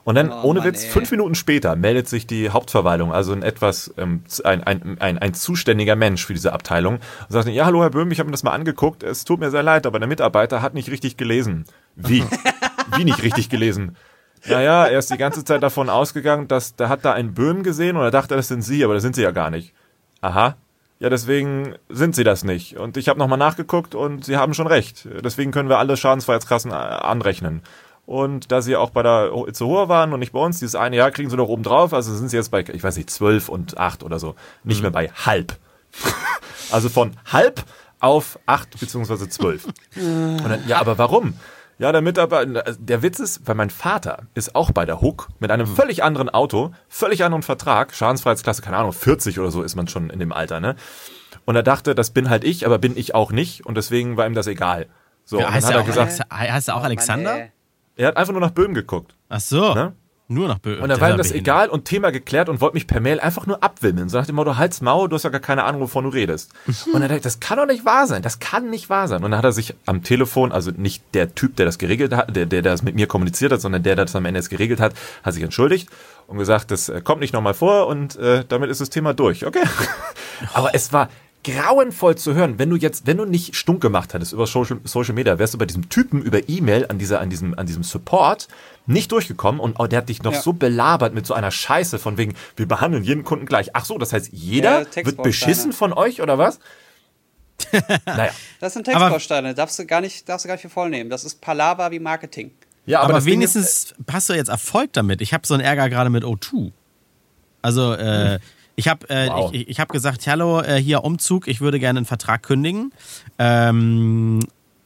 Und 0.08 0.14
dann, 0.14 0.32
oh, 0.32 0.40
ohne 0.42 0.60
Mann, 0.60 0.68
Witz, 0.68 0.84
ey. 0.84 0.88
fünf 0.88 1.10
Minuten 1.10 1.34
später 1.34 1.76
meldet 1.76 2.08
sich 2.08 2.26
die 2.26 2.48
Hauptverwaltung, 2.48 3.12
also 3.12 3.34
ein 3.34 3.42
etwas, 3.42 3.92
ähm, 3.98 4.22
ein, 4.42 4.64
ein, 4.64 4.96
ein, 5.00 5.18
ein 5.18 5.34
zuständiger 5.34 5.96
Mensch 5.96 6.24
für 6.24 6.32
diese 6.32 6.54
Abteilung, 6.54 6.94
und 6.94 7.00
sagt, 7.28 7.46
ja, 7.48 7.66
hallo 7.66 7.82
Herr 7.82 7.90
Böhm, 7.90 8.10
ich 8.10 8.18
habe 8.18 8.28
mir 8.28 8.32
das 8.32 8.42
mal 8.42 8.52
angeguckt, 8.52 9.02
es 9.02 9.26
tut 9.26 9.38
mir 9.38 9.50
sehr 9.50 9.62
leid, 9.62 9.84
aber 9.86 9.98
der 9.98 10.08
Mitarbeiter 10.08 10.62
hat 10.62 10.72
nicht 10.72 10.90
richtig 10.90 11.18
gelesen. 11.18 11.66
Wie? 11.94 12.24
Wie 12.96 13.04
nicht 13.04 13.22
richtig 13.22 13.50
gelesen? 13.50 13.96
Naja, 14.46 14.86
er 14.86 14.98
ist 14.98 15.12
die 15.12 15.18
ganze 15.18 15.44
Zeit 15.44 15.62
davon 15.62 15.90
ausgegangen, 15.90 16.48
dass 16.48 16.74
da 16.74 16.88
hat 16.88 17.04
da 17.04 17.12
einen 17.12 17.34
Böhm 17.34 17.62
gesehen 17.62 17.98
und 17.98 18.02
er 18.02 18.10
dachte, 18.10 18.34
das 18.34 18.48
sind 18.48 18.62
Sie, 18.62 18.84
aber 18.84 18.94
das 18.94 19.02
sind 19.02 19.14
Sie 19.14 19.22
ja 19.22 19.30
gar 19.30 19.50
nicht. 19.50 19.74
Aha. 20.22 20.56
Ja, 21.00 21.10
deswegen 21.10 21.74
sind 21.88 22.16
sie 22.16 22.24
das 22.24 22.42
nicht. 22.42 22.76
Und 22.76 22.96
ich 22.96 23.08
habe 23.08 23.20
nochmal 23.20 23.38
nachgeguckt 23.38 23.94
und 23.94 24.24
sie 24.24 24.36
haben 24.36 24.52
schon 24.52 24.66
recht. 24.66 25.06
Deswegen 25.22 25.52
können 25.52 25.68
wir 25.68 25.78
alle 25.78 25.96
Schadensfreiheitskassen 25.96 26.72
äh, 26.72 26.74
anrechnen. 26.74 27.62
Und 28.08 28.50
da 28.50 28.62
sie 28.62 28.74
auch 28.74 28.88
bei 28.88 29.02
der 29.02 29.32
Itzehoer 29.46 29.90
waren 29.90 30.14
und 30.14 30.20
nicht 30.20 30.32
bei 30.32 30.38
uns, 30.38 30.60
dieses 30.60 30.74
eine 30.74 30.96
Jahr 30.96 31.10
kriegen 31.10 31.28
sie 31.28 31.36
noch 31.36 31.48
oben 31.48 31.62
drauf, 31.62 31.92
also 31.92 32.14
sind 32.14 32.30
sie 32.30 32.38
jetzt 32.38 32.50
bei, 32.50 32.60
ich 32.60 32.82
weiß 32.82 32.96
nicht, 32.96 33.10
zwölf 33.10 33.50
und 33.50 33.76
acht 33.76 34.02
oder 34.02 34.18
so. 34.18 34.34
Nicht 34.64 34.78
mhm. 34.78 34.84
mehr 34.84 34.90
bei 34.92 35.10
halb. 35.10 35.58
also 36.70 36.88
von 36.88 37.12
halb 37.30 37.62
auf 38.00 38.38
acht 38.46 38.80
beziehungsweise 38.80 39.28
zwölf. 39.28 39.66
und 39.94 40.42
dann, 40.42 40.66
ja, 40.66 40.80
aber 40.80 40.96
warum? 40.96 41.34
Ja, 41.76 41.92
der 41.92 42.00
Mitarbeiter, 42.00 42.74
der 42.78 43.02
Witz 43.02 43.20
ist, 43.20 43.46
weil 43.46 43.56
mein 43.56 43.68
Vater 43.68 44.22
ist 44.32 44.54
auch 44.54 44.70
bei 44.70 44.86
der 44.86 45.02
Hook 45.02 45.28
mit 45.38 45.50
einem 45.50 45.66
völlig 45.66 46.02
anderen 46.02 46.30
Auto, 46.30 46.72
völlig 46.88 47.24
anderen 47.24 47.42
Vertrag, 47.42 47.94
Schadensfreiheitsklasse, 47.94 48.62
keine 48.62 48.78
Ahnung, 48.78 48.94
40 48.94 49.38
oder 49.38 49.50
so 49.50 49.62
ist 49.62 49.76
man 49.76 49.86
schon 49.86 50.08
in 50.08 50.18
dem 50.18 50.32
Alter, 50.32 50.60
ne? 50.60 50.76
Und 51.44 51.56
er 51.56 51.62
dachte, 51.62 51.94
das 51.94 52.08
bin 52.12 52.30
halt 52.30 52.44
ich, 52.44 52.64
aber 52.64 52.78
bin 52.78 52.96
ich 52.96 53.14
auch 53.14 53.32
nicht 53.32 53.66
und 53.66 53.74
deswegen 53.76 54.16
war 54.16 54.26
ihm 54.26 54.34
das 54.34 54.46
egal. 54.46 54.86
So, 55.26 55.40
ja, 55.40 55.52
heißt, 55.52 55.70
er 55.70 55.82
auch 55.82 55.84
gesagt, 55.84 56.20
heißt 56.32 56.68
er 56.68 56.76
auch 56.76 56.84
Alexander? 56.84 57.50
Er 57.98 58.08
hat 58.08 58.16
einfach 58.16 58.32
nur 58.32 58.40
nach 58.40 58.52
Böhm 58.52 58.74
geguckt. 58.74 59.14
Ach 59.28 59.40
so. 59.40 59.74
Ne? 59.74 59.92
Nur 60.28 60.46
nach 60.46 60.60
Böhm. 60.60 60.80
Und 60.80 60.88
da 60.88 61.00
war 61.00 61.10
ihm 61.10 61.16
das 61.16 61.32
egal 61.32 61.68
und 61.68 61.84
Thema 61.84 62.10
geklärt 62.10 62.48
und 62.48 62.60
wollte 62.60 62.74
mich 62.74 62.86
per 62.86 63.00
Mail 63.00 63.18
einfach 63.18 63.46
nur 63.46 63.64
abwimmeln. 63.64 64.08
So 64.08 64.18
nach 64.18 64.26
dem 64.26 64.36
Motto, 64.36 64.56
halt's 64.56 64.80
Maul, 64.80 65.08
du 65.08 65.16
hast 65.16 65.24
ja 65.24 65.30
gar 65.30 65.40
keine 65.40 65.64
Ahnung, 65.64 65.80
wovon 65.80 66.04
du 66.04 66.10
redest. 66.10 66.52
und 66.92 67.02
er 67.02 67.08
dachte, 67.08 67.22
das 67.22 67.40
kann 67.40 67.58
doch 67.58 67.66
nicht 67.66 67.84
wahr 67.84 68.06
sein. 68.06 68.22
Das 68.22 68.38
kann 68.38 68.70
nicht 68.70 68.88
wahr 68.88 69.08
sein. 69.08 69.24
Und 69.24 69.32
dann 69.32 69.38
hat 69.38 69.44
er 69.44 69.52
sich 69.52 69.74
am 69.86 70.04
Telefon, 70.04 70.52
also 70.52 70.70
nicht 70.70 71.02
der 71.12 71.34
Typ, 71.34 71.56
der 71.56 71.66
das 71.66 71.78
geregelt 71.78 72.14
hat, 72.14 72.36
der, 72.36 72.46
der 72.46 72.62
das 72.62 72.84
mit 72.84 72.94
mir 72.94 73.08
kommuniziert 73.08 73.50
hat, 73.50 73.60
sondern 73.60 73.82
der, 73.82 73.96
der 73.96 74.04
das 74.04 74.14
am 74.14 74.26
Ende 74.26 74.38
jetzt 74.38 74.50
geregelt 74.50 74.78
hat, 74.78 74.94
hat 75.24 75.34
sich 75.34 75.42
entschuldigt 75.42 75.88
und 76.28 76.38
gesagt, 76.38 76.70
das 76.70 76.88
äh, 76.88 77.00
kommt 77.00 77.20
nicht 77.20 77.32
nochmal 77.32 77.54
vor 77.54 77.88
und 77.88 78.14
äh, 78.16 78.44
damit 78.46 78.70
ist 78.70 78.80
das 78.80 78.90
Thema 78.90 79.14
durch. 79.14 79.44
Okay. 79.44 79.64
Aber 80.52 80.72
es 80.72 80.92
war 80.92 81.08
grauenvoll 81.44 82.16
zu 82.16 82.34
hören, 82.34 82.58
wenn 82.58 82.68
du 82.68 82.76
jetzt, 82.76 83.06
wenn 83.06 83.16
du 83.16 83.24
nicht 83.24 83.54
stunk 83.56 83.80
gemacht 83.80 84.12
hättest 84.12 84.32
über 84.32 84.46
Social, 84.46 84.78
Social 84.84 85.14
Media, 85.14 85.38
wärst 85.38 85.54
du 85.54 85.58
bei 85.58 85.66
diesem 85.66 85.88
Typen 85.88 86.20
über 86.22 86.48
E-Mail 86.48 86.86
an 86.88 86.98
dieser, 86.98 87.20
an 87.20 87.30
diesem, 87.30 87.58
an 87.58 87.66
diesem 87.66 87.82
Support 87.84 88.48
nicht 88.86 89.12
durchgekommen 89.12 89.60
und 89.60 89.78
oh, 89.78 89.86
der 89.86 89.98
hat 89.98 90.08
dich 90.08 90.22
noch 90.22 90.32
Ja. 90.32 90.42
so 90.42 90.52
belabert 90.52 91.14
mit 91.14 91.26
so 91.26 91.34
einer 91.34 91.50
Scheiße 91.50 91.98
von 91.98 92.16
wegen, 92.18 92.34
wir 92.56 92.66
behandeln 92.66 93.04
jeden 93.04 93.24
Kunden 93.24 93.46
gleich. 93.46 93.70
Ach 93.74 93.84
so, 93.84 93.98
das 93.98 94.12
heißt, 94.12 94.30
jeder 94.32 94.82
Ja, 94.82 95.04
wird 95.06 95.22
beschissen 95.22 95.72
von 95.72 95.92
euch 95.92 96.20
oder 96.20 96.38
was? 96.38 96.58
naja. 98.06 98.30
Das 98.60 98.74
sind 98.74 98.84
Textbausteine, 98.84 99.54
darfst 99.54 99.78
du 99.78 99.86
gar 99.86 100.00
nicht, 100.00 100.28
darfst 100.28 100.44
du 100.44 100.48
gar 100.48 100.54
nicht 100.54 100.62
für 100.62 100.68
voll 100.70 100.90
nehmen. 100.90 101.10
Das 101.10 101.24
ist 101.24 101.40
Palaver 101.40 101.90
wie 101.90 101.98
Marketing. 101.98 102.50
Ja, 102.86 103.00
Aber, 103.00 103.14
das 103.14 103.24
Ding 103.24 103.42
ist- 103.42 103.54
wenigstens 103.56 103.94
hast 104.10 104.28
du 104.28 104.32
jetzt 104.34 104.48
Erfolg 104.48 104.92
damit. 104.92 105.20
Ich 105.20 105.34
habe 105.34 105.46
so 105.46 105.54
einen 105.54 105.62
Ärger 105.62 105.88
gerade 105.90 106.08
mit 106.10 106.24
O2. 106.24 106.72
Also, 107.60 107.92
äh, 107.94 108.38
ich 108.78 108.86
habe 108.86 109.10
äh, 109.10 109.28
Wow. 109.28 109.52
ich, 109.52 109.68
ich 109.68 109.80
hab 109.80 109.88
gesagt, 109.88 110.24
hallo, 110.28 110.60
äh, 110.60 110.80
hier 110.80 111.02
Umzug, 111.02 111.48
ich 111.48 111.60
würde 111.60 111.80
gerne 111.80 111.98
einen 111.98 112.06
Vertrag 112.06 112.44
kündigen. 112.44 112.92
Ähm, 113.36 114.38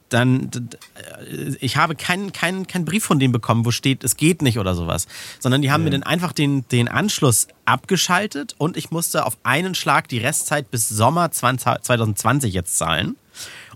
dann, 0.09 0.49
äh, 0.95 1.55
ich 1.59 1.77
habe 1.77 1.95
keinen 1.95 2.31
keinen 2.31 2.65
keinen 2.65 2.85
Brief 2.85 3.03
von 3.03 3.19
denen 3.19 3.31
bekommen, 3.31 3.65
wo 3.65 3.71
steht, 3.71 4.03
es 4.03 4.17
geht 4.17 4.41
nicht 4.41 4.57
oder 4.57 4.73
sowas. 4.73 5.07
Sondern 5.39 5.61
die 5.61 5.71
haben 5.71 5.83
mir 5.83 5.91
dann 5.91 6.01
einfach 6.01 6.33
den, 6.33 6.67
den 6.69 6.87
Anschluss 6.87 7.47
abgeschaltet 7.65 8.55
und 8.57 8.77
ich 8.77 8.89
musste 8.89 9.27
auf 9.27 9.37
einen 9.43 9.75
Schlag 9.75 10.07
die 10.07 10.17
Restzeit 10.17 10.71
bis 10.71 10.89
Sommer 10.89 11.29
20, 11.29 11.83
2020 11.83 12.51
jetzt 12.51 12.75
zahlen. 12.77 13.15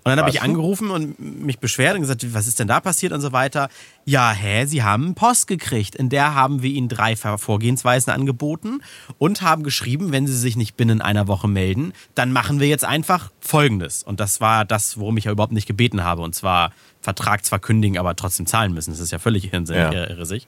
Und 0.07 0.17
dann 0.17 0.19
habe 0.19 0.29
ich 0.29 0.41
angerufen 0.41 0.89
und 0.89 1.19
mich 1.19 1.59
beschwert 1.59 1.95
und 1.95 2.01
gesagt, 2.01 2.33
was 2.33 2.47
ist 2.47 2.59
denn 2.59 2.67
da 2.67 2.79
passiert 2.79 3.11
und 3.11 3.21
so 3.21 3.33
weiter. 3.33 3.69
Ja, 4.05 4.31
hä, 4.31 4.65
Sie 4.65 4.83
haben 4.83 5.15
Post 5.15 5.47
gekriegt. 5.47 5.95
In 5.95 6.09
der 6.09 6.33
haben 6.33 6.61
wir 6.61 6.69
Ihnen 6.69 6.87
drei 6.87 7.15
Vorgehensweisen 7.15 8.13
angeboten 8.13 8.81
und 9.17 9.41
haben 9.41 9.63
geschrieben, 9.63 10.11
wenn 10.11 10.25
Sie 10.27 10.37
sich 10.37 10.55
nicht 10.55 10.77
binnen 10.77 11.01
einer 11.01 11.27
Woche 11.27 11.47
melden, 11.47 11.93
dann 12.15 12.31
machen 12.31 12.59
wir 12.59 12.67
jetzt 12.67 12.85
einfach 12.85 13.31
Folgendes. 13.39 14.03
Und 14.03 14.19
das 14.19 14.39
war 14.39 14.65
das, 14.65 14.97
worum 14.97 15.17
ich 15.17 15.25
ja 15.25 15.31
überhaupt 15.31 15.53
nicht 15.53 15.67
gebeten 15.67 16.03
habe. 16.03 16.21
Und 16.21 16.35
zwar 16.35 16.71
Vertrag 17.07 17.45
zwar 17.45 17.59
kündigen, 17.59 17.97
aber 17.97 18.17
trotzdem 18.17 18.45
zahlen 18.47 18.73
müssen. 18.73 18.91
Das 18.91 18.99
ist 18.99 19.11
ja 19.13 19.17
völlig 19.19 19.53
irrsinnig. 19.53 19.93
Ja. 19.93 20.09
Irrsig. 20.09 20.45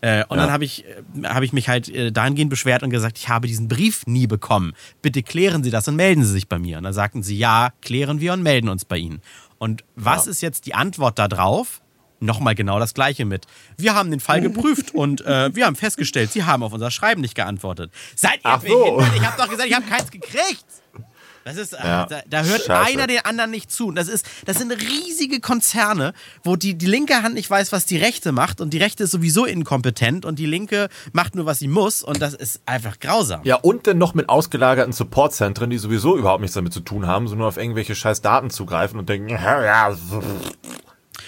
Äh, 0.00 0.24
und 0.28 0.38
Ja. 0.38 0.44
dann 0.44 0.50
habe 0.52 0.64
ich, 0.64 0.86
äh, 0.86 1.02
hab 1.24 1.42
ich 1.42 1.52
mich 1.52 1.68
halt 1.68 1.90
äh, 1.90 2.10
dahingehend 2.10 2.48
beschwert 2.48 2.82
und 2.82 2.88
gesagt, 2.88 3.18
ich 3.18 3.28
habe 3.28 3.46
diesen 3.46 3.68
Brief 3.68 4.06
nie 4.06 4.26
bekommen. 4.26 4.72
Bitte 5.02 5.22
klären 5.22 5.62
Sie 5.62 5.70
das 5.70 5.86
und 5.86 5.96
melden 5.96 6.24
Sie 6.24 6.32
sich 6.32 6.48
bei 6.48 6.58
mir. 6.58 6.78
Und 6.78 6.84
dann 6.84 6.94
sagten 6.94 7.22
sie, 7.22 7.36
ja, 7.36 7.72
klären 7.82 8.20
wir 8.20 8.32
und 8.32 8.42
melden 8.42 8.70
uns 8.70 8.86
bei 8.86 8.96
Ihnen. 8.96 9.20
Und 9.58 9.84
was 9.96 10.24
Ja. 10.24 10.30
ist 10.30 10.40
jetzt 10.40 10.64
die 10.64 10.74
Antwort 10.74 11.18
darauf? 11.18 11.82
Nochmal 12.20 12.54
genau 12.54 12.78
das 12.80 12.94
Gleiche 12.94 13.24
mit. 13.26 13.46
Wir 13.76 13.94
haben 13.94 14.10
den 14.10 14.20
Fall 14.20 14.40
geprüft 14.40 14.94
und 14.94 15.20
äh, 15.26 15.54
wir 15.54 15.66
haben 15.66 15.76
festgestellt, 15.76 16.32
Sie 16.32 16.42
haben 16.44 16.62
auf 16.62 16.72
unser 16.72 16.90
Schreiben 16.90 17.20
nicht 17.20 17.34
geantwortet. 17.34 17.92
Seid 18.16 18.36
ihr 18.36 18.40
Ach 18.44 18.60
so. 18.62 18.66
behindert? 18.66 19.14
Ich 19.14 19.26
habe 19.26 19.36
doch 19.36 19.48
gesagt, 19.50 19.68
ich 19.68 19.74
habe 19.76 19.86
keins 19.86 20.10
gekriegt. 20.10 20.64
Das 21.48 21.56
ist, 21.56 21.72
äh, 21.72 21.78
Ja. 21.82 22.06
da, 22.06 22.20
da 22.28 22.42
hört 22.44 22.62
Scheiße. 22.62 22.92
einer 22.92 23.06
den 23.06 23.24
anderen 23.24 23.50
nicht 23.50 23.72
zu. 23.72 23.88
Und 23.88 23.94
Das, 23.96 24.06
ist, 24.08 24.26
das 24.44 24.58
sind 24.58 24.70
riesige 24.70 25.40
Konzerne, 25.40 26.12
wo 26.44 26.56
die, 26.56 26.74
die 26.74 26.84
linke 26.86 27.22
Hand 27.22 27.34
nicht 27.34 27.48
weiß, 27.48 27.72
was 27.72 27.86
die 27.86 27.96
rechte 27.96 28.32
macht 28.32 28.60
und 28.60 28.70
die 28.74 28.78
rechte 28.78 29.04
ist 29.04 29.12
sowieso 29.12 29.46
inkompetent 29.46 30.24
und 30.26 30.38
die 30.38 30.46
linke 30.46 30.88
macht 31.12 31.34
nur, 31.34 31.46
was 31.46 31.58
sie 31.58 31.68
muss 31.68 32.02
und 32.02 32.20
das 32.20 32.34
ist 32.34 32.60
einfach 32.66 33.00
grausam. 33.00 33.40
Ja, 33.44 33.56
und 33.56 33.86
dann 33.86 33.96
noch 33.98 34.12
mit 34.14 34.28
ausgelagerten 34.28 34.92
Supportzentren, 34.92 35.70
die 35.70 35.78
sowieso 35.78 36.16
überhaupt 36.18 36.42
nichts 36.42 36.54
damit 36.54 36.72
zu 36.74 36.80
tun 36.80 37.06
haben, 37.06 37.26
sondern 37.28 37.38
nur 37.40 37.48
auf 37.48 37.56
irgendwelche 37.56 37.94
scheiß 37.94 38.20
Daten 38.20 38.50
zugreifen 38.50 38.98
und 38.98 39.08
denken, 39.08 39.28
ja, 39.30 39.64
ja. 39.64 39.96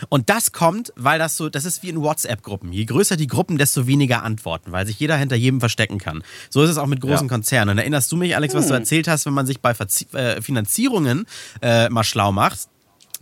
Und 0.08 0.30
das 0.30 0.52
kommt, 0.52 0.92
weil 0.96 1.18
das 1.18 1.36
so, 1.36 1.48
das 1.48 1.64
ist 1.64 1.82
wie 1.82 1.88
in 1.90 2.00
WhatsApp-Gruppen. 2.00 2.72
Je 2.72 2.84
größer 2.84 3.16
die 3.16 3.26
Gruppen, 3.26 3.58
desto 3.58 3.86
weniger 3.86 4.22
Antworten, 4.22 4.72
weil 4.72 4.86
sich 4.86 4.98
jeder 4.98 5.16
hinter 5.16 5.36
jedem 5.36 5.60
verstecken 5.60 5.98
kann. 5.98 6.22
So 6.48 6.62
ist 6.62 6.70
es 6.70 6.78
auch 6.78 6.86
mit 6.86 7.00
großen 7.00 7.26
Ja. 7.26 7.32
Konzernen. 7.34 7.72
Und 7.72 7.78
erinnerst 7.78 8.10
du 8.10 8.16
mich, 8.16 8.34
Alex, 8.36 8.54
was 8.54 8.68
du 8.68 8.74
erzählt 8.74 9.08
hast, 9.08 9.26
wenn 9.26 9.34
man 9.34 9.46
sich 9.46 9.60
bei 9.60 9.74
Verzi 9.74 10.06
äh, 10.14 10.40
Finanzierungen 10.42 11.26
äh, 11.62 11.88
mal 11.88 12.04
schlau 12.04 12.32
macht? 12.32 12.60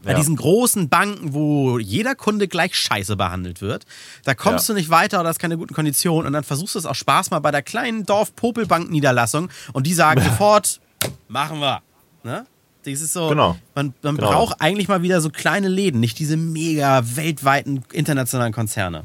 Bei 0.04 0.12
Ja. 0.12 0.16
diesen 0.18 0.36
großen 0.36 0.88
Banken, 0.88 1.34
wo 1.34 1.80
jeder 1.80 2.14
Kunde 2.14 2.46
gleich 2.46 2.76
scheiße 2.76 3.16
behandelt 3.16 3.60
wird, 3.60 3.84
da 4.24 4.34
kommst 4.34 4.68
Ja. 4.68 4.74
du 4.74 4.78
nicht 4.78 4.90
weiter 4.90 5.18
oder 5.18 5.28
hast 5.28 5.40
keine 5.40 5.56
guten 5.58 5.74
Konditionen 5.74 6.24
und 6.28 6.32
dann 6.34 6.44
versuchst 6.44 6.76
du 6.76 6.78
es 6.78 6.86
auch 6.86 6.94
Spaß 6.94 7.32
mal 7.32 7.40
bei 7.40 7.50
der 7.50 7.62
kleinen 7.62 8.06
Dorf-Popelbank-Niederlassung 8.06 9.48
und 9.72 9.86
die 9.86 9.94
sagen 9.94 10.20
sofort, 10.38 10.80
machen 11.26 11.58
wir. 11.60 11.82
Ne? 12.22 12.46
Das 12.92 13.00
ist 13.02 13.12
so, 13.12 13.28
Genau. 13.28 13.56
man, 13.74 13.94
man 14.02 14.16
Genau. 14.16 14.30
braucht 14.30 14.60
eigentlich 14.60 14.88
mal 14.88 15.02
wieder 15.02 15.20
so 15.20 15.30
kleine 15.30 15.68
Läden, 15.68 16.00
nicht 16.00 16.18
diese 16.18 16.36
mega 16.36 17.02
weltweiten 17.16 17.84
internationalen 17.92 18.52
Konzerne. 18.52 19.04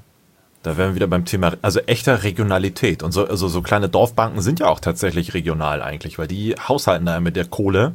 Da 0.64 0.78
wären 0.78 0.92
wir 0.92 0.96
wieder 0.96 1.08
beim 1.08 1.26
Thema, 1.26 1.54
also 1.62 1.80
echter 1.82 2.24
Regionalität. 2.24 3.04
Und 3.04 3.12
so, 3.12 3.28
also 3.28 3.50
so 3.50 3.62
kleine 3.62 3.90
Dorfbanken 3.90 4.42
sind 4.42 4.62
ja 4.62 4.68
auch 4.68 4.80
tatsächlich 4.80 5.34
regional 5.34 5.82
eigentlich, 5.82 6.18
weil 6.18 6.28
die 6.28 6.56
haushalten 6.56 7.06
da 7.06 7.20
mit 7.20 7.36
der 7.36 7.46
Kohle, 7.46 7.94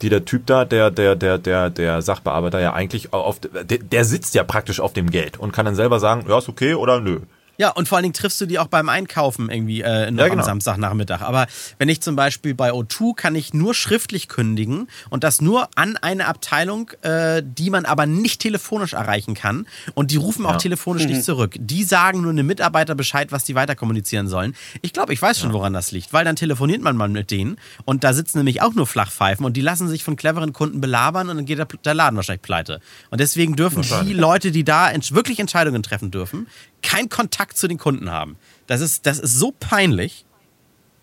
die 0.00 0.08
der 0.08 0.24
Typ 0.24 0.46
da, 0.46 0.64
der, 0.64 0.90
der, 0.90 1.16
der, 1.16 1.38
der, 1.38 1.68
der 1.70 2.00
Sachbearbeiter 2.00 2.60
ja 2.60 2.72
eigentlich 2.72 3.12
auf, 3.12 3.40
der, 3.40 3.64
der 3.64 4.04
sitzt 4.04 4.34
ja 4.34 4.44
praktisch 4.44 4.80
auf 4.80 4.92
dem 4.94 5.10
Geld 5.10 5.38
und 5.38 5.52
kann 5.52 5.66
dann 5.66 5.74
selber 5.74 6.00
sagen, 6.00 6.24
ja, 6.28 6.38
ist 6.38 6.48
okay 6.48 6.74
oder 6.74 7.00
nö. 7.00 7.20
Ja, 7.60 7.70
und 7.70 7.88
vor 7.88 7.96
allen 7.98 8.04
Dingen 8.04 8.14
triffst 8.14 8.40
du 8.40 8.46
die 8.46 8.60
auch 8.60 8.68
beim 8.68 8.88
Einkaufen 8.88 9.50
irgendwie 9.50 9.80
äh, 9.80 10.12
noch 10.12 10.22
Ja, 10.22 10.28
genau. 10.28 10.42
am 10.42 10.46
Samstagnachmittag. 10.46 11.22
Aber 11.22 11.48
wenn 11.78 11.88
ich 11.88 12.00
zum 12.00 12.14
Beispiel 12.14 12.54
bei 12.54 12.70
O2 12.70 13.16
kann 13.16 13.34
ich 13.34 13.52
nur 13.52 13.74
schriftlich 13.74 14.28
kündigen 14.28 14.86
und 15.10 15.24
das 15.24 15.40
nur 15.40 15.68
an 15.74 15.96
eine 15.96 16.28
Abteilung, 16.28 16.90
äh, 17.02 17.42
die 17.44 17.70
man 17.70 17.84
aber 17.84 18.06
nicht 18.06 18.40
telefonisch 18.40 18.92
erreichen 18.92 19.34
kann. 19.34 19.66
Und 19.94 20.12
die 20.12 20.16
rufen 20.18 20.46
auch 20.46 20.52
Ja. 20.52 20.58
telefonisch 20.58 21.06
nicht 21.06 21.24
zurück. 21.24 21.56
Die 21.58 21.82
sagen 21.82 22.20
nur 22.22 22.30
einem 22.30 22.46
Mitarbeiter 22.46 22.94
Bescheid, 22.94 23.32
was 23.32 23.42
die 23.42 23.56
weiter 23.56 23.74
kommunizieren 23.74 24.28
sollen. 24.28 24.54
Ich 24.82 24.92
glaube, 24.92 25.12
ich 25.12 25.20
weiß 25.20 25.40
schon, 25.40 25.52
woran 25.52 25.72
das 25.72 25.90
liegt, 25.90 26.12
weil 26.12 26.24
dann 26.24 26.36
telefoniert 26.36 26.80
man 26.82 26.96
mal 26.96 27.08
mit 27.08 27.32
denen 27.32 27.56
und 27.84 28.04
da 28.04 28.12
sitzen 28.12 28.38
nämlich 28.38 28.62
auch 28.62 28.74
nur 28.74 28.86
Flachpfeifen 28.86 29.44
und 29.44 29.56
die 29.56 29.62
lassen 29.62 29.88
sich 29.88 30.04
von 30.04 30.14
cleveren 30.14 30.52
Kunden 30.52 30.80
belabern 30.80 31.28
und 31.28 31.36
dann 31.38 31.44
geht 31.44 31.58
der, 31.58 31.66
der 31.66 31.94
Laden 31.94 32.14
wahrscheinlich 32.14 32.42
pleite. 32.42 32.80
Und 33.10 33.20
deswegen 33.20 33.56
dürfen 33.56 33.82
die. 33.82 34.12
Leute, 34.12 34.52
die 34.52 34.62
da 34.62 34.92
wirklich 35.10 35.40
Entscheidungen 35.40 35.82
treffen 35.82 36.12
dürfen, 36.12 36.46
keinen 36.82 37.08
Kontakt 37.08 37.56
zu 37.56 37.68
den 37.68 37.78
Kunden 37.78 38.10
haben. 38.10 38.36
Das 38.66 38.80
ist, 38.80 39.06
das 39.06 39.18
ist 39.18 39.38
so 39.38 39.52
peinlich. 39.58 40.24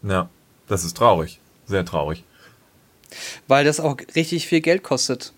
Ja, 0.03 0.29
das 0.67 0.83
ist 0.83 0.97
traurig. 0.97 1.39
Sehr 1.65 1.85
traurig. 1.85 2.23
Weil 3.47 3.65
das 3.65 3.79
auch 3.79 3.97
richtig 4.15 4.47
viel 4.47 4.61
Geld 4.61 4.83
kostet, 4.83 5.33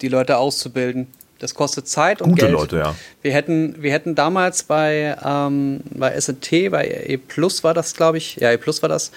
die 0.00 0.08
Leute 0.08 0.38
auszubilden. 0.38 1.08
Das 1.38 1.54
kostet 1.54 1.88
Zeit 1.88 2.20
und 2.20 2.30
Gute 2.30 2.42
Geld. 2.42 2.52
Leute, 2.52 2.78
ja. 2.78 2.94
Wir 3.22 3.32
hätten, 3.32 3.82
wir 3.82 3.92
hätten 3.92 4.14
damals 4.14 4.62
bei, 4.62 5.16
ähm, 5.24 5.80
bei 5.90 6.12
S&T, 6.12 6.68
bei 6.68 6.86
E 6.86 7.16
Plus 7.16 7.64
war 7.64 7.72
das, 7.72 7.94
glaube 7.94 8.18
ich, 8.18 8.36
ja, 8.36 8.52
E 8.52 8.58
Plus 8.58 8.82
war 8.82 8.88
das, 8.88 9.10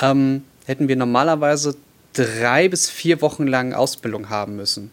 ähm, 0.00 0.44
hätten 0.66 0.88
wir 0.88 0.96
normalerweise 0.96 1.76
drei 2.12 2.68
bis 2.68 2.90
vier 2.90 3.22
Wochen 3.22 3.46
lang 3.46 3.72
Ausbildung 3.72 4.28
haben 4.28 4.56
müssen. 4.56 4.90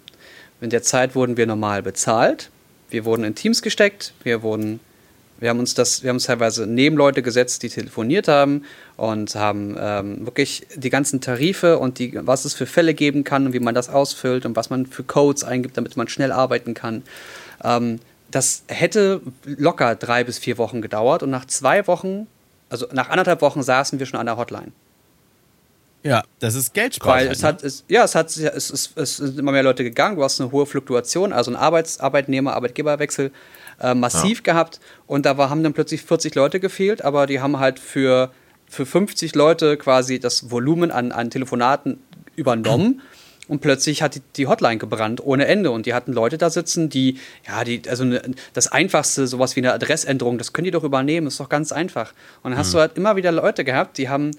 In 0.62 0.70
der 0.70 0.82
Zeit 0.82 1.14
wurden 1.14 1.36
wir 1.36 1.46
normal 1.46 1.84
bezahlt. 1.84 2.50
Wir 2.90 3.06
wurden 3.06 3.24
in 3.26 3.36
Teams 3.36 3.62
gesteckt. 3.62 4.14
Wir 4.24 4.42
wurden 4.42 4.80
wir 5.40 5.50
haben 5.50 5.60
uns 5.60 5.74
das, 5.74 6.04
wir 6.04 6.10
haben 6.10 6.18
uns 6.18 6.26
teilweise 6.26 6.66
neben 6.66 6.98
Leute 6.98 7.22
gesetzt, 7.22 7.64
die 7.64 7.70
telefoniert 7.70 8.28
haben 8.28 8.64
und 8.96 9.36
haben 9.36 9.76
ähm, 9.80 10.26
wirklich 10.26 10.66
die 10.76 10.90
ganzen 10.90 11.22
Tarife 11.22 11.78
und 11.78 12.00
die, 12.00 12.18
was 12.26 12.46
es 12.46 12.54
für 12.54 12.66
Fälle 12.66 12.94
geben 12.94 13.24
kann 13.24 13.46
und 13.46 13.54
wie 13.54 13.60
man 13.60 13.76
das 13.76 13.90
ausfüllt 13.90 14.46
und 14.46 14.56
was 14.56 14.70
man 14.70 14.86
für 14.86 15.04
Codes 15.04 15.44
eingibt, 15.44 15.78
damit 15.78 15.96
man 15.98 16.08
schnell 16.08 16.32
arbeiten 16.32 16.74
kann. 16.74 17.04
Ähm, 17.64 18.00
das 18.32 18.64
hätte 18.68 19.22
locker 19.46 19.96
drei 19.96 20.24
bis 20.24 20.38
vier 20.38 20.58
Wochen 20.58 20.82
gedauert 20.82 21.24
und 21.24 21.30
nach 21.30 21.46
zwei 21.46 21.88
Wochen, 21.88 22.28
also 22.70 22.88
nach 22.92 23.10
anderthalb 23.10 23.42
Wochen 23.42 23.64
saßen 23.64 24.00
wir 24.00 24.06
schon 24.06 24.20
an 24.20 24.26
der 24.26 24.38
Hotline. 24.38 24.72
Ja, 26.04 26.24
das 26.40 26.56
ist 26.56 26.74
Geld 26.74 26.98
Weil 27.04 27.28
es 27.28 27.44
hat, 27.44 27.64
es, 27.64 27.84
ja, 27.88 28.04
es 28.04 28.16
hat, 28.16 28.28
es, 28.28 28.70
es, 28.70 28.92
es 28.96 29.18
sind 29.18 29.40
immer 29.40 29.52
mehr 29.52 29.64
Leute 29.64 29.84
gegangen, 29.84 30.16
du 30.16 30.24
hast 30.24 30.40
eine 30.40 30.52
hohe 30.52 30.66
Fluktuation, 30.66 31.34
also 31.34 31.52
ein 31.52 31.56
Arbeits 31.56 32.00
Arbeitnehmer, 32.00 32.54
Arbeitgeberwechsel 32.54 33.32
äh, 33.82 33.94
massiv 33.94 34.44
gehabt 34.44 34.80
und 35.06 35.26
da 35.26 35.38
war, 35.38 35.50
haben 35.50 35.64
dann 35.64 35.74
plötzlich 35.74 36.02
40 36.02 36.36
Leute 36.36 36.60
gefehlt, 36.60 37.04
aber 37.04 37.28
die 37.28 37.40
haben 37.40 37.60
halt 37.60 37.80
für, 37.80 38.32
für 38.68 38.86
50 38.86 39.36
Leute 39.36 39.78
quasi 39.78 40.20
das 40.20 40.52
Volumen 40.52 40.92
an, 40.92 41.12
an 41.12 41.30
Telefonaten 41.30 42.00
übernommen. 42.36 43.02
Und 43.48 43.62
plötzlich 43.62 44.02
hat 44.02 44.16
die, 44.16 44.22
die 44.36 44.48
Hotline 44.48 44.78
gebrannt 44.78 45.26
ohne 45.26 45.48
Ende. 45.48 45.72
Und 45.72 45.86
die 45.86 45.94
hatten 45.94 46.12
Leute 46.12 46.38
da 46.38 46.50
sitzen, 46.50 46.90
die, 46.90 47.18
ja, 47.48 47.64
die, 47.64 47.82
also 47.88 48.04
ne, 48.04 48.22
das 48.52 48.68
Einfachste, 48.68 49.26
sowas 49.26 49.56
wie 49.56 49.62
eine 49.62 49.72
Adressänderung, 49.72 50.38
das 50.38 50.52
können 50.52 50.66
die 50.66 50.72
doch 50.72 50.84
übernehmen, 50.84 51.28
ist 51.28 51.40
doch 51.40 51.48
ganz 51.48 51.72
einfach. 51.72 52.14
Und 52.44 52.52
dann 52.52 52.60
hast 52.60 52.74
du 52.74 52.80
halt 52.80 52.98
immer 52.98 53.16
wieder 53.16 53.32
Leute 53.32 53.64
gehabt, 53.64 53.98
die 53.98 54.10
haben 54.10 54.32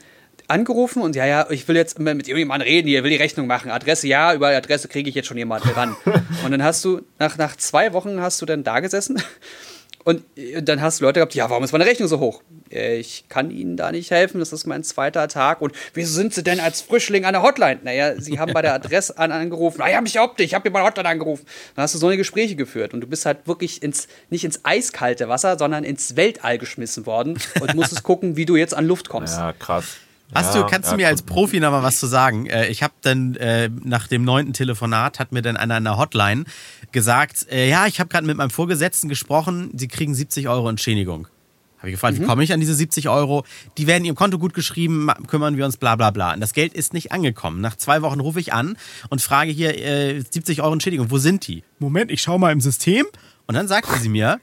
angerufen 0.49 1.03
und 1.03 1.15
ja, 1.15 1.27
ja, 1.27 1.47
ich 1.51 1.69
will 1.69 1.77
jetzt 1.77 1.99
mit 1.99 2.27
irgendjemandem 2.27 2.67
reden, 2.69 2.89
hier 2.89 3.05
will 3.05 3.11
die 3.11 3.17
Rechnung 3.17 3.47
machen. 3.47 3.71
Adresse, 3.71 4.09
ja, 4.09 4.35
über 4.35 4.51
die 4.51 4.57
Adresse 4.57 4.89
kriege 4.89 5.09
ich 5.09 5.15
jetzt 5.15 5.27
schon 5.27 5.39
jemanden 5.39 5.69
ran. 5.71 5.97
und 6.45 6.51
dann 6.51 6.63
hast 6.63 6.85
du, 6.85 7.03
nach, 7.19 7.37
nach 7.37 7.57
zwei 7.57 7.93
Wochen 7.93 8.21
hast 8.21 8.43
du 8.43 8.47
dann 8.47 8.65
da 8.65 8.81
gesessen 8.81 9.23
und 10.09 10.23
äh, 10.39 10.63
dann 10.63 10.81
hast 10.81 11.01
du 11.01 11.05
Leute 11.05 11.21
gehabt, 11.21 11.35
ja, 11.35 11.51
warum 11.51 11.65
ist 11.65 11.73
meine 11.73 11.85
Rechnung 11.85 12.09
so 12.09 12.19
hoch? 12.19 12.43
Ich 12.71 13.25
kann 13.29 13.51
Ihnen 13.51 13.77
da 13.77 13.93
nicht 13.93 14.11
helfen, 14.11 14.39
das 14.39 14.55
ist 14.55 14.67
mein 14.67 14.83
zweiter 14.83 15.29
Tag. 15.29 15.61
Und 15.61 15.75
wieso 15.93 16.15
sind 16.15 16.33
Sie 16.33 16.43
denn 16.43 16.61
als 16.61 16.81
Frischling 16.81 17.27
an 17.27 17.35
der 17.35 17.43
Hotline? 17.43 17.81
Naja, 17.83 18.19
Sie 18.19 18.39
haben 18.39 18.55
bei 18.55 18.63
der 18.63 18.73
Adresse 18.81 19.19
an 19.19 19.33
angerufen. 19.33 19.79
Naja, 19.81 20.01
mich 20.01 20.15
überhaupt 20.15 20.39
nicht, 20.39 20.49
ich 20.49 20.55
habe 20.55 20.63
hier 20.63 20.73
bei 20.73 20.81
der 20.81 20.87
Hotline 20.87 21.09
angerufen. 21.11 21.45
Dann 21.75 21.83
hast 21.83 21.95
du 21.95 21.99
so 21.99 22.07
eine 22.07 22.17
Gespräche 22.17 22.57
geführt 22.57 22.95
und 22.95 23.03
du 23.03 23.07
bist 23.07 23.27
halt 23.27 23.47
wirklich 23.47 23.83
ins, 23.83 24.09
nicht 24.31 24.45
ins 24.45 24.65
eiskalte 24.65 25.29
Wasser, 25.29 25.59
sondern 25.59 25.85
ins 25.85 26.17
Weltall 26.17 26.57
geschmissen 26.57 27.05
worden 27.05 27.39
und 27.61 27.75
musstest 27.75 28.03
gucken, 28.03 28.37
wie 28.37 28.47
du 28.47 28.57
jetzt 28.57 28.73
an 28.73 28.87
Luft 28.87 29.11
kommst. 29.11 29.37
Ja, 29.37 29.53
krass. 29.53 29.99
Hast 30.35 30.55
Ja, 30.55 30.63
du, 30.63 30.67
kannst 30.69 30.89
ja, 30.89 30.97
du 30.97 31.03
mir 31.03 31.09
als. 31.09 31.23
Profi 31.23 31.59
noch 31.59 31.71
mal 31.71 31.83
was 31.83 31.99
zu 31.99 32.07
sagen? 32.07 32.47
Äh, 32.47 32.69
ich 32.69 32.83
habe 32.83 32.95
dann 33.03 33.35
äh, 33.37 33.71
nach 33.83 34.07
dem 34.09 34.25
neunten 34.25 34.53
Telefonat 34.53 35.19
hat 35.19 35.33
mir 35.33 35.43
dann 35.43 35.57
einer 35.57 35.77
an 35.77 35.85
der 35.85 35.97
Hotline 35.97 36.45
gesagt, 36.93 37.47
äh, 37.51 37.69
ja, 37.69 37.87
ich 37.87 37.99
habe 38.01 38.09
gerade 38.09 38.27
mit 38.27 38.37
meinem 38.37 38.51
Vorgesetzten 38.51 39.09
gesprochen, 39.09 39.71
sie 39.75 39.89
kriegen 39.89 40.15
70 40.15 40.49
Euro 40.49 40.69
Entschädigung. 40.69 41.29
Habe 41.79 41.91
ich 41.91 41.95
gefragt, 41.95 42.19
wie 42.19 42.25
komme 42.25 42.43
ich 42.43 42.53
an 42.53 42.59
diese 42.59 42.75
70 42.75 43.09
Euro? 43.09 43.45
Die 43.79 43.87
werden 43.87 44.05
ihrem 44.05 44.17
Konto 44.17 44.39
gut 44.39 44.53
geschrieben, 44.53 45.09
kümmern 45.29 45.57
wir 45.57 45.65
uns, 45.65 45.77
bla 45.77 45.95
bla 45.95 46.11
bla. 46.11 46.35
Und 46.35 46.41
das 46.41 46.53
Geld 46.53 46.75
ist 46.75 46.93
nicht 46.93 47.13
angekommen. 47.13 47.61
Nach 47.61 47.77
zwei 47.77 48.03
Wochen 48.03 48.19
rufe 48.19 48.41
ich 48.41 48.53
an 48.53 48.77
und 49.11 49.23
frage 49.23 49.53
hier, 49.53 49.79
äh, 49.79 50.21
70 50.21 50.61
Euro 50.61 50.73
Entschädigung, 50.73 51.11
wo 51.11 51.19
sind 51.19 51.47
die? 51.47 51.63
Moment, 51.79 52.11
ich 52.11 52.21
schaue 52.21 52.41
mal 52.41 52.51
im 52.51 52.61
System. 52.61 53.07
Und 53.47 53.55
dann 53.55 53.69
sagte 53.69 53.97
sie 54.01 54.09
mir, 54.09 54.41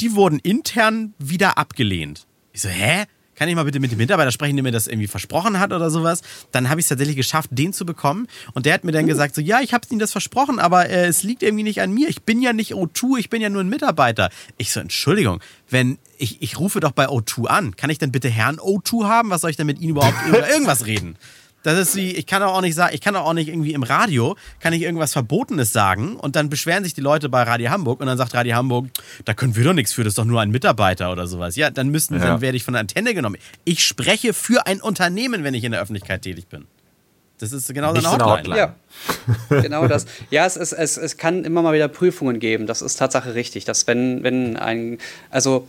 die 0.00 0.14
wurden 0.14 0.38
intern 0.40 1.14
wieder 1.18 1.56
abgelehnt. 1.56 2.26
Ich 2.52 2.60
so, 2.60 2.68
hä? 2.68 3.04
Kann 3.38 3.48
ich 3.48 3.54
mal 3.54 3.62
bitte 3.62 3.78
mit 3.78 3.92
dem 3.92 3.98
Mitarbeiter 3.98 4.32
sprechen, 4.32 4.56
der 4.56 4.64
mir 4.64 4.72
das 4.72 4.88
irgendwie 4.88 5.06
versprochen 5.06 5.60
hat 5.60 5.72
oder 5.72 5.90
sowas? 5.90 6.22
Dann 6.50 6.68
habe 6.68 6.80
ich 6.80 6.84
es 6.84 6.88
tatsächlich 6.88 7.16
geschafft, 7.16 7.50
den 7.52 7.72
zu 7.72 7.86
bekommen. 7.86 8.26
Und 8.52 8.66
der 8.66 8.74
hat 8.74 8.82
mir 8.82 8.90
dann 8.90 9.06
gesagt, 9.06 9.36
so, 9.36 9.40
ja, 9.40 9.60
ich 9.60 9.72
habe 9.72 9.86
Ihnen 9.90 10.00
das 10.00 10.10
versprochen, 10.10 10.58
aber 10.58 10.88
äh, 10.88 11.06
es 11.06 11.22
liegt 11.22 11.44
irgendwie 11.44 11.62
nicht 11.62 11.80
an 11.80 11.92
mir. 11.92 12.08
Ich 12.08 12.22
bin 12.22 12.42
ja 12.42 12.52
nicht 12.52 12.74
O2, 12.74 13.18
ich 13.18 13.30
bin 13.30 13.40
ja 13.40 13.48
nur 13.48 13.62
ein 13.62 13.68
Mitarbeiter. 13.68 14.30
Ich 14.56 14.72
so, 14.72 14.80
Entschuldigung, 14.80 15.40
wenn 15.70 15.98
ich, 16.18 16.42
ich 16.42 16.58
rufe 16.58 16.80
doch 16.80 16.90
bei 16.90 17.06
O2 17.06 17.46
an. 17.46 17.76
Kann 17.76 17.90
ich 17.90 17.98
denn 17.98 18.10
bitte 18.10 18.28
Herrn 18.28 18.56
O2 18.58 19.06
haben? 19.06 19.30
Was 19.30 19.42
soll 19.42 19.50
ich 19.50 19.56
denn 19.56 19.66
mit 19.66 19.78
Ihnen 19.78 19.90
überhaupt 19.90 20.16
über 20.26 20.48
irgendwas 20.50 20.86
reden? 20.86 21.16
Das 21.64 21.76
ist 21.78 21.96
wie, 21.96 22.12
ich 22.12 22.26
kann 22.26 22.42
auch 22.42 22.60
nicht 22.60 22.76
sagen, 22.76 22.94
ich 22.94 23.00
kann 23.00 23.14
doch 23.14 23.24
auch 23.24 23.32
nicht 23.32 23.48
irgendwie 23.48 23.72
im 23.74 23.82
Radio, 23.82 24.36
kann 24.60 24.72
ich 24.72 24.82
irgendwas 24.82 25.12
Verbotenes 25.12 25.72
sagen 25.72 26.14
und 26.16 26.36
dann 26.36 26.48
beschweren 26.48 26.84
sich 26.84 26.94
die 26.94 27.00
Leute 27.00 27.28
bei 27.28 27.42
Radio 27.42 27.70
Hamburg 27.70 28.00
und 28.00 28.06
dann 28.06 28.16
sagt 28.16 28.32
Radio 28.34 28.54
Hamburg, 28.54 28.86
da 29.24 29.34
können 29.34 29.56
wir 29.56 29.64
doch 29.64 29.72
nichts 29.72 29.92
für, 29.92 30.04
das 30.04 30.12
ist 30.12 30.18
doch 30.18 30.24
nur 30.24 30.40
ein 30.40 30.50
Mitarbeiter 30.50 31.10
oder 31.10 31.26
sowas. 31.26 31.56
Ja, 31.56 31.70
dann 31.70 31.88
müssten, 31.88 32.14
Ja. 32.14 32.20
dann 32.20 32.40
werde 32.40 32.56
ich 32.56 32.62
von 32.64 32.74
der 32.74 32.80
Antenne 32.80 33.12
genommen. 33.12 33.36
Ich 33.64 33.84
spreche 33.84 34.32
für 34.34 34.66
ein 34.66 34.80
Unternehmen, 34.80 35.42
wenn 35.42 35.52
ich 35.54 35.64
in 35.64 35.72
der 35.72 35.80
Öffentlichkeit 35.82 36.22
tätig 36.22 36.46
bin. 36.48 36.66
Das 37.38 37.52
ist 37.52 37.72
genau 37.74 37.94
so 37.94 37.98
eine 38.08 38.10
Hotline. 38.24 38.32
Hotline. 38.32 38.74
Ja, 39.50 39.60
genau 39.60 39.86
das. 39.88 40.06
Ja, 40.30 40.46
es, 40.46 40.56
es, 40.56 40.72
es, 40.72 40.96
es 40.96 41.16
kann 41.16 41.44
immer 41.44 41.62
mal 41.62 41.72
wieder 41.74 41.86
Prüfungen 41.88 42.40
geben. 42.40 42.66
Das 42.66 42.82
ist 42.82 42.96
Tatsache 42.96 43.34
richtig, 43.34 43.64
dass 43.64 43.86
wenn, 43.86 44.22
wenn 44.22 44.56
ein, 44.56 44.98
also 45.30 45.68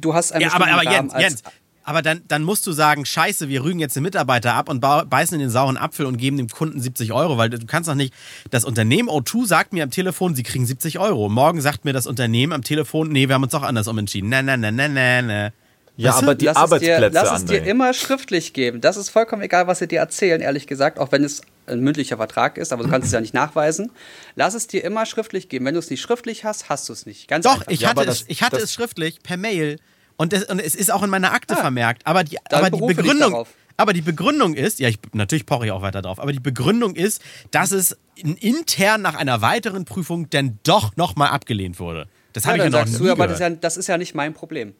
du 0.00 0.14
hast 0.14 0.32
einen 0.32 0.42
Ja, 0.42 0.52
aber, 0.52 0.66
aber 0.66 0.82
Rahmen 0.84 0.92
Jens, 0.92 1.12
als- 1.14 1.22
Jens, 1.22 1.42
aber 1.84 2.02
dann, 2.02 2.22
dann 2.28 2.42
musst 2.42 2.66
du 2.66 2.72
sagen, 2.72 3.04
scheiße, 3.04 3.48
wir 3.48 3.62
rügen 3.62 3.78
jetzt 3.78 3.94
den 3.94 4.02
Mitarbeiter 4.02 4.54
ab 4.54 4.68
und 4.68 4.80
beißen 4.80 5.34
in 5.34 5.40
den 5.40 5.50
sauren 5.50 5.76
Apfel 5.76 6.06
und 6.06 6.16
geben 6.16 6.36
dem 6.38 6.48
Kunden 6.48 6.80
70 6.80 7.12
Euro, 7.12 7.36
weil 7.38 7.50
du 7.50 7.58
kannst 7.66 7.88
doch 7.88 7.94
nicht, 7.94 8.12
das 8.50 8.64
Unternehmen 8.64 9.08
O2 9.08 9.46
sagt 9.46 9.72
mir 9.72 9.84
am 9.84 9.90
Telefon, 9.90 10.34
sie 10.34 10.42
kriegen 10.42 10.66
70 10.66 10.98
Euro. 10.98 11.28
Morgen 11.28 11.60
sagt 11.60 11.84
mir 11.84 11.92
das 11.92 12.06
Unternehmen 12.06 12.52
am 12.52 12.62
Telefon, 12.62 13.10
nee, 13.10 13.28
wir 13.28 13.34
haben 13.34 13.42
uns 13.44 13.52
doch 13.52 13.62
anders 13.62 13.86
umentschieden. 13.86 14.30
Na, 14.30 14.42
na, 14.42 14.56
na, 14.56 14.70
na, 14.70 14.88
na, 14.88 15.22
na. 15.22 15.52
Ja, 15.96 16.10
Weißt 16.10 16.22
du? 16.22 16.26
aber 16.26 16.34
die 16.34 16.46
lass 16.46 16.56
es 16.56 16.60
dir, 16.60 16.64
Arbeitsplätze, 16.64 17.10
lass 17.14 17.38
es 17.38 17.44
dir 17.44 17.62
immer 17.62 17.94
schriftlich 17.94 18.52
geben. 18.52 18.80
Das 18.80 18.96
ist 18.96 19.10
vollkommen 19.10 19.42
egal, 19.42 19.68
was 19.68 19.78
sie 19.78 19.86
dir 19.86 20.00
erzählen, 20.00 20.40
ehrlich 20.40 20.66
gesagt, 20.66 20.98
auch 20.98 21.12
wenn 21.12 21.22
es 21.22 21.42
ein 21.66 21.78
mündlicher 21.80 22.16
Vertrag 22.16 22.58
ist, 22.58 22.72
aber 22.72 22.82
du 22.82 22.90
kannst 22.90 23.06
es 23.06 23.12
ja 23.12 23.20
nicht 23.20 23.32
nachweisen. 23.32 23.92
Lass 24.34 24.54
es 24.54 24.66
dir 24.66 24.82
immer 24.82 25.06
schriftlich 25.06 25.48
geben. 25.48 25.64
Wenn 25.66 25.74
du 25.74 25.78
es 25.78 25.90
nicht 25.90 26.00
schriftlich 26.00 26.44
hast, 26.44 26.68
hast 26.68 26.88
du 26.88 26.92
es 26.92 27.06
nicht. 27.06 27.28
Ganz 27.28 27.44
Doch, 27.44 27.52
einfach. 27.60 27.66
ich 27.70 27.80
Ja, 27.82 27.90
hatte, 27.90 28.00
es, 28.00 28.06
das- 28.06 28.24
ich 28.26 28.42
hatte 28.42 28.56
das- 28.56 28.64
es 28.64 28.72
schriftlich 28.72 29.22
per 29.22 29.36
Mail 29.36 29.78
und, 30.16 30.32
das, 30.32 30.44
und 30.44 30.60
es 30.60 30.74
ist 30.74 30.92
auch 30.92 31.02
in 31.02 31.10
meiner 31.10 31.32
Akte 31.32 31.54
Ah, 31.56 31.60
vermerkt. 31.60 32.06
Aber 32.06 32.24
die, 32.24 32.38
aber 32.50 32.70
die 32.70 32.80
Begründung. 32.80 33.46
Aber 33.76 33.92
die 33.92 34.02
Begründung 34.02 34.54
ist, 34.54 34.78
ja, 34.78 34.88
ich, 34.88 34.98
natürlich 35.12 35.46
poche 35.46 35.66
ich 35.66 35.72
auch 35.72 35.82
weiter 35.82 36.00
drauf, 36.00 36.20
aber 36.20 36.32
die 36.32 36.38
Begründung 36.38 36.94
ist, 36.94 37.20
dass 37.50 37.72
es 37.72 37.96
in- 38.14 38.36
intern 38.36 39.02
nach 39.02 39.16
einer 39.16 39.40
weiteren 39.42 39.84
Prüfung 39.84 40.30
dann 40.30 40.60
doch 40.62 40.96
nochmal 40.96 41.30
abgelehnt 41.30 41.80
wurde. 41.80 42.06
Das 42.34 42.46
habe 42.46 42.58
ja, 42.58 42.64
ich 42.66 42.70
dann 42.70 42.72
ja 42.72 42.84
noch 42.84 42.86
sagst 42.86 43.00
nie 43.00 43.06
du, 43.06 43.12
aber 43.12 43.26
das 43.26 43.34
ist, 43.34 43.40
ja, 43.40 43.50
das 43.50 43.76
ist 43.76 43.86
ja 43.88 43.98
nicht 43.98 44.14
mein 44.14 44.32
Problem. 44.32 44.74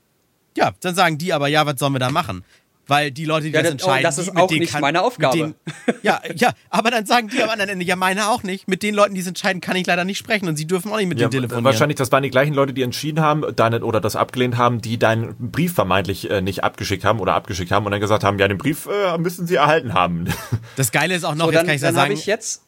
Ja, 0.57 0.73
dann 0.81 0.95
sagen 0.95 1.19
die 1.19 1.33
aber, 1.33 1.49
ja, 1.49 1.67
was 1.67 1.81
sollen 1.81 1.93
wir 1.93 1.99
da 1.99 2.11
machen? 2.13 2.45
Weil 2.87 3.11
die 3.11 3.25
Leute, 3.25 3.47
die 3.47 3.53
Ja, 3.53 3.63
das 3.63 3.73
das- 3.77 3.83
oh, 3.83 3.87
entscheiden, 3.91 4.03
das 4.03 4.15
die, 4.17 4.21
ist 4.23 4.35
mit 4.35 4.43
auch 4.43 4.47
denen 4.49 4.61
nicht 4.61 4.73
kann, 4.73 4.81
meine 4.83 5.01
Aufgabe. 5.03 5.37
Denen, 5.37 5.55
ja, 6.03 6.21
ja, 6.37 6.51
aber 6.69 6.91
dann 6.91 7.07
sagen 7.07 7.29
die 7.29 7.43
am 7.43 7.49
anderen 7.49 7.71
Ende, 7.71 7.85
ja, 7.85 7.97
meine 7.97 8.29
auch 8.29 8.43
nicht. 8.43 8.69
Mit 8.69 8.83
den 8.83 8.95
Leuten, 8.95 9.15
die 9.15 9.23
es 9.23 9.27
entscheiden, 9.27 9.61
kann 9.63 9.75
ich 9.77 9.87
leider 9.87 10.05
nicht 10.05 10.19
sprechen 10.19 10.49
und 10.49 10.57
sie 10.57 10.67
dürfen 10.67 10.93
auch 10.93 10.97
nicht 10.99 11.09
mit 11.09 11.19
Ja, 11.19 11.29
denen 11.29 11.43
telefonieren. 11.43 11.65
wahrscheinlich, 11.65 11.97
das 11.97 12.13
waren 12.13 12.23
die 12.23 12.31
gleichen 12.31 12.53
Leute, 12.53 12.75
die 12.75 12.83
entschieden 12.83 13.21
haben, 13.21 13.45
deine, 13.57 13.83
oder 13.85 14.01
das 14.03 14.17
abgelehnt 14.17 14.59
haben, 14.59 14.81
die 14.83 14.99
deinen 14.99 15.35
Brief 15.51 15.73
vermeintlich 15.75 16.31
äh, 16.31 16.43
nicht 16.43 16.63
abgeschickt 16.63 17.05
haben 17.05 17.21
oder 17.21 17.35
abgeschickt 17.35 17.71
haben 17.71 17.87
und 17.87 17.93
dann 17.93 18.01
gesagt 18.03 18.23
haben, 18.25 18.39
ja, 18.39 18.49
den 18.49 18.59
Brief 18.59 18.87
äh, 18.87 19.17
müssen 19.19 19.47
sie 19.47 19.55
erhalten 19.57 19.95
haben. 19.95 20.27
Das 20.77 20.93
Geile 20.93 21.15
ist 21.15 21.25
auch 21.25 21.35
noch, 21.35 21.47
So, 21.47 21.53
jetzt 21.53 21.61
dann 21.61 21.67
kann 21.67 21.75
ich 21.77 21.81
dann 21.81 21.89
habe 21.97 22.09
sagen, 22.09 22.13
ich 22.13 22.27
jetzt. 22.27 22.63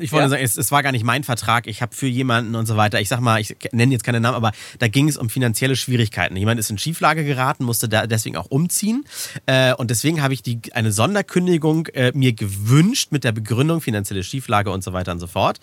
Ich 0.00 0.12
wollte 0.12 0.24
Ja. 0.24 0.28
sagen, 0.30 0.42
es, 0.42 0.56
es 0.56 0.70
war 0.70 0.82
gar 0.82 0.92
nicht 0.92 1.04
mein 1.04 1.24
Vertrag, 1.24 1.66
ich 1.66 1.82
habe 1.82 1.94
für 1.94 2.06
jemanden 2.06 2.54
und 2.54 2.66
so 2.66 2.76
weiter, 2.76 3.00
ich 3.00 3.08
sag 3.08 3.20
mal, 3.20 3.40
ich 3.40 3.56
nenne 3.72 3.92
jetzt 3.92 4.04
keine 4.04 4.20
Namen, 4.20 4.36
aber 4.36 4.52
da 4.78 4.88
ging 4.88 5.08
es 5.08 5.16
um 5.16 5.28
finanzielle 5.28 5.76
Schwierigkeiten. 5.76 6.36
Jemand 6.36 6.60
ist 6.60 6.70
in 6.70 6.78
Schieflage 6.78 7.24
geraten, 7.24 7.64
musste 7.64 7.88
da 7.88 8.06
deswegen 8.06 8.36
auch 8.36 8.46
umziehen 8.46 9.04
äh, 9.46 9.74
und 9.74 9.90
deswegen 9.90 10.22
habe 10.22 10.34
ich 10.34 10.42
die, 10.42 10.60
eine 10.72 10.92
Sonderkündigung 10.92 11.86
äh, 11.88 12.12
mir 12.14 12.32
gewünscht 12.32 13.12
mit 13.12 13.24
der 13.24 13.32
Begründung 13.32 13.80
finanzielle 13.80 14.22
Schieflage 14.22 14.70
und 14.70 14.84
so 14.84 14.92
weiter 14.92 15.12
und 15.12 15.20
so 15.20 15.26
fort. 15.26 15.58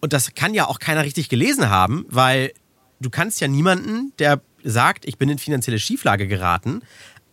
Und 0.00 0.12
das 0.12 0.34
kann 0.34 0.54
ja 0.54 0.66
auch 0.66 0.78
keiner 0.78 1.04
richtig 1.04 1.28
gelesen 1.28 1.68
haben, 1.68 2.06
weil 2.08 2.52
du 3.00 3.10
kannst 3.10 3.40
ja 3.40 3.48
niemanden, 3.48 4.12
der 4.18 4.40
sagt, 4.64 5.04
ich 5.06 5.18
bin 5.18 5.28
in 5.28 5.38
finanzielle 5.38 5.78
Schieflage 5.78 6.26
geraten, 6.26 6.82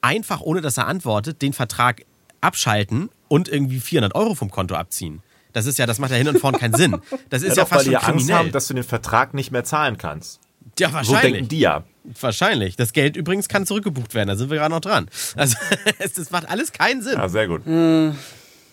einfach 0.02 0.42
ohne 0.42 0.62
dass 0.62 0.78
er 0.78 0.88
antwortet, 0.88 1.42
den 1.42 1.54
Vertrag 1.54 2.04
abschalten 2.42 3.10
und 3.28 3.48
irgendwie 3.48 3.80
400 3.80 4.14
Euro 4.14 4.36
vom 4.36 4.52
Konto 4.52 4.76
abziehen. 4.76 5.22
Das 5.56 5.66
ist 5.66 5.80
ja, 5.80 5.86
das 5.86 6.00
macht 6.00 6.12
ja 6.12 6.18
hin 6.18 6.28
und 6.28 6.38
vorn 6.40 6.56
keinen 6.58 6.74
Sinn. 6.76 6.98
Das 7.30 7.42
ist 7.42 7.56
ja, 7.58 7.64
doch, 7.64 7.70
fast 7.70 7.72
weil 7.72 7.80
die 7.80 7.86
schon 7.86 7.92
ja 7.94 8.00
Angst 8.00 8.10
kriminell. 8.18 8.36
haben, 8.36 8.52
dass 8.52 8.68
du 8.68 8.74
den 8.74 8.84
Vertrag 8.84 9.34
nicht 9.34 9.52
mehr 9.52 9.64
zahlen 9.64 9.98
kannst. 9.98 10.40
ja, 10.78 10.90
So 10.90 10.94
wahrscheinlich. 10.96 11.34
denken 11.34 11.48
die 11.48 11.60
ja. 11.60 11.84
Wahrscheinlich. 12.22 12.76
Das 12.76 12.94
Geld 12.94 13.16
übrigens 13.16 13.48
kann 13.48 13.66
zurückgebucht 13.66 14.14
werden, 14.14 14.28
da 14.28 14.36
sind 14.36 14.50
wir 14.52 14.58
gerade 14.58 14.72
noch 14.72 14.82
dran. 14.82 15.08
Also, 15.36 15.56
es- 16.00 16.14
das 16.14 16.30
macht 16.30 16.50
alles 16.50 16.72
keinen 16.72 17.02
Sinn. 17.02 17.14
Ja, 17.14 17.28
sehr 17.30 17.48
gut. 17.48 17.66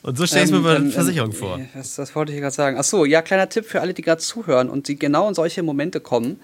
Und 0.04 0.18
so 0.18 0.26
stelle 0.26 0.44
ich 0.44 0.50
mir 0.50 0.56
Ähm, 0.58 0.62
bei 0.64 0.76
ähm, 0.76 0.90
Versicherung 0.90 1.30
ähm, 1.30 1.36
vor. 1.36 1.60
Das, 1.74 1.94
das 1.94 2.14
wollte 2.16 2.32
ich 2.32 2.40
gerade 2.40 2.54
sagen. 2.54 2.76
Ach 2.78 2.84
so, 2.84 3.04
ja, 3.04 3.22
kleiner 3.22 3.48
Tipp 3.48 3.64
für 3.64 3.80
alle, 3.80 3.94
die 3.94 4.02
gerade 4.02 4.20
zuhören 4.20 4.68
und 4.68 4.88
die 4.88 4.98
genau 4.98 5.28
in 5.28 5.34
solche 5.34 5.62
Momente 5.62 6.00
kommen, 6.00 6.40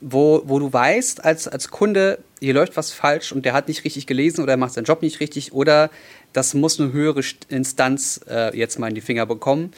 wo, 0.00 0.42
wo 0.44 0.58
du 0.58 0.72
weißt, 0.72 1.24
als, 1.24 1.48
als 1.48 1.68
Kunde, 1.70 2.18
hier 2.40 2.54
läuft 2.54 2.76
was 2.76 2.92
falsch 2.92 3.32
und 3.32 3.44
der 3.44 3.52
hat 3.52 3.68
nicht 3.68 3.84
richtig 3.84 4.06
gelesen 4.06 4.42
oder 4.42 4.52
er 4.52 4.56
macht 4.56 4.72
seinen 4.74 4.84
Job 4.84 5.02
nicht 5.02 5.20
richtig 5.20 5.52
oder 5.52 5.90
das 6.32 6.54
muss 6.54 6.78
eine 6.78 6.92
höhere 6.92 7.20
St- 7.20 7.48
Instanz 7.48 8.20
äh, 8.28 8.56
jetzt 8.56 8.78
mal 8.78 8.88
in 8.88 8.94
die 8.94 9.00
Finger 9.00 9.26
bekommen. 9.26 9.72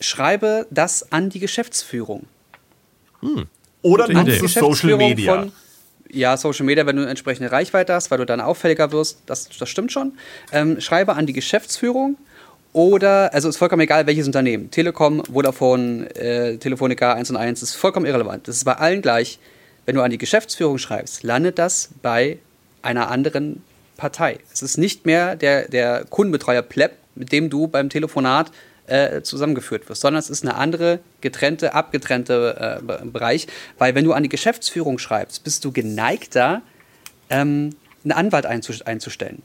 Schreibe 0.00 0.66
das 0.70 1.12
an 1.12 1.28
die 1.28 1.38
Geschäftsführung. 1.38 2.24
Oder 3.82 4.08
nutzt 4.08 4.28
Idee. 4.28 4.38
du 4.38 4.48
Social 4.48 4.96
Media. 4.96 5.48
ja, 6.10 6.36
Social 6.36 6.66
Media, 6.66 6.86
wenn 6.86 6.96
du 6.96 7.02
eine 7.02 7.10
entsprechende 7.10 7.52
Reichweite 7.52 7.92
hast, 7.94 8.10
weil 8.10 8.18
du 8.18 8.26
dann 8.26 8.40
auffälliger 8.40 8.90
wirst, 8.92 9.18
das, 9.26 9.48
das 9.58 9.68
stimmt 9.68 9.92
schon. 9.92 10.12
Ähm, 10.50 10.80
schreibe 10.80 11.14
an 11.14 11.26
die 11.26 11.32
Geschäftsführung 11.32 12.16
oder, 12.72 13.32
also 13.34 13.48
ist 13.48 13.56
vollkommen 13.58 13.82
egal, 13.82 14.06
welches 14.06 14.26
Unternehmen. 14.26 14.70
Telekom, 14.70 15.22
Vodafone, 15.24 16.06
äh, 16.16 16.56
Telefonica 16.56 17.12
1 17.14 17.30
und 17.30 17.36
1, 17.36 17.62
ist 17.62 17.74
vollkommen 17.74 18.06
irrelevant. 18.06 18.48
Das 18.48 18.56
ist 18.56 18.64
bei 18.64 18.74
allen 18.74 19.02
gleich. 19.02 19.38
Wenn 19.84 19.94
du 19.96 20.02
an 20.02 20.10
die 20.10 20.18
Geschäftsführung 20.18 20.78
schreibst, 20.78 21.22
landet 21.22 21.58
das 21.58 21.90
bei 22.02 22.38
einer 22.82 23.10
anderen 23.10 23.62
Partei. 23.96 24.38
Es 24.52 24.62
ist 24.62 24.78
nicht 24.78 25.06
mehr 25.06 25.36
der, 25.36 25.68
der 25.68 26.04
Kundenbetreuer 26.08 26.62
Pleb, 26.62 26.92
mit 27.14 27.30
dem 27.32 27.50
du 27.50 27.66
beim 27.66 27.90
Telefonat 27.90 28.50
äh, 28.86 29.22
zusammengeführt 29.22 29.88
wirst, 29.88 30.00
sondern 30.00 30.18
es 30.18 30.30
ist 30.30 30.42
eine 30.42 30.54
andere, 30.54 30.98
getrennte, 31.20 31.74
abgetrennte 31.74 32.78
äh, 32.80 32.84
Be- 32.84 33.02
Bereich, 33.04 33.46
weil 33.78 33.94
wenn 33.94 34.04
du 34.04 34.12
an 34.12 34.22
die 34.22 34.28
Geschäftsführung 34.28 34.98
schreibst, 34.98 35.44
bist 35.44 35.64
du 35.64 35.72
geneigter, 35.72 36.62
ähm, 37.30 37.76
einen 38.02 38.12
Anwalt 38.12 38.46
einzu- 38.46 38.84
einzustellen 38.84 39.42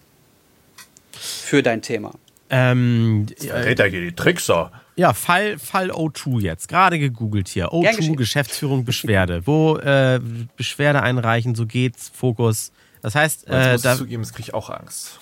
für 1.11 1.61
dein 1.61 1.82
Thema. 1.82 2.13
Ähm, 2.49 3.27
Red 3.41 3.79
hier 3.79 4.01
die 4.01 4.13
Trickser. 4.13 4.71
ja, 4.95 5.13
Fall, 5.13 5.59
Fall 5.59 5.91
O2 5.91 6.41
jetzt. 6.41 6.67
Gerade 6.67 6.99
gegoogelt 6.99 7.47
hier. 7.47 7.69
Gern 7.71 7.83
O2, 7.83 7.97
geschehen. 7.97 8.15
Geschäftsführung, 8.15 8.85
Beschwerde. 8.85 9.45
Wo 9.45 9.77
äh, 9.77 10.19
Beschwerde 10.55 11.01
einreichen, 11.01 11.55
so 11.55 11.65
geht's, 11.65 12.11
Fokus. 12.13 12.71
Das 13.01 13.15
heißt, 13.15 13.47
Jetzt 13.47 13.53
äh, 13.53 13.71
muss 13.73 13.81
da, 13.83 13.93
ich 13.93 13.99
zugeben, 13.99 14.23
jetzt 14.23 14.33
kriege 14.33 14.49
ich 14.49 14.53
auch 14.53 14.69
Angst. 14.69 15.19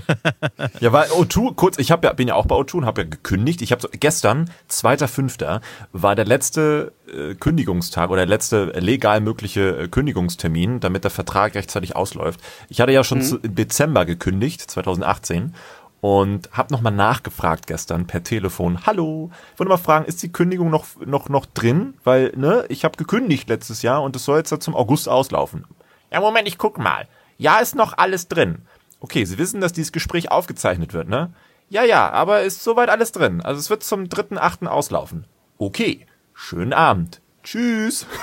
ja, 0.80 0.92
weil 0.92 1.08
O2, 1.10 1.54
kurz, 1.54 1.78
ich 1.78 1.90
hab 1.90 2.02
ja, 2.04 2.12
bin 2.12 2.28
ja 2.28 2.34
auch 2.34 2.46
bei 2.46 2.56
O2 2.56 2.78
und 2.78 2.86
habe 2.86 3.02
ja 3.02 3.08
gekündigt. 3.08 3.60
Ich 3.62 3.70
habe 3.70 3.82
so, 3.82 3.88
gestern, 3.92 4.50
2.5., 4.70 5.60
war 5.92 6.14
der 6.14 6.24
letzte 6.24 6.92
äh, 7.06 7.34
Kündigungstag 7.34 8.10
oder 8.10 8.22
der 8.22 8.26
letzte 8.26 8.66
legal 8.80 9.20
mögliche 9.20 9.82
äh, 9.82 9.88
Kündigungstermin, 9.88 10.80
damit 10.80 11.04
der 11.04 11.10
Vertrag 11.10 11.54
rechtzeitig 11.54 11.94
ausläuft. 11.94 12.40
Ich 12.68 12.80
hatte 12.80 12.92
ja 12.92 13.04
schon 13.04 13.22
zu, 13.22 13.36
im 13.36 13.54
Dezember 13.54 14.06
gekündigt, 14.06 14.62
2018. 14.62 15.54
Und 16.00 16.50
habe 16.52 16.72
nochmal 16.72 16.92
nachgefragt 16.92 17.66
gestern 17.66 18.06
per 18.06 18.22
Telefon. 18.22 18.86
Hallo, 18.86 19.30
ich 19.52 19.58
wollte 19.58 19.70
mal 19.70 19.76
fragen, 19.76 20.04
ist 20.04 20.22
die 20.22 20.30
Kündigung 20.30 20.70
noch, 20.70 20.86
noch, 21.04 21.28
noch 21.28 21.46
drin? 21.46 21.94
Weil, 22.04 22.32
ne, 22.36 22.64
ich 22.68 22.84
habe 22.84 22.96
gekündigt 22.96 23.48
letztes 23.48 23.82
Jahr 23.82 24.02
und 24.02 24.14
es 24.14 24.24
soll 24.24 24.38
jetzt 24.38 24.62
zum 24.62 24.76
August 24.76 25.08
auslaufen. 25.08 25.66
Ja, 26.12 26.20
Moment, 26.20 26.46
ich 26.46 26.58
guck 26.58 26.78
mal. 26.78 27.08
Ja, 27.38 27.58
ist 27.58 27.74
noch 27.74 27.96
alles 27.96 28.28
drin. 28.28 28.62
Okay, 29.00 29.24
Sie 29.24 29.38
wissen, 29.38 29.60
dass 29.60 29.72
dieses 29.72 29.92
Gespräch 29.92 30.30
aufgezeichnet 30.30 30.92
wird, 30.92 31.08
ne? 31.08 31.32
Ja, 31.68 31.82
ja, 31.82 32.10
aber 32.10 32.42
ist 32.42 32.62
soweit 32.62 32.88
alles 32.88 33.12
drin. 33.12 33.40
Also 33.40 33.58
es 33.58 33.70
wird 33.70 33.82
zum 33.82 34.04
3.8. 34.04 34.66
auslaufen. 34.66 35.26
Okay, 35.58 36.06
schönen 36.32 36.72
Abend. 36.72 37.20
Tschüss. 37.46 38.06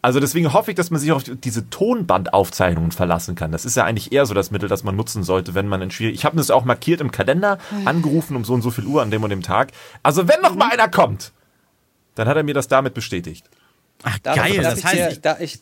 Also 0.00 0.20
deswegen 0.20 0.52
hoffe 0.54 0.70
ich, 0.70 0.76
dass 0.76 0.90
man 0.90 1.00
sich 1.00 1.12
auf 1.12 1.24
diese 1.24 1.68
Tonbandaufzeichnungen 1.68 2.92
verlassen 2.92 3.34
kann. 3.34 3.50
Das 3.52 3.66
ist 3.66 3.76
ja 3.76 3.84
eigentlich 3.84 4.12
eher 4.12 4.24
so 4.24 4.32
das 4.32 4.50
Mittel, 4.50 4.68
das 4.68 4.84
man 4.84 4.96
nutzen 4.96 5.22
sollte, 5.22 5.54
wenn 5.54 5.66
man 5.68 5.82
in 5.82 5.90
schwierig. 5.90 6.14
Ich 6.14 6.24
habe 6.24 6.36
das 6.36 6.50
auch 6.50 6.64
markiert 6.64 7.00
im 7.02 7.10
Kalender, 7.10 7.58
angerufen 7.84 8.36
um 8.36 8.44
so 8.44 8.54
und 8.54 8.62
so 8.62 8.70
viel 8.70 8.86
Uhr 8.86 9.02
an 9.02 9.10
dem 9.10 9.22
und 9.24 9.30
dem 9.30 9.42
Tag. 9.42 9.72
Also 10.02 10.28
wenn 10.28 10.40
noch 10.40 10.54
mal 10.54 10.70
einer 10.70 10.88
kommt, 10.88 11.32
dann 12.14 12.28
hat 12.28 12.36
er 12.36 12.42
mir 12.44 12.54
das 12.54 12.68
damit 12.68 12.94
bestätigt. 12.94 13.50
Ach, 14.02 14.18
Darf, 14.20 14.36
geil. 14.36 14.62
darf 14.62 14.64
Das 14.70 14.78
ich 14.78 14.84
heißt, 14.84 14.96
dir, 14.96 15.10
ich, 15.10 15.20
da, 15.20 15.36
ich, 15.40 15.60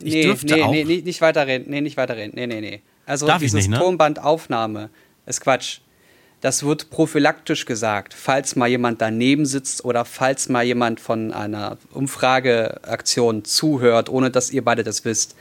ich 0.00 0.14
nee, 0.14 0.22
dürfte 0.22 0.54
nee, 0.54 0.62
auch. 0.62 0.70
nee, 0.70 0.84
nee, 0.84 1.02
nicht 1.02 1.20
weiterreden. 1.20 1.66
Nee, 1.68 1.80
nicht 1.80 1.96
weiterreden. 1.96 2.32
Nee, 2.34 2.46
nee, 2.46 2.60
nee. 2.60 2.82
Also 3.04 3.26
Darf 3.26 3.42
ich 3.42 3.50
dieses 3.50 3.66
nicht, 3.66 3.70
ne? 3.70 3.78
Tonbandaufnahme 3.78 4.88
ist 5.26 5.40
Quatsch. 5.40 5.80
Das 6.46 6.62
wird 6.62 6.90
prophylaktisch 6.90 7.66
gesagt, 7.66 8.14
falls 8.14 8.54
mal 8.54 8.68
jemand 8.68 9.02
daneben 9.02 9.46
sitzt 9.46 9.84
oder 9.84 10.04
falls 10.04 10.48
mal 10.48 10.62
jemand 10.62 11.00
von 11.00 11.32
einer 11.32 11.76
Umfrageaktion 11.90 13.44
zuhört, 13.44 14.08
ohne 14.08 14.30
dass 14.30 14.52
ihr 14.52 14.64
beide 14.64 14.84
das 14.84 15.04
wisst, 15.04 15.34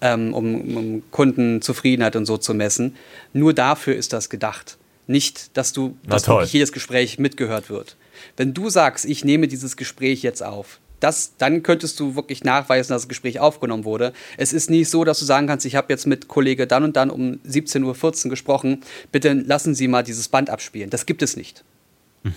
ähm, 0.00 0.34
um, 0.34 0.76
um 0.76 1.02
Kundenzufriedenheit 1.12 2.16
und 2.16 2.26
so 2.26 2.38
zu 2.38 2.54
messen. 2.54 2.96
Nur 3.32 3.54
dafür 3.54 3.94
ist 3.94 4.12
das 4.12 4.30
gedacht. 4.30 4.78
Nicht, 5.06 5.56
dass 5.56 5.72
du, 5.72 5.96
dass 6.02 6.26
wirklich 6.26 6.54
jedes 6.54 6.72
Gespräch 6.72 7.20
mitgehört 7.20 7.70
wird. 7.70 7.94
Wenn 8.36 8.52
du 8.52 8.68
sagst, 8.68 9.04
ich 9.04 9.24
nehme 9.24 9.46
dieses 9.46 9.76
Gespräch 9.76 10.22
jetzt 10.22 10.42
auf, 10.42 10.80
das, 11.00 11.34
dann 11.38 11.62
könntest 11.62 11.98
du 12.00 12.14
wirklich 12.16 12.44
nachweisen, 12.44 12.92
dass 12.92 13.02
das 13.02 13.08
Gespräch 13.08 13.40
aufgenommen 13.40 13.84
wurde. 13.84 14.12
Es 14.36 14.52
ist 14.52 14.70
nicht 14.70 14.90
so, 14.90 15.04
dass 15.04 15.18
du 15.18 15.24
sagen 15.24 15.46
kannst, 15.46 15.66
ich 15.66 15.76
habe 15.76 15.92
jetzt 15.92 16.06
mit 16.06 16.28
Kollege 16.28 16.66
dann 16.66 16.84
und 16.84 16.96
dann 16.96 17.10
um 17.10 17.38
17.14 17.48 18.24
Uhr 18.24 18.30
gesprochen, 18.30 18.82
bitte 19.12 19.32
lassen 19.32 19.74
Sie 19.74 19.88
mal 19.88 20.02
dieses 20.02 20.28
Band 20.28 20.50
abspielen. 20.50 20.90
Das 20.90 21.06
gibt 21.06 21.22
es 21.22 21.36
nicht. 21.36 21.64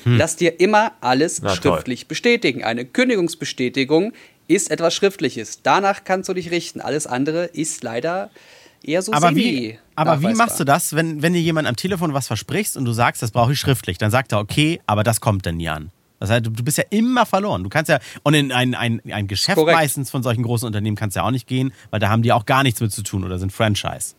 Lass 0.06 0.36
dir 0.36 0.60
immer 0.60 0.94
alles 1.02 1.42
Na 1.42 1.56
toll. 1.56 1.74
schriftlich 1.74 2.08
bestätigen. 2.08 2.64
Eine 2.64 2.86
Kündigungsbestätigung 2.86 4.14
ist 4.48 4.72
etwas 4.72 4.94
Schriftliches. 4.94 5.62
Danach 5.64 6.04
kannst 6.04 6.30
du 6.30 6.34
dich 6.34 6.52
richten. 6.52 6.82
Alles 6.82 7.08
andere 7.08 7.46
ist 7.46 7.84
leider 7.84 8.30
eher 8.84 9.02
so 9.02 9.14
aber 9.14 9.30
semi 9.30 9.42
wie, 9.42 9.80
aber 9.96 10.22
wie 10.22 10.34
machst 10.34 10.60
du 10.60 10.64
das, 10.64 10.96
wenn, 10.96 11.22
wenn 11.22 11.34
dir 11.34 11.42
jemand 11.42 11.68
am 11.68 11.76
Telefon 11.76 12.14
was 12.14 12.28
versprichst 12.28 12.78
und 12.78 12.86
du 12.86 12.94
sagst, 12.94 13.22
das 13.22 13.32
brauche 13.32 13.54
ich 13.54 13.60
schriftlich? 13.60 13.98
Dann 13.98 14.12
sagt 14.12 14.32
er, 14.32 14.40
okay, 14.40 14.82
aber 14.88 15.04
das 15.04 15.22
kommt 15.22 15.46
dann 15.46 15.58
nie 15.58 15.70
an. 15.70 15.92
Das 16.22 16.30
heißt, 16.30 16.46
du 16.46 16.52
bist 16.52 16.78
ja 16.78 16.84
immer 16.92 17.26
verloren. 17.26 17.64
Du 17.64 17.70
kannst 17.70 17.90
ja, 17.90 17.98
und 18.22 18.36
in 18.36 18.52
ein, 18.52 18.76
ein, 18.76 19.02
ein 19.12 19.28
Geschäft 19.28 19.58
Korrekt. 19.58 19.76
meistens 19.76 20.12
von 20.12 20.22
solchen 20.22 20.44
großen 20.44 20.68
Unternehmen 20.68 20.96
kannst 20.96 21.16
du 21.16 21.20
ja 21.20 21.26
auch 21.26 21.32
nicht 21.32 21.48
gehen, 21.48 21.74
weil 21.90 22.00
da 22.00 22.10
haben 22.10 22.22
die 22.22 22.32
auch 22.32 22.46
gar 22.46 22.62
nichts 22.62 22.80
mit 22.80 22.92
zu 22.92 23.02
tun 23.02 23.24
oder 23.24 23.40
sind 23.40 23.52
Franchise. 23.52 24.14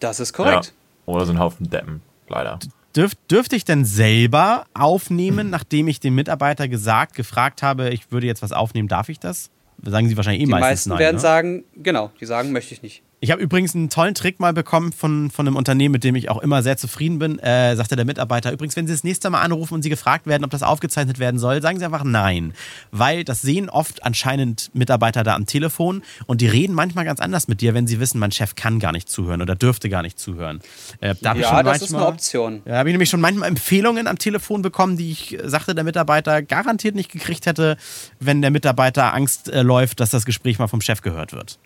Das 0.00 0.18
ist 0.18 0.32
korrekt. 0.32 0.74
Ja. 1.06 1.14
Oder 1.14 1.28
ein 1.28 1.38
Haufen 1.38 1.70
Deppen, 1.70 2.02
leider. 2.28 2.58
Dürf, 2.96 3.14
dürfte 3.30 3.54
ich 3.54 3.64
denn 3.64 3.84
selber 3.84 4.66
aufnehmen, 4.74 5.48
nachdem 5.48 5.86
ich 5.86 6.00
dem 6.00 6.16
Mitarbeiter 6.16 6.66
gesagt, 6.66 7.14
gefragt 7.14 7.62
habe, 7.62 7.90
ich 7.90 8.10
würde 8.10 8.26
jetzt 8.26 8.42
was 8.42 8.50
aufnehmen, 8.50 8.88
darf 8.88 9.08
ich 9.08 9.20
das? 9.20 9.50
Sagen 9.84 10.08
sie 10.08 10.16
wahrscheinlich 10.16 10.42
eh 10.42 10.46
Die 10.46 10.50
meistens 10.50 10.68
meisten 10.70 10.90
nein. 10.90 10.98
werden 10.98 11.16
ne? 11.16 11.20
sagen, 11.20 11.64
genau, 11.76 12.10
die 12.20 12.26
sagen, 12.26 12.50
möchte 12.50 12.74
ich 12.74 12.82
nicht. 12.82 13.02
Ich 13.24 13.30
habe 13.30 13.40
übrigens 13.40 13.74
einen 13.74 13.88
tollen 13.88 14.14
Trick 14.14 14.38
mal 14.38 14.52
bekommen 14.52 14.92
von, 14.92 15.30
von 15.30 15.46
einem 15.46 15.56
Unternehmen, 15.56 15.92
mit 15.92 16.04
dem 16.04 16.14
ich 16.14 16.28
auch 16.28 16.42
immer 16.42 16.62
sehr 16.62 16.76
zufrieden 16.76 17.18
bin. 17.18 17.38
Äh, 17.38 17.74
sagte 17.74 17.96
der 17.96 18.04
Mitarbeiter, 18.04 18.52
übrigens, 18.52 18.76
wenn 18.76 18.86
Sie 18.86 18.92
das 18.92 19.02
nächste 19.02 19.30
Mal 19.30 19.40
anrufen 19.40 19.72
und 19.72 19.80
Sie 19.82 19.88
gefragt 19.88 20.26
werden, 20.26 20.44
ob 20.44 20.50
das 20.50 20.62
aufgezeichnet 20.62 21.18
werden 21.18 21.40
soll, 21.40 21.62
sagen 21.62 21.78
Sie 21.78 21.86
einfach 21.86 22.04
nein. 22.04 22.52
Weil 22.90 23.24
das 23.24 23.40
sehen 23.40 23.70
oft 23.70 24.04
anscheinend 24.04 24.70
Mitarbeiter 24.74 25.22
da 25.22 25.36
am 25.36 25.46
Telefon 25.46 26.02
und 26.26 26.42
die 26.42 26.48
reden 26.48 26.74
manchmal 26.74 27.06
ganz 27.06 27.18
anders 27.18 27.48
mit 27.48 27.62
dir, 27.62 27.72
wenn 27.72 27.86
sie 27.86 27.98
wissen, 27.98 28.18
mein 28.18 28.30
Chef 28.30 28.56
kann 28.56 28.78
gar 28.78 28.92
nicht 28.92 29.08
zuhören 29.08 29.40
oder 29.40 29.54
dürfte 29.54 29.88
gar 29.88 30.02
nicht 30.02 30.18
zuhören. 30.18 30.60
Äh, 31.00 31.14
da 31.22 31.30
hab 31.30 31.36
ich 31.38 31.44
Ja, 31.44 31.48
schon 31.56 31.64
das 31.64 31.76
ist 31.76 31.80
manchmal- 31.92 32.02
eine 32.02 32.12
Option. 32.12 32.62
Ja, 32.66 32.76
habe 32.76 32.90
ich 32.90 32.92
nämlich 32.92 33.08
schon 33.08 33.22
manchmal 33.22 33.48
Empfehlungen 33.48 34.06
am 34.06 34.18
Telefon 34.18 34.60
bekommen, 34.60 34.98
die 34.98 35.10
ich, 35.12 35.42
äh, 35.42 35.48
sagte 35.48 35.74
der 35.74 35.84
Mitarbeiter, 35.84 36.42
garantiert 36.42 36.94
nicht 36.94 37.10
gekriegt 37.10 37.46
hätte, 37.46 37.78
wenn 38.20 38.42
der 38.42 38.50
Mitarbeiter 38.50 39.14
Angst 39.14 39.48
äh, 39.48 39.62
läuft, 39.62 40.00
dass 40.00 40.10
das 40.10 40.26
Gespräch 40.26 40.58
mal 40.58 40.68
vom 40.68 40.82
Chef 40.82 41.00
gehört 41.00 41.32
wird. 41.32 41.58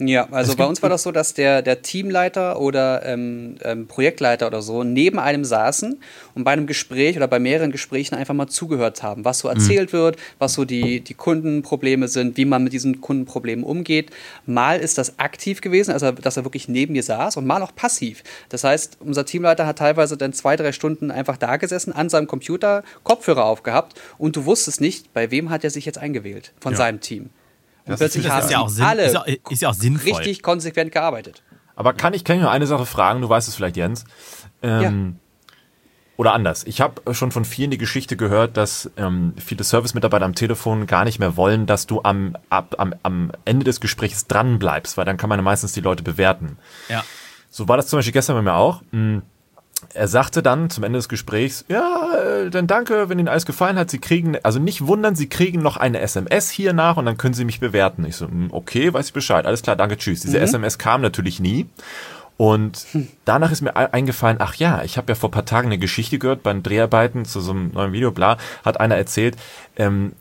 Ja, 0.00 0.28
also 0.30 0.52
Es 0.52 0.56
bei 0.56 0.64
uns 0.64 0.80
war 0.80 0.88
das 0.88 1.02
so, 1.02 1.10
dass 1.10 1.34
der, 1.34 1.60
der 1.60 1.82
Teamleiter 1.82 2.60
oder 2.60 3.04
ähm, 3.04 3.56
ähm, 3.62 3.88
Projektleiter 3.88 4.46
oder 4.46 4.62
so 4.62 4.84
neben 4.84 5.18
einem 5.18 5.44
saßen 5.44 6.00
und 6.34 6.44
bei 6.44 6.52
einem 6.52 6.68
Gespräch 6.68 7.16
oder 7.16 7.26
bei 7.26 7.40
mehreren 7.40 7.72
Gesprächen 7.72 8.14
einfach 8.14 8.34
mal 8.34 8.46
zugehört 8.46 9.02
haben, 9.02 9.24
was 9.24 9.40
so 9.40 9.48
erzählt 9.48 9.92
wird, 9.92 10.16
was 10.38 10.54
so 10.54 10.64
die, 10.64 11.00
die 11.00 11.14
Kundenprobleme 11.14 12.06
sind, 12.06 12.36
wie 12.36 12.44
man 12.44 12.62
mit 12.62 12.72
diesen 12.72 13.00
Kundenproblemen 13.00 13.64
umgeht. 13.64 14.10
Mal 14.46 14.78
ist 14.78 14.98
das 14.98 15.18
aktiv 15.18 15.60
gewesen, 15.60 15.90
also 15.90 16.12
dass 16.12 16.36
er 16.36 16.44
wirklich 16.44 16.68
neben 16.68 16.92
mir 16.92 17.02
saß 17.02 17.36
und 17.36 17.46
mal 17.46 17.60
auch 17.62 17.74
passiv. 17.74 18.22
Das 18.50 18.62
heißt, 18.62 18.98
unser 19.00 19.26
Teamleiter 19.26 19.66
hat 19.66 19.78
teilweise 19.78 20.16
dann 20.16 20.32
zwei, 20.32 20.54
drei 20.54 20.70
Stunden 20.70 21.10
einfach 21.10 21.36
da 21.36 21.56
gesessen, 21.56 21.92
an 21.92 22.08
seinem 22.08 22.28
Computer, 22.28 22.84
Kopfhörer 23.02 23.44
aufgehabt 23.44 24.00
und 24.16 24.36
du 24.36 24.44
wusstest 24.44 24.80
nicht, 24.80 25.12
bei 25.12 25.32
wem 25.32 25.50
hat 25.50 25.64
er 25.64 25.70
sich 25.70 25.86
jetzt 25.86 25.98
eingewählt 25.98 26.52
von 26.60 26.72
Ja. 26.74 26.78
seinem 26.78 27.00
Team. 27.00 27.30
Und 27.88 27.92
Das 27.92 28.00
plötzlich 28.00 28.24
ist- 28.26 28.30
haben 28.30 28.50
ja 28.50 28.58
auch, 28.60 28.68
Sinn, 28.68 28.84
alle 28.84 29.04
ist, 29.50 29.60
ja 29.62 29.68
auch 29.70 29.74
sinnvoll. 29.74 30.12
richtig 30.14 30.42
konsequent 30.42 30.92
gearbeitet. 30.92 31.42
Aber 31.74 31.92
kann 31.92 32.12
ich, 32.14 32.24
kann 32.24 32.36
ich 32.36 32.42
nur 32.42 32.50
eine 32.50 32.66
Sache 32.66 32.86
fragen? 32.86 33.20
Du 33.22 33.28
weißt 33.28 33.48
es 33.48 33.54
vielleicht, 33.54 33.76
Jens. 33.76 34.04
Ähm, 34.62 35.16
Oder 36.16 36.32
anders. 36.34 36.64
Ich 36.64 36.80
habe 36.80 37.14
schon 37.14 37.30
von 37.30 37.44
vielen 37.44 37.70
die 37.70 37.78
Geschichte 37.78 38.16
gehört, 38.16 38.56
dass 38.56 38.90
ähm, 38.96 39.34
viele 39.36 39.62
Service-Mitarbeiter 39.62 40.24
am 40.24 40.34
Telefon 40.34 40.88
gar 40.88 41.04
nicht 41.04 41.20
mehr 41.20 41.36
wollen, 41.36 41.66
dass 41.66 41.86
du 41.86 42.02
am, 42.02 42.36
ab, 42.50 42.74
am, 42.78 42.92
am 43.04 43.30
Ende 43.44 43.62
des 43.64 43.80
Gesprächs 43.80 44.26
dran 44.26 44.58
bleibst, 44.58 44.96
weil 44.96 45.04
dann 45.04 45.16
kann 45.16 45.28
man 45.28 45.38
ja 45.38 45.42
meistens 45.44 45.72
die 45.74 45.80
Leute 45.80 46.02
bewerten. 46.02 46.58
Ja. 46.88 47.04
So 47.50 47.68
war 47.68 47.76
das 47.76 47.86
zum 47.86 47.98
Beispiel 47.98 48.12
gestern 48.12 48.34
bei 48.34 48.42
mir 48.42 48.54
auch. 48.54 48.82
Mm, 48.90 49.18
Er 49.94 50.08
sagte 50.08 50.42
dann 50.42 50.70
zum 50.70 50.82
Ende 50.84 50.98
des 50.98 51.08
Gesprächs, 51.08 51.64
ja, 51.68 52.08
äh, 52.44 52.50
dann 52.50 52.66
danke, 52.66 53.08
wenn 53.08 53.18
Ihnen 53.18 53.28
alles 53.28 53.46
gefallen 53.46 53.78
hat. 53.78 53.90
Sie 53.90 54.00
kriegen, 54.00 54.36
also 54.42 54.58
nicht 54.58 54.86
wundern, 54.86 55.14
Sie 55.14 55.28
kriegen 55.28 55.62
noch 55.62 55.76
eine 55.76 56.00
SMS 56.00 56.50
hier 56.50 56.72
nach 56.72 56.96
und 56.96 57.06
dann 57.06 57.16
können 57.16 57.34
Sie 57.34 57.44
mich 57.44 57.60
bewerten. 57.60 58.04
Ich 58.04 58.16
so, 58.16 58.26
mm, 58.26 58.48
okay, 58.50 58.92
weiß 58.92 59.06
ich 59.06 59.12
Bescheid, 59.12 59.46
alles 59.46 59.62
klar, 59.62 59.76
danke, 59.76 59.96
tschüss. 59.96 60.20
Diese 60.22 60.38
SMS 60.40 60.78
kam 60.78 61.00
natürlich 61.00 61.38
nie. 61.38 61.66
Und 62.36 62.86
danach 63.24 63.50
ist 63.52 63.62
mir 63.62 63.76
ei- 63.76 63.92
eingefallen, 63.92 64.36
ach 64.40 64.54
ja, 64.54 64.82
ich 64.84 64.96
habe 64.96 65.10
ja 65.12 65.14
vor 65.16 65.30
paar 65.30 65.44
Tagen 65.44 65.68
eine 65.68 65.78
Geschichte 65.78 66.18
gehört 66.18 66.42
beim 66.42 66.62
Dreharbeiten 66.62 67.24
zu 67.24 67.40
so 67.40 67.50
einem 67.52 67.72
neuen 67.72 67.92
Video, 67.92 68.10
bla, 68.12 68.36
hat 68.64 68.78
einer 68.80 68.96
erzählt, 68.96 69.36
ähm, 69.76 70.12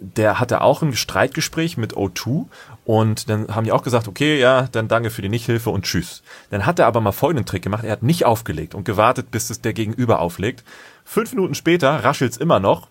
der 0.00 0.40
hatte 0.40 0.62
auch 0.62 0.82
ein 0.82 0.94
Streitgespräch 0.94 1.76
mit 1.76 1.94
O2 1.94 2.46
und 2.84 3.28
dann 3.28 3.48
haben 3.54 3.64
die 3.64 3.72
auch 3.72 3.82
gesagt, 3.82 4.08
okay, 4.08 4.38
ja, 4.38 4.68
dann 4.72 4.88
danke 4.88 5.10
für 5.10 5.22
die 5.22 5.28
Nichthilfe 5.28 5.70
und 5.70 5.84
tschüss. 5.84 6.22
Dann 6.50 6.66
hat 6.66 6.78
er 6.78 6.86
aber 6.86 7.00
mal 7.00 7.12
folgenden 7.12 7.46
Trick 7.46 7.62
gemacht, 7.62 7.84
er 7.84 7.92
hat 7.92 8.02
nicht 8.02 8.24
aufgelegt 8.24 8.74
und 8.74 8.84
gewartet, 8.84 9.30
bis 9.30 9.50
es 9.50 9.60
der 9.60 9.72
Gegenüber 9.72 10.20
auflegt. 10.20 10.64
Fünf 11.04 11.32
Minuten 11.32 11.54
später 11.54 12.04
raschelt's 12.04 12.36
immer 12.36 12.60
noch, 12.60 12.88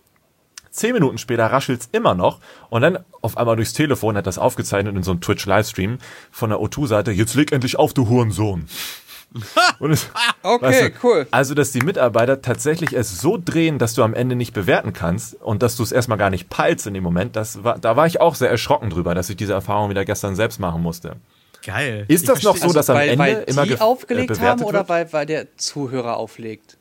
zehn 0.70 0.94
Minuten 0.94 1.18
später 1.18 1.48
raschelt's 1.48 1.89
immer 1.92 2.16
noch 2.16 2.39
und 2.70 2.82
dann 2.82 3.00
auf 3.22 3.38
einmal 3.38 3.58
durchs 3.58 3.74
Telefon 3.74 4.16
hat 4.16 4.28
das 4.28 4.38
aufgezeichnet 4.38 4.96
in 4.96 5.04
so 5.04 5.12
einem 5.12 5.22
Twitch-Livestream 5.22 5.98
von 6.32 6.50
der 6.50 6.60
O2-Seite, 6.60 7.12
jetzt 7.12 7.36
leg 7.36 7.52
endlich 7.52 7.78
auf, 7.78 7.94
du 7.94 8.08
Hurensohn. 8.08 8.68
Und 9.79 9.91
es, 9.91 10.09
Okay, 10.43 10.65
Weißt 10.65 10.82
du, 10.82 10.89
cool. 11.03 11.27
Also, 11.32 11.53
dass 11.53 11.71
die 11.71 11.82
Mitarbeiter 11.82 12.41
tatsächlich 12.41 12.93
es 12.93 13.21
so 13.21 13.38
drehen, 13.43 13.77
dass 13.79 13.93
du 13.93 14.03
am 14.03 14.13
Ende 14.13 14.36
nicht 14.36 14.53
bewerten 14.53 14.91
kannst 14.93 15.36
und 15.41 15.63
dass 15.63 15.77
du 15.77 15.84
es 15.84 15.91
erstmal 15.91 16.17
gar 16.17 16.29
nicht 16.29 16.49
peilst 16.49 16.88
in 16.88 16.93
dem 16.93 17.03
Moment, 17.03 17.36
das 17.36 17.63
war, 17.63 17.79
da 17.79 17.95
war 17.95 18.07
ich 18.07 18.19
auch 18.19 18.36
sehr 18.36 18.49
erschrocken 18.49 18.89
drüber, 18.89 19.15
dass 19.15 19.29
ich 19.29 19.38
diese 19.38 19.53
Erfahrung 19.53 19.89
wieder 19.89 20.03
gestern 20.03 20.36
selbst 20.36 20.59
machen 20.59 20.82
musste. 20.82 21.15
Geil. 21.65 22.05
Ist 22.07 22.27
das 22.27 22.43
noch 22.43 22.57
so, 22.57 22.73
dass 22.73 22.89
am 22.89 22.97
weil, 22.97 23.09
Ende 23.09 23.23
weil 23.23 23.43
immer 23.47 23.65
die 23.65 23.79
aufgelegt 23.79 24.32
äh, 24.32 24.34
bewertet 24.34 24.61
haben 24.61 24.63
oder 24.67 24.79
wird? 24.79 24.89
weil, 24.89 25.13
weil 25.13 25.25
der 25.25 25.55
Zuhörer 25.57 26.17
auflegt? 26.17 26.77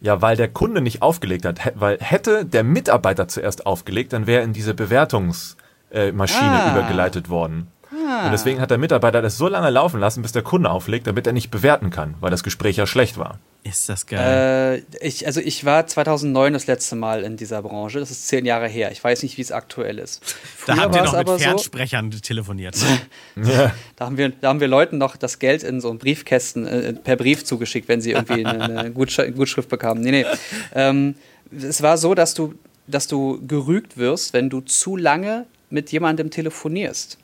Ja, 0.00 0.20
weil 0.20 0.36
der 0.36 0.48
Kunde 0.48 0.80
nicht 0.80 1.02
aufgelegt 1.02 1.44
hat. 1.44 1.60
Weil 1.76 1.98
hätte 2.00 2.44
der 2.44 2.64
Mitarbeiter 2.64 3.28
zuerst 3.28 3.66
aufgelegt, 3.66 4.12
dann 4.12 4.26
wäre 4.26 4.42
in 4.42 4.52
diese 4.52 4.74
Bewertungsmaschine 4.74 5.56
äh, 5.90 6.12
Ah. 6.12 6.72
übergeleitet 6.72 7.28
worden. 7.28 7.68
Und 7.94 8.32
deswegen 8.32 8.60
hat 8.60 8.70
der 8.70 8.78
Mitarbeiter 8.78 9.22
das 9.22 9.36
so 9.36 9.48
lange 9.48 9.70
laufen 9.70 10.00
lassen, 10.00 10.22
bis 10.22 10.32
der 10.32 10.42
Kunde 10.42 10.70
auflegt, 10.70 11.06
damit 11.06 11.26
er 11.26 11.32
nicht 11.32 11.50
bewerten 11.50 11.90
kann, 11.90 12.14
weil 12.20 12.30
das 12.30 12.42
Gespräch 12.42 12.76
ja 12.76 12.86
schlecht 12.86 13.18
war. 13.18 13.38
Ist 13.62 13.88
das 13.88 14.06
geil. 14.06 14.84
Äh, 15.00 15.06
ich, 15.06 15.26
also 15.26 15.40
ich 15.40 15.64
war 15.64 15.86
2009 15.86 16.52
das 16.52 16.66
letzte 16.66 16.96
Mal 16.96 17.22
in 17.22 17.38
dieser 17.38 17.62
Branche. 17.62 17.98
Das 17.98 18.10
ist 18.10 18.28
zehn 18.28 18.44
Jahre 18.44 18.68
her. 18.68 18.92
Ich 18.92 19.02
weiß 19.02 19.22
nicht, 19.22 19.38
wie 19.38 19.42
es 19.42 19.52
aktuell 19.52 19.98
ist. 19.98 20.22
da 20.66 20.74
Früher 20.74 20.82
habt 20.82 20.94
ihr 20.94 21.02
noch 21.02 21.12
mit 21.12 21.20
aber 21.20 21.38
so, 21.38 21.44
Fernsprechern 21.44 22.10
telefoniert. 22.10 22.76
Ne? 22.76 23.44
Ja. 23.54 23.74
da 23.96 24.06
haben, 24.06 24.18
wir, 24.18 24.30
da 24.30 24.48
haben 24.48 24.60
wir 24.60 24.68
Leuten 24.68 24.98
noch 24.98 25.16
das 25.16 25.38
Geld 25.38 25.62
in 25.62 25.80
so 25.80 25.88
einen 25.88 25.98
Briefkästen 25.98 26.66
äh, 26.66 26.92
per 26.92 27.16
Brief 27.16 27.44
zugeschickt, 27.44 27.88
wenn 27.88 28.00
sie 28.00 28.12
irgendwie 28.12 28.44
eine, 28.44 28.62
eine 28.62 28.90
Gutsch 28.92 29.18
Gutschrift 29.34 29.70
bekamen. 29.70 30.02
Nee, 30.02 30.10
nee. 30.10 30.26
Ähm, 30.74 31.14
es 31.50 31.82
war 31.82 31.96
so, 31.96 32.14
dass 32.14 32.34
du, 32.34 32.54
dass 32.86 33.06
du 33.06 33.40
gerügt 33.46 33.96
wirst, 33.96 34.34
wenn 34.34 34.50
du 34.50 34.60
zu 34.60 34.96
lange 34.96 35.46
mit 35.70 35.90
jemandem 35.90 36.30
telefonierst. 36.30 37.18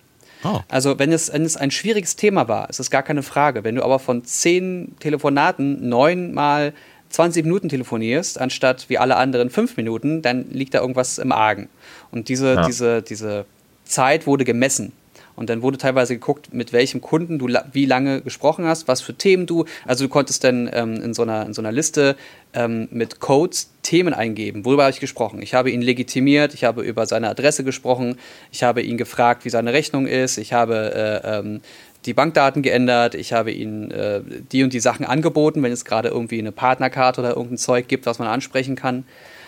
Oh. 0.44 0.60
Also 0.68 0.98
wenn 0.98 1.12
es, 1.12 1.32
wenn 1.32 1.44
es 1.44 1.56
ein 1.56 1.70
schwieriges 1.70 2.16
Thema 2.16 2.48
war, 2.48 2.70
ist 2.70 2.80
es 2.80 2.90
gar 2.90 3.02
keine 3.02 3.22
Frage. 3.22 3.64
Wenn 3.64 3.74
du 3.74 3.82
aber 3.84 3.98
von 3.98 4.24
zehn 4.24 4.94
Telefonaten 5.00 5.88
neun 5.88 6.32
mal 6.32 6.72
20 7.10 7.44
Minuten 7.44 7.68
telefonierst, 7.68 8.40
anstatt 8.40 8.88
wie 8.88 8.98
alle 8.98 9.16
anderen 9.16 9.50
fünf 9.50 9.76
Minuten, 9.76 10.22
dann 10.22 10.46
liegt 10.50 10.74
da 10.74 10.80
irgendwas 10.80 11.18
im 11.18 11.32
Argen. 11.32 11.68
Und 12.10 12.28
diese, 12.28 12.54
Ja. 12.54 12.66
diese, 12.66 13.02
diese 13.02 13.44
Zeit 13.84 14.26
wurde 14.26 14.44
gemessen. 14.44 14.92
Und 15.40 15.48
dann 15.48 15.62
wurde 15.62 15.78
teilweise 15.78 16.12
geguckt, 16.12 16.52
mit 16.52 16.74
welchem 16.74 17.00
Kunden 17.00 17.38
du 17.38 17.46
la 17.46 17.64
wie 17.72 17.86
lange 17.86 18.20
gesprochen 18.20 18.66
hast, 18.66 18.88
was 18.88 19.00
für 19.00 19.14
Themen 19.14 19.46
du. 19.46 19.64
Also 19.86 20.04
du 20.04 20.10
konntest 20.10 20.44
dann 20.44 20.68
ähm, 20.70 21.02
in, 21.02 21.14
so 21.14 21.22
einer, 21.22 21.46
in 21.46 21.54
so 21.54 21.62
einer 21.62 21.72
Liste 21.72 22.14
ähm, 22.52 22.88
mit 22.90 23.20
Codes 23.20 23.70
Themen 23.80 24.12
eingeben. 24.12 24.66
Worüber 24.66 24.82
habe 24.82 24.92
ich 24.92 25.00
gesprochen? 25.00 25.40
Ich 25.40 25.54
habe 25.54 25.70
ihn 25.70 25.80
legitimiert, 25.80 26.52
ich 26.52 26.64
habe 26.64 26.82
über 26.82 27.06
seine 27.06 27.30
Adresse 27.30 27.64
gesprochen, 27.64 28.18
ich 28.52 28.62
habe 28.62 28.82
ihn 28.82 28.98
gefragt, 28.98 29.46
wie 29.46 29.48
seine 29.48 29.72
Rechnung 29.72 30.06
ist, 30.06 30.36
ich 30.36 30.52
habe 30.52 31.22
äh, 31.24 31.38
ähm, 31.38 31.62
die 32.04 32.12
Bankdaten 32.12 32.60
geändert, 32.60 33.14
ich 33.14 33.32
habe 33.32 33.50
ihnen 33.50 33.90
äh, 33.92 34.20
die 34.52 34.62
und 34.62 34.74
die 34.74 34.80
Sachen 34.80 35.06
angeboten, 35.06 35.62
wenn 35.62 35.72
es 35.72 35.86
gerade 35.86 36.10
irgendwie 36.10 36.38
eine 36.38 36.52
Partnerkarte 36.52 37.22
oder 37.22 37.30
irgendein 37.30 37.56
Zeug 37.56 37.88
gibt, 37.88 38.04
was 38.04 38.18
man 38.18 38.28
ansprechen 38.28 38.76
kann. 38.76 39.06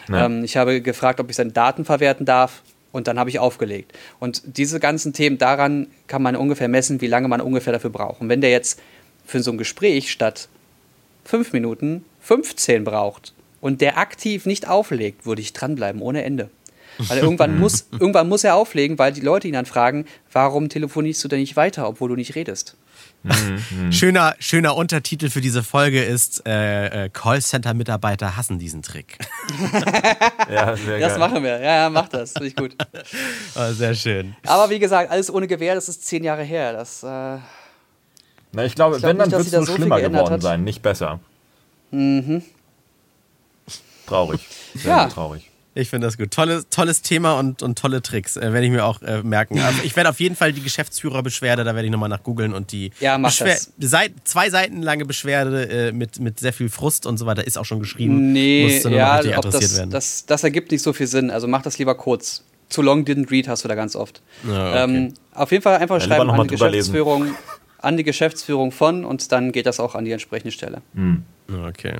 Ja. 0.08 0.24
Ähm, 0.24 0.42
ich 0.42 0.56
habe 0.56 0.80
gefragt, 0.80 1.20
ob 1.20 1.28
ich 1.28 1.36
seine 1.36 1.52
Daten 1.52 1.84
verwerten 1.84 2.24
darf 2.24 2.62
und 2.92 3.08
dann 3.08 3.18
habe 3.18 3.30
ich 3.30 3.38
aufgelegt. 3.38 3.92
Und 4.20 4.42
diese 4.44 4.78
ganzen 4.78 5.12
Themen, 5.12 5.38
daran 5.38 5.88
kann 6.06 6.22
man 6.22 6.36
ungefähr 6.36 6.68
messen, 6.68 7.00
wie 7.00 7.06
lange 7.06 7.28
man 7.28 7.40
ungefähr 7.40 7.72
dafür 7.72 7.90
braucht. 7.90 8.20
Und 8.20 8.28
wenn 8.28 8.40
der 8.40 8.50
jetzt 8.50 8.80
für 9.26 9.42
so 9.42 9.50
ein 9.50 9.58
Gespräch 9.58 10.12
statt 10.12 10.48
fünf 11.24 11.52
Minuten 11.52 12.04
15 12.20 12.84
braucht 12.84 13.32
und 13.60 13.80
der 13.80 13.98
aktiv 13.98 14.46
nicht 14.46 14.68
auflegt, 14.68 15.26
würde 15.26 15.42
ich 15.42 15.52
dranbleiben, 15.52 16.02
ohne 16.02 16.22
Ende. 16.22 16.50
Weil 17.08 17.18
irgendwann 17.18 17.58
muss, 17.58 17.86
irgendwann 17.92 18.28
muss 18.28 18.44
er 18.44 18.54
auflegen, 18.54 18.98
weil 18.98 19.12
die 19.12 19.20
Leute 19.20 19.48
ihn 19.48 19.54
dann 19.54 19.66
fragen, 19.66 20.06
warum 20.32 20.68
telefonierst 20.68 21.22
du 21.24 21.28
denn 21.28 21.40
nicht 21.40 21.56
weiter, 21.56 21.88
obwohl 21.88 22.08
du 22.10 22.16
nicht 22.16 22.34
redest? 22.34 22.76
Mhm. 23.22 23.92
schöner, 23.92 24.34
schöner 24.38 24.76
Untertitel 24.76 25.30
für 25.30 25.40
diese 25.40 25.62
Folge 25.62 26.02
ist 26.02 26.46
äh, 26.46 27.04
äh 27.04 27.08
Callcenter-Mitarbeiter 27.08 28.36
hassen 28.36 28.58
diesen 28.58 28.82
Trick. 28.82 29.18
ja, 30.50 30.76
sehr 30.76 30.98
das 30.98 31.12
geil. 31.12 31.18
machen 31.18 31.42
wir. 31.42 31.60
Ja, 31.60 31.82
ja, 31.82 31.90
mach 31.90 32.08
das. 32.08 32.32
Finde 32.32 32.48
ich 32.48 32.56
gut. 32.56 32.76
Oh, 33.54 33.72
sehr 33.72 33.94
schön. 33.94 34.34
Aber 34.46 34.70
wie 34.70 34.78
gesagt, 34.78 35.10
alles 35.10 35.32
ohne 35.32 35.46
Gewehr, 35.46 35.74
das 35.74 35.88
ist 35.88 36.06
zehn 36.06 36.24
Jahre 36.24 36.42
her. 36.42 36.72
Das, 36.72 37.02
äh, 37.02 37.06
Na, 37.06 37.42
ich 38.64 38.74
glaube, 38.74 38.96
ich 38.96 39.02
glaub 39.02 39.10
wenn, 39.10 39.18
dann 39.18 39.30
wird 39.30 39.46
es 39.46 39.52
nur 39.52 39.66
so 39.66 39.74
schlimmer 39.74 40.00
geworden 40.00 40.30
hat. 40.30 40.42
sein, 40.42 40.64
nicht 40.64 40.80
besser. 40.80 41.20
Mhm. 41.90 42.42
Traurig. 44.06 44.46
Sehr 44.74 44.90
ja. 44.90 45.06
traurig. 45.06 45.51
Ich 45.74 45.88
finde 45.88 46.06
das 46.06 46.18
gut. 46.18 46.30
Tolles, 46.30 46.66
tolles 46.68 47.00
Thema 47.00 47.38
und, 47.38 47.62
und 47.62 47.78
tolle 47.78 48.02
Tricks. 48.02 48.36
Äh, 48.36 48.52
werde 48.52 48.66
ich 48.66 48.70
mir 48.70 48.84
auch 48.84 49.00
äh, 49.00 49.22
merken. 49.22 49.58
Also 49.58 49.80
ich 49.84 49.96
werde 49.96 50.10
auf 50.10 50.20
jeden 50.20 50.36
Fall 50.36 50.52
die 50.52 50.62
Geschäftsführerbeschwerde, 50.62 51.64
da 51.64 51.74
werde 51.74 51.86
ich 51.86 51.92
nochmal 51.92 52.10
nach 52.10 52.22
googeln 52.22 52.52
und 52.52 52.72
die 52.72 52.90
ja. 53.00 53.18
Seit, 53.78 54.12
zwei 54.24 54.50
Seiten 54.50 54.82
lange 54.82 55.06
Beschwerde 55.06 55.68
äh, 55.68 55.92
mit, 55.92 56.20
mit 56.20 56.40
sehr 56.40 56.52
viel 56.52 56.68
Frust 56.68 57.06
und 57.06 57.16
so 57.16 57.24
weiter 57.24 57.46
ist 57.46 57.56
auch 57.56 57.64
schon 57.64 57.80
geschrieben. 57.80 58.32
Nee, 58.32 58.80
ja, 58.84 59.22
noch 59.22 59.38
adressiert 59.38 59.62
das, 59.62 59.76
werden. 59.76 59.90
Das, 59.90 60.26
das 60.26 60.44
ergibt 60.44 60.72
nicht 60.72 60.82
so 60.82 60.92
viel 60.92 61.06
Sinn. 61.06 61.30
Also 61.30 61.48
mach 61.48 61.62
das 61.62 61.78
lieber 61.78 61.94
kurz. 61.94 62.44
Too 62.68 62.82
long 62.82 63.04
didn't 63.04 63.30
read 63.30 63.48
hast 63.48 63.64
du 63.64 63.68
da 63.68 63.74
ganz 63.74 63.96
oft. 63.96 64.22
Ja, 64.46 64.70
okay. 64.70 64.84
ähm, 64.84 65.14
auf 65.34 65.52
jeden 65.52 65.62
Fall 65.62 65.76
einfach 65.78 66.00
ja, 66.00 66.06
schreiben 66.06 66.30
an 66.30 66.42
die 66.42 66.48
Geschäftsführung, 66.48 67.34
an 67.78 67.96
die 67.96 68.04
Geschäftsführung 68.04 68.72
von 68.72 69.04
und 69.04 69.32
dann 69.32 69.52
geht 69.52 69.66
das 69.66 69.80
auch 69.80 69.94
an 69.94 70.04
die 70.04 70.12
entsprechende 70.12 70.52
Stelle. 70.52 70.82
Hm. 70.94 71.24
Okay. 71.66 71.96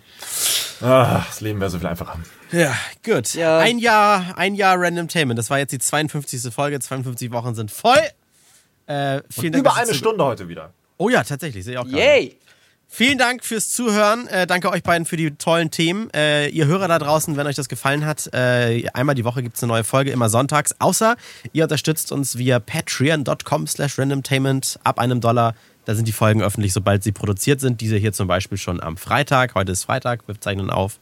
Ach, 0.83 1.27
das 1.27 1.41
Leben 1.41 1.61
wäre 1.61 1.71
so 1.71 1.79
viel 1.79 1.87
einfacher. 1.87 2.19
Ja, 2.51 2.75
gut. 3.05 3.35
Ja. 3.35 3.59
Ein 3.59 3.79
Jahr, 3.79 4.37
ein 4.37 4.55
Jahr 4.55 4.79
Random 4.79 5.09
Tainment. 5.09 5.39
Das 5.39 5.49
war 5.49 5.59
jetzt 5.59 5.73
die 5.73 5.79
52. 5.79 6.53
Folge. 6.53 6.81
52 6.81 7.31
Wochen 7.31 7.55
sind 7.55 7.71
voll. 7.71 7.97
Äh, 8.87 9.23
vielen 9.31 9.53
Dank, 9.53 9.65
über 9.65 9.77
eine 9.77 9.95
Stunde 9.95 10.25
heute 10.25 10.49
wieder. 10.49 10.73
Oh 10.99 11.09
ja, 11.09 11.23
tatsächlich. 11.25 11.65
Sehe 11.65 11.75
ich 11.75 11.79
auch 11.79 11.85
gerade. 11.85 11.99
Yay! 11.99 12.39
Vielen 12.95 13.17
Dank 13.17 13.43
fürs 13.43 13.71
Zuhören. 13.71 14.27
Äh, 14.27 14.47
danke 14.47 14.69
euch 14.71 14.83
beiden 14.83 15.07
für 15.07 15.17
die 15.17 15.31
tollen 15.31 15.71
Themen. 15.71 16.11
Äh, 16.13 16.49
ihr 16.49 16.67
Hörer 16.67 16.89
da 16.89 16.99
draußen, 16.99 17.39
wenn 17.39 17.47
euch 17.47 17.57
das 17.57 17.71
gefallen 17.71 18.05
hat, 18.05 18.29
äh, 18.35 18.87
einmal 18.93 19.15
die 19.15 19.25
Woche 19.25 19.43
gibt 19.43 19.57
es 19.57 19.63
eine 19.63 19.73
neue 19.73 19.83
Folge, 19.83 20.11
immer 20.11 20.29
sonntags. 20.29 20.75
Außer 20.79 21.17
ihr 21.55 21.63
unterstützt 21.63 22.13
uns 22.13 22.37
via 22.37 22.59
patreon.com 22.61 23.67
slash 23.67 23.99
randomtainment 23.99 24.79
ab 24.85 24.99
einem 24.99 25.23
Dollar 25.23 25.55
da 25.85 25.95
sind 25.95 26.07
die 26.07 26.13
Folgen 26.13 26.43
öffentlich, 26.43 26.73
sobald 26.73 27.03
sie 27.03 27.13
produziert 27.13 27.61
sind. 27.61 27.81
Diese 27.81 27.97
hier 27.97 28.13
zum 28.13 28.29
Beispiel 28.29 28.59
schon 28.59 28.81
am 28.81 28.97
Freitag. 28.97 29.55
Heute 29.55 29.73
ist 29.73 29.85
Freitag, 29.85 30.27
wir 30.27 30.41
zeichnen 30.41 30.71
auf. 30.71 31.01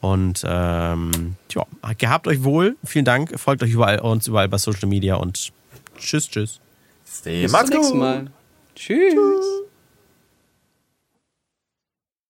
Und 0.00 0.44
ähm, 0.46 1.36
ja, 1.50 1.64
gehabt 1.98 2.26
euch 2.26 2.42
wohl. 2.42 2.76
Vielen 2.84 3.04
Dank. 3.04 3.38
Folgt 3.38 3.62
euch 3.62 3.72
überall 3.72 3.98
uns 4.00 4.26
überall 4.26 4.48
bei 4.48 4.58
Social 4.58 4.88
Media 4.88 5.16
und 5.16 5.52
tschüss, 5.98 6.28
tschüss. 6.28 6.60
Bis 7.04 7.22
zum 7.52 7.68
nächsten 7.68 7.98
Mal. 7.98 8.26
Tschüss. 8.74 9.14
tschüss. 9.14 9.69